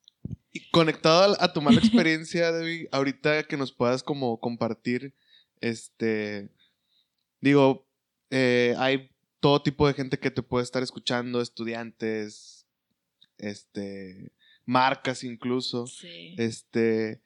Y 0.51 0.71
conectado 0.71 1.37
a, 1.39 1.45
a 1.45 1.53
tu 1.53 1.61
mala 1.61 1.79
experiencia, 1.79 2.51
Debbie, 2.53 2.89
ahorita 2.91 3.45
que 3.45 3.59
nos 3.59 3.71
puedas 3.71 4.03
como 4.03 4.41
compartir, 4.41 5.14
este, 5.61 6.49
digo, 7.43 7.87
eh, 8.31 8.75
hay 8.79 9.11
todo 9.41 9.62
tipo 9.62 9.87
de 9.87 9.93
gente 9.93 10.19
que 10.19 10.31
te 10.31 10.43
puede 10.43 10.64
estar 10.64 10.83
escuchando, 10.83 11.43
estudiantes, 11.43 12.66
este, 13.37 14.33
marcas 14.64 15.23
incluso, 15.23 15.87
Sí. 15.87 16.35
este, 16.39 17.21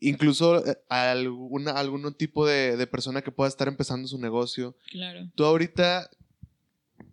incluso 0.00 0.64
eh, 0.66 0.78
alguna, 0.88 1.72
algún 1.72 2.12
tipo 2.14 2.46
de, 2.46 2.76
de 2.76 2.86
persona 2.86 3.22
que 3.22 3.32
pueda 3.32 3.48
estar 3.48 3.68
empezando 3.68 4.08
su 4.08 4.18
negocio. 4.18 4.76
Claro. 4.90 5.30
Tú 5.34 5.44
ahorita 5.44 6.10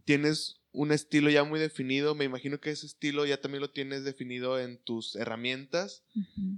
tienes 0.04 0.62
un 0.76 0.92
estilo 0.92 1.30
ya 1.30 1.44
muy 1.44 1.60
definido, 1.60 2.16
me 2.16 2.26
imagino 2.26 2.60
que 2.60 2.70
ese 2.70 2.86
estilo 2.86 3.26
ya 3.26 3.40
también 3.40 3.62
lo 3.62 3.72
tienes 3.72 4.04
definido 4.04 4.60
en 4.60 4.78
tus 4.78 5.16
herramientas. 5.16 6.04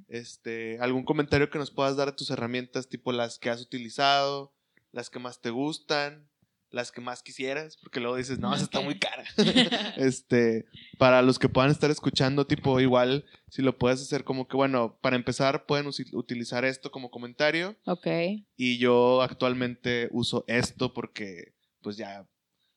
Este, 0.08 0.80
algún 0.80 1.04
comentario 1.04 1.50
que 1.50 1.60
nos 1.60 1.72
puedas 1.72 1.96
dar 1.96 2.08
a 2.08 2.16
tus 2.16 2.32
herramientas, 2.32 2.90
tipo 2.90 3.12
las 3.12 3.38
que 3.38 3.50
has 3.50 3.62
utilizado, 3.62 4.54
las 4.92 5.10
que 5.10 5.20
más 5.20 5.40
te 5.40 5.52
gustan, 5.52 6.28
las 6.70 6.92
que 6.92 7.02
más 7.02 7.24
quisieras, 7.24 7.78
porque 7.78 8.00
luego 8.00 8.18
dices, 8.18 8.40
no, 8.40 8.54
esa 8.54 8.66
está 8.66 8.82
muy 8.82 9.00
cara. 9.00 9.24
este, 9.98 10.66
para 10.98 11.22
los 11.22 11.40
que 11.40 11.50
puedan 11.50 11.72
estar 11.72 11.90
escuchando, 11.92 12.46
tipo, 12.46 12.80
igual, 12.80 13.26
si 13.50 13.62
lo 13.62 13.78
puedes 13.78 14.02
hacer 14.02 14.24
como 14.24 14.48
que, 14.48 14.58
bueno, 14.58 14.98
para 15.02 15.16
empezar, 15.16 15.66
pueden 15.66 15.90
utilizar 16.14 16.66
esto 16.66 16.92
como 16.92 17.10
comentario. 17.10 17.76
Ok. 17.86 18.08
Y 18.56 18.78
yo 18.78 19.22
actualmente 19.22 20.10
uso 20.12 20.44
esto 20.48 20.94
porque, 20.94 21.54
pues 21.82 21.98
ya, 21.98 22.28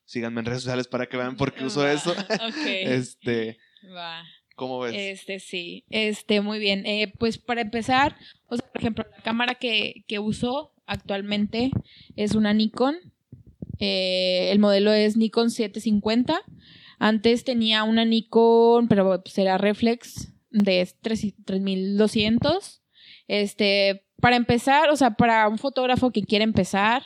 síganme 0.05 0.41
en 0.41 0.45
redes 0.45 0.63
sociales 0.63 0.87
para 0.87 1.07
que 1.07 1.17
vean 1.17 1.35
por 1.35 1.53
qué 1.53 1.65
uso 1.65 1.81
Va, 1.81 1.91
eso. 1.91 2.11
ok. 2.29 2.65
este, 2.65 3.57
Va. 3.95 4.23
¿cómo 4.55 4.79
ves? 4.79 4.93
Este 4.95 5.39
sí, 5.39 5.85
este 5.89 6.41
muy 6.41 6.59
bien. 6.59 6.85
Eh, 6.85 7.11
pues 7.17 7.37
para 7.37 7.61
empezar, 7.61 8.17
o 8.47 8.55
sea, 8.55 8.67
por 8.67 8.81
ejemplo, 8.81 9.05
la 9.09 9.23
cámara 9.23 9.55
que, 9.55 10.03
que 10.07 10.19
uso 10.19 10.73
actualmente 10.85 11.71
es 12.15 12.35
una 12.35 12.53
Nikon. 12.53 12.95
Eh, 13.81 14.51
el 14.51 14.59
modelo 14.59 14.93
es 14.93 15.17
Nikon 15.17 15.49
750. 15.49 16.39
Antes 16.99 17.43
tenía 17.43 17.83
una 17.83 18.05
Nikon, 18.05 18.87
pero 18.87 19.21
pues 19.23 19.37
era 19.39 19.57
reflex 19.57 20.31
de 20.51 20.87
3 21.01 21.33
3200. 21.43 22.83
Este, 23.27 24.05
para 24.21 24.35
empezar, 24.35 24.91
o 24.91 24.95
sea, 24.95 25.15
para 25.15 25.47
un 25.47 25.57
fotógrafo 25.57 26.11
que 26.11 26.21
quiere 26.21 26.43
empezar, 26.43 27.03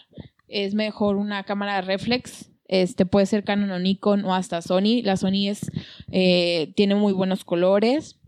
es 0.50 0.76
mejor 0.76 1.16
una 1.16 1.44
cámara 1.44 1.80
reflex. 1.82 2.52
Este 2.68 3.06
puede 3.06 3.26
ser 3.26 3.46
Canon 3.46 3.72
o 3.72 3.80
Nikon 3.80 4.26
o 4.26 4.36
hasta 4.36 4.62
Sony. 4.62 5.02
La 5.02 5.16
Sony 5.16 5.48
es 5.48 5.72
eh, 6.12 6.74
tiene 6.76 6.96
muy 6.96 7.14
buenos 7.14 7.46
colores. 7.46 8.20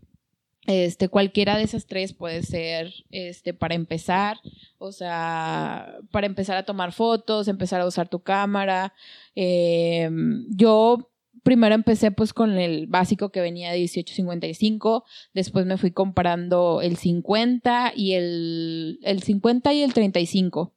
Este, 0.67 1.07
cualquiera 1.07 1.57
de 1.57 1.63
esas 1.63 1.87
tres 1.87 2.13
puede 2.13 2.43
ser 2.43 2.93
este, 3.09 3.53
para 3.53 3.73
empezar, 3.73 4.37
o 4.77 4.91
sea, 4.91 5.95
para 6.11 6.27
empezar 6.27 6.57
a 6.57 6.65
tomar 6.65 6.91
fotos, 6.91 7.47
empezar 7.47 7.79
a 7.79 7.87
usar 7.87 8.09
tu 8.09 8.19
cámara. 8.19 8.93
Eh, 9.33 10.09
yo 10.49 11.09
primero 11.43 11.73
empecé 11.73 12.11
pues 12.11 12.33
con 12.33 12.57
el 12.57 12.87
básico 12.87 13.29
que 13.29 13.39
venía 13.39 13.71
de 13.71 13.77
1855, 13.77 15.05
después 15.33 15.65
me 15.65 15.77
fui 15.77 15.91
comparando 15.91 16.81
el 16.81 16.97
50 16.97 17.93
y 17.95 18.13
el, 18.15 18.99
el 19.03 19.23
50 19.23 19.73
y 19.73 19.83
el 19.83 19.93
35. 19.93 20.76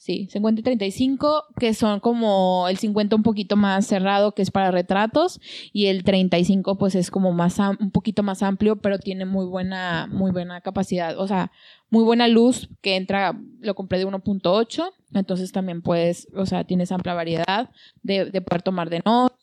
Sí, 0.00 0.28
50 0.30 0.60
y 0.60 0.62
35, 0.62 1.46
que 1.58 1.74
son 1.74 1.98
como 1.98 2.68
el 2.68 2.78
50 2.78 3.16
un 3.16 3.24
poquito 3.24 3.56
más 3.56 3.84
cerrado, 3.84 4.32
que 4.32 4.42
es 4.42 4.52
para 4.52 4.70
retratos, 4.70 5.40
y 5.72 5.86
el 5.86 6.04
35 6.04 6.78
pues 6.78 6.94
es 6.94 7.10
como 7.10 7.32
más 7.32 7.58
un 7.58 7.90
poquito 7.90 8.22
más 8.22 8.44
amplio, 8.44 8.76
pero 8.76 9.00
tiene 9.00 9.24
muy 9.24 9.44
buena 9.46 10.06
muy 10.08 10.30
buena 10.30 10.60
capacidad, 10.60 11.18
o 11.18 11.26
sea, 11.26 11.50
muy 11.90 12.04
buena 12.04 12.28
luz 12.28 12.68
que 12.80 12.94
entra, 12.94 13.36
lo 13.58 13.74
compré 13.74 13.98
de 13.98 14.06
1.8, 14.06 14.92
entonces 15.14 15.50
también 15.50 15.82
puedes, 15.82 16.28
o 16.36 16.46
sea, 16.46 16.62
tienes 16.62 16.92
amplia 16.92 17.14
variedad 17.14 17.68
de, 18.02 18.26
de 18.26 18.40
poder 18.40 18.62
tomar 18.62 18.90
de 18.90 19.02
noche 19.04 19.34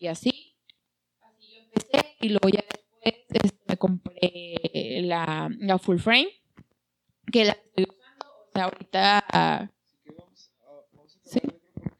y 0.00 0.06
así. 0.06 0.54
Así 1.22 1.54
yo 1.56 1.60
empecé 1.64 2.06
y 2.20 2.28
luego 2.28 2.48
ya 2.50 2.62
después 3.02 3.24
este, 3.30 3.58
me 3.66 3.76
compré 3.76 5.00
la, 5.02 5.50
la 5.58 5.78
full 5.78 5.98
frame, 5.98 6.28
que 7.32 7.46
la 7.46 7.52
estoy 7.52 7.84
usando, 7.84 8.26
o 8.46 8.50
sea, 8.54 8.64
ahorita 8.64 9.24
ah, 9.32 9.68
Así 9.88 9.96
que 10.04 10.12
vamos 10.12 10.50
a- 10.60 10.96
vamos 10.96 11.16
a 11.16 11.28
Sí. 11.28 11.40
acabar 11.40 11.54
el 11.54 11.62
micrófono. 11.72 11.98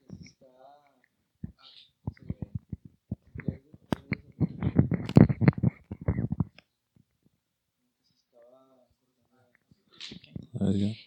Edgar. 10.11 10.39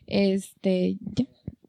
Este. 0.08 0.98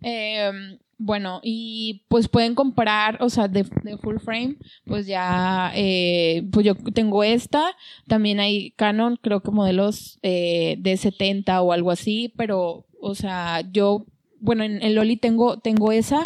Em, 0.00 0.78
bueno, 0.98 1.40
y 1.42 2.04
pues 2.09 2.28
pueden 2.28 2.54
comprar, 2.54 3.18
o 3.20 3.28
sea, 3.28 3.48
de, 3.48 3.64
de 3.82 3.96
full 3.98 4.18
frame, 4.18 4.56
pues 4.86 5.06
ya, 5.06 5.72
eh, 5.74 6.46
pues 6.52 6.64
yo 6.64 6.76
tengo 6.76 7.24
esta, 7.24 7.76
también 8.06 8.38
hay 8.38 8.70
Canon, 8.72 9.18
creo 9.20 9.40
que 9.40 9.50
modelos 9.50 10.18
eh, 10.22 10.76
de 10.78 10.96
70 10.96 11.60
o 11.62 11.72
algo 11.72 11.90
así, 11.90 12.32
pero, 12.36 12.86
o 13.00 13.14
sea, 13.16 13.62
yo, 13.72 14.06
bueno, 14.38 14.62
en 14.64 14.94
Loli 14.94 15.16
tengo, 15.16 15.59
tengo 15.59 15.90
esa. 15.90 16.24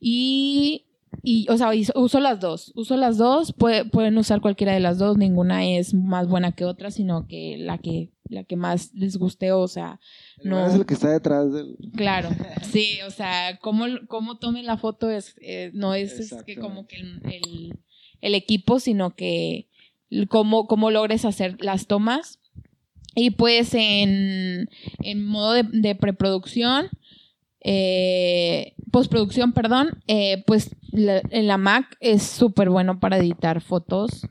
Y, 0.00 0.86
y, 1.22 1.46
o 1.50 1.56
sea, 1.56 1.70
uso 1.94 2.20
las 2.20 2.40
dos, 2.40 2.72
uso 2.76 2.96
las 2.96 3.18
dos, 3.18 3.52
puede- 3.52 3.84
pueden 3.84 4.16
usar 4.18 4.40
cualquiera 4.40 4.72
de 4.72 4.80
las 4.80 4.98
dos, 4.98 5.16
ninguna 5.16 5.66
es 5.66 5.94
más 5.94 6.28
buena 6.28 6.52
que 6.52 6.64
otra, 6.64 6.90
sino 6.90 7.26
que 7.26 7.56
la 7.58 7.78
que, 7.78 8.10
la 8.28 8.44
que 8.44 8.56
más 8.56 8.92
les 8.94 9.16
guste, 9.16 9.52
o 9.52 9.66
sea, 9.68 9.98
No. 10.42 10.66
es 10.66 10.74
el 10.74 10.86
que 10.86 10.94
está 10.94 11.10
detrás 11.10 11.52
del. 11.52 11.76
Claro, 11.96 12.28
sí, 12.62 12.98
o 13.06 13.10
sea, 13.10 13.58
cómo, 13.60 13.84
cómo 14.08 14.38
tomen 14.38 14.66
la 14.66 14.76
foto 14.76 15.10
es, 15.10 15.34
eh, 15.40 15.70
no 15.74 15.94
es, 15.94 16.18
es 16.20 16.42
que 16.44 16.56
como 16.56 16.86
que 16.86 16.96
el, 16.96 17.20
el- 17.24 17.78
el 18.22 18.34
equipo, 18.34 18.80
sino 18.80 19.14
que 19.14 19.68
cómo, 20.28 20.66
cómo 20.66 20.90
logres 20.90 21.24
hacer 21.24 21.56
las 21.62 21.86
tomas. 21.86 22.38
Y 23.18 23.30
pues 23.30 23.72
en, 23.74 24.68
en 25.02 25.24
modo 25.26 25.52
de, 25.52 25.62
de 25.64 25.94
preproducción, 25.94 26.88
eh, 27.68 28.74
postproducción, 28.92 29.52
perdón, 29.52 30.00
eh, 30.06 30.44
pues 30.46 30.70
la- 30.92 31.20
en 31.30 31.46
la 31.48 31.58
Mac 31.58 31.96
es 32.00 32.22
súper 32.22 32.70
bueno 32.70 33.00
para 33.00 33.18
editar 33.18 33.60
fotos. 33.60 34.26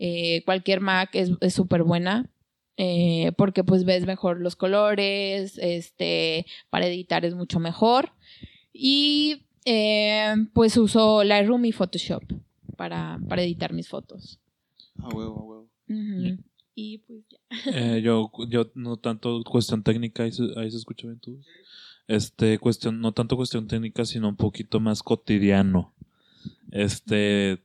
Eh, 0.00 0.42
cualquier 0.44 0.80
Mac 0.80 1.10
es 1.14 1.54
súper 1.54 1.82
buena. 1.84 2.28
eh, 2.82 3.32
porque 3.36 3.62
pues 3.62 3.84
ves 3.84 4.06
mejor 4.06 4.40
los 4.40 4.56
colores, 4.56 5.58
este, 5.60 6.46
para 6.70 6.86
editar 6.86 7.26
es 7.26 7.34
mucho 7.34 7.60
mejor. 7.60 8.12
Y 8.72 9.42
eh, 9.66 10.34
pues 10.54 10.78
uso 10.78 11.22
Lightroom 11.22 11.62
y 11.66 11.72
Photoshop 11.72 12.22
para, 12.78 13.20
para 13.28 13.42
editar 13.42 13.74
mis 13.74 13.86
fotos. 13.88 14.40
A 14.96 15.08
huevo, 15.08 15.38
a 15.40 15.44
huevo. 15.44 15.68
Y 16.74 16.98
pues 16.98 17.20
ya. 17.28 17.38
Eh, 17.96 18.00
yo, 18.00 18.30
yo 18.48 18.70
no 18.74 18.96
tanto 18.96 19.42
cuestión 19.44 19.82
técnica, 19.82 20.22
ahí 20.22 20.32
se, 20.32 20.44
ahí 20.56 20.70
se 20.70 20.78
escucha 20.78 21.06
bien 21.06 21.20
tú. 21.20 21.38
Este, 22.10 22.58
cuestión, 22.58 23.00
no 23.00 23.12
tanto 23.12 23.36
cuestión 23.36 23.68
técnica, 23.68 24.04
sino 24.04 24.28
un 24.28 24.36
poquito 24.36 24.80
más 24.80 25.02
cotidiano. 25.02 25.94
Este, 26.72 27.62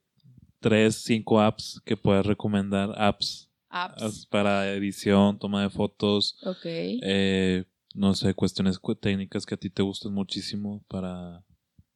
tres, 0.60 0.96
cinco 1.04 1.42
apps 1.42 1.82
que 1.86 1.98
puedes 1.98 2.26
recomendar, 2.26 2.94
apps, 2.98 3.50
Apps. 3.70 4.26
para 4.28 4.72
edición, 4.72 5.40
toma 5.40 5.64
de 5.64 5.70
fotos, 5.70 6.38
Ok. 6.44 6.66
eh, 6.66 7.66
no 7.94 8.14
sé, 8.14 8.34
cuestiones 8.34 8.78
cu- 8.80 8.96
técnicas 8.96 9.46
que 9.46 9.56
a 9.56 9.58
ti 9.58 9.70
te 9.70 9.82
gusten 9.82 10.14
muchísimo 10.14 10.84
para 10.88 11.44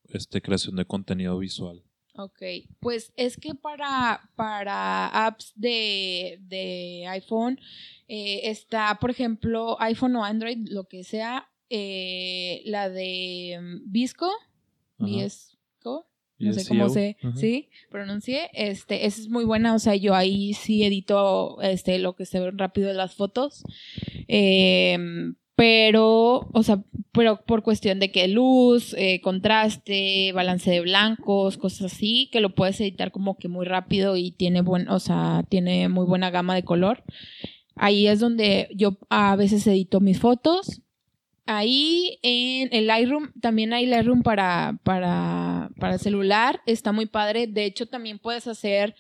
este 0.10 0.42
creación 0.42 0.76
de 0.76 0.86
contenido 0.86 1.38
visual. 1.38 1.84
Ok, 2.16 2.42
pues 2.80 3.14
es 3.16 3.38
que 3.38 3.54
para, 3.56 4.30
para 4.36 5.08
apps 5.28 5.54
de, 5.56 6.38
de 6.42 7.06
iPhone 7.10 7.60
eh, 8.08 8.42
está, 8.50 8.98
por 9.00 9.10
ejemplo, 9.12 9.80
iPhone 9.80 10.16
o 10.18 10.24
Android, 10.26 10.68
lo 10.70 10.86
que 10.86 11.04
sea, 11.04 11.48
eh, 11.70 12.62
la 12.66 12.90
de 12.90 13.60
mm, 13.62 13.92
Visco. 13.92 14.30
Visco, 14.98 16.08
no 16.40 16.54
sé 16.54 16.68
cómo 16.68 16.90
se, 16.90 17.18
ajá. 17.22 17.36
sí, 17.36 17.70
pronuncie, 17.90 18.50
este, 18.54 19.06
esa 19.06 19.22
es 19.22 19.30
muy 19.30 19.46
buena, 19.46 19.76
o 19.76 19.80
sea, 19.80 19.96
yo 19.96 20.14
ahí 20.14 20.54
sí 20.54 20.84
edito, 20.84 21.62
este, 21.62 22.00
lo 22.00 22.16
que 22.16 22.26
se 22.26 22.40
ve 22.40 22.52
rápido 22.52 22.88
de 22.88 22.94
las 22.94 23.14
fotos, 23.16 23.64
Em, 24.32 25.36
pero, 25.56 26.48
o 26.54 26.64
sea, 26.64 26.84
pero 27.12 27.44
por 27.46 27.64
cuestión 27.64 28.00
de 28.00 28.12
que 28.12 28.28
luz, 28.28 28.94
eh, 28.98 29.20
contraste, 29.22 30.32
balance 30.34 30.70
de 30.70 30.82
blancos, 30.82 31.58
cosas 31.58 31.92
así, 31.92 32.30
que 32.32 32.40
lo 32.40 32.54
puedes 32.54 32.80
editar 32.80 33.12
como 33.12 33.38
que 33.38 33.48
muy 33.48 33.66
rápido 33.66 34.16
y 34.16 34.32
tiene 34.32 34.62
buen, 34.62 34.88
o 34.88 35.00
sea, 35.00 35.44
tiene 35.50 35.90
muy 35.90 36.06
buena 36.06 36.30
gama 36.30 36.54
de 36.54 36.64
color. 36.64 37.04
Ahí 37.76 38.08
es 38.08 38.20
donde 38.20 38.70
yo 38.76 39.00
a 39.10 39.36
veces 39.36 39.66
edito 39.66 40.00
mis 40.00 40.20
fotos. 40.20 40.82
Ahí 41.52 42.20
en 42.22 42.70
el 42.72 42.86
Lightroom, 42.86 43.32
también 43.42 43.74
hay 43.74 43.88
Lightroom 43.88 44.22
para, 44.22 44.80
para, 44.84 45.72
para 45.80 45.98
celular, 45.98 46.62
está 46.68 46.92
muy 46.92 47.08
padre. 47.08 47.48
De 47.48 47.66
hecho, 47.66 47.88
también 47.88 48.20
puedes 48.20 48.46
hacer 48.46 48.96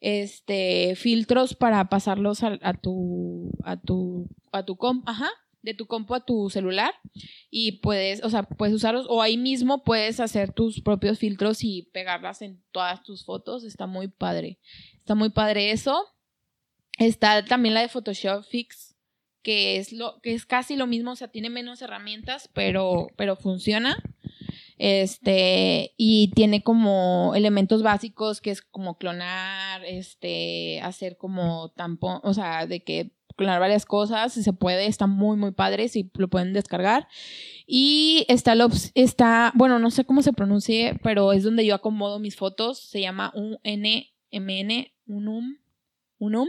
este 0.00 0.96
filtros 0.96 1.54
para 1.54 1.90
pasarlos 1.90 2.42
a, 2.42 2.72
tu 2.72 3.52
a 3.64 3.76
tu 3.76 4.30
a 4.50 4.64
tu 4.64 4.76
comp, 4.76 5.06
de 5.60 5.74
tu 5.74 5.86
compu 5.86 6.14
a 6.14 6.24
tu 6.24 6.48
celular 6.48 6.94
y 7.50 7.80
puedes, 7.80 8.24
o 8.24 8.30
sea, 8.30 8.44
puedes 8.44 8.74
usarlos 8.74 9.04
o 9.10 9.20
ahí 9.20 9.36
mismo 9.36 9.84
puedes 9.84 10.20
hacer 10.20 10.54
tus 10.54 10.80
propios 10.80 11.18
filtros 11.18 11.62
y 11.62 11.90
pegarlas 11.92 12.40
en 12.40 12.62
todas 12.72 13.02
tus 13.02 13.26
fotos, 13.26 13.62
está 13.64 13.86
muy 13.86 14.08
padre. 14.08 14.58
Está 14.96 15.14
muy 15.14 15.28
padre 15.28 15.70
eso. 15.70 16.06
Está 16.98 17.44
también 17.44 17.74
la 17.74 17.82
de 17.82 17.88
Photoshop 17.88 18.44
Fix, 18.44 18.89
que 19.42 19.76
es 19.78 19.92
lo 19.92 20.20
que 20.22 20.34
es 20.34 20.46
casi 20.46 20.76
lo 20.76 20.86
mismo, 20.86 21.12
o 21.12 21.16
sea, 21.16 21.28
tiene 21.28 21.50
menos 21.50 21.82
herramientas, 21.82 22.48
pero 22.52 23.08
pero 23.16 23.36
funciona. 23.36 23.96
Este, 24.82 25.92
y 25.98 26.30
tiene 26.34 26.62
como 26.62 27.34
elementos 27.36 27.82
básicos 27.82 28.40
que 28.40 28.50
es 28.50 28.62
como 28.62 28.96
clonar, 28.96 29.84
este, 29.84 30.80
hacer 30.80 31.18
como 31.18 31.68
tampón, 31.76 32.20
o 32.22 32.32
sea, 32.32 32.66
de 32.66 32.82
que 32.82 33.10
clonar 33.36 33.60
varias 33.60 33.84
cosas, 33.84 34.32
si 34.32 34.42
se 34.42 34.54
puede, 34.54 34.86
está 34.86 35.06
muy, 35.06 35.36
muy 35.36 35.52
padre, 35.52 35.88
si 35.88 36.10
lo 36.14 36.28
pueden 36.28 36.54
descargar. 36.54 37.08
Y 37.66 38.24
está, 38.28 38.54
ops- 38.54 38.90
está, 38.94 39.52
bueno, 39.54 39.78
no 39.78 39.90
sé 39.90 40.06
cómo 40.06 40.22
se 40.22 40.32
pronuncie, 40.32 40.98
pero 41.02 41.32
es 41.34 41.42
donde 41.44 41.66
yo 41.66 41.74
acomodo 41.74 42.18
mis 42.18 42.36
fotos, 42.36 42.78
se 42.80 43.00
llama 43.02 43.32
UNMN, 43.34 44.92
Unum, 45.06 45.56
Unum. 46.20 46.48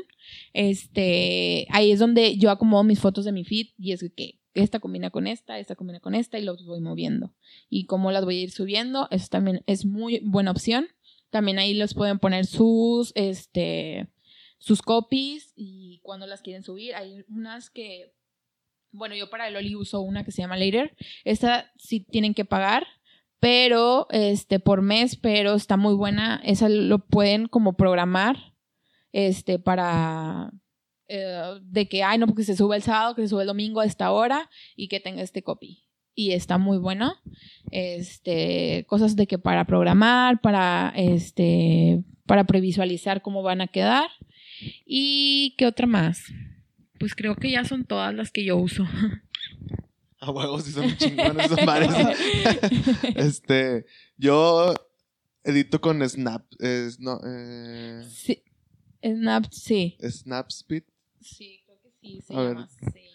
Este, 0.53 1.65
ahí 1.71 1.91
es 1.91 1.99
donde 1.99 2.37
yo 2.37 2.51
acomodo 2.51 2.83
mis 2.83 2.99
fotos 2.99 3.25
de 3.25 3.31
mi 3.31 3.43
feed 3.43 3.69
y 3.79 3.93
es 3.93 4.05
que 4.15 4.39
esta 4.53 4.79
combina 4.79 5.09
con 5.09 5.27
esta, 5.27 5.57
esta 5.57 5.75
combina 5.75 5.99
con 5.99 6.13
esta 6.13 6.37
y 6.37 6.43
los 6.43 6.65
voy 6.65 6.81
moviendo. 6.81 7.33
Y 7.69 7.85
cómo 7.85 8.11
las 8.11 8.25
voy 8.25 8.37
a 8.37 8.41
ir 8.43 8.51
subiendo, 8.51 9.07
eso 9.09 9.27
también 9.29 9.63
es 9.65 9.85
muy 9.85 10.19
buena 10.23 10.51
opción. 10.51 10.87
También 11.29 11.59
ahí 11.59 11.73
les 11.73 11.93
pueden 11.93 12.19
poner 12.19 12.45
sus, 12.45 13.13
este, 13.15 14.09
sus 14.57 14.81
copies 14.81 15.53
y 15.55 15.99
cuando 16.03 16.27
las 16.27 16.41
quieren 16.41 16.63
subir. 16.63 16.93
Hay 16.93 17.23
unas 17.29 17.69
que, 17.69 18.13
bueno, 18.91 19.15
yo 19.15 19.29
para 19.29 19.47
el 19.47 19.55
Oli 19.55 19.75
uso 19.75 20.01
una 20.01 20.25
que 20.25 20.31
se 20.31 20.41
llama 20.41 20.57
Later. 20.57 20.95
Esta 21.23 21.71
sí 21.77 22.01
tienen 22.01 22.33
que 22.33 22.43
pagar, 22.43 22.85
pero, 23.39 24.07
este, 24.11 24.59
por 24.59 24.81
mes, 24.81 25.15
pero 25.15 25.53
está 25.53 25.77
muy 25.77 25.93
buena. 25.93 26.41
Esa 26.43 26.67
lo 26.67 26.99
pueden 26.99 27.47
como 27.47 27.77
programar, 27.77 28.50
este, 29.11 29.59
para, 29.59 30.51
eh, 31.07 31.59
de 31.61 31.87
que, 31.87 32.03
ay, 32.03 32.17
no, 32.17 32.27
porque 32.27 32.43
se 32.43 32.55
sube 32.55 32.75
el 32.75 32.83
sábado, 32.83 33.15
que 33.15 33.23
se 33.23 33.27
sube 33.27 33.41
el 33.41 33.47
domingo 33.47 33.81
a 33.81 33.85
esta 33.85 34.11
hora 34.11 34.49
y 34.75 34.87
que 34.87 34.99
tenga 34.99 35.21
este 35.21 35.43
copy. 35.43 35.85
Y 36.15 36.31
está 36.31 36.57
muy 36.57 36.77
bueno. 36.77 37.15
Este, 37.71 38.85
cosas 38.87 39.15
de 39.15 39.27
que 39.27 39.37
para 39.37 39.65
programar, 39.65 40.41
para, 40.41 40.93
este, 40.95 42.03
para 42.25 42.45
previsualizar 42.45 43.21
cómo 43.21 43.43
van 43.43 43.61
a 43.61 43.67
quedar. 43.67 44.09
¿Y 44.85 45.55
qué 45.57 45.65
otra 45.65 45.87
más? 45.87 46.23
Pues 46.99 47.15
creo 47.15 47.35
que 47.35 47.51
ya 47.51 47.65
son 47.65 47.85
todas 47.85 48.13
las 48.13 48.31
que 48.31 48.45
yo 48.45 48.57
uso. 48.57 48.85
A 50.19 50.29
huevos, 50.29 50.65
sí 50.65 50.71
son 50.71 50.95
chingones 50.97 51.47
esos 51.47 51.65
mares. 51.65 51.89
este, 53.15 53.85
yo 54.17 54.75
edito 55.43 55.81
con 55.81 56.07
Snap, 56.07 56.45
es, 56.59 56.99
no, 56.99 57.19
eh, 57.25 58.03
Sí. 58.07 58.43
Snap, 59.03 59.45
sí. 59.51 59.97
Snapspeed. 60.01 60.83
Sí, 61.19 61.61
creo 61.65 61.79
que 61.81 61.91
sí, 62.01 62.21
se 62.21 62.33
A 62.35 62.41
ver. 62.41 62.49
llama 62.53 62.69
así. 62.87 63.07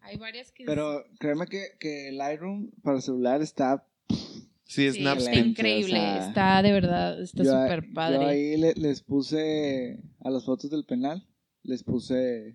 Hay 0.00 0.16
varias 0.16 0.50
que... 0.52 0.64
Pero 0.64 1.04
créeme 1.18 1.46
que, 1.46 1.76
que 1.78 2.10
Lightroom 2.12 2.70
para 2.82 3.00
celular 3.00 3.42
está. 3.42 3.86
Sí, 4.08 4.16
sí, 4.64 4.86
está 4.86 5.02
Snapspeed. 5.02 5.28
excelente, 5.28 5.50
increíble, 5.50 5.98
o 5.98 6.02
sea, 6.02 6.28
está 6.28 6.62
de 6.62 6.72
verdad, 6.72 7.20
está 7.22 7.44
súper 7.44 7.92
padre. 7.92 8.18
Yo 8.18 8.26
ahí 8.26 8.56
le- 8.56 8.74
les 8.74 9.02
puse 9.02 9.98
a 10.20 10.30
las 10.30 10.44
fotos 10.44 10.70
del 10.70 10.84
penal, 10.84 11.26
les 11.62 11.82
puse 11.82 12.54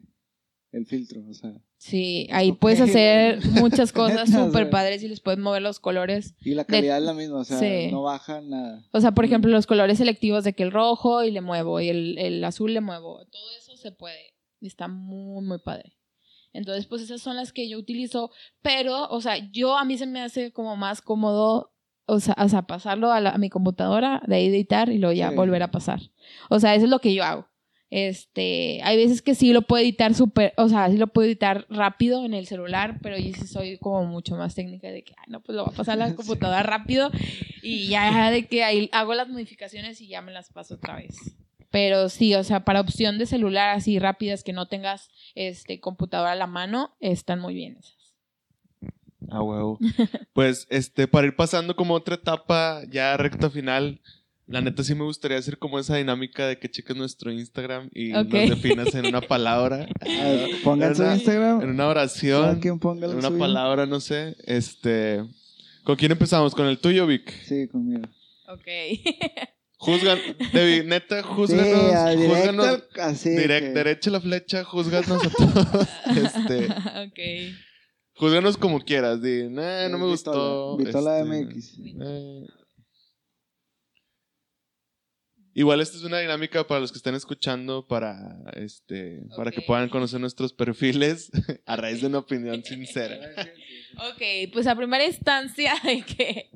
el 0.73 0.85
filtro, 0.85 1.21
o 1.29 1.33
sea. 1.33 1.53
Sí, 1.77 2.27
ahí 2.31 2.51
Ok, 2.51 2.59
puedes 2.59 2.81
hacer 2.81 3.39
muchas 3.61 3.91
cosas 3.93 4.29
súper 4.29 4.69
padres 4.69 5.01
y 5.03 5.07
les 5.07 5.21
puedes 5.21 5.39
mover 5.39 5.61
los 5.61 5.79
colores. 5.79 6.35
Y 6.41 6.55
la 6.55 6.63
De- 6.63 6.67
calidad 6.67 6.97
es 6.97 7.03
la 7.03 7.13
misma, 7.13 7.37
o 7.39 7.43
sea, 7.45 7.57
sí. 7.59 7.89
no 7.91 8.01
baja 8.03 8.41
nada. 8.41 8.83
O 8.91 8.99
sea, 8.99 9.11
por 9.11 9.23
ejemplo, 9.25 9.49
los 9.51 9.65
colores 9.67 9.97
selectivos 9.99 10.43
de 10.43 10.53
que 10.53 10.63
el 10.63 10.71
rojo 10.71 11.23
y 11.23 11.31
le 11.31 11.41
muevo 11.41 11.79
y 11.79 11.89
el, 11.89 12.17
el 12.17 12.43
azul 12.43 12.73
le 12.73 12.81
muevo. 12.81 13.25
Todo 13.31 13.43
eso 13.57 13.77
se 13.77 13.91
puede. 13.91 14.33
Y 14.59 14.67
está 14.67 14.87
muy, 14.87 15.45
muy 15.45 15.59
padre. 15.59 15.97
Entonces, 16.53 16.85
pues 16.85 17.01
esas 17.01 17.21
son 17.21 17.35
las 17.35 17.51
que 17.51 17.67
yo 17.69 17.77
utilizo. 17.79 18.29
Pero, 18.61 19.07
o 19.09 19.21
sea, 19.21 19.37
yo 19.51 19.77
a 19.77 19.85
mí 19.85 19.97
se 19.97 20.05
me 20.05 20.21
hace 20.21 20.51
como 20.51 20.75
más 20.75 21.01
cómodo, 21.01 21.73
o 22.05 22.19
sea, 22.19 22.35
o 22.37 22.47
sea 22.49 22.61
pasarlo 22.63 23.11
a, 23.11 23.19
la- 23.19 23.31
a 23.31 23.37
mi 23.37 23.49
computadora, 23.49 24.21
de 24.27 24.35
ahí 24.35 24.45
editar 24.47 24.89
y 24.89 24.97
luego 24.99 25.13
ya 25.13 25.29
Sí. 25.29 25.35
volver 25.35 25.63
a 25.63 25.71
pasar. 25.71 25.99
O 26.49 26.59
sea, 26.59 26.75
eso 26.75 26.85
es 26.85 26.91
lo 26.91 26.99
que 26.99 27.13
yo 27.13 27.23
hago. 27.23 27.47
Este, 27.95 28.81
hay 28.81 28.97
veces 28.97 29.21
que 29.21 29.35
sí 29.35 29.53
lo 29.53 29.61
puedo 29.61 29.83
editar 29.83 30.15
súper, 30.15 30.55
o 30.57 30.67
sea, 30.67 30.89
sí 30.89 30.97
lo 30.97 31.05
puedo 31.05 31.27
editar 31.27 31.67
rápido 31.69 32.25
en 32.25 32.33
el 32.33 32.47
celular, 32.47 32.97
pero 33.03 33.19
yo 33.19 33.31
sí 33.35 33.45
soy 33.45 33.77
como 33.77 34.03
mucho 34.05 34.35
más 34.35 34.55
técnica 34.55 34.87
de 34.87 35.03
que, 35.03 35.13
ay, 35.15 35.25
no, 35.27 35.41
pues 35.41 35.55
lo 35.55 35.65
voy 35.65 35.73
a 35.75 35.77
pasar 35.77 36.01
a 36.01 36.07
la 36.07 36.15
computadora 36.15 36.63
rápido 36.63 37.11
y 37.61 37.89
ya 37.89 38.31
de 38.31 38.47
que 38.47 38.63
ahí 38.63 38.89
hago 38.93 39.13
las 39.13 39.29
modificaciones 39.29 40.01
y 40.01 40.07
ya 40.07 40.23
me 40.23 40.31
las 40.31 40.51
paso 40.51 40.73
otra 40.73 40.95
vez. 40.95 41.15
Pero 41.69 42.09
sí, 42.09 42.33
o 42.33 42.43
sea, 42.43 42.65
para 42.65 42.81
opción 42.81 43.19
de 43.19 43.27
celular 43.27 43.69
así 43.69 43.99
rápidas 43.99 44.43
que 44.43 44.53
no 44.53 44.67
tengas 44.67 45.11
este 45.35 45.79
computadora 45.79 46.31
a 46.31 46.35
la 46.35 46.47
mano, 46.47 46.95
están 46.99 47.41
muy 47.41 47.53
bien 47.53 47.77
esas. 47.77 48.15
Ah, 49.29 49.43
huevo. 49.43 49.77
Pues, 50.33 50.65
este, 50.71 51.07
para 51.07 51.27
ir 51.27 51.35
pasando 51.35 51.75
como 51.75 51.93
otra 51.93 52.15
etapa, 52.15 52.81
ya 52.89 53.15
recta 53.17 53.51
final, 53.51 54.01
la 54.47 54.61
neta 54.61 54.83
sí 54.83 54.93
me 54.95 55.03
gustaría 55.03 55.37
hacer 55.37 55.57
como 55.57 55.79
esa 55.79 55.95
dinámica 55.95 56.47
de 56.47 56.59
que 56.59 56.69
cheques 56.69 56.95
nuestro 56.97 57.31
Instagram 57.31 57.89
y 57.93 58.13
Ok. 58.13 58.31
nos 58.33 58.49
definas 58.49 58.93
en 58.95 59.05
una 59.05 59.21
palabra, 59.21 59.87
Pongan 60.63 60.95
su 60.95 61.03
Instagram. 61.03 61.61
en 61.61 61.69
una 61.69 61.87
oración, 61.87 62.59
quien 62.59 62.79
ponga 62.79 63.07
en 63.07 63.13
una 63.17 63.29
suyo. 63.29 63.39
palabra, 63.39 63.85
no 63.85 63.99
sé. 63.99 64.35
Este, 64.45 65.23
¿con 65.83 65.95
quién 65.95 66.11
empezamos? 66.11 66.53
¿Con 66.55 66.67
el 66.67 66.77
tuyo, 66.79 67.07
Vic? 67.07 67.31
Sí, 67.45 67.67
conmigo. 67.69 68.03
Ok. 68.49 68.67
Juzgan, 69.77 70.17
Debbie, 70.53 70.83
neta, 70.85 71.21
Sí, 71.21 71.27
júzganos, 71.27 71.93
a 71.95 72.09
directo, 72.11 72.83
así. 73.01 73.29
direct, 73.31 73.67
que- 73.67 73.73
derecha 73.73 74.11
la 74.11 74.21
flecha, 74.21 74.63
júzganos 74.63 75.09
a 75.25 75.29
todos, 75.29 75.87
este, 76.17 76.65
ok. 76.67 77.55
júzganos 78.15 78.55
como 78.57 78.79
quieras, 78.79 79.21
di, 79.21 79.49
nah, 79.49 79.89
no 79.89 79.97
me 79.97 80.05
Vitola, 80.05 80.11
gustó. 80.11 80.77
Vitola 80.77 81.19
este, 81.19 81.45
MX. 81.45 81.73
eh. 82.01 82.45
Igual 85.53 85.81
esta 85.81 85.97
es 85.97 86.03
una 86.03 86.19
dinámica 86.19 86.65
para 86.65 86.79
los 86.79 86.91
que 86.91 86.97
estén 86.97 87.15
escuchando 87.15 87.87
para 87.87 88.43
este 88.55 89.21
para 89.35 89.51
que 89.51 89.61
puedan 89.61 89.89
conocer 89.89 90.19
nuestros 90.19 90.51
perfiles 90.53 91.31
a 91.65 91.75
raíz 91.75 92.01
de 92.01 92.07
una 92.07 92.19
opinión 92.19 92.63
sincera. 92.63 93.19
Ok, 93.97 94.51
pues 94.51 94.65
a 94.65 94.75
primera 94.75 95.05
instancia 95.05 95.75
de 95.83 96.01
que 96.01 96.49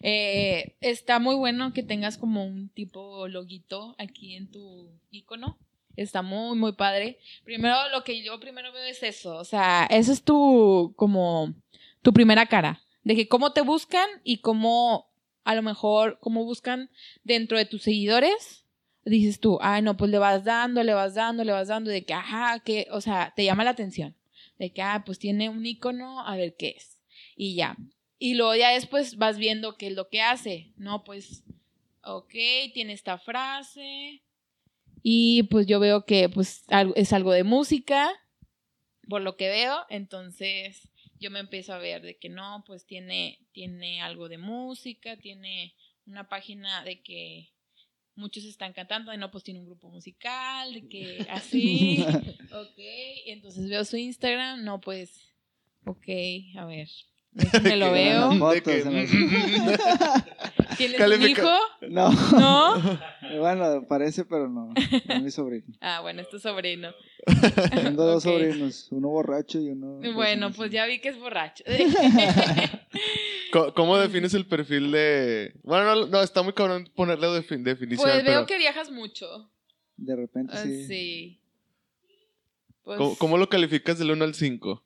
eh, 0.00 0.76
está 0.80 1.18
muy 1.18 1.36
bueno 1.36 1.72
que 1.72 1.82
tengas 1.82 2.18
como 2.18 2.44
un 2.44 2.68
tipo 2.70 3.28
loguito 3.28 3.94
aquí 3.98 4.34
en 4.34 4.50
tu 4.50 4.90
icono. 5.10 5.58
Está 5.96 6.22
muy, 6.22 6.56
muy 6.56 6.72
padre. 6.72 7.18
Primero, 7.44 7.76
lo 7.92 8.04
que 8.04 8.22
yo 8.22 8.38
primero 8.40 8.72
veo 8.72 8.84
es 8.84 9.02
eso. 9.02 9.36
O 9.36 9.44
sea, 9.44 9.86
eso 9.90 10.12
es 10.12 10.22
tu, 10.22 10.94
como, 10.96 11.54
tu 12.02 12.12
primera 12.12 12.46
cara. 12.46 12.80
De 13.02 13.16
que 13.16 13.28
cómo 13.28 13.52
te 13.52 13.60
buscan 13.60 14.08
y 14.24 14.38
cómo, 14.38 15.09
a 15.44 15.54
lo 15.54 15.62
mejor, 15.62 16.18
cómo 16.20 16.44
buscan 16.44 16.90
dentro 17.24 17.58
de 17.58 17.64
tus 17.64 17.82
seguidores. 17.82 18.66
Dices 19.04 19.40
tú, 19.40 19.58
ay, 19.62 19.82
no, 19.82 19.96
pues 19.96 20.10
le 20.10 20.18
vas 20.18 20.44
dando, 20.44 20.82
le 20.82 20.94
vas 20.94 21.14
dando, 21.14 21.44
le 21.44 21.52
vas 21.52 21.68
dando. 21.68 21.90
De 21.90 22.04
que, 22.04 22.14
ajá, 22.14 22.60
que, 22.60 22.86
o 22.90 23.00
sea, 23.00 23.32
te 23.34 23.44
llama 23.44 23.64
la 23.64 23.70
atención 23.70 24.14
de 24.60 24.70
que, 24.72 24.82
ah, 24.82 25.02
pues 25.06 25.18
tiene 25.18 25.48
un 25.48 25.64
icono, 25.64 26.20
a 26.20 26.36
ver 26.36 26.54
qué 26.56 26.74
es. 26.76 27.00
Y 27.34 27.54
ya. 27.54 27.76
Y 28.18 28.34
luego 28.34 28.54
ya 28.54 28.70
después 28.70 29.16
vas 29.16 29.38
viendo 29.38 29.78
qué 29.78 29.86
es 29.86 29.94
lo 29.94 30.10
que 30.10 30.20
hace, 30.20 30.74
¿no? 30.76 31.02
Pues, 31.02 31.44
ok, 32.04 32.34
tiene 32.74 32.92
esta 32.92 33.16
frase. 33.16 34.22
Y 35.02 35.44
pues 35.44 35.66
yo 35.66 35.80
veo 35.80 36.04
que 36.04 36.28
pues 36.28 36.64
es 36.94 37.12
algo 37.14 37.32
de 37.32 37.42
música, 37.42 38.10
por 39.08 39.22
lo 39.22 39.38
que 39.38 39.48
veo. 39.48 39.78
Entonces 39.88 40.89
yo 41.20 41.30
me 41.30 41.38
empiezo 41.38 41.74
a 41.74 41.78
ver 41.78 42.02
de 42.02 42.16
que 42.16 42.28
no, 42.28 42.64
pues 42.66 42.86
tiene, 42.86 43.38
tiene 43.52 44.00
algo 44.00 44.28
de 44.28 44.38
música, 44.38 45.16
tiene 45.18 45.74
una 46.06 46.28
página 46.28 46.82
de 46.82 47.02
que 47.02 47.52
muchos 48.14 48.44
están 48.44 48.72
cantando, 48.72 49.10
de 49.12 49.18
no, 49.18 49.30
pues 49.30 49.44
tiene 49.44 49.60
un 49.60 49.66
grupo 49.66 49.90
musical, 49.90 50.72
de 50.72 50.88
que 50.88 51.26
así. 51.30 52.04
Ok, 52.52 52.78
entonces 53.26 53.68
veo 53.68 53.84
su 53.84 53.98
Instagram, 53.98 54.64
no, 54.64 54.80
pues, 54.80 55.28
ok, 55.84 56.08
a 56.56 56.64
ver, 56.64 56.88
déjenme 57.32 57.76
lo 57.76 57.92
veo. 57.92 58.32
Fotos 58.38 58.84
¿Tienes 60.76 61.00
un 61.00 61.06
Califica- 61.06 61.42
hijo? 61.42 61.50
No, 61.88 62.10
¿No? 62.38 63.00
bueno, 63.38 63.86
parece, 63.88 64.24
pero 64.24 64.48
no. 64.48 64.72
Es 64.76 65.22
mi 65.22 65.30
sobrino. 65.30 65.66
Ah, 65.80 66.00
bueno, 66.00 66.20
es 66.22 66.28
tu 66.28 66.38
sobrino. 66.38 66.92
Tengo 67.70 68.04
dos 68.04 68.22
sobrinos, 68.22 68.88
uno 68.90 69.08
borracho 69.08 69.58
y 69.60 69.70
uno. 69.70 70.00
Bueno, 70.14 70.50
pues 70.52 70.70
ya 70.70 70.86
vi 70.86 71.00
que 71.00 71.08
es 71.10 71.18
borracho. 71.18 71.64
¿Cómo, 73.74 73.98
defines 73.98 74.34
el 74.34 74.46
perfil 74.46 74.90
de 74.92 75.54
Bueno, 75.62 75.94
no, 75.94 76.06
no, 76.06 76.22
está 76.22 76.42
muy 76.42 76.52
cabrón 76.52 76.88
ponerle 76.94 77.26
defi- 77.28 77.62
definición, 77.62 78.08
Pues 78.08 78.22
pero 78.24 78.38
veo 78.38 78.46
que 78.46 78.58
viajas 78.58 78.90
mucho. 78.90 79.50
De 79.96 80.16
repente 80.16 80.52
Ah, 80.56 80.62
sí. 80.62 80.86
Sí. 80.86 81.40
Pues, 82.84 82.98
¿cómo, 82.98 83.16
cómo 83.16 83.38
lo 83.38 83.48
calificas 83.48 83.98
del 83.98 84.10
1 84.12 84.24
al 84.24 84.34
5? 84.34 84.82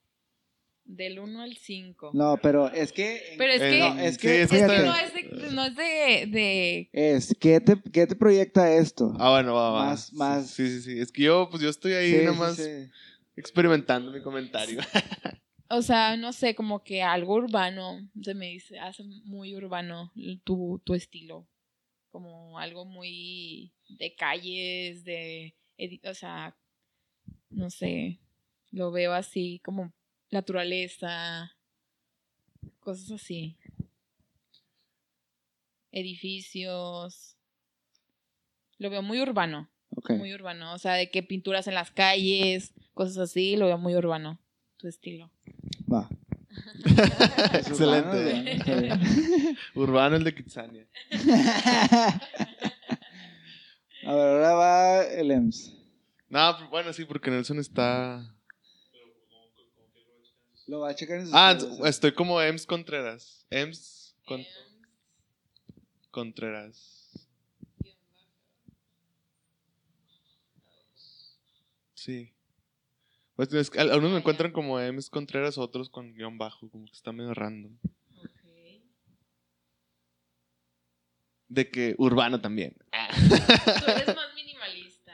Del 0.84 1.18
1 1.18 1.42
al 1.42 1.56
5. 1.56 2.10
No, 2.12 2.36
pero 2.42 2.68
es 2.70 2.92
que. 2.92 3.34
Pero 3.38 3.52
es 3.54 3.62
Eh, 3.62 3.70
que, 3.70 3.78
no, 3.80 3.98
es 3.98 4.14
sí, 4.16 4.20
que, 4.20 4.42
es 4.42 4.42
es 4.42 4.50
que 4.50 4.56
que 4.56 4.64
fíjate, 4.64 4.84
no 4.86 4.94
es 4.96 5.14
de, 5.14 5.52
no 5.52 5.64
es 5.64 5.76
de, 5.76 6.26
de- 6.30 6.90
es, 6.92 7.36
¿qué 7.40 7.60
te, 7.60 7.80
¿qué 7.90 8.06
te 8.06 8.14
proyecta 8.14 8.70
esto? 8.74 9.14
Ah, 9.18 9.30
bueno, 9.30 9.54
va, 9.54 9.70
va. 9.70 9.84
Más- 9.86 10.12
más- 10.12 10.50
Sí, 10.50 10.68
sí, 10.68 10.82
sí. 10.82 11.00
Es 11.00 11.10
que 11.10 11.22
yo, 11.22 11.48
pues 11.50 11.62
yo 11.62 11.70
estoy 11.70 11.94
ahí 11.94 12.10
Sí, 12.20 12.24
nomás 12.26 12.56
sí. 12.56 12.90
experimentando 13.36 14.10
mi 14.10 14.20
comentario. 14.22 14.80
O 15.70 15.80
sea, 15.80 16.16
no 16.18 16.32
sé, 16.34 16.54
como 16.54 16.84
que 16.84 17.02
algo 17.02 17.34
urbano. 17.34 17.98
Se 18.22 18.34
me 18.34 18.48
dice, 18.48 18.78
hace 18.78 19.02
muy 19.24 19.56
urbano 19.56 20.12
tu, 20.44 20.80
tu 20.84 20.94
estilo. 20.94 21.48
Como 22.10 22.58
algo 22.58 22.84
muy 22.84 23.72
de 23.88 24.14
calles, 24.14 25.02
de. 25.04 25.56
O 26.04 26.12
sea, 26.14 26.54
no 27.48 27.70
sé. 27.70 28.20
Lo 28.70 28.92
veo 28.92 29.14
así, 29.14 29.60
como 29.64 29.90
naturaleza. 30.34 31.52
Cosas 32.80 33.10
así. 33.12 33.56
Edificios. 35.90 37.36
Lo 38.78 38.90
veo 38.90 39.02
muy 39.02 39.20
urbano. 39.20 39.70
Muy 40.08 40.34
urbano. 40.34 40.74
O 40.74 40.78
sea, 40.78 40.94
de 40.94 41.10
que 41.10 41.22
pinturas 41.22 41.66
en 41.68 41.74
las 41.74 41.90
calles, 41.90 42.74
cosas 42.92 43.16
así, 43.18 43.56
lo 43.56 43.66
veo 43.66 43.78
muy 43.78 43.94
urbano. 43.94 44.38
Tu 44.76 44.88
estilo. 44.88 45.30
Va. 45.90 46.08
Excelente. 47.54 48.76
urbano, 49.74 50.16
el 50.16 50.24
de 50.24 50.34
Kitsania. 50.34 50.86
A 54.06 54.14
ver, 54.14 54.26
ahora 54.26 54.52
va 54.52 55.02
el 55.04 55.30
EMS. 55.30 55.72
No, 56.28 56.56
pero 56.58 56.68
bueno, 56.68 56.92
sí, 56.92 57.06
porque 57.06 57.30
Nelson 57.30 57.58
está. 57.58 58.34
Lo 60.66 60.80
va 60.80 60.90
a 60.90 60.94
checar 60.94 61.18
en 61.18 61.26
sus 61.26 61.34
Ah, 61.34 61.52
redes, 61.54 61.64
¿eh? 61.78 61.88
estoy 61.88 62.14
como 62.14 62.40
Ems 62.40 62.66
Contreras. 62.66 63.46
Ems 63.50 64.14
Con- 64.26 64.44
Contreras. 66.10 67.00
Sí. 71.94 72.32
Pues 73.36 73.52
es 73.52 73.70
que 73.70 73.80
algunos 73.80 74.12
me 74.12 74.18
encuentran 74.18 74.52
como 74.52 74.78
Ems 74.80 75.10
Contreras, 75.10 75.58
otros 75.58 75.90
con 75.90 76.14
guion 76.14 76.38
bajo, 76.38 76.70
como 76.70 76.86
que 76.86 76.92
está 76.92 77.12
medio 77.12 77.34
random. 77.34 77.76
De 81.48 81.70
que 81.70 81.94
urbano 81.98 82.40
también. 82.40 82.76
Tú 83.28 83.90
eres 83.90 84.14
más 84.16 84.34
minimalista, 84.34 85.12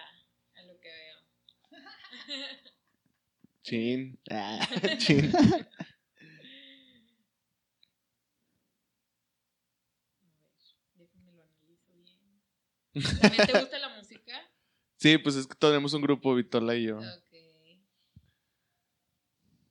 a 0.55 0.63
lo 0.63 0.79
que 0.81 0.89
veo. 0.89 1.17
Chin. 3.71 4.19
Ah, 4.29 4.67
Chin. 4.99 5.31
¿También 13.21 13.47
te 13.47 13.61
gusta 13.61 13.79
la 13.79 13.97
música? 13.97 14.33
Sí, 14.97 15.17
pues 15.19 15.37
es 15.37 15.47
que 15.47 15.55
tenemos 15.55 15.95
un 15.95 16.03
grupo, 16.03 16.35
Vitola 16.35 16.75
y 16.75 16.87
yo, 16.87 16.99
Ok. 16.99 17.05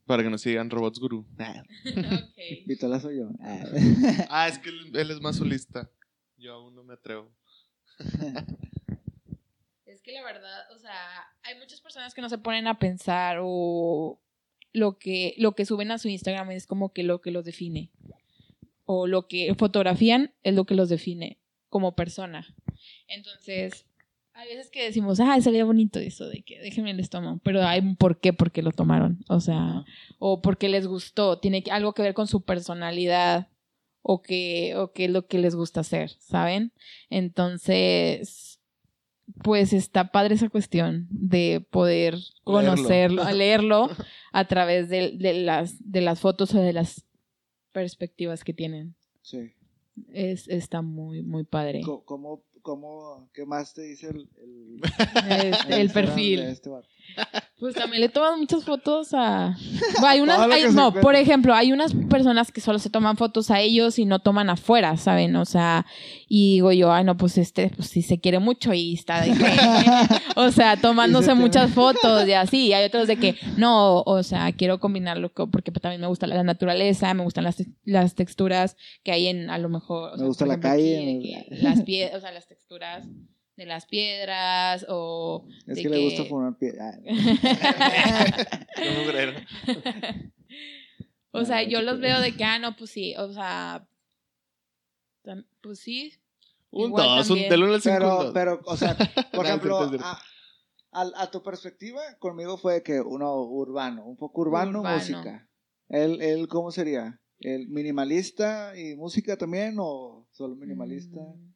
para 0.05 0.23
que 0.23 0.29
nos 0.29 0.41
sigan 0.41 0.69
Robots 0.69 0.99
Guru. 0.99 1.19
Ok. 1.37 2.37
Vitola 2.65 2.99
soy 2.99 3.17
yo. 3.17 3.29
Ah. 3.41 3.63
Ah, 4.29 4.47
es 4.47 4.57
que 4.57 4.69
él, 4.69 4.95
él 4.95 5.11
es 5.11 5.19
más 5.19 5.35
solista. 5.35 5.91
Yo 6.37 6.53
aún 6.53 6.73
no 6.73 6.83
me 6.83 6.93
atrevo. 6.93 7.29
Que 10.09 10.15
la 10.15 10.23
verdad, 10.23 10.71
o 10.75 10.79
sea, 10.79 10.91
hay 11.43 11.55
muchas 11.59 11.81
personas 11.81 12.13
que 12.15 12.21
no 12.21 12.29
se 12.29 12.37
ponen 12.39 12.65
a 12.67 12.79
pensar 12.79 13.37
o 13.43 14.19
lo 14.73 14.97
que, 14.97 15.35
lo 15.37 15.53
que 15.53 15.65
suben 15.65 15.91
a 15.91 15.97
su 15.99 16.07
Instagram 16.09 16.49
es 16.51 16.65
como 16.65 16.93
que 16.93 17.03
lo 17.03 17.21
que 17.21 17.29
los 17.31 17.45
define. 17.45 17.91
O 18.85 19.05
lo 19.05 19.27
que 19.27 19.53
fotografían 19.55 20.33
es 20.41 20.55
lo 20.55 20.65
que 20.65 20.73
los 20.73 20.89
define 20.89 21.37
como 21.69 21.95
persona. 21.95 22.47
Entonces, 23.07 23.85
hay 24.33 24.47
veces 24.49 24.71
que 24.71 24.83
decimos, 24.83 25.19
ah, 25.19 25.39
salía 25.41 25.63
bonito 25.63 25.99
eso, 25.99 26.27
de 26.27 26.41
que 26.41 26.59
déjenme 26.59 26.93
les 26.95 27.11
tomo. 27.11 27.39
Pero 27.43 27.61
hay 27.63 27.79
un 27.81 27.95
por 27.95 28.19
qué, 28.19 28.33
por 28.33 28.51
qué 28.51 28.63
lo 28.63 28.71
tomaron. 28.71 29.23
O 29.27 29.39
sea, 29.41 29.85
o 30.17 30.41
porque 30.41 30.69
les 30.69 30.87
gustó. 30.87 31.37
Tiene 31.39 31.61
que- 31.61 31.71
algo 31.71 31.93
que 31.93 32.01
ver 32.01 32.15
con 32.15 32.25
su 32.27 32.41
personalidad 32.41 33.47
o 34.01 34.23
que, 34.23 34.73
o 34.75 34.91
qué 34.91 35.05
es 35.05 35.11
lo 35.11 35.27
que 35.27 35.37
les 35.37 35.53
gusta 35.55 35.81
hacer, 35.81 36.09
¿saben? 36.19 36.71
Entonces, 37.11 38.58
pues 39.43 39.73
está 39.73 40.11
padre 40.11 40.35
esa 40.35 40.49
cuestión 40.49 41.07
de 41.09 41.65
poder 41.69 42.15
conocerlo, 42.43 43.23
leerlo, 43.31 43.87
leerlo 43.87 44.05
a 44.31 44.47
través 44.47 44.89
de, 44.89 45.11
de, 45.17 45.33
las, 45.33 45.75
de 45.79 46.01
las 46.01 46.19
fotos 46.19 46.53
o 46.53 46.59
de 46.59 46.73
las 46.73 47.05
perspectivas 47.71 48.43
que 48.43 48.53
tienen. 48.53 48.95
Sí. 49.21 49.51
Es, 50.11 50.47
está 50.47 50.81
muy, 50.81 51.21
muy 51.21 51.43
padre. 51.43 51.81
¿Cómo, 51.81 52.43
cómo, 52.69 53.29
qué 53.33 53.45
más 53.45 53.73
te 53.73 53.81
dice 53.81 54.09
el, 54.09 54.29
el, 54.37 55.53
Este, 55.53 55.81
el 55.81 55.89
perfil. 55.89 56.39
de 56.41 56.51
este? 56.51 56.69
Pues 57.59 57.73
también 57.75 58.01
le 58.01 58.09
toman 58.09 58.39
muchas 58.39 58.63
fotos 58.63 59.09
a... 59.13 59.57
Bueno, 59.99 60.07
hay 60.07 60.19
unas, 60.21 60.39
hay- 60.51 60.71
no, 60.71 60.93
por 60.93 61.15
ejemplo, 61.15 61.55
hay 61.55 61.73
unas 61.73 61.93
personas 62.09 62.51
que 62.51 62.61
solo 62.61 62.77
se 62.77 62.91
toman 62.91 63.17
fotos 63.17 63.49
a 63.49 63.59
ellos 63.59 63.97
y 63.97 64.05
no 64.05 64.19
toman 64.19 64.49
afuera, 64.51 64.95
¿saben? 64.95 65.35
O 65.35 65.43
sea, 65.45 65.87
y 66.27 66.53
digo 66.53 66.71
yo, 66.71 66.93
ay, 66.93 67.03
no, 67.03 67.17
pues 67.17 67.37
este, 67.39 67.71
pues 67.75 67.89
sí 67.89 68.03
se 68.03 68.19
quiere 68.19 68.37
mucho 68.37 68.73
y 68.73 68.93
está 68.93 69.21
de 69.21 69.31
que... 69.31 69.45
o 70.35 70.51
sea, 70.51 70.77
tomándose 70.77 71.29
se 71.29 71.35
muchas 71.35 71.71
fotos 71.71 72.27
y 72.27 72.33
así. 72.33 72.67
Y 72.67 72.73
hay 72.73 72.85
otros 72.85 73.07
de 73.07 73.17
que, 73.17 73.35
no, 73.57 74.01
o 74.03 74.21
sea, 74.23 74.51
quiero 74.51 74.79
combinarlo 74.79 75.33
con- 75.33 75.49
porque 75.49 75.71
también 75.71 76.01
me 76.01 76.07
gusta 76.07 76.27
la 76.27 76.43
naturaleza, 76.43 77.11
me 77.15 77.23
gustan 77.23 77.43
las, 77.43 77.55
te- 77.57 77.67
las 77.85 78.13
texturas 78.13 78.77
que 79.03 79.11
hay 79.11 79.27
en, 79.27 79.49
a 79.49 79.57
lo 79.57 79.67
mejor... 79.69 80.09
o 80.09 80.11
Me 80.13 80.17
sea, 80.19 80.27
gusta 80.27 80.45
la 80.45 80.59
calle, 80.59 81.17
aquí, 81.17 81.35
las 81.63 81.79
pie- 81.83 82.11
o 82.15 82.19
sea, 82.21 82.31
las 82.31 82.47
texturas 82.47 82.58
de 83.55 83.65
las 83.65 83.85
piedras 83.87 84.85
o... 84.89 85.45
Es 85.67 85.77
de 85.77 85.81
que, 85.83 85.89
le 85.89 86.03
gusta 86.03 86.25
fumar 86.25 86.57
pie. 86.57 86.73
ah. 86.79 86.93
O 91.31 91.45
sea, 91.45 91.61
yo 91.61 91.83
los 91.83 91.99
veo 91.99 92.19
de 92.21 92.35
que, 92.35 92.43
ah, 92.43 92.57
no, 92.57 92.75
pues 92.75 92.89
sí, 92.89 93.13
o 93.15 93.31
sea, 93.31 93.87
pues 95.61 95.79
sí. 95.79 96.11
Un 96.71 96.87
Igual 96.87 97.17
2, 97.17 97.19
un, 97.19 97.27
también. 97.27 97.49
del 97.49 97.63
1 97.63 97.73
al 97.75 97.81
5. 97.81 97.95
pero, 97.99 98.33
pero, 98.33 98.61
o 98.65 98.75
sea, 98.77 98.97
por 99.31 99.45
ejemplo, 99.45 99.77
a, 100.01 100.19
a- 100.91 101.11
a 101.21 101.31
tu 101.31 101.43
perspectiva, 101.43 102.01
conmigo 102.17 102.57
fue 102.57 102.81
que 102.81 102.99
uno 102.99 103.41
urbano, 103.43 104.05
un 104.05 104.17
poco 104.17 104.41
urbano, 104.41 104.79
Urbano. 104.79 104.97
música. 104.97 105.47
¿Él, 105.87 106.19
él 106.21 106.47
cómo 106.47 106.71
sería? 106.71 107.21
¿El 107.39 107.67
minimalista 107.69 108.73
y 108.75 108.95
música 108.95 109.37
también 109.37 109.75
o 109.79 110.27
solo 110.31 110.55
minimalista? 110.55 111.19
Mm. 111.19 111.48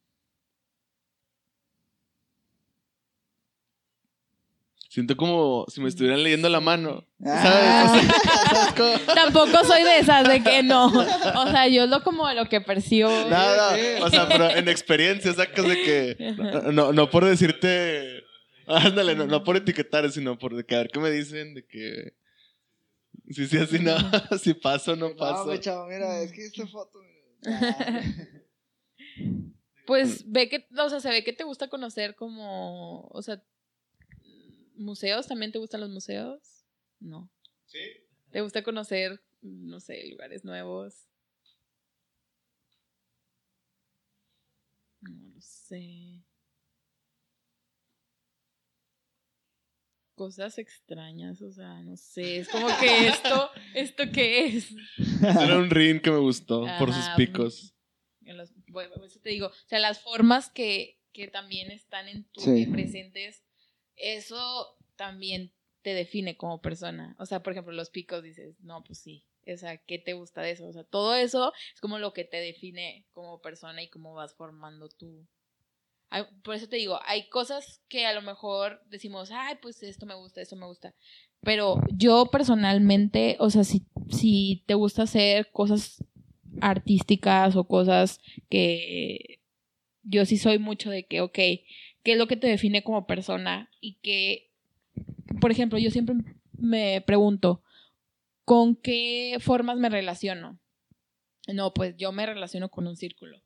Siento 4.94 5.16
como 5.16 5.66
si 5.66 5.80
me 5.80 5.88
estuvieran 5.88 6.22
leyendo 6.22 6.48
la 6.48 6.60
mano. 6.60 7.04
Ah. 7.26 7.98
¿Sabes? 8.78 9.04
Tampoco 9.16 9.64
soy 9.64 9.82
de 9.82 9.98
esas 9.98 10.28
de 10.28 10.40
que 10.40 10.62
no. 10.62 10.86
O 10.86 11.50
sea, 11.50 11.66
yo 11.66 11.88
lo 11.88 12.04
como 12.04 12.30
lo 12.32 12.48
que 12.48 12.60
percibo. 12.60 13.10
Nada, 13.28 13.74
sí. 13.74 13.82
o 14.00 14.08
sea, 14.08 14.28
pero 14.28 14.50
en 14.50 14.68
experiencia 14.68 15.32
sacas 15.32 15.66
de 15.66 15.82
que. 15.82 16.16
No, 16.72 16.92
no 16.92 17.10
por 17.10 17.24
decirte. 17.24 18.22
Ándale, 18.68 19.16
no, 19.16 19.26
no 19.26 19.42
por 19.42 19.56
etiquetar, 19.56 20.08
sino 20.12 20.38
por 20.38 20.54
de 20.54 20.64
que 20.64 20.76
a 20.76 20.78
ver 20.78 20.90
qué 20.92 21.00
me 21.00 21.10
dicen, 21.10 21.54
de 21.54 21.66
que. 21.66 22.14
Sí, 23.30 23.48
sí, 23.48 23.56
así 23.56 23.80
no. 23.80 23.96
Si 24.38 24.54
paso 24.54 24.92
o 24.92 24.96
no 24.96 25.08
No, 25.08 25.16
paso. 25.16 25.46
mi 25.46 25.58
chavo, 25.58 25.88
mira, 25.88 26.20
es 26.20 26.30
que 26.30 26.44
esta 26.44 26.68
foto. 26.68 27.00
mira. 27.42 27.76
Pues 29.86 30.30
ve 30.30 30.48
que, 30.48 30.68
o 30.78 30.88
sea, 30.88 31.00
se 31.00 31.10
ve 31.10 31.24
que 31.24 31.32
te 31.32 31.42
gusta 31.42 31.68
conocer 31.68 32.14
como, 32.14 33.08
o 33.08 33.22
sea, 33.22 33.42
museos, 34.74 35.26
¿también 35.26 35.52
te 35.52 35.58
gustan 35.58 35.80
los 35.80 35.90
museos? 35.90 36.64
No. 37.00 37.30
Sí. 37.66 37.78
¿Te 38.30 38.40
gusta 38.40 38.62
conocer, 38.62 39.22
no 39.42 39.80
sé, 39.80 40.06
lugares 40.08 40.44
nuevos? 40.44 41.06
No 45.00 45.10
lo 45.34 45.40
sé. 45.40 46.22
Cosas 50.14 50.58
extrañas, 50.58 51.42
o 51.42 51.50
sea, 51.50 51.82
no 51.82 51.96
sé. 51.96 52.38
Es 52.38 52.48
como 52.48 52.68
que 52.78 53.08
esto, 53.08 53.50
¿esto 53.74 54.04
qué 54.12 54.46
es? 54.46 54.68
Era 55.20 55.58
un 55.58 55.70
ring 55.70 56.00
que 56.00 56.10
me 56.12 56.18
gustó 56.18 56.66
por 56.78 56.92
sus 56.92 57.08
picos. 57.16 57.74
En 58.24 58.36
los- 58.36 58.52
bueno, 58.68 58.94
por 58.94 59.04
eso 59.06 59.18
te 59.20 59.30
digo, 59.30 59.48
o 59.48 59.52
sea, 59.68 59.80
las 59.80 60.00
formas 60.00 60.50
que, 60.50 61.00
que 61.12 61.26
también 61.28 61.70
están 61.72 62.08
en 62.08 62.24
tu 62.30 62.40
Sí. 62.42 62.66
presentes, 62.66 63.42
eso 63.96 64.76
también 64.96 65.52
te 65.82 65.94
define 65.94 66.36
como 66.36 66.60
persona. 66.60 67.14
O 67.18 67.26
sea, 67.26 67.42
por 67.42 67.52
ejemplo, 67.52 67.72
los 67.72 67.90
picos 67.90 68.22
dices, 68.22 68.56
no, 68.60 68.82
pues 68.84 68.98
sí. 68.98 69.24
O 69.46 69.56
sea, 69.56 69.76
¿qué 69.76 69.98
te 69.98 70.14
gusta 70.14 70.40
de 70.42 70.52
eso? 70.52 70.66
O 70.66 70.72
sea, 70.72 70.84
todo 70.84 71.14
eso 71.14 71.52
es 71.74 71.80
como 71.80 71.98
lo 71.98 72.12
que 72.14 72.24
te 72.24 72.38
define 72.38 73.06
como 73.12 73.40
persona 73.40 73.82
y 73.82 73.88
cómo 73.90 74.14
vas 74.14 74.34
formando 74.34 74.88
tú. 74.88 75.26
Hay- 76.10 76.24
Por 76.42 76.54
eso 76.54 76.68
te 76.68 76.76
digo, 76.76 76.98
hay 77.04 77.28
cosas 77.28 77.82
que 77.88 78.06
a 78.06 78.14
lo 78.14 78.22
mejor 78.22 78.80
decimos, 78.86 79.30
ay, 79.32 79.56
pues 79.60 79.82
esto 79.82 80.06
me 80.06 80.14
gusta, 80.14 80.40
esto 80.40 80.56
me 80.56 80.66
gusta. 80.66 80.94
Pero 81.42 81.80
yo 81.92 82.26
personalmente, 82.26 83.36
o 83.40 83.50
sea, 83.50 83.64
si, 83.64 83.84
si 84.10 84.64
te 84.66 84.74
gusta 84.74 85.02
hacer 85.02 85.50
cosas 85.52 86.02
artísticas 86.60 87.56
o 87.56 87.64
cosas 87.66 88.20
que 88.48 89.40
yo 90.02 90.24
sí 90.26 90.38
soy 90.38 90.58
mucho 90.58 90.90
de 90.90 91.06
que, 91.06 91.20
ok, 91.20 91.38
¿qué 92.04 92.12
es 92.12 92.18
lo 92.18 92.28
que 92.28 92.36
te 92.36 92.46
define 92.46 92.84
como 92.84 93.06
persona? 93.06 93.68
Y 93.80 93.94
que, 93.94 94.50
por 95.40 95.50
ejemplo, 95.50 95.78
yo 95.78 95.90
siempre 95.90 96.14
me 96.56 97.00
pregunto, 97.00 97.62
¿con 98.44 98.76
qué 98.76 99.38
formas 99.40 99.78
me 99.78 99.88
relaciono? 99.88 100.58
No, 101.52 101.74
pues 101.74 101.96
yo 101.96 102.12
me 102.12 102.26
relaciono 102.26 102.68
con 102.68 102.86
un 102.86 102.96
círculo. 102.96 103.42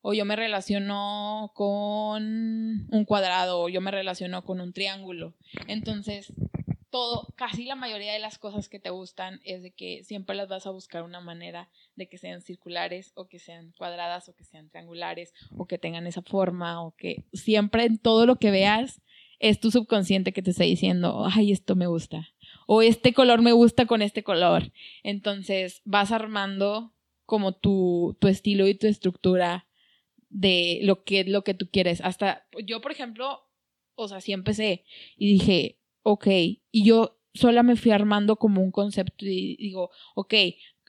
O 0.00 0.14
yo 0.14 0.24
me 0.24 0.34
relaciono 0.34 1.52
con 1.54 2.88
un 2.90 3.04
cuadrado, 3.06 3.60
o 3.60 3.68
yo 3.68 3.80
me 3.80 3.92
relaciono 3.92 4.44
con 4.44 4.60
un 4.60 4.72
triángulo. 4.72 5.34
Entonces, 5.68 6.32
todo, 6.92 7.26
casi 7.36 7.64
la 7.64 7.74
mayoría 7.74 8.12
de 8.12 8.18
las 8.18 8.38
cosas 8.38 8.68
que 8.68 8.78
te 8.78 8.90
gustan 8.90 9.40
es 9.44 9.62
de 9.62 9.72
que 9.72 10.04
siempre 10.04 10.36
las 10.36 10.48
vas 10.48 10.66
a 10.66 10.70
buscar 10.70 11.02
una 11.02 11.20
manera 11.20 11.70
de 11.96 12.06
que 12.06 12.18
sean 12.18 12.42
circulares 12.42 13.12
o 13.14 13.26
que 13.26 13.38
sean 13.38 13.72
cuadradas 13.78 14.28
o 14.28 14.36
que 14.36 14.44
sean 14.44 14.68
triangulares 14.68 15.32
o 15.56 15.66
que 15.66 15.78
tengan 15.78 16.06
esa 16.06 16.20
forma 16.20 16.84
o 16.84 16.94
que 16.94 17.24
siempre 17.32 17.86
en 17.86 17.98
todo 17.98 18.26
lo 18.26 18.36
que 18.36 18.50
veas 18.50 19.00
es 19.38 19.58
tu 19.58 19.70
subconsciente 19.70 20.32
que 20.32 20.42
te 20.42 20.50
está 20.50 20.64
diciendo, 20.64 21.24
ay, 21.26 21.50
esto 21.50 21.74
me 21.74 21.86
gusta 21.86 22.28
o 22.66 22.82
este 22.82 23.14
color 23.14 23.40
me 23.40 23.52
gusta 23.52 23.86
con 23.86 24.02
este 24.02 24.22
color. 24.22 24.70
Entonces 25.02 25.80
vas 25.84 26.12
armando 26.12 26.92
como 27.24 27.52
tu, 27.52 28.16
tu 28.20 28.28
estilo 28.28 28.68
y 28.68 28.74
tu 28.74 28.86
estructura 28.86 29.66
de 30.28 30.80
lo 30.82 31.04
que, 31.04 31.24
lo 31.24 31.42
que 31.42 31.54
tú 31.54 31.70
quieres. 31.70 32.02
Hasta 32.02 32.46
yo, 32.64 32.82
por 32.82 32.92
ejemplo, 32.92 33.48
o 33.94 34.08
sea, 34.08 34.20
sí 34.20 34.32
empecé 34.32 34.84
y 35.16 35.32
dije, 35.32 35.78
ok, 36.02 36.26
y 36.26 36.84
yo 36.84 37.18
sola 37.34 37.62
me 37.62 37.76
fui 37.76 37.90
armando 37.92 38.36
como 38.36 38.62
un 38.62 38.70
concepto 38.70 39.24
y 39.26 39.56
digo, 39.56 39.90
ok, 40.14 40.34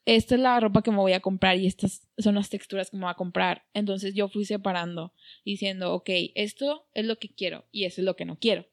esta 0.05 0.35
es 0.35 0.41
la 0.41 0.59
ropa 0.59 0.81
que 0.81 0.91
me 0.91 0.97
voy 0.97 1.13
a 1.13 1.21
comprar 1.21 1.57
y 1.57 1.65
estas 1.67 2.09
son 2.17 2.35
las 2.35 2.49
texturas 2.49 2.89
que 2.89 2.97
me 2.97 3.03
voy 3.03 3.11
a 3.11 3.15
comprar. 3.15 3.63
Entonces 3.73 4.13
yo 4.13 4.27
fui 4.27 4.43
separando, 4.43 5.13
diciendo, 5.45 5.93
ok, 5.93 6.09
esto 6.35 6.87
es 6.93 7.05
lo 7.05 7.17
que 7.19 7.29
quiero 7.29 7.65
y 7.71 7.85
eso 7.85 8.01
es 8.01 8.05
lo 8.05 8.15
que 8.17 8.25
no 8.25 8.37
quiero. 8.37 8.65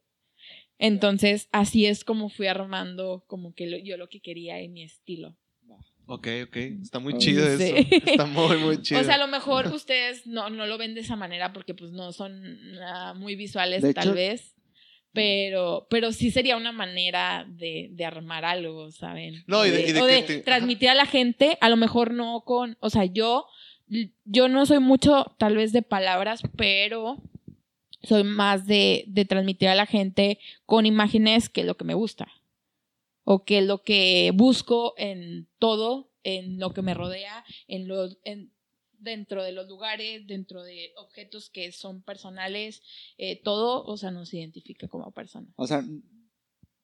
Entonces 0.78 1.48
así 1.52 1.86
es 1.86 2.04
como 2.04 2.30
fui 2.30 2.46
armando 2.46 3.24
como 3.26 3.54
que 3.54 3.66
lo- 3.66 3.78
yo 3.78 3.96
lo 3.96 4.08
que 4.08 4.20
quería 4.20 4.58
en 4.60 4.72
mi 4.72 4.82
estilo. 4.82 5.36
Ok, 6.06 6.26
ok. 6.48 6.56
Está 6.82 6.98
muy 6.98 7.16
chido 7.18 7.46
sí. 7.56 7.62
eso. 7.62 7.76
Está 8.10 8.26
muy, 8.26 8.56
muy 8.58 8.78
chido. 8.82 9.00
O 9.00 9.04
sea, 9.04 9.14
a 9.14 9.18
lo 9.18 9.28
mejor 9.28 9.68
ustedes 9.68 10.26
no, 10.26 10.50
no 10.50 10.66
lo 10.66 10.76
ven 10.76 10.94
de 10.96 11.02
esa 11.02 11.14
manera 11.14 11.52
porque 11.52 11.74
pues 11.74 11.92
no 11.92 12.10
son 12.12 12.58
ah, 12.82 13.14
muy 13.16 13.36
visuales 13.36 13.82
De 13.82 13.94
tal 13.94 14.08
hecho- 14.08 14.14
vez. 14.16 14.56
Pero, 15.12 15.86
pero 15.90 16.12
sí 16.12 16.30
sería 16.30 16.56
una 16.56 16.70
manera 16.72 17.44
de, 17.48 17.88
de 17.90 18.04
armar 18.04 18.44
algo, 18.44 18.90
¿saben? 18.92 19.42
No, 19.46 19.66
y 19.66 19.70
de- 19.70 19.88
y 19.88 19.92
de 19.92 20.00
o 20.02 20.06
que 20.06 20.12
de 20.12 20.22
te- 20.22 20.38
transmitir 20.40 20.88
a 20.88 20.94
la 20.94 21.06
gente, 21.06 21.58
a 21.60 21.68
lo 21.68 21.76
mejor 21.76 22.12
no 22.12 22.42
con, 22.46 22.76
o 22.80 22.90
sea, 22.90 23.04
yo, 23.06 23.46
yo 24.24 24.48
no 24.48 24.66
soy 24.66 24.78
mucho 24.78 25.34
tal 25.38 25.56
vez 25.56 25.72
de 25.72 25.82
palabras, 25.82 26.42
pero 26.56 27.16
soy 28.02 28.22
más 28.22 28.66
de, 28.66 29.04
de 29.08 29.24
transmitir 29.24 29.68
a 29.68 29.74
la 29.74 29.86
gente 29.86 30.38
con 30.64 30.86
imágenes 30.86 31.48
que 31.48 31.62
es 31.62 31.66
lo 31.66 31.76
que 31.76 31.84
me 31.84 31.94
gusta. 31.94 32.28
O 33.24 33.44
que 33.44 33.58
es 33.58 33.64
lo 33.66 33.82
que 33.82 34.30
busco 34.34 34.94
en 34.96 35.48
todo, 35.58 36.10
en 36.22 36.58
lo 36.58 36.72
que 36.72 36.82
me 36.82 36.94
rodea, 36.94 37.44
en 37.68 37.86
los, 37.88 38.18
en, 38.24 38.52
dentro 39.00 39.42
de 39.42 39.52
los 39.52 39.68
lugares, 39.68 40.26
dentro 40.26 40.62
de 40.62 40.92
objetos 40.96 41.50
que 41.50 41.72
son 41.72 42.02
personales, 42.02 42.82
eh, 43.18 43.40
todo, 43.42 43.84
o 43.84 43.96
sea, 43.96 44.10
nos 44.10 44.32
identifica 44.34 44.88
como 44.88 45.10
persona. 45.12 45.46
O 45.56 45.66
sea, 45.66 45.84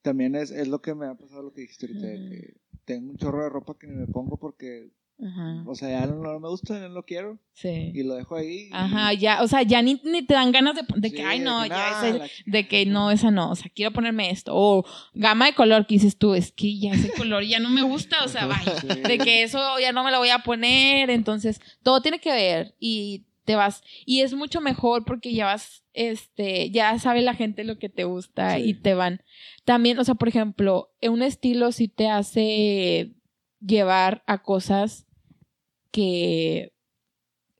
también 0.03 0.35
es, 0.35 0.51
es 0.51 0.69
lo 0.69 0.81
que 0.81 0.95
me 0.95 1.07
ha 1.07 1.15
pasado 1.15 1.43
lo 1.43 1.53
que 1.53 1.63
dijiste 1.63 1.87
ahorita, 1.87 2.07
de 2.07 2.29
que 2.29 2.61
tengo 2.85 3.11
un 3.11 3.17
chorro 3.17 3.43
de 3.43 3.51
ropa 3.51 3.77
que 3.79 3.87
ni 3.87 3.95
me 3.97 4.07
pongo 4.07 4.39
porque, 4.39 4.91
Ajá. 5.19 5.63
o 5.67 5.75
sea, 5.75 5.89
ya 6.01 6.07
no, 6.07 6.17
no 6.23 6.39
me 6.41 6.49
gusta, 6.49 6.79
no 6.79 6.89
lo 6.91 7.03
quiero 7.05 7.39
Sí. 7.55 7.91
y 7.95 8.03
lo 8.03 8.17
dejo 8.17 8.37
ahí. 8.37 8.69
y- 8.69 8.71
Ajá, 8.73 9.15
ya, 9.15 9.43
o 9.43 9.49
sea, 9.49 9.63
ya 9.63 9.81
ni, 9.81 9.99
ni 10.05 10.23
te 10.23 10.35
dan 10.35 10.53
ganas 10.53 10.75
de, 10.77 10.83
de 10.95 11.11
que, 11.11 11.17
Sí, 11.19 11.23
ay, 11.27 11.39
no, 11.39 11.63
de 11.63 11.69
que, 11.71 11.75
ya 11.75 11.91
nah, 12.03 12.11
la 12.19 12.29
de 12.45 12.69
que 12.69 12.85
no, 12.87 13.11
esa 13.11 13.31
no, 13.31 13.51
o 13.51 13.57
sea, 13.57 13.71
quiero 13.75 13.93
ponerme 13.93 14.31
esto. 14.31 14.53
O 14.55 14.85
gama 15.15 15.47
de 15.47 15.55
color 15.55 15.87
que 15.87 15.95
dices 15.95 16.19
tú, 16.19 16.35
es 16.35 16.53
que 16.53 16.79
ya 16.79 16.93
ese 16.93 17.11
color 17.13 17.45
ya 17.45 17.61
no 17.61 17.71
me 17.71 17.83
gusta, 17.83 18.23
o 18.25 18.29
sea, 18.29 18.47
vaya. 18.47 18.79
Sí. 18.81 18.89
De 18.89 19.17
que 19.19 19.43
eso 19.43 19.59
ya 19.81 19.93
no 19.93 20.05
me 20.05 20.11
lo 20.11 20.19
voy 20.19 20.29
a 20.29 20.41
poner, 20.41 21.09
entonces 21.09 21.61
todo 21.83 22.03
tiene 22.03 22.19
que 22.19 22.33
ver 22.33 22.75
y 22.79 23.25
te 23.47 23.55
vas 23.57 23.83
y 24.05 24.23
es 24.23 24.35
mucho 24.35 24.61
mejor 24.61 25.05
porque 25.05 25.33
ya 25.33 25.47
vas 25.47 25.85
este 25.95 26.69
ya 26.73 26.99
sabe 26.99 27.23
la 27.23 27.33
gente 27.33 27.63
lo 27.63 27.79
que 27.79 27.89
te 27.89 28.03
gusta 28.03 28.57
Sí. 28.57 28.63
y 28.71 28.75
te 28.75 28.95
van 28.95 29.23
también 29.65 30.01
o 30.01 30.05
sea 30.05 30.17
por 30.17 30.27
ejemplo 30.27 30.91
un 31.01 31.23
estilo 31.23 31.71
sí 31.71 31.87
te 31.87 32.09
hace 32.09 33.13
llevar 33.61 34.25
a 34.27 34.43
cosas 34.43 35.06
que 35.97 36.73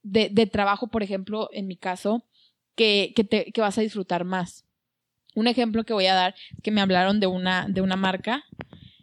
de, 0.03 0.29
de 0.31 0.47
trabajo 0.47 0.89
por 0.89 1.03
ejemplo 1.03 1.49
en 1.53 1.67
mi 1.67 1.77
caso 1.77 2.25
que, 2.75 3.13
que, 3.17 3.25
te, 3.25 3.53
que 3.53 3.61
vas 3.63 3.79
a 3.79 3.81
disfrutar 3.81 4.25
más 4.25 4.65
un 5.35 5.47
ejemplo 5.47 5.85
que 5.85 5.93
voy 5.95 6.07
a 6.07 6.15
dar 6.15 6.35
es 6.55 6.63
que 6.63 6.71
me 6.71 6.81
hablaron 6.83 7.19
de 7.21 7.27
una 7.27 7.67
de 7.69 7.81
una 7.81 7.97
marca 7.97 8.45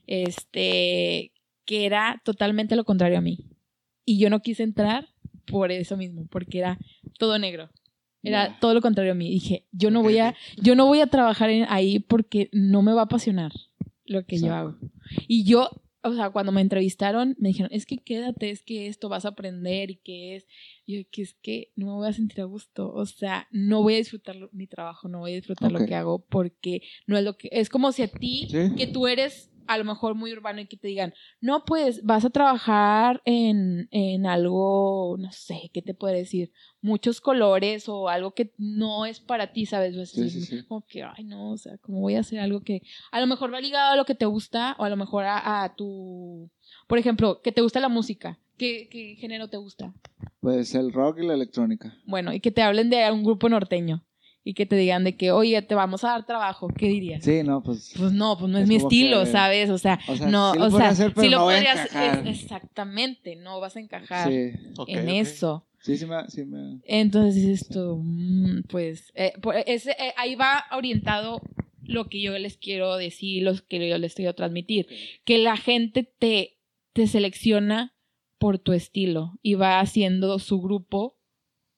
este 0.08 1.32
que 1.66 1.86
era 1.86 2.22
totalmente 2.24 2.76
lo 2.76 2.84
contrario 2.86 3.18
a 3.18 3.22
mí 3.22 3.40
y 4.06 4.18
yo 4.20 4.30
no 4.30 4.42
quise 4.42 4.64
entrar 4.64 5.08
por 5.46 5.72
eso 5.72 5.98
mismo, 5.98 6.26
porque 6.30 6.60
era 6.60 6.78
todo 7.20 7.38
negro. 7.38 7.70
Era 8.24 8.58
todo 8.62 8.74
lo 8.74 8.82
contrario 8.82 9.12
a 9.12 9.16
mí. 9.16 9.30
Dije, 9.30 9.66
yo 9.74 9.92
no 9.92 10.02
voy 10.02 10.18
a, 10.20 10.36
yo 10.56 10.74
no 10.76 10.86
voy 10.86 11.02
a 11.02 11.08
trabajar 11.08 11.50
en- 11.50 11.66
ahí 11.70 12.00
porque 12.00 12.50
no 12.54 12.82
me 12.82 12.94
va 12.94 13.02
a 13.02 13.06
apasionar 13.06 13.52
lo 14.06 14.26
que 14.26 14.38
yo 14.40 14.54
hago. 14.56 14.78
Y 15.28 15.44
yo, 15.44 15.70
o 16.04 16.14
sea, 16.14 16.30
cuando 16.32 16.52
me 16.52 16.62
entrevistaron, 16.62 17.36
me 17.40 17.50
dijeron, 17.50 17.70
es 17.74 17.86
que 17.86 17.98
quédate, 17.98 18.50
es 18.50 18.62
que 18.62 18.88
esto 18.88 19.08
vas 19.10 19.26
a 19.26 19.30
aprender 19.30 19.90
y 19.92 19.96
que 19.96 20.36
es, 20.36 20.46
y 20.86 20.98
yo, 20.98 21.10
que 21.10 21.22
es 21.22 21.34
que 21.42 21.72
no 21.76 21.86
me 21.86 21.92
voy 21.94 22.08
a 22.10 22.14
sentir 22.14 22.42
a 22.42 22.46
gusto. 22.46 22.92
O 22.94 23.06
sea, 23.06 23.48
no 23.52 23.82
voy 23.82 23.96
a 23.96 23.98
disfrutar 23.98 24.36
mi 24.52 24.68
trabajo, 24.68 25.08
no 25.08 25.20
voy 25.20 25.32
a 25.32 25.36
disfrutar 25.36 25.72
lo 25.72 25.86
que 25.86 25.96
hago 25.96 26.26
porque 26.26 26.82
no 27.08 27.18
es 27.18 27.24
lo 27.24 27.38
que, 27.38 27.50
es 27.52 27.70
como 27.70 27.92
si 27.92 28.02
a 28.04 28.08
ti, 28.10 28.48
Sí. 28.50 28.76
que 28.76 28.88
tú 28.88 29.08
eres 29.08 29.50
a 29.68 29.78
lo 29.78 29.86
mejor 29.86 30.16
muy 30.16 30.32
urbano 30.34 30.62
y 30.62 30.68
que 30.68 30.78
te 30.78 30.88
digan, 30.88 31.14
no, 31.42 31.64
pues 31.66 32.04
vas 32.04 32.26
a 32.26 32.30
trabajar 32.30 33.22
en, 33.26 33.88
en 33.92 34.26
algo, 34.26 35.16
no 35.20 35.32
sé, 35.32 35.70
¿qué 35.74 35.82
te 35.82 35.94
puede 35.94 36.18
decir? 36.18 36.52
Muchos 36.82 37.22
colores 37.22 37.88
o 37.88 38.10
algo 38.10 38.34
que 38.34 38.54
no 38.58 39.06
es 39.06 39.20
para 39.20 39.54
ti, 39.54 39.66
¿sabes? 39.66 39.96
O 39.98 40.06
Sí, 40.06 40.22
así, 40.22 40.42
sí, 40.42 40.46
sí. 40.46 40.64
Como 40.66 40.86
que, 40.86 41.04
ay, 41.04 41.24
no, 41.24 41.52
o 41.52 41.58
sea, 41.58 41.78
como 41.78 42.00
voy 42.02 42.16
a 42.16 42.20
hacer 42.22 42.40
algo 42.40 42.62
que 42.62 42.82
a 43.12 43.20
lo 43.20 43.28
mejor 43.28 43.54
va 43.54 43.62
ligado 43.62 43.92
a 43.94 43.96
lo 43.96 44.06
que 44.06 44.16
te 44.16 44.26
gusta 44.26 44.76
o 44.80 44.84
a 44.84 44.90
lo 44.90 44.98
mejor 44.98 45.26
a, 45.26 45.64
a 45.64 45.76
tu, 45.76 46.50
por 46.88 46.98
ejemplo, 46.98 47.42
que 47.42 47.52
te 47.52 47.62
gusta 47.62 47.80
la 47.80 47.90
música. 47.90 48.40
¿Qué, 48.58 48.88
¿Qué 48.92 49.16
género 49.16 49.50
te 49.50 49.58
gusta? 49.58 49.94
Pues 50.40 50.76
el 50.76 50.94
rock 50.94 51.20
y 51.20 51.26
la 51.26 51.34
electrónica. 51.34 51.98
Bueno, 52.06 52.34
y 52.34 52.40
que 52.40 52.52
te 52.52 52.62
hablen 52.62 52.90
de 52.90 53.12
un 53.12 53.24
grupo 53.24 53.50
norteño 53.50 54.06
y 54.44 54.54
que 54.56 54.66
te 54.66 54.76
digan 54.76 55.04
de 55.04 55.16
que, 55.16 55.32
oye, 55.32 55.62
te 55.62 55.74
vamos 55.76 56.04
a 56.04 56.10
dar 56.10 56.26
trabajo, 56.26 56.68
¿qué 56.68 56.88
dirías? 56.90 57.24
Sí, 57.24 57.44
no, 57.44 57.64
pues. 57.64 57.94
Pues 57.98 58.12
no, 58.12 58.38
pues 58.38 58.52
no 58.52 58.58
es, 58.58 58.64
Es 58.64 58.70
mi 58.70 58.76
estilo, 58.76 59.22
que- 59.24 59.32
¿sabes? 59.32 59.70
O 59.70 59.78
sea, 59.78 60.00
O 60.08 60.16
sea, 60.18 60.28
no, 60.28 60.52
sí 60.54 60.60
lo 60.60 60.66
o 60.66 60.72
sea, 60.72 60.90
hacer, 60.90 61.12
pero 61.14 61.22
sí 61.24 61.30
lo 61.30 61.38
no 61.40 61.44
podrías, 61.46 61.86
es- 61.86 62.42
exactamente, 62.42 63.36
no 63.36 63.60
vas 63.60 63.76
a 63.76 63.80
encajar 63.80 64.30
Sí, 64.32 64.52
en 64.88 65.10
eso. 65.10 65.66
sí, 65.82 65.98
sí 65.98 66.06
me. 66.06 66.30
Sí 66.30 66.44
me... 66.44 66.80
Entonces 66.84 67.36
dices 67.36 67.68
tú, 67.70 68.02
mm, 68.04 68.64
pues, 68.70 69.12
eh, 69.16 69.34
ese, 69.66 69.92
eh, 69.92 70.14
ahí 70.18 70.36
va 70.36 70.66
orientado 70.72 71.42
lo 71.86 72.08
que 72.10 72.22
yo 72.22 72.38
les 72.38 72.58
quiero 72.58 72.96
decir, 72.98 73.44
lo 73.44 73.54
que 73.68 73.90
yo 73.90 73.98
les 73.98 74.16
quiero 74.16 74.34
transmitir, 74.36 74.88
que 75.26 75.38
la 75.38 75.58
gente 75.58 76.04
te, 76.04 76.58
te 76.94 77.08
selecciona 77.08 77.94
por 78.38 78.60
tu 78.60 78.74
estilo 78.74 79.34
y 79.42 79.54
va 79.56 79.80
haciendo 79.80 80.38
su 80.40 80.62
grupo 80.62 81.18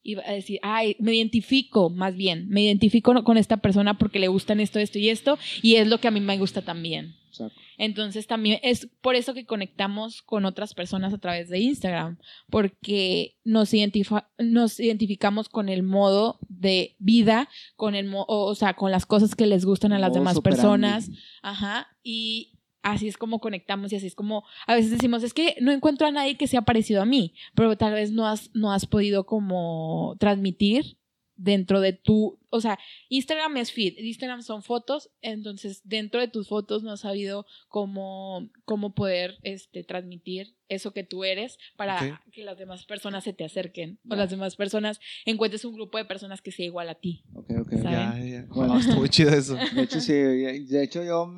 y 0.06 0.16
va 0.16 0.24
a 0.26 0.32
decir, 0.34 0.60
ay, 0.62 0.96
me 1.00 1.14
identifico, 1.16 1.90
más 1.90 2.16
bien, 2.16 2.48
me 2.48 2.62
identifico 2.62 3.12
con 3.24 3.38
esta 3.38 3.58
persona 3.58 3.98
porque 3.98 4.20
le 4.20 4.28
gustan 4.30 4.60
esto, 4.60 4.80
esto 4.80 5.00
y 5.00 5.10
esto, 5.10 5.38
y 5.64 5.76
es 5.76 5.88
lo 5.88 5.98
que 6.00 6.08
a 6.08 6.12
mí 6.12 6.20
me 6.22 6.38
gusta 6.38 6.62
también. 6.62 7.16
Exacto. 7.30 7.60
Entonces 7.78 8.28
también 8.28 8.60
es 8.64 8.88
por 9.02 9.16
eso 9.16 9.34
que 9.34 9.46
conectamos 9.46 10.22
con 10.22 10.46
otras 10.46 10.74
personas 10.74 11.14
a 11.14 11.18
través 11.18 11.50
de 11.50 11.60
Instagram, 11.60 12.18
porque 12.50 13.36
nos, 13.44 13.74
identifa- 13.74 14.28
nos 14.38 14.80
identificamos 14.80 15.50
con 15.50 15.68
el 15.68 15.84
modo 15.84 16.40
de 16.48 16.96
vida, 17.00 17.50
con 17.76 17.96
el 17.96 18.06
mo- 18.06 18.26
o, 18.30 18.46
o 18.46 18.56
sea, 18.56 18.76
con 18.76 18.92
las 18.92 19.06
cosas 19.06 19.36
que 19.36 19.48
les 19.48 19.66
gustan 19.66 19.92
a 19.92 20.00
las 20.00 20.12
demás 20.14 20.36
personas, 20.42 21.10
ajá, 21.42 21.88
y 22.04 22.52
así 22.86 23.08
es 23.08 23.18
como 23.18 23.40
conectamos 23.40 23.92
y 23.92 23.96
así 23.98 24.08
es 24.08 24.16
como 24.16 24.46
a 24.68 24.76
veces 24.76 24.92
decimos, 24.92 25.24
es 25.24 25.34
que 25.34 25.58
no 25.60 25.72
encuentro 25.72 26.08
a 26.08 26.12
nadie 26.12 26.38
que 26.38 26.48
sea 26.48 26.62
parecido 26.62 27.02
a 27.02 27.06
mí, 27.06 27.34
pero 27.56 27.76
tal 27.76 27.94
vez 27.94 28.12
no 28.12 28.28
has 28.28 28.52
no 28.54 28.72
has 28.72 28.86
podido 28.86 29.26
como 29.26 30.16
transmitir 30.20 30.98
dentro 31.38 31.82
de 31.82 31.94
tu, 31.94 32.40
o 32.50 32.62
sea, 32.62 32.80
Instagram 33.10 33.58
es 33.58 33.72
feed, 33.72 33.98
Instagram 33.98 34.42
son 34.42 34.64
fotos, 34.64 35.10
entonces 35.22 35.82
dentro 35.84 36.22
de 36.22 36.28
tus 36.28 36.48
fotos 36.48 36.84
no 36.84 36.92
has 36.94 37.02
sabido 37.02 37.46
cómo, 37.68 38.50
cómo 38.64 38.94
poder 38.96 39.38
este, 39.44 39.84
transmitir 39.84 40.56
eso 40.68 40.94
que 40.94 41.04
tú 41.04 41.24
eres 41.24 41.60
para 41.76 42.22
que 42.32 42.44
las 42.44 42.58
demás 42.58 42.86
personas 42.86 43.24
se 43.24 43.34
te 43.34 43.44
acerquen 43.44 44.00
o 44.10 44.16
las 44.16 44.32
demás 44.32 44.56
personas 44.56 45.00
encuentres 45.26 45.64
un 45.66 45.76
grupo 45.76 45.98
de 46.00 46.06
personas 46.06 46.42
que 46.42 46.52
sea 46.52 46.66
igual 46.66 46.90
a 46.90 46.96
ti. 46.96 47.24
Ok, 47.36 47.52
ok. 47.62 47.74
Ya, 47.84 48.18
ya. 48.20 48.46
Bueno. 48.50 48.74
Oh, 48.74 48.80
está 48.80 48.96
muy 48.96 49.10
chido 49.10 49.30
eso. 49.32 49.56
De 49.76 49.82
hecho, 49.84 50.00
sí. 50.00 50.14
De 50.14 50.84
hecho, 50.84 51.04
yo. 51.04 51.32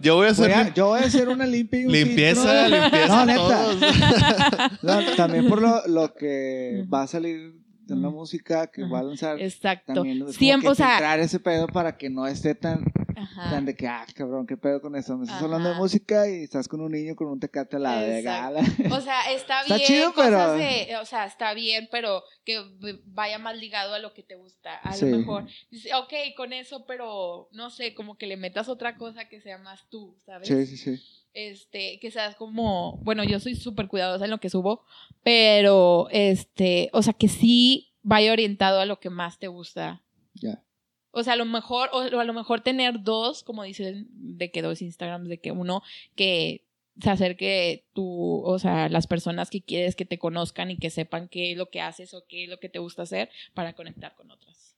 Yo 0.00 0.16
voy 0.16 0.28
a 0.28 0.30
hacer 0.30 0.50
Voy 0.50 0.58
a, 0.58 0.64
lim- 0.64 0.74
yo 0.74 0.86
voy 0.88 1.00
a 1.00 1.04
hacer 1.04 1.28
una 1.28 1.44
limpia 1.46 1.80
y 1.82 1.84
un 1.86 1.92
limpieza, 1.92 2.64
filtro. 2.66 2.80
limpieza 2.80 3.08
No, 3.08 3.26
neta. 3.26 3.42
todos. 3.42 4.82
No, 4.82 5.16
también 5.16 5.48
por 5.48 5.60
lo, 5.60 5.86
lo 5.88 6.14
que 6.14 6.84
va 6.92 7.02
a 7.02 7.06
salir 7.06 7.52
de 7.86 7.94
una 7.94 8.10
música 8.10 8.66
que 8.68 8.82
Ajá. 8.82 8.92
va 8.92 8.98
a 9.00 9.02
lanzar. 9.02 9.40
Exacto. 9.40 9.92
También 9.94 10.22
es 10.28 10.36
Siempre, 10.36 10.68
o 10.70 10.74
sea, 10.74 10.90
filtrar 10.90 11.20
ese 11.20 11.40
pedo 11.40 11.66
para 11.66 11.96
que 11.96 12.08
no 12.10 12.26
esté 12.26 12.54
tan, 12.54 12.84
ajá. 13.16 13.50
tan 13.50 13.64
de 13.66 13.74
que, 13.74 13.88
ah, 13.88 14.06
cabrón, 14.14 14.46
qué 14.46 14.56
pedo 14.56 14.80
con 14.80 14.94
eso. 14.96 15.16
Me 15.16 15.24
estás 15.24 15.36
Ajá. 15.36 15.44
hablando 15.46 15.70
de 15.70 15.74
música 15.74 16.28
y 16.28 16.44
estás 16.44 16.68
con 16.68 16.80
un 16.80 16.92
niño 16.92 17.16
con 17.16 17.28
un 17.28 17.40
tecate 17.40 17.76
a 17.76 17.78
la 17.80 18.00
de 18.00 18.22
gala. 18.22 18.60
O 18.90 19.00
sea, 19.00 19.32
está 19.32 19.62
Está 19.62 19.74
bien, 19.76 19.86
chido, 19.86 20.14
cosas 20.14 20.30
pero- 20.30 20.52
de- 20.54 20.96
o 21.00 21.04
sea, 21.04 21.24
está 21.26 21.54
bien, 21.54 21.88
pero 21.90 22.22
que 22.44 22.60
vaya 23.06 23.38
más 23.38 23.56
ligado 23.56 23.94
a 23.94 23.98
lo 23.98 24.14
que 24.14 24.22
te 24.22 24.36
gusta. 24.36 24.76
A 24.78 24.92
Sí. 24.94 25.10
lo 25.10 25.18
mejor, 25.18 25.46
dice, 25.70 25.94
ok, 25.94 26.12
con 26.36 26.52
eso, 26.52 26.84
pero 26.86 27.48
no 27.52 27.70
sé, 27.70 27.94
como 27.94 28.16
que 28.16 28.26
le 28.26 28.36
metas 28.36 28.68
otra 28.68 28.96
cosa 28.96 29.28
que 29.28 29.40
sea 29.40 29.58
más 29.58 29.88
tú, 29.90 30.16
¿sabes? 30.24 30.46
Sí, 30.48 30.66
sí, 30.66 30.76
sí. 30.76 31.02
Este, 31.34 31.98
que 31.98 32.10
seas 32.10 32.36
como, 32.36 32.98
bueno, 32.98 33.24
yo 33.24 33.40
soy 33.40 33.54
súper 33.54 33.88
cuidadosa 33.88 34.24
en 34.24 34.30
lo 34.30 34.38
que 34.38 34.50
subo, 34.50 34.84
pero, 35.22 36.08
este, 36.10 36.90
o 36.92 37.02
sea, 37.02 37.14
que 37.14 37.28
sí 37.28 37.94
vaya 38.02 38.32
orientado 38.32 38.80
a 38.80 38.86
lo 38.86 39.00
que 39.00 39.08
más 39.08 39.38
te 39.38 39.48
gusta. 39.48 40.02
Ya. 40.34 40.62
O 41.10 41.22
sea, 41.22 41.34
a 41.34 41.36
lo 41.36 41.44
mejor, 41.44 41.90
o 41.92 42.00
a 42.00 42.24
lo 42.24 42.32
mejor 42.32 42.60
tener 42.60 43.02
dos, 43.02 43.42
como 43.42 43.62
dicen, 43.62 44.08
de 44.10 44.50
que 44.50 44.62
dos 44.62 44.82
Instagrams, 44.82 45.28
de 45.28 45.40
que 45.40 45.52
uno 45.52 45.82
que 46.16 46.66
se 47.00 47.10
acerque 47.10 47.86
tú, 47.94 48.42
o 48.44 48.58
sea, 48.58 48.88
las 48.88 49.06
personas 49.06 49.50
que 49.50 49.62
quieres 49.62 49.96
que 49.96 50.04
te 50.04 50.18
conozcan 50.18 50.70
y 50.70 50.76
que 50.76 50.90
sepan 50.90 51.28
qué 51.28 51.52
es 51.52 51.58
lo 51.58 51.70
que 51.70 51.80
haces 51.80 52.12
o 52.14 52.26
qué 52.26 52.44
es 52.44 52.50
lo 52.50 52.58
que 52.58 52.68
te 52.68 52.78
gusta 52.78 53.02
hacer 53.02 53.30
para 53.54 53.74
conectar 53.74 54.14
con 54.14 54.30
otras. 54.30 54.71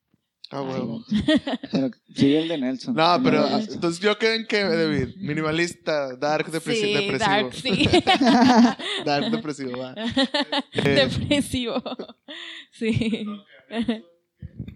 Ah, 0.56 0.62
huevo. 0.62 1.04
Pero 1.72 1.90
sigue 2.14 2.42
el 2.42 2.48
de 2.48 2.58
Nelson. 2.58 2.94
No, 2.94 3.20
pero 3.24 3.40
No. 3.50 3.58
entonces 3.58 3.98
yo 4.00 4.16
creo 4.18 4.34
en 4.34 4.46
que, 4.46 4.62
David, 4.62 5.16
minimalista, 5.16 6.14
dark, 6.16 6.46
depresi- 6.46 6.80
sí, 6.80 6.92
depresivo. 6.94 7.18
dark, 7.18 7.54
sí. 7.54 7.88
Dark, 9.04 9.30
depresivo, 9.32 9.78
va. 9.78 9.94
Eh, 10.74 11.08
Depresivo. 11.08 11.82
Sí. 12.70 13.26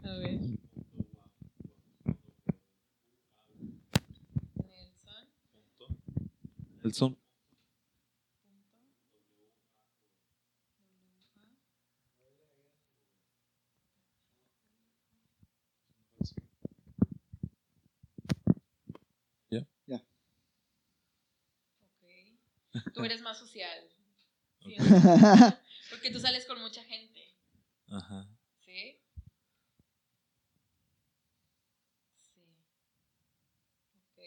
A 0.03 0.13
ver. 0.19 0.41
Nelson. 6.83 7.17
El 7.17 7.28
Tú 22.99 23.05
eres 23.05 23.23
más 23.23 23.39
social. 23.39 23.89
Porque 25.91 26.11
tú 26.11 26.19
sales 26.19 26.45
con 26.47 26.61
mucha 26.61 26.83
gente. 26.83 27.33
Ajá. 27.87 28.29
¿Sí? 28.59 29.01
Sí. 32.17 32.59
Ok. 33.95 34.19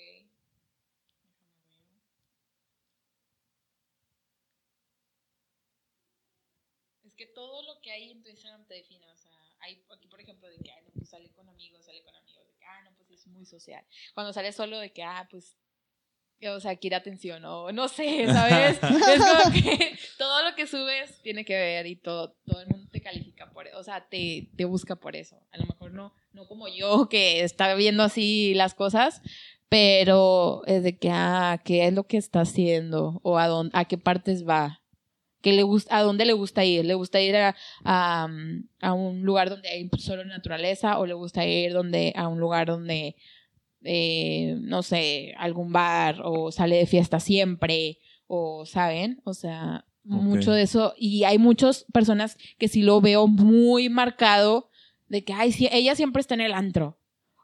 Déjame 1.67 1.97
ver. 1.97 2.05
Es 7.03 7.13
que 7.15 7.27
todo 7.27 7.61
lo 7.63 7.81
que 7.81 7.91
hay 7.91 8.11
en 8.11 8.23
tu 8.23 8.29
Instagram 8.29 8.65
te 8.67 8.75
define. 8.75 9.05
O 9.11 9.17
sea, 9.17 9.31
hay 9.59 9.83
aquí, 9.93 10.07
por 10.07 10.21
ejemplo, 10.21 10.47
de 10.47 10.57
que, 10.59 10.81
no, 10.81 10.91
pues 10.93 11.09
sale 11.09 11.29
con 11.33 11.49
amigos, 11.49 11.85
sale 11.85 12.01
con 12.03 12.15
amigos. 12.15 12.47
De 12.47 12.53
que, 12.55 12.65
ah, 12.65 12.81
no, 12.83 12.95
pues 12.95 13.11
es 13.11 13.27
muy 13.27 13.45
social. 13.45 13.85
Cuando 14.13 14.31
sales 14.31 14.55
solo 14.55 14.79
de 14.79 14.93
que, 14.93 15.03
ah, 15.03 15.27
pues 15.29 15.57
o 16.49 16.59
sea, 16.59 16.75
quiere 16.75 16.95
atención 16.95 17.43
o 17.45 17.71
no 17.71 17.87
sé, 17.87 18.25
¿sabes? 18.27 18.79
es 18.83 19.19
como 19.19 19.53
que 19.53 19.95
todo 20.17 20.43
lo 20.43 20.55
que 20.55 20.67
subes 20.67 21.21
tiene 21.21 21.45
que 21.45 21.55
ver 21.55 21.87
y 21.87 21.95
todo, 21.95 22.35
todo 22.45 22.61
el 22.61 22.67
mundo 22.67 22.89
te 22.91 23.01
califica 23.01 23.51
por 23.51 23.67
eso, 23.67 23.77
o 23.77 23.83
sea, 23.83 24.07
te, 24.09 24.49
te 24.55 24.65
busca 24.65 24.95
por 24.95 25.15
eso. 25.15 25.37
A 25.51 25.57
lo 25.57 25.65
mejor 25.65 25.93
no, 25.93 26.13
no 26.33 26.47
como 26.47 26.67
yo 26.67 27.09
que 27.09 27.43
está 27.43 27.73
viendo 27.75 28.03
así 28.03 28.53
las 28.55 28.73
cosas, 28.73 29.21
pero 29.71 30.63
es 30.65 30.83
de 30.83 30.97
que, 30.97 31.09
ah, 31.09 31.61
¿qué 31.63 31.87
es 31.87 31.93
lo 31.93 32.03
que 32.03 32.17
está 32.17 32.41
haciendo? 32.41 33.21
O 33.23 33.37
a, 33.37 33.47
dónde, 33.47 33.71
a 33.73 33.85
qué 33.85 33.97
partes 33.97 34.45
va. 34.45 34.81
que 35.41 35.53
le 35.53 35.63
gusta, 35.63 35.97
a 35.97 36.03
dónde 36.03 36.25
le 36.25 36.33
gusta 36.33 36.65
ir. 36.65 36.83
¿Le 36.83 36.93
gusta 36.93 37.21
ir 37.21 37.37
a, 37.37 37.55
a, 37.85 38.27
a 38.81 38.93
un 38.93 39.21
lugar 39.21 39.49
donde 39.49 39.69
hay 39.69 39.89
solo 39.97 40.25
naturaleza 40.25 40.99
o 40.99 41.05
le 41.05 41.13
gusta 41.13 41.45
ir 41.45 41.71
donde, 41.71 42.11
a 42.17 42.27
un 42.27 42.41
lugar 42.41 42.67
donde, 42.67 43.15
eh, 43.83 44.57
no 44.61 44.83
sé, 44.83 45.33
algún 45.37 45.71
bar 45.71 46.21
o 46.23 46.51
sale 46.51 46.77
de 46.77 46.85
fiesta 46.85 47.19
siempre 47.19 47.99
o, 48.27 48.65
¿saben? 48.65 49.21
O 49.23 49.33
sea, 49.33 49.85
mucho 50.03 50.51
de 50.51 50.63
eso. 50.63 50.93
Y 50.97 51.23
hay 51.23 51.37
muchas 51.37 51.85
personas 51.91 52.37
que 52.57 52.67
sí 52.67 52.81
lo 52.81 53.01
veo 53.01 53.27
muy 53.27 53.89
marcado 53.89 54.69
de 55.07 55.23
que, 55.23 55.33
ay, 55.33 55.51
sí, 55.51 55.67
ella 55.71 55.95
siempre 55.95 56.21
está 56.21 56.33
en 56.35 56.41
el 56.41 56.53
antro. 56.53 56.97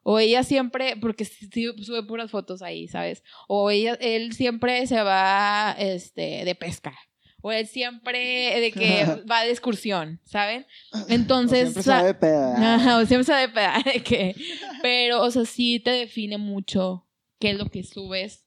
O 0.04 0.20
ella 0.20 0.44
siempre, 0.44 0.96
porque 0.96 1.26
sube 1.26 2.04
puras 2.04 2.32
fotos 2.32 2.62
ahí, 2.62 2.88
¿sabes? 2.88 3.24
O 3.50 3.70
ella, 3.70 3.96
él 4.00 4.32
siempre 4.32 4.88
se 4.88 5.02
va 5.02 5.76
este, 5.78 6.46
de 6.46 6.56
pesca. 6.56 6.98
O 7.42 7.52
él 7.52 7.68
siempre 7.68 8.60
de 8.60 8.72
que 8.72 9.06
va 9.32 9.44
de 9.44 9.52
excursión, 9.52 10.20
¿saben? 10.26 10.66
Entonces. 11.08 11.74
siempre 11.74 11.84
sabe 11.84 12.14
peda. 12.14 12.76
Ajá, 12.76 12.98
o 12.98 13.06
siempre 13.06 13.36
de 13.36 13.50
peda, 13.50 13.82
de 13.94 14.04
que. 14.04 14.36
Pero, 14.82 15.22
o 15.22 15.32
sea, 15.32 15.46
sí 15.46 15.80
te 15.80 15.92
define 15.92 16.38
mucho 16.38 17.08
qué 17.40 17.52
es 17.52 17.58
lo 17.58 17.70
que 17.70 17.84
subes. 17.84 18.46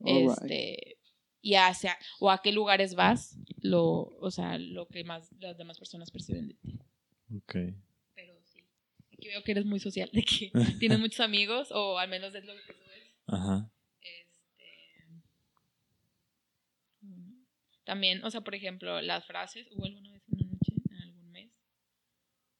Alright. 0.00 0.30
este. 0.30 0.98
Y 1.42 1.54
hacia. 1.54 1.98
O 2.20 2.30
a 2.30 2.40
qué 2.40 2.52
lugares 2.52 2.94
vas. 2.94 3.36
Lo, 3.60 3.84
o 4.20 4.30
sea, 4.30 4.58
lo 4.58 4.88
que 4.88 5.04
más 5.04 5.30
las 5.38 5.58
demás 5.58 5.78
personas 5.78 6.10
perciben 6.10 6.48
de 6.48 6.54
ti. 6.54 6.78
Ok. 7.36 7.54
Pero 8.14 8.34
sí. 8.44 8.60
Aquí 9.12 9.28
veo 9.28 9.42
que 9.42 9.52
eres 9.52 9.64
muy 9.64 9.80
social, 9.80 10.10
de 10.12 10.22
que 10.22 10.50
tienes 10.78 10.98
muchos 11.00 11.20
amigos, 11.20 11.68
o 11.70 11.98
al 11.98 12.08
menos 12.08 12.34
es 12.34 12.44
lo 12.44 12.54
que 12.54 12.72
subes. 12.72 12.82
Ajá. 13.26 13.70
Este, 14.00 15.06
mm, 17.00 17.44
También, 17.84 18.24
o 18.24 18.30
sea, 18.30 18.40
por 18.42 18.54
ejemplo, 18.54 19.00
las 19.00 19.24
frases, 19.26 19.66
hubo 19.72 19.84
alguna 19.86 20.12
vez 20.12 20.22
en 20.28 20.38
una 20.38 20.52
noche, 20.52 20.72
en 20.90 20.96
algún 21.02 21.30
mes. 21.32 21.50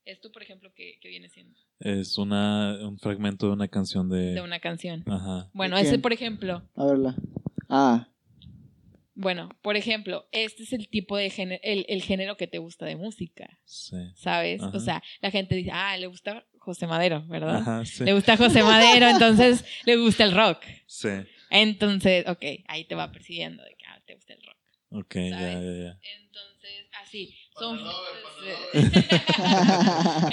Esto, 0.05 0.33
por 0.33 0.43
ejemplo, 0.43 0.73
que, 0.75 0.99
que 1.01 1.09
viene 1.09 1.29
siendo 1.29 1.57
Es 1.79 2.19
una, 2.19 2.77
un 2.87 2.99
fragmento 2.99 3.47
de 3.47 3.53
una 3.53 3.69
canción 3.69 4.09
de... 4.09 4.35
de 4.35 4.41
una 4.41 4.59
canción. 4.61 5.05
Ajá. 5.07 5.49
Bueno, 5.55 5.77
¿De 5.77 5.83
ese, 5.83 5.99
por 5.99 6.13
ejemplo, 6.13 6.69
A 6.75 6.85
verla. 6.87 7.15
Ah, 7.69 8.09
bueno, 9.15 9.51
por 9.63 9.77
ejemplo, 9.77 10.27
este 10.33 10.63
es 10.63 10.73
el 10.73 10.89
tipo 10.89 11.17
de 11.19 11.29
género, 11.29 11.61
el, 11.63 11.85
el 11.89 12.03
género 12.03 12.37
que 12.39 12.47
te 12.47 12.59
gusta 12.59 12.87
de 12.87 12.97
música, 12.97 13.59
Sí. 13.65 13.97
¿sabes? 14.17 14.63
Ajá. 14.63 14.77
O 14.77 14.81
sea, 14.81 15.03
la 15.21 15.31
gente 15.31 15.55
dice, 15.55 15.71
ah, 15.73 15.97
le 15.99 16.07
gusta 16.07 16.47
José 16.59 16.87
Madero, 16.87 17.23
¿verdad? 17.29 17.57
Ajá, 17.57 17.85
sí. 17.85 18.05
Le 18.05 18.15
gusta 18.15 18.37
José 18.39 18.63
Madero, 18.63 19.07
entonces 19.11 19.65
le 19.85 19.97
gusta 19.97 20.25
el 20.25 20.33
rock. 20.35 20.65
Sí. 20.87 21.11
Entonces, 21.51 22.27
ok, 22.27 22.43
ahí 22.67 22.85
te 22.87 22.95
va 22.95 23.13
persiguiendo 23.13 23.63
de 23.63 23.75
que 23.77 23.85
ah, 23.87 24.01
te 24.07 24.15
gusta 24.15 24.33
el 24.33 24.43
rock. 24.43 24.57
Ok, 24.93 25.15
ya, 25.15 25.31
¿Sabes? 25.31 25.55
ya, 25.65 25.85
ya. 25.85 26.01
Entonces, 26.21 26.87
así, 27.03 27.35
son... 27.59 27.79
Panalover, 27.79 28.23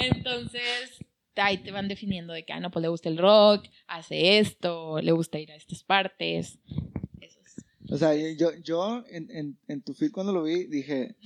Entonces, 0.16 0.98
ahí 1.36 1.58
te 1.58 1.70
van 1.70 1.88
definiendo 1.88 2.32
de 2.32 2.44
que, 2.44 2.52
ah, 2.52 2.60
no, 2.60 2.70
pues 2.70 2.82
le 2.82 2.88
gusta 2.88 3.08
el 3.08 3.18
rock, 3.18 3.66
hace 3.86 4.38
esto, 4.38 5.00
le 5.00 5.12
gusta 5.12 5.38
ir 5.38 5.50
a 5.52 5.56
estas 5.56 5.82
partes. 5.84 6.58
Eso 7.20 7.40
es. 7.44 7.64
o 7.90 7.96
sea, 7.96 8.14
yo, 8.14 8.50
yo 8.62 9.04
en, 9.10 9.30
en, 9.30 9.58
en 9.68 9.82
tu 9.82 9.94
feed 9.94 10.10
cuando 10.12 10.32
lo 10.32 10.42
vi 10.42 10.64
dije, 10.64 11.16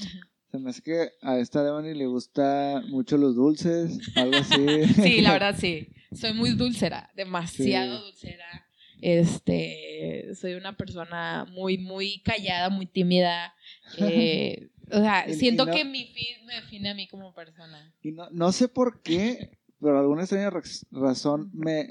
se 0.50 0.58
me 0.58 0.70
hace 0.70 0.82
que 0.82 1.10
a 1.22 1.38
esta 1.38 1.62
Devani 1.64 1.94
le 1.94 2.06
gusta 2.06 2.82
mucho 2.88 3.16
los 3.16 3.34
dulces, 3.34 3.98
algo 4.16 4.36
así. 4.36 4.84
Sí, 5.02 5.20
la 5.20 5.32
verdad 5.38 5.56
sí. 5.58 5.88
Soy 6.12 6.32
muy 6.32 6.50
dulcera, 6.50 7.10
demasiado 7.16 7.98
Sí. 7.98 8.04
dulcera. 8.04 8.63
Este, 9.04 10.30
soy 10.34 10.54
una 10.54 10.76
persona 10.76 11.46
muy, 11.52 11.76
muy 11.78 12.20
callada, 12.20 12.70
muy 12.70 12.86
tímida. 12.86 13.54
eh, 13.98 14.70
o 14.90 14.96
sea, 14.98 15.26
siento 15.32 15.66
no- 15.66 15.72
que 15.72 15.84
mi 15.84 16.06
feed 16.06 16.46
me 16.46 16.54
define 16.54 16.90
a 16.90 16.94
mí 16.94 17.06
como 17.08 17.34
persona. 17.34 17.92
Y 18.02 18.12
no, 18.12 18.30
no 18.30 18.50
sé 18.52 18.68
por 18.68 19.02
qué, 19.02 19.58
pero 19.80 19.98
alguna 19.98 20.22
extraña 20.22 20.50
razón 20.90 21.50
me, 21.52 21.88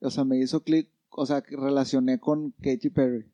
o 0.00 0.10
sea, 0.10 0.24
me 0.24 0.38
hizo 0.38 0.62
clic, 0.62 0.88
o 1.10 1.24
sea, 1.26 1.42
relacioné 1.48 2.18
con 2.20 2.52
Katy 2.62 2.90
Perry. 2.90 3.24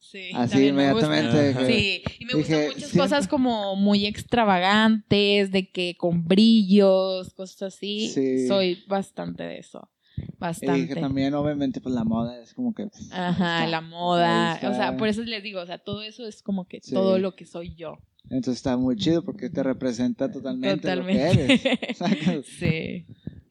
Sí, 0.00 0.30
Así 0.34 0.58
me 0.58 0.66
inmediatamente. 0.68 1.66
Sí, 1.66 2.02
y 2.20 2.24
me 2.26 2.34
Dije, 2.34 2.38
gustan 2.38 2.64
muchas 2.66 2.78
siempre- 2.90 3.00
cosas 3.00 3.26
como 3.28 3.74
muy 3.74 4.06
extravagantes, 4.06 5.50
de 5.50 5.68
que 5.70 5.96
con 5.96 6.24
brillos, 6.24 7.34
cosas 7.34 7.74
así. 7.74 8.08
Sí. 8.08 8.46
Soy 8.46 8.84
bastante 8.86 9.42
de 9.42 9.58
eso. 9.58 9.90
Y 10.18 10.20
dije 10.20 10.34
Bastante. 10.38 10.94
también, 10.96 11.34
obviamente, 11.34 11.80
pues 11.80 11.94
la 11.94 12.04
moda 12.04 12.40
es 12.40 12.54
como 12.54 12.74
que. 12.74 12.88
Ajá, 13.12 13.60
ahí 13.64 13.70
la 13.70 13.80
moda. 13.80 14.54
O 14.56 14.74
sea, 14.74 14.96
por 14.96 15.08
eso 15.08 15.22
les 15.22 15.42
digo, 15.42 15.60
o 15.60 15.66
sea, 15.66 15.78
todo 15.78 16.02
eso 16.02 16.26
es 16.26 16.42
como 16.42 16.66
que 16.66 16.80
Sí. 16.82 16.94
todo 16.94 17.18
lo 17.18 17.34
que 17.34 17.44
soy 17.46 17.74
yo. 17.74 17.98
Entonces 18.30 18.56
está 18.56 18.76
muy 18.76 18.96
chido 18.96 19.24
porque 19.24 19.48
te 19.48 19.62
representa 19.62 20.30
totalmente, 20.30 20.94
lo 20.94 21.06
que 21.06 21.12
eres. 21.20 21.62
Sacas. 21.96 22.46
sí. 22.46 23.06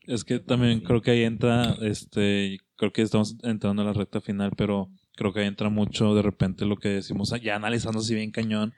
Es 0.06 0.24
que 0.24 0.40
también 0.40 0.80
creo 0.82 1.02
que 1.02 1.12
ahí 1.12 1.24
entra, 1.24 1.76
este, 1.82 2.60
creo 2.78 2.94
que 2.94 3.02
estamos 3.02 3.36
entrando 3.44 3.82
a 3.82 3.86
la 3.86 3.94
recta 3.94 4.22
final, 4.22 4.52
pero 4.56 4.90
creo 5.16 5.34
que 5.34 5.42
ahí 5.42 5.48
entra 5.48 5.70
mucho 5.70 6.16
de 6.16 6.22
repente 6.22 6.64
lo 6.66 6.78
que 6.78 6.88
decimos, 6.90 7.34
ya 7.44 7.56
analizando 7.58 8.00
así 8.00 8.16
bien 8.16 8.32
cañón, 8.32 8.74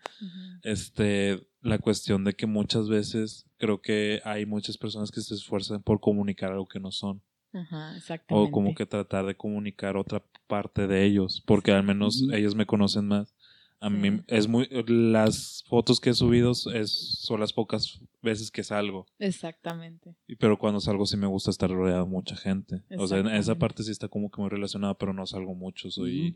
este, 0.64 1.40
la 1.62 1.78
cuestión 1.80 2.24
de 2.24 2.34
que 2.34 2.48
muchas 2.48 2.88
veces 2.90 3.46
creo 3.58 3.82
que 3.82 4.22
hay 4.24 4.46
muchas 4.46 4.78
personas 4.78 5.12
que 5.12 5.22
se 5.22 5.36
esfuerzan 5.36 5.84
por 5.84 6.00
comunicar 6.00 6.52
algo 6.52 6.68
que 6.68 6.80
no 6.80 6.92
son, 6.92 7.22
Ajá, 7.54 7.96
exactamente. 7.98 8.50
o 8.50 8.52
como 8.52 8.76
que 8.76 8.86
tratar 8.86 9.26
de 9.26 9.36
comunicar 9.36 9.98
otra 9.98 10.24
parte 10.48 10.88
de 10.88 11.06
ellos, 11.06 11.42
porque 11.46 11.72
al 11.72 11.84
menos 11.84 12.24
ellos 12.34 12.56
me 12.56 12.66
conocen 12.66 13.08
más. 13.08 13.34
A 13.82 13.90
mí 13.90 14.22
es 14.28 14.48
muy, 14.50 14.68
las 14.88 15.64
fotos 15.68 16.02
que 16.02 16.10
he 16.10 16.14
subido 16.14 16.52
es, 16.52 16.92
son 17.22 17.40
las 17.40 17.54
pocas 17.54 18.02
veces 18.22 18.52
que 18.52 18.62
salgo. 18.62 19.08
Exactamente. 19.20 20.16
Pero 20.38 20.60
cuando 20.60 20.82
salgo 20.82 21.06
sí 21.06 21.16
me 21.16 21.28
gusta 21.28 21.50
estar 21.50 21.70
rodeado 21.72 22.04
de 22.04 22.10
mucha 22.12 22.36
gente. 22.36 22.84
O 22.98 23.08
sea, 23.08 23.20
en 23.20 23.28
esa 23.30 23.56
parte 23.56 23.84
sí 23.84 23.92
está 23.92 24.10
como 24.10 24.30
que 24.30 24.42
muy 24.42 24.50
relacionada, 24.50 24.96
pero 24.98 25.14
no 25.14 25.26
salgo 25.26 25.56
mucho. 25.56 25.90
Soy, 25.92 26.36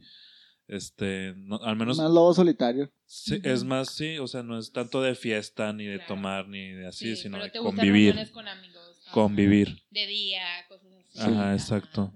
este, 0.69 1.33
no- 1.35 1.61
al 1.63 1.75
menos 1.75 1.97
Más 1.97 2.09
lobo 2.11 2.33
solitario. 2.33 2.89
sí, 3.05 3.39
es 3.43 3.65
más, 3.65 3.89
sí, 3.93 4.17
o 4.19 4.27
sea, 4.27 4.41
no 4.43 4.57
es 4.57 4.71
tanto 4.71 5.01
de 5.01 5.13
fiesta, 5.13 5.73
ni 5.73 5.85
de 5.85 5.97
Claro. 5.97 6.15
tomar, 6.15 6.47
ni 6.47 6.69
de 6.71 6.87
así, 6.87 7.15
sino 7.17 7.39
pero 7.39 7.51
de 7.51 7.59
convivir. 7.59 8.31
con 8.31 8.47
amigos. 8.47 9.03
Convivir. 9.11 9.77
De 9.91 10.07
día, 10.07 10.41
cosas 10.69 10.87
así. 10.93 11.02
Ajá, 11.17 11.53
exacto. 11.53 12.11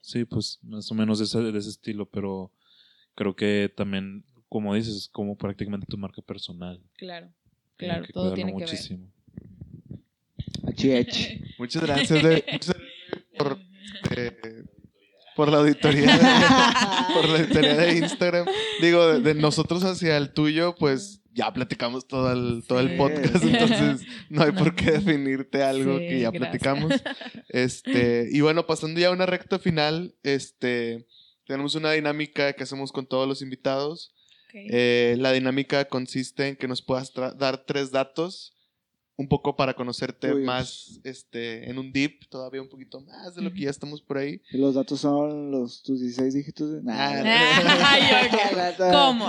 Sí, 0.00 0.24
pues 0.24 0.58
más 0.62 0.90
o 0.90 0.94
menos 0.94 1.18
de 1.18 1.26
ese, 1.26 1.38
de 1.40 1.58
ese 1.58 1.68
estilo, 1.70 2.06
pero 2.06 2.50
creo 3.14 3.36
que 3.36 3.70
también, 3.76 4.24
como 4.48 4.74
dices, 4.74 4.94
es 4.96 5.08
como 5.08 5.36
prácticamente 5.36 5.86
tu 5.86 5.98
marca 5.98 6.22
personal. 6.22 6.80
Claro, 6.96 7.28
claro, 7.76 8.04
que 8.06 8.12
todo 8.12 8.32
tiene 8.34 8.52
que 8.52 8.58
muchísimo. 8.60 9.06
Achi, 10.66 10.92
achi. 10.92 11.42
Muchas 11.58 11.82
gracias, 11.82 12.22
de- 12.22 12.44
muchas 12.52 12.74
gracias 12.76 13.22
por, 13.36 13.58
por 15.36 15.48
la 15.50 15.58
auditoría 15.58 16.16
de, 16.16 16.22
por 17.14 17.28
la 17.28 17.38
auditoría 17.38 17.74
de 17.76 17.98
Instagram. 17.98 18.46
Digo, 18.80 19.06
de, 19.06 19.20
de 19.20 19.34
nosotros 19.34 19.84
hacia 19.84 20.16
el 20.16 20.32
tuyo, 20.32 20.74
pues 20.76 21.20
ya 21.38 21.52
platicamos 21.52 22.06
todo 22.08 22.32
el, 22.32 22.64
todo 22.66 22.80
el 22.80 22.96
podcast, 22.96 23.44
entonces 23.44 24.06
no 24.28 24.42
hay 24.42 24.50
por 24.50 24.74
qué 24.74 24.90
definirte 24.98 25.62
algo 25.62 25.98
Sí, 25.98 26.08
que 26.08 26.20
ya 26.20 26.30
gracias. 26.30 26.40
platicamos. 26.40 26.92
Este, 27.48 28.28
y 28.30 28.40
bueno, 28.40 28.66
pasando 28.66 28.98
ya 29.00 29.08
a 29.08 29.12
una 29.12 29.24
recta 29.24 29.58
final, 29.58 30.14
este, 30.22 31.06
tenemos 31.46 31.74
una 31.76 31.92
dinámica 31.92 32.52
que 32.52 32.64
hacemos 32.64 32.90
con 32.92 33.06
todos 33.06 33.26
los 33.28 33.40
invitados. 33.40 34.12
Eh, 34.52 35.14
la 35.18 35.30
dinámica 35.32 35.84
consiste 35.86 36.48
en 36.48 36.56
que 36.56 36.66
nos 36.68 36.82
puedas 36.82 37.12
dar 37.38 37.64
tres 37.64 37.90
datos, 37.92 38.52
un 39.18 39.26
poco 39.28 39.56
para 39.56 39.74
conocerte 39.74 40.28
Tuyos. 40.30 40.46
más 40.46 41.00
este, 41.02 41.68
en 41.68 41.76
un 41.76 41.92
deep, 41.92 42.28
todavía 42.28 42.62
un 42.62 42.68
poquito 42.68 43.00
más 43.00 43.34
de 43.34 43.42
lo 43.42 43.52
que 43.52 43.62
ya 43.62 43.70
estamos 43.70 44.00
por 44.00 44.16
ahí. 44.16 44.40
Y 44.52 44.58
los 44.58 44.76
datos 44.76 45.00
son 45.00 45.50
los 45.50 45.82
tus 45.82 46.00
16 46.00 46.34
dígitos. 46.34 46.70
De... 46.70 46.82
Nah, 46.84 46.94
Ay, 47.24 48.28
ok. 48.28 48.56
no 48.56 48.76
te- 48.76 48.92
¿Cómo? 48.92 49.28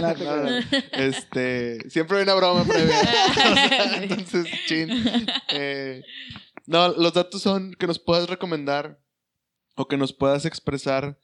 no 0.00 0.50
No. 0.50 0.58
Este, 0.92 1.90
siempre 1.90 2.16
hay 2.16 2.22
una 2.22 2.34
broma 2.34 2.64
previa. 2.64 4.02
Entonces, 4.02 4.46
chin. 4.66 4.88
Eh, 5.50 6.02
no, 6.66 6.88
los 6.88 7.12
datos 7.12 7.42
son 7.42 7.74
que 7.74 7.86
nos 7.86 7.98
puedas 7.98 8.30
recomendar 8.30 8.98
o 9.76 9.88
que 9.88 9.98
nos 9.98 10.14
puedas 10.14 10.46
expresar 10.46 11.18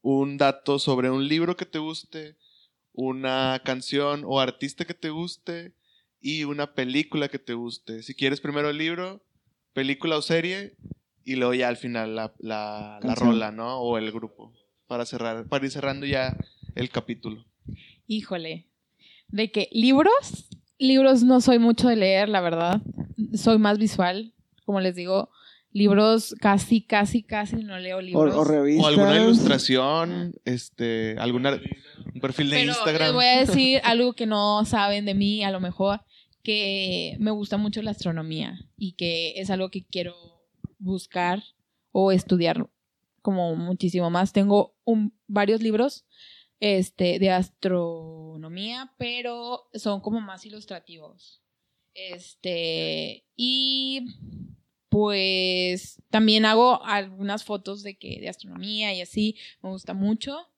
un 0.00 0.38
dato 0.38 0.78
sobre 0.78 1.10
un 1.10 1.26
libro 1.26 1.56
que 1.56 1.66
te 1.66 1.80
guste, 1.80 2.36
una 2.92 3.60
canción 3.64 4.22
o 4.24 4.38
artista 4.38 4.84
que 4.84 4.94
te 4.94 5.10
guste 5.10 5.74
y 6.22 6.44
una 6.44 6.74
película 6.74 7.28
que 7.28 7.38
te 7.38 7.54
guste. 7.54 8.02
Si 8.02 8.14
quieres 8.14 8.40
primero 8.40 8.70
el 8.70 8.78
libro, 8.78 9.22
película 9.72 10.16
o 10.16 10.22
serie 10.22 10.76
y 11.24 11.34
luego 11.36 11.54
ya 11.54 11.68
al 11.68 11.76
final 11.76 12.14
la, 12.16 12.32
la, 12.38 12.98
la 13.02 13.14
rola, 13.14 13.50
¿no? 13.52 13.78
O 13.80 13.98
el 13.98 14.10
grupo. 14.12 14.52
Para 14.86 15.04
cerrar, 15.06 15.48
para 15.48 15.64
ir 15.64 15.70
cerrando 15.70 16.06
ya 16.06 16.36
el 16.74 16.90
capítulo. 16.90 17.44
Híjole. 18.06 18.68
¿De 19.28 19.50
qué? 19.50 19.68
¿Libros? 19.72 20.48
Libros 20.78 21.22
no 21.22 21.40
soy 21.40 21.58
mucho 21.58 21.88
de 21.88 21.96
leer, 21.96 22.28
la 22.28 22.40
verdad. 22.40 22.80
Soy 23.34 23.58
más 23.58 23.78
visual. 23.78 24.34
Como 24.64 24.80
les 24.80 24.94
digo, 24.94 25.30
libros 25.72 26.34
casi, 26.40 26.82
casi, 26.82 27.22
casi 27.22 27.56
no 27.56 27.78
leo 27.78 27.98
O, 27.98 28.00
libros. 28.02 28.34
o 28.34 28.44
revistas. 28.44 28.84
O 28.84 28.88
alguna 28.88 29.16
ilustración, 29.16 30.34
este, 30.44 31.16
alguna 31.18 31.58
Un 32.14 32.20
perfil 32.20 32.50
de 32.50 32.56
Pero 32.56 32.66
les 32.68 32.76
Instagram. 32.76 33.14
voy 33.14 33.24
a 33.24 33.38
decir 33.40 33.80
algo 33.84 34.12
que 34.12 34.26
no 34.26 34.64
saben 34.64 35.04
de 35.06 35.14
mí, 35.14 35.42
a 35.44 35.50
lo 35.50 35.60
mejor, 35.60 36.02
que 36.42 37.16
me 37.18 37.30
gusta 37.30 37.56
mucho 37.56 37.82
la 37.82 37.92
astronomía 37.92 38.58
y 38.76 38.92
que 38.92 39.40
es 39.40 39.50
algo 39.50 39.70
que 39.70 39.84
quiero 39.84 40.14
buscar 40.78 41.42
o 41.92 42.12
estudiar 42.12 42.68
como 43.22 43.54
muchísimo 43.54 44.10
más. 44.10 44.32
Tengo 44.32 44.74
varios 45.26 45.62
libros 45.62 46.04
este, 46.60 47.18
de 47.18 47.30
astronomía, 47.30 48.92
pero 48.98 49.68
son 49.74 50.00
como 50.00 50.20
más 50.20 50.44
ilustrativos. 50.44 51.42
Este, 51.94 53.24
y 53.36 54.06
pues 54.88 56.02
también 56.10 56.44
hago 56.44 56.84
algunas 56.84 57.44
fotos 57.44 57.82
de 57.82 57.96
que 57.96 58.20
de 58.20 58.28
astronomía 58.28 58.94
y 58.94 59.00
así, 59.00 59.36
me 59.62 59.70
gusta 59.70 59.94
mucho. 59.94 60.48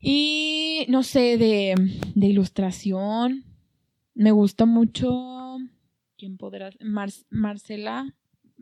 Y 0.00 0.84
no 0.88 1.02
sé, 1.02 1.38
de, 1.38 1.74
de 2.14 2.26
ilustración, 2.26 3.44
me 4.14 4.30
gusta 4.32 4.64
mucho. 4.66 5.58
¿Quién 6.16 6.36
podrá? 6.36 6.70
Mar- 6.80 7.10
Marcela. 7.30 8.14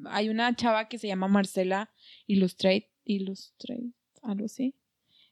Hay 0.06 0.28
una 0.28 0.54
chava 0.56 0.88
que 0.88 0.98
se 0.98 1.06
llama 1.06 1.28
Marcela 1.28 1.90
Illustrate, 2.26 2.90
Illustrate, 3.04 3.92
algo 4.22 4.46
así. 4.46 4.74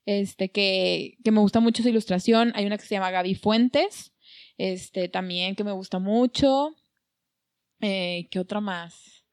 Este, 0.07 0.51
que, 0.51 1.17
que 1.25 1.31
me 1.31 1.41
gusta 1.41 1.61
mucho 1.61 1.83
su 1.83 1.89
ilustración. 1.89 2.53
Hay 2.55 2.67
una 2.67 2.77
que 2.79 2.85
se 2.85 2.95
llama 2.95 3.11
Gaby 3.11 3.35
Fuentes. 3.35 4.13
Este, 4.59 5.09
también 5.09 5.55
que 5.57 5.65
me 5.65 5.73
gusta 5.73 5.99
mucho. 5.99 6.75
Eh, 7.81 8.29
¿Qué 8.31 8.39
otra 8.39 8.61
más? 8.61 9.25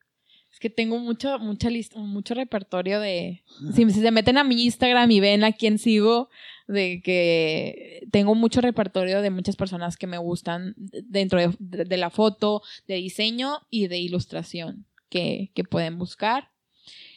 Es 0.52 0.60
que 0.60 0.70
tengo 0.70 0.98
mucho, 0.98 1.38
mucha 1.40 1.70
lista, 1.70 2.00
mucho 2.00 2.34
repertorio 2.34 3.00
de. 3.00 3.44
Si 3.74 3.86
se 3.92 4.12
meten 4.12 4.38
a 4.38 4.44
mi 4.44 4.64
Instagram 4.64 5.12
y 5.12 5.20
ven 5.20 5.44
a 5.44 5.52
quién 5.52 5.78
sigo, 5.78 6.30
de 6.68 7.02
que 7.02 8.08
tengo 8.12 8.36
mucho 8.36 8.60
repertorio 8.62 9.22
de 9.22 9.30
muchas 9.30 9.56
personas 9.56 9.96
que 9.98 10.08
me 10.08 10.18
gustan 10.18 10.74
dentro 10.78 11.40
de, 11.40 11.56
de- 11.60 11.86
de 11.86 11.98
la 11.98 12.10
foto, 12.10 12.62
de 12.88 12.96
diseño 12.96 13.60
y 13.70 13.88
de 13.88 14.00
ilustración 14.00 14.86
que, 15.10 15.52
que 15.54 15.64
pueden 15.64 15.98
buscar. 15.98 16.52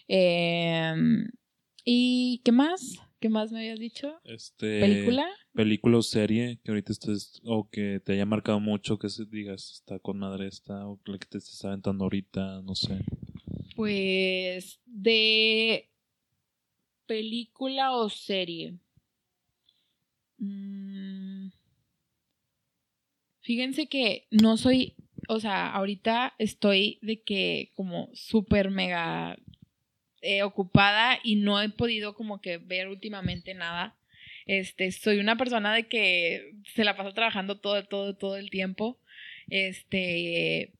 Eh, 0.08 0.92
¿Y 1.84 2.40
qué 2.44 2.52
más? 2.52 3.00
¿Qué 3.20 3.28
más 3.28 3.52
me 3.52 3.58
habías 3.60 3.78
dicho? 3.78 4.14
Este, 4.24 4.80
¿Película? 4.80 5.26
Película 5.52 5.98
o 5.98 6.02
serie 6.02 6.58
que 6.64 6.70
ahorita 6.70 6.92
estés, 6.92 7.40
o 7.44 7.68
que 7.68 8.00
te 8.04 8.12
haya 8.12 8.24
marcado 8.26 8.60
mucho, 8.60 8.98
que 8.98 9.08
se 9.08 9.24
digas, 9.24 9.72
está 9.82 9.98
con 9.98 10.18
madre 10.18 10.46
esta, 10.46 10.86
o 10.86 10.98
la 11.06 11.18
que 11.18 11.26
te 11.26 11.38
estés 11.38 11.64
aventando 11.64 12.04
ahorita, 12.04 12.62
no 12.62 12.74
sé. 12.74 12.98
Pues 13.76 14.78
de 14.86 15.88
película 17.06 17.92
o 17.96 18.08
serie. 18.08 18.76
Mm, 20.40 21.50
Fíjense 23.42 23.86
que 23.86 24.26
no 24.30 24.56
soy, 24.56 24.94
o 25.28 25.40
sea, 25.40 25.70
ahorita 25.72 26.34
estoy 26.38 26.98
de 27.02 27.22
que 27.22 27.72
como 27.74 28.10
súper 28.12 28.70
mega 28.70 29.38
eh, 30.22 30.42
ocupada 30.42 31.18
y 31.24 31.36
no 31.36 31.60
he 31.60 31.70
podido 31.70 32.14
como 32.14 32.40
que 32.40 32.58
ver 32.58 32.88
últimamente 32.88 33.54
nada. 33.54 33.96
Este, 34.46 34.92
soy 34.92 35.18
una 35.20 35.36
persona 35.36 35.74
de 35.74 35.88
que 35.88 36.54
se 36.74 36.84
la 36.84 36.96
pasa 36.96 37.14
trabajando 37.14 37.60
todo, 37.60 37.82
todo, 37.84 38.16
todo 38.16 38.36
el 38.36 38.50
tiempo. 38.50 38.98
Este, 39.48 40.72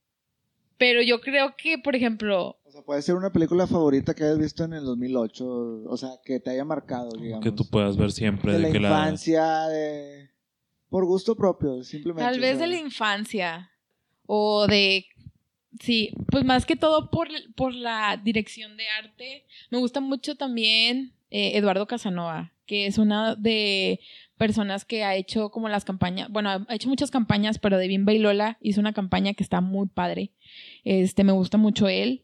pero 0.79 1.03
yo 1.03 1.21
creo 1.21 1.57
que, 1.57 1.79
por 1.79 1.97
ejemplo, 1.97 2.60
O 2.71 2.73
sea, 2.73 2.83
puede 2.83 3.03
ser 3.03 3.17
una 3.17 3.33
película 3.33 3.67
favorita 3.67 4.15
que 4.15 4.23
hayas 4.23 4.39
visto 4.39 4.63
en 4.63 4.75
el 4.75 4.85
2008, 4.85 5.45
o 5.89 5.97
sea, 5.97 6.11
que 6.25 6.39
te 6.39 6.51
haya 6.51 6.65
marcado, 6.65 7.11
digamos. 7.19 7.43
Que 7.43 7.51
tú 7.51 7.69
puedas 7.69 7.97
ver 7.97 8.13
siempre 8.13 8.53
de 8.53 8.59
de, 8.59 8.63
la 8.65 8.71
que 8.71 8.79
la... 8.79 8.89
infancia, 8.91 9.67
de... 9.67 10.31
Por 10.89 11.05
gusto 11.05 11.35
propio, 11.35 11.83
simplemente. 11.83 12.31
Tal 12.31 12.39
o 12.39 12.41
vez 12.41 12.59
sea, 12.59 12.67
de 12.69 12.73
la 12.73 12.79
infancia 12.79 13.71
o 14.25 14.69
de... 14.69 15.05
Sí, 15.81 16.13
pues 16.31 16.45
más 16.45 16.65
que 16.65 16.77
todo 16.77 17.11
por, 17.11 17.27
por 17.57 17.75
la 17.75 18.17
dirección 18.23 18.77
de 18.77 18.85
arte. 19.03 19.47
Me 19.71 19.79
gusta 19.79 19.99
mucho 19.99 20.37
también 20.37 21.13
eh, 21.31 21.57
Eduardo 21.57 21.89
Casanova, 21.89 22.53
que 22.67 22.87
es 22.87 22.99
una 22.99 23.35
de 23.35 23.99
personas 24.39 24.85
que 24.85 25.03
ha 25.03 25.17
hecho 25.17 25.51
como 25.51 25.69
las 25.69 25.85
campañas, 25.85 26.31
bueno, 26.31 26.51
ha 26.51 26.75
hecho 26.77 26.89
muchas 26.89 27.11
campañas, 27.11 27.59
pero 27.59 27.79
de 27.79 27.89
Bimba 27.89 28.13
y 28.13 28.21
Lola 28.21 28.59
hizo 28.61 28.81
una 28.81 28.93
campaña 28.93 29.35
que 29.35 29.43
está 29.43 29.61
muy 29.61 29.89
padre. 29.89 30.31
Este, 30.85 31.25
me 31.25 31.33
gusta 31.33 31.59
mucho 31.59 31.89
él 31.89 32.23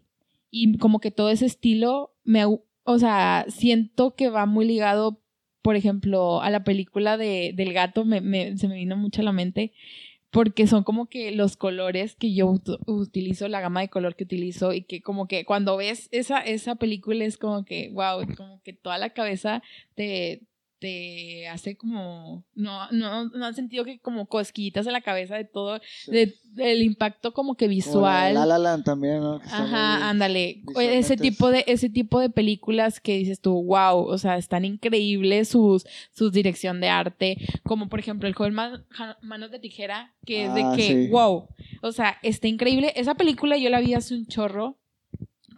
y 0.64 0.78
como 0.78 1.00
que 1.00 1.10
todo 1.10 1.30
ese 1.30 1.46
estilo 1.46 2.14
me, 2.24 2.44
o 2.44 2.98
sea, 2.98 3.46
siento 3.48 4.14
que 4.14 4.28
va 4.28 4.46
muy 4.46 4.64
ligado, 4.66 5.20
por 5.62 5.76
ejemplo, 5.76 6.40
a 6.42 6.50
la 6.50 6.64
película 6.64 7.16
de, 7.16 7.52
del 7.54 7.72
gato, 7.72 8.04
me, 8.04 8.20
me- 8.20 8.56
se 8.56 8.68
me 8.68 8.76
vino 8.76 8.96
mucho 8.96 9.20
a 9.22 9.24
la 9.24 9.32
mente, 9.32 9.72
porque 10.30 10.66
son 10.66 10.84
como 10.84 11.06
que 11.06 11.30
los 11.32 11.56
colores 11.56 12.14
que 12.16 12.34
yo 12.34 12.46
ut- 12.48 12.78
utilizo, 12.86 13.48
la 13.48 13.60
gama 13.60 13.80
de 13.80 13.88
color 13.88 14.16
que 14.16 14.24
utilizo 14.24 14.72
y 14.72 14.82
que 14.82 15.00
como 15.00 15.26
que 15.28 15.44
cuando 15.44 15.76
ves 15.76 16.08
esa, 16.12 16.40
esa 16.40 16.74
película 16.76 17.24
es 17.24 17.38
como 17.38 17.64
que, 17.64 17.90
wow, 17.92 18.26
como 18.36 18.60
que 18.62 18.72
toda 18.72 18.98
la 18.98 19.10
cabeza 19.10 19.62
te, 19.94 20.42
te 20.86 21.48
hace 21.48 21.76
como, 21.76 22.44
no, 22.54 22.90
no, 22.92 23.24
no 23.30 23.44
han 23.46 23.54
sentido 23.54 23.84
que 23.84 23.98
como 23.98 24.26
cosquillitas 24.26 24.86
en 24.86 24.92
la 24.92 25.00
cabeza 25.00 25.34
de 25.36 25.44
todo, 25.44 25.80
sí. 26.04 26.10
de, 26.12 26.34
del 26.52 26.82
impacto 26.82 27.32
como 27.34 27.56
que 27.56 27.66
Como 27.66 27.70
la 27.70 27.72
de 27.72 27.76
visual. 27.76 28.34
La 28.34 28.46
La 28.46 28.82
también, 28.84 29.20
¿no? 29.20 29.40
Que 29.40 29.46
Ajá, 29.48 30.08
ándale. 30.08 30.62
Ese 30.80 31.14
es- 31.14 31.20
tipo 31.20 31.50
de, 31.50 31.64
ese 31.66 31.88
tipo 31.90 32.20
de 32.20 32.30
películas 32.30 33.00
que 33.00 33.18
dices 33.18 33.40
tú, 33.40 33.62
wow, 33.64 33.98
o 34.06 34.18
sea, 34.18 34.36
están 34.36 34.64
increíbles 34.64 35.48
sus, 35.48 35.84
sus 36.12 36.32
dirección 36.32 36.80
de 36.80 36.88
arte. 36.88 37.36
Como 37.64 37.88
por 37.88 37.98
ejemplo 37.98 38.28
el 38.28 38.34
joven 38.34 38.54
Ma- 38.54 38.84
Ja- 38.90 39.18
Manos 39.22 39.50
de 39.50 39.58
Tijera, 39.58 40.14
que 40.24 40.44
es 40.46 40.54
de 40.54 40.62
Ah, 40.62 40.72
que, 40.76 40.82
sí. 40.82 41.08
wow. 41.08 41.48
O 41.82 41.92
sea, 41.92 42.18
está 42.22 42.46
increíble. 42.48 42.92
Esa 42.96 43.14
película 43.14 43.56
yo 43.56 43.70
la 43.70 43.80
vi 43.80 43.94
hace 43.94 44.14
un 44.14 44.26
chorro. 44.26 44.78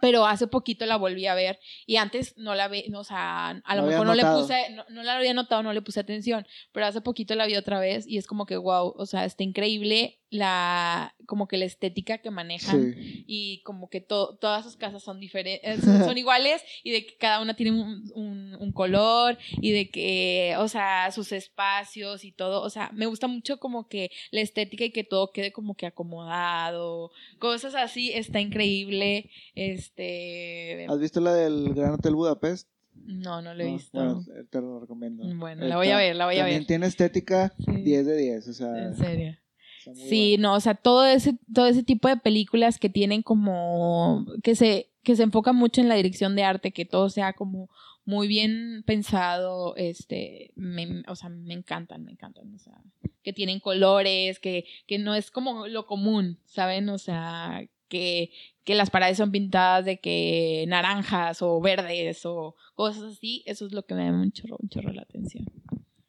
Pero 0.01 0.25
hace 0.25 0.47
poquito 0.47 0.85
la 0.85 0.95
volví 0.97 1.25
a 1.27 1.35
ver 1.35 1.59
y 1.85 1.97
antes 1.97 2.37
no 2.37 2.55
la 2.55 2.69
no, 2.89 2.99
o 2.99 3.03
sea, 3.03 3.49
a 3.49 3.75
lo 3.75 3.83
mejor 3.83 4.05
no 4.05 4.15
le 4.15 4.23
puse, 4.41 4.69
no, 4.71 4.85
no 4.89 5.03
la 5.03 5.17
había 5.17 5.33
notado, 5.33 5.63
no 5.63 5.73
le 5.73 5.81
puse 5.81 5.99
atención, 5.99 6.45
pero 6.71 6.85
hace 6.85 7.01
poquito 7.01 7.35
la 7.35 7.45
vi 7.47 7.55
otra 7.55 7.79
vez 7.79 8.05
y 8.07 8.17
es 8.17 8.27
como 8.27 8.45
que 8.45 8.57
wow, 8.57 8.93
o 8.97 9.05
sea, 9.05 9.25
está 9.25 9.43
increíble 9.43 10.15
la, 10.31 11.15
como 11.25 11.47
que 11.47 11.57
la 11.57 11.65
estética 11.65 12.19
que 12.19 12.29
manejan 12.29 12.93
Sí. 12.93 13.23
y 13.27 13.61
como 13.63 13.89
que 13.89 13.99
to- 13.99 14.37
todas 14.39 14.63
sus 14.63 14.77
casas 14.77 15.01
son 15.03 15.19
diferentes, 15.19 15.61
son, 15.83 16.05
son 16.05 16.17
iguales 16.19 16.63
y 16.83 16.91
de 16.91 17.05
que 17.05 17.17
cada 17.17 17.41
una 17.41 17.55
tiene 17.55 17.71
un, 17.71 18.11
un- 18.13 18.55
un 18.59 18.71
color 18.71 19.37
y 19.59 19.71
de 19.71 19.89
que, 19.89 20.53
o 20.59 20.67
sea, 20.67 21.11
sus 21.11 21.31
espacios 21.31 22.23
y 22.23 22.31
todo, 22.31 22.61
o 22.61 22.69
sea, 22.69 22.91
me 22.93 23.07
gusta 23.07 23.27
mucho 23.27 23.57
como 23.57 23.87
que 23.87 24.11
la 24.31 24.41
estética 24.41 24.83
y 24.85 24.91
que 24.91 25.03
todo 25.03 25.31
quede 25.31 25.51
como 25.51 25.73
que 25.75 25.87
acomodado, 25.87 27.11
cosas 27.39 27.75
así, 27.75 28.11
está 28.13 28.39
increíble, 28.39 29.29
este, 29.95 30.85
¿Has 30.89 30.99
visto 30.99 31.19
la 31.21 31.33
del 31.33 31.73
Gran 31.73 31.93
Hotel 31.93 32.15
Budapest? 32.15 32.67
no, 33.05 33.41
no 33.41 33.53
lo 33.53 33.63
he 33.63 33.67
No, 33.67 33.73
visto. 33.73 33.97
Bueno, 33.97 34.21
eh, 34.35 34.43
te 34.49 34.59
lo 34.61 34.79
recomiendo. 34.79 35.23
Bueno, 35.35 35.65
la 35.65 35.77
voy 35.77 35.89
a 35.89 35.97
ver, 35.97 36.15
la 36.15 36.25
voy 36.25 36.35
a 36.35 36.39
También 36.39 36.59
ver. 36.61 36.67
tiene 36.67 36.85
estética 36.87 37.53
Sí. 37.63 37.71
10 37.81 38.05
de 38.05 38.17
10, 38.17 38.47
o 38.47 38.53
sea. 38.53 38.77
En 38.87 38.95
serio. 38.95 39.37
Sí, 39.95 40.37
no, 40.37 40.53
o 40.55 40.59
sea, 40.59 40.75
todo 40.75 41.05
ese, 41.05 41.37
todo 41.53 41.65
ese 41.67 41.83
tipo 41.83 42.07
de 42.09 42.17
películas 42.17 42.77
que 42.77 42.89
tienen 42.89 43.23
como, 43.23 44.25
que 44.43 44.53
se, 44.55 44.91
que 45.03 45.15
se 45.15 45.23
enfocan 45.23 45.55
mucho 45.55 45.81
en 45.81 45.87
la 45.89 45.95
dirección 45.95 46.35
de 46.35 46.43
arte, 46.43 46.71
que 46.71 46.85
todo 46.85 47.09
sea 47.09 47.33
como 47.33 47.69
muy 48.05 48.27
bien 48.27 48.83
pensado, 48.85 49.75
este, 49.77 50.51
me, 50.55 51.03
o 51.07 51.15
sea, 51.15 51.29
me 51.29 51.53
encantan, 51.53 52.03
me 52.03 52.11
encantan, 52.11 52.53
o 52.53 52.59
sea, 52.59 52.73
que 53.23 53.33
tienen 53.33 53.59
colores, 53.59 54.39
que, 54.39 54.65
que 54.85 54.99
no 54.99 55.15
es 55.15 55.31
como 55.31 55.67
lo 55.67 55.85
común, 55.87 56.39
¿saben? 56.45 56.89
O 56.89 56.97
sea, 56.97 57.61
que, 57.89 58.31
que 58.63 58.75
las 58.75 58.89
paredes 58.89 59.17
son 59.17 59.31
pintadas 59.31 59.83
de 59.83 59.99
que 59.99 60.63
naranjas 60.67 61.41
o 61.41 61.59
verdes 61.59 62.25
o 62.25 62.55
cosas 62.75 63.03
así, 63.03 63.43
eso 63.45 63.65
es 63.65 63.73
lo 63.73 63.83
que 63.85 63.95
me 63.95 64.05
da 64.05 64.11
un 64.11 64.31
chorro, 64.31 64.55
un 64.59 64.69
chorro 64.69 64.93
la 64.93 65.01
atención. 65.01 65.45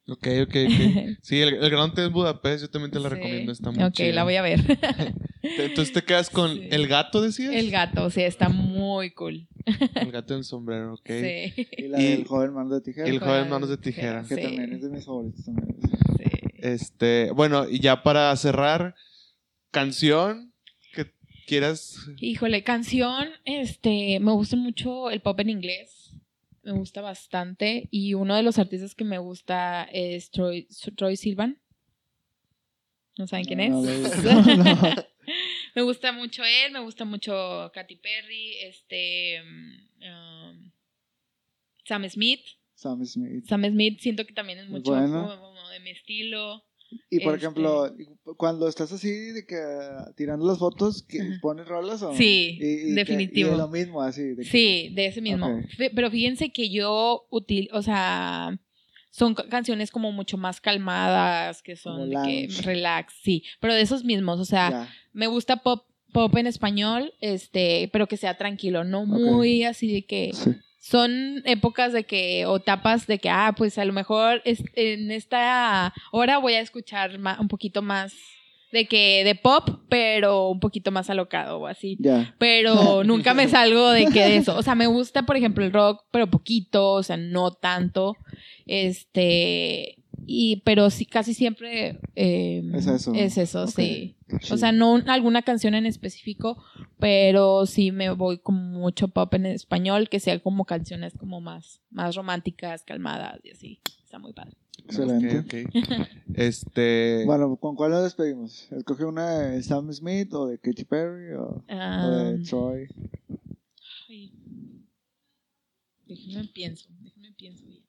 Ok, 0.08 0.26
ok, 0.42 0.48
ok. 0.48 0.54
Sí, 1.22 1.40
el, 1.40 1.54
el 1.54 1.70
Gran 1.70 1.90
Hotel 1.90 2.10
Budapest, 2.10 2.62
yo 2.62 2.70
también 2.70 2.90
te 2.90 2.98
la 3.00 3.08
Sí. 3.08 3.14
recomiendo, 3.14 3.52
está 3.52 3.70
muy 3.70 3.82
Ok, 3.84 3.92
chida. 3.92 4.12
la 4.12 4.24
voy 4.24 4.36
a 4.36 4.42
ver. 4.42 4.60
Entonces 5.42 5.92
te 5.92 6.02
quedas 6.02 6.30
con 6.30 6.52
Sí. 6.52 6.68
el 6.70 6.86
gato, 6.88 7.22
decías. 7.22 7.54
El 7.54 7.70
gato, 7.70 8.10
sea, 8.10 8.26
está 8.26 8.48
muy 8.48 9.12
cool. 9.12 9.48
El 9.94 10.10
gato 10.12 10.34
en 10.34 10.42
sombrero, 10.44 10.94
ok. 10.94 11.06
Sí. 11.08 11.66
Y 11.78 11.88
la 11.88 12.00
Y- 12.02 12.06
del 12.08 12.24
joven 12.26 12.52
mano 12.52 12.70
de 12.74 12.80
tijera. 12.80 13.06
El 13.08 13.20
joven 13.20 13.48
manos 13.48 13.68
de 13.68 13.76
tijera, 13.78 14.24
que 14.28 14.34
sí. 14.34 14.42
también 14.42 14.72
es 14.74 14.82
de 14.82 14.88
mis 14.90 15.04
favoritos 15.04 15.44
también. 15.44 15.76
sí. 15.80 16.24
Este, 16.58 17.30
bueno, 17.30 17.66
y 17.68 17.78
ya 17.80 18.02
para 18.02 18.34
cerrar, 18.36 18.94
canción 19.70 20.49
quieras. 21.50 21.98
Híjole, 22.20 22.62
canción, 22.62 23.28
este, 23.44 24.20
me 24.20 24.30
gusta 24.30 24.56
mucho 24.56 25.10
el 25.10 25.20
pop 25.20 25.38
en 25.40 25.50
inglés. 25.50 26.12
Me 26.62 26.72
gusta 26.72 27.00
bastante. 27.00 27.88
Y 27.90 28.14
uno 28.14 28.36
de 28.36 28.44
los 28.44 28.58
artistas 28.58 28.94
que 28.94 29.04
me 29.04 29.18
gusta 29.18 29.88
es 29.92 30.30
Troy, 30.30 30.68
Troy 30.96 31.16
Silvan. 31.16 31.60
¿No 33.18 33.26
saben 33.26 33.44
quién 33.46 33.60
es? 33.60 33.70
No, 33.70 33.82
no, 33.82 34.42
no, 34.56 34.64
no. 34.64 34.94
me 35.74 35.82
gusta 35.82 36.12
mucho 36.12 36.44
él, 36.44 36.72
me 36.72 36.80
gusta 36.80 37.04
mucho 37.04 37.70
Katy 37.74 37.96
Perry, 37.96 38.56
este 38.62 39.42
um, 39.42 40.70
Sam 41.84 42.08
Smith. 42.08 42.42
Sam 42.74 43.04
Smith. 43.04 43.44
Sam 43.46 43.64
Smith 43.64 43.98
siento 43.98 44.24
que 44.24 44.32
también 44.32 44.60
es 44.60 44.68
mucho 44.68 44.92
bueno. 44.92 45.36
como 45.40 45.68
de 45.70 45.80
mi 45.80 45.90
estilo. 45.90 46.64
Y 47.08 47.20
por 47.20 47.34
Este- 47.34 47.46
ejemplo, 47.46 47.94
cuando 48.36 48.68
estás 48.68 48.92
así 48.92 49.10
de 49.10 49.46
que 49.46 49.56
ah, 49.56 50.12
tirando 50.16 50.46
las 50.46 50.58
fotos, 50.58 51.02
¿que. 51.02 51.18
¿pones 51.40 51.66
rolas 51.66 52.02
o 52.02 52.14
Sí, 52.14 52.58
y- 52.60 52.64
y 52.64 52.86
que- 52.88 52.92
definitivo. 52.94 53.48
y 53.48 53.52
de 53.52 53.58
lo 53.58 53.68
mismo, 53.68 54.02
así. 54.02 54.22
de 54.22 54.42
que- 54.42 54.44
Sí, 54.50 54.90
de 54.94 55.06
ese 55.06 55.20
mismo. 55.20 55.60
Pero 55.94 56.10
fíjense 56.10 56.50
que 56.52 56.70
yo 56.70 57.26
util, 57.30 57.68
o 57.72 57.82
sea, 57.82 58.58
son 59.10 59.34
ca- 59.34 59.48
canciones 59.48 59.90
como 59.90 60.12
mucho 60.12 60.36
más 60.36 60.60
calmadas, 60.60 61.62
que 61.62 61.76
son 61.76 62.10
de 62.10 62.16
que 62.24 62.48
relax, 62.62 63.14
sí, 63.22 63.44
pero 63.60 63.74
de 63.74 63.80
esos 63.82 64.04
mismos, 64.04 64.38
o 64.40 64.44
sea, 64.44 64.88
me 65.12 65.26
gusta 65.26 65.56
pop 65.58 65.84
pop 66.12 66.36
en 66.38 66.48
español, 66.48 67.12
este, 67.20 67.88
pero 67.92 68.08
que 68.08 68.16
sea 68.16 68.36
tranquilo, 68.36 68.82
no 68.82 69.06
muy 69.06 69.62
así 69.62 69.92
de 69.92 70.04
que 70.06 70.30
Sí. 70.34 70.50
Son 70.82 71.42
épocas 71.44 71.92
de 71.92 72.04
que 72.04 72.46
o 72.46 72.58
tapas 72.58 73.06
de 73.06 73.18
que 73.18 73.28
ah, 73.30 73.54
pues 73.56 73.76
a 73.78 73.84
lo 73.84 73.92
mejor 73.92 74.40
es- 74.44 74.64
en 74.74 75.10
esta 75.10 75.92
hora 76.10 76.38
voy 76.38 76.54
a 76.54 76.60
escuchar 76.60 77.18
un 77.38 77.48
poquito 77.48 77.82
más 77.82 78.14
de 78.72 78.86
que 78.86 79.22
de 79.24 79.34
pop, 79.34 79.68
pero 79.88 80.48
un 80.48 80.58
poquito 80.60 80.90
más 80.90 81.10
alocado 81.10 81.58
o 81.58 81.66
así 81.66 81.96
pero 82.38 82.72
nunca 83.04 83.34
me 83.34 83.48
salgo 83.48 83.90
de 83.90 84.06
que 84.06 84.20
de 84.24 84.36
eso. 84.36 84.56
O 84.56 84.62
sea, 84.62 84.74
me 84.74 84.86
gusta, 84.86 85.24
por 85.24 85.36
ejemplo, 85.36 85.64
el 85.64 85.72
rock, 85.72 86.04
pero 86.12 86.28
poquito, 86.28 86.92
o 86.92 87.02
sea, 87.02 87.16
no 87.16 87.50
tanto. 87.50 88.16
Este, 88.66 89.96
y, 90.26 90.62
pero 90.64 90.90
sí, 90.90 91.06
casi 91.06 91.34
siempre 91.34 92.00
eh, 92.16 92.62
Es 92.74 92.86
eso. 92.86 93.12
Es 93.14 93.38
eso, 93.38 93.64
Ok. 93.64 93.70
sí. 93.70 94.16
O 94.50 94.56
sea, 94.56 94.70
no 94.72 94.92
un- 94.92 95.08
alguna 95.10 95.42
canción 95.42 95.74
en 95.74 95.86
específico, 95.86 96.62
pero 96.98 97.66
sí 97.66 97.90
me 97.90 98.10
voy 98.10 98.38
con 98.38 98.54
mucho 98.72 99.08
pop 99.08 99.34
en 99.34 99.46
español, 99.46 100.08
que 100.08 100.20
sea 100.20 100.38
como 100.40 100.64
canciones 100.64 101.14
como 101.18 101.40
más, 101.40 101.80
más 101.90 102.14
románticas, 102.14 102.82
calmadas 102.84 103.40
y 103.44 103.50
así. 103.50 103.80
Está 104.04 104.18
muy 104.18 104.32
padre. 104.32 104.56
Excelente. 104.84 105.38
Ok, 105.68 105.74
ok. 105.84 106.06
Este. 106.34 107.24
Bueno, 107.26 107.56
¿con 107.56 107.74
cuál 107.76 107.90
nos 107.90 108.02
despedimos? 108.04 108.70
¿Escoge 108.72 109.04
una 109.04 109.38
de 109.40 109.62
Sam 109.62 109.92
Smith 109.92 110.32
o 110.32 110.46
de 110.46 110.58
Katy 110.58 110.84
Perry 110.84 111.32
o, 111.34 111.62
o 111.68 112.10
de 112.10 112.38
Troy? 112.44 112.86
ay. 114.08 114.32
Déjenme 116.06 116.48
pienso, 116.48 116.88
déjenme 117.00 117.32
pienso 117.32 117.66
bien. 117.66 117.84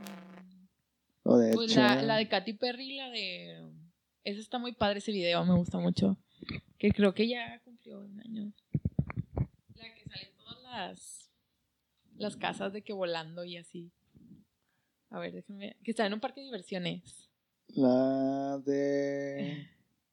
Mm. 0.00 1.28
O 1.28 1.36
de 1.38 1.52
Pues 1.54 1.76
la, 1.76 2.02
la 2.02 2.16
de 2.16 2.28
Katy 2.28 2.54
Perry, 2.54 2.96
la 2.96 3.10
de... 3.10 3.70
Ese 4.24 4.40
está 4.40 4.58
muy 4.58 4.72
padre 4.72 4.98
ese 4.98 5.12
video, 5.12 5.44
me 5.44 5.54
gusta 5.54 5.78
mucho. 5.78 6.16
Que 6.78 6.90
creo 6.90 7.14
que 7.14 7.28
ya 7.28 7.60
cumplió 7.64 8.00
un 8.00 8.20
año. 8.20 8.52
La 9.76 9.94
que 9.94 10.04
sale 10.08 10.22
en 10.28 10.36
todas 10.36 10.62
las, 10.62 11.30
las 12.16 12.36
casas 12.36 12.72
de 12.72 12.82
que 12.82 12.92
volando 12.92 13.44
y 13.44 13.56
así. 13.56 13.90
A 15.10 15.18
ver, 15.18 15.32
déjenme... 15.32 15.76
Que 15.84 15.90
está 15.90 16.06
en 16.06 16.14
un 16.14 16.20
parque 16.20 16.40
de 16.40 16.46
diversiones. 16.46 17.28
La 17.68 18.58
de... 18.64 19.68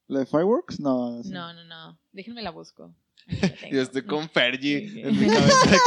¿La 0.08 0.20
de 0.20 0.26
Fireworks? 0.26 0.80
No. 0.80 1.22
sí. 1.24 1.30
No, 1.32 1.54
no, 1.54 1.64
no. 1.66 2.00
Déjenme 2.12 2.42
la 2.42 2.52
busco. 2.52 2.94
La. 3.28 3.70
Yo 3.72 3.82
estoy 3.82 4.04
con 4.04 4.30
Fergie 4.30 4.90
Sí. 4.90 5.02
en 5.02 5.20
mi 5.20 5.28
cabeza 5.28 5.78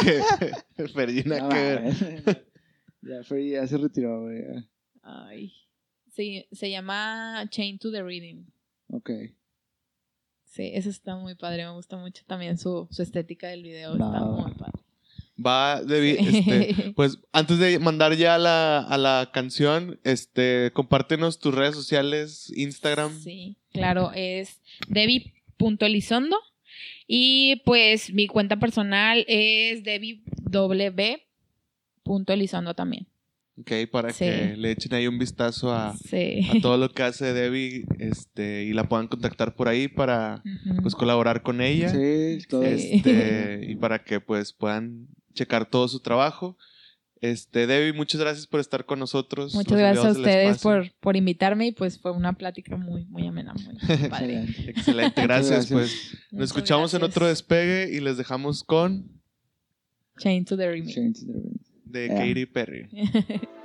que 0.77 0.89
Fergie 0.89 1.25
No, 1.25 1.49
que 1.49 1.55
ver. 1.55 2.50
Ya, 3.03 3.23
Fergie 3.25 3.53
ya 3.53 3.67
se 3.67 3.79
retiró, 3.79 4.23
güey. 4.23 4.43
Ay. 5.03 5.53
Se, 6.11 6.49
se 6.53 6.71
llama 6.71 7.45
Chain 7.51 7.79
to 7.79 7.91
the 7.91 8.03
Reading. 8.03 8.45
Ok. 8.89 9.11
Sí, 10.45 10.71
eso 10.75 10.91
está 10.91 11.17
muy 11.17 11.37
padre. 11.37 11.65
Me 11.65 11.73
gusta 11.73 11.97
mucho 11.97 12.23
también 12.27 12.59
su, 12.59 12.89
su 12.91 13.03
estética 13.03 13.49
del 13.49 13.63
video. 13.63 13.97
Va, 13.99 14.07
Está 14.07 14.21
va. 14.25 14.43
muy 14.43 14.53
padre. 14.55 14.81
Va, 15.45 15.83
Debbie, 15.83 16.19
este, 16.21 16.93
pues 16.97 17.19
antes 17.33 17.59
de 17.59 17.79
mandar 17.79 18.15
ya 18.15 18.35
a 18.35 18.39
la, 18.39 18.81
a 18.81 18.99
la 18.99 19.31
canción, 19.33 19.99
este, 20.05 20.71
compártenos 20.75 21.39
tus 21.39 21.55
redes 21.55 21.75
sociales, 21.75 22.53
Instagram. 22.55 23.19
Sí, 23.21 23.57
claro, 23.73 24.11
es 24.15 24.61
Debbie.elizondo. 24.89 26.37
Y 27.07 27.63
pues 27.65 28.13
mi 28.13 28.27
cuenta 28.27 28.59
personal 28.59 29.25
es 29.29 29.83
DebbieW.elizondo 32.05 32.75
también. 32.75 33.07
Ok, 33.59 33.73
para 33.91 34.11
Sí. 34.13 34.25
que 34.25 34.57
le 34.57 34.71
echen 34.71 34.95
ahí 34.95 35.07
un 35.07 35.19
vistazo 35.19 35.73
a, 35.73 35.95
Sí. 35.97 36.41
a 36.57 36.61
todo 36.63 36.79
lo 36.79 36.91
que 36.93 37.03
hace 37.03 37.33
Debbie, 37.35 37.85
este, 37.99 38.65
y 38.65 38.73
la 38.73 38.89
puedan 38.89 39.07
contactar 39.09 39.55
por 39.55 39.69
ahí 39.69 39.87
para, 39.89 40.43
pues, 40.83 40.95
colaborar 40.95 41.43
con 41.43 41.61
ella. 41.61 41.91
Sí, 41.91 42.39
todo. 42.49 42.63
Sí. 42.63 42.91
Este, 43.05 43.67
y 43.69 43.75
para 43.77 44.03
que, 44.03 44.21
pues, 44.21 44.53
puedan 44.55 45.09
checar 45.35 45.69
todo 45.69 45.89
su 45.89 46.01
trabajo. 46.01 46.57
Este, 47.21 47.67
Debbie, 47.67 47.93
muchas 47.93 48.19
gracias 48.19 48.47
por 48.47 48.61
estar 48.61 48.87
con 48.87 48.99
nosotros. 48.99 49.55
Muchas 49.55 49.73
Nos 49.73 49.79
gracias 49.81 50.05
a 50.07 50.11
ustedes 50.13 50.59
por, 50.63 50.91
por 51.01 51.17
invitarme 51.17 51.67
y 51.67 51.73
pues 51.73 51.99
fue 51.99 52.13
una 52.13 52.33
plática 52.33 52.77
muy, 52.79 53.05
muy 53.07 53.27
amena, 53.27 53.53
muy, 53.53 53.77
padre. 54.09 54.47
Excelente. 54.69 55.21
Gracias. 55.23 55.71
gracias. 55.71 55.71
Pues 55.71 56.19
nos 56.31 56.45
escuchamos 56.45 56.95
en 56.95 57.03
otro 57.03 57.27
despegue 57.27 57.95
y 57.95 58.01
les 58.01 58.17
dejamos 58.17 58.65
con 58.65 59.21
Chain 60.19 60.47
to 60.47 60.57
the 60.57 60.71
Remix. 60.71 60.95
Change 60.95 61.21
the 61.27 61.33
wind. 61.33 61.61
De. 61.93 62.09
Katy 62.09 62.47
Perry. 62.47 62.89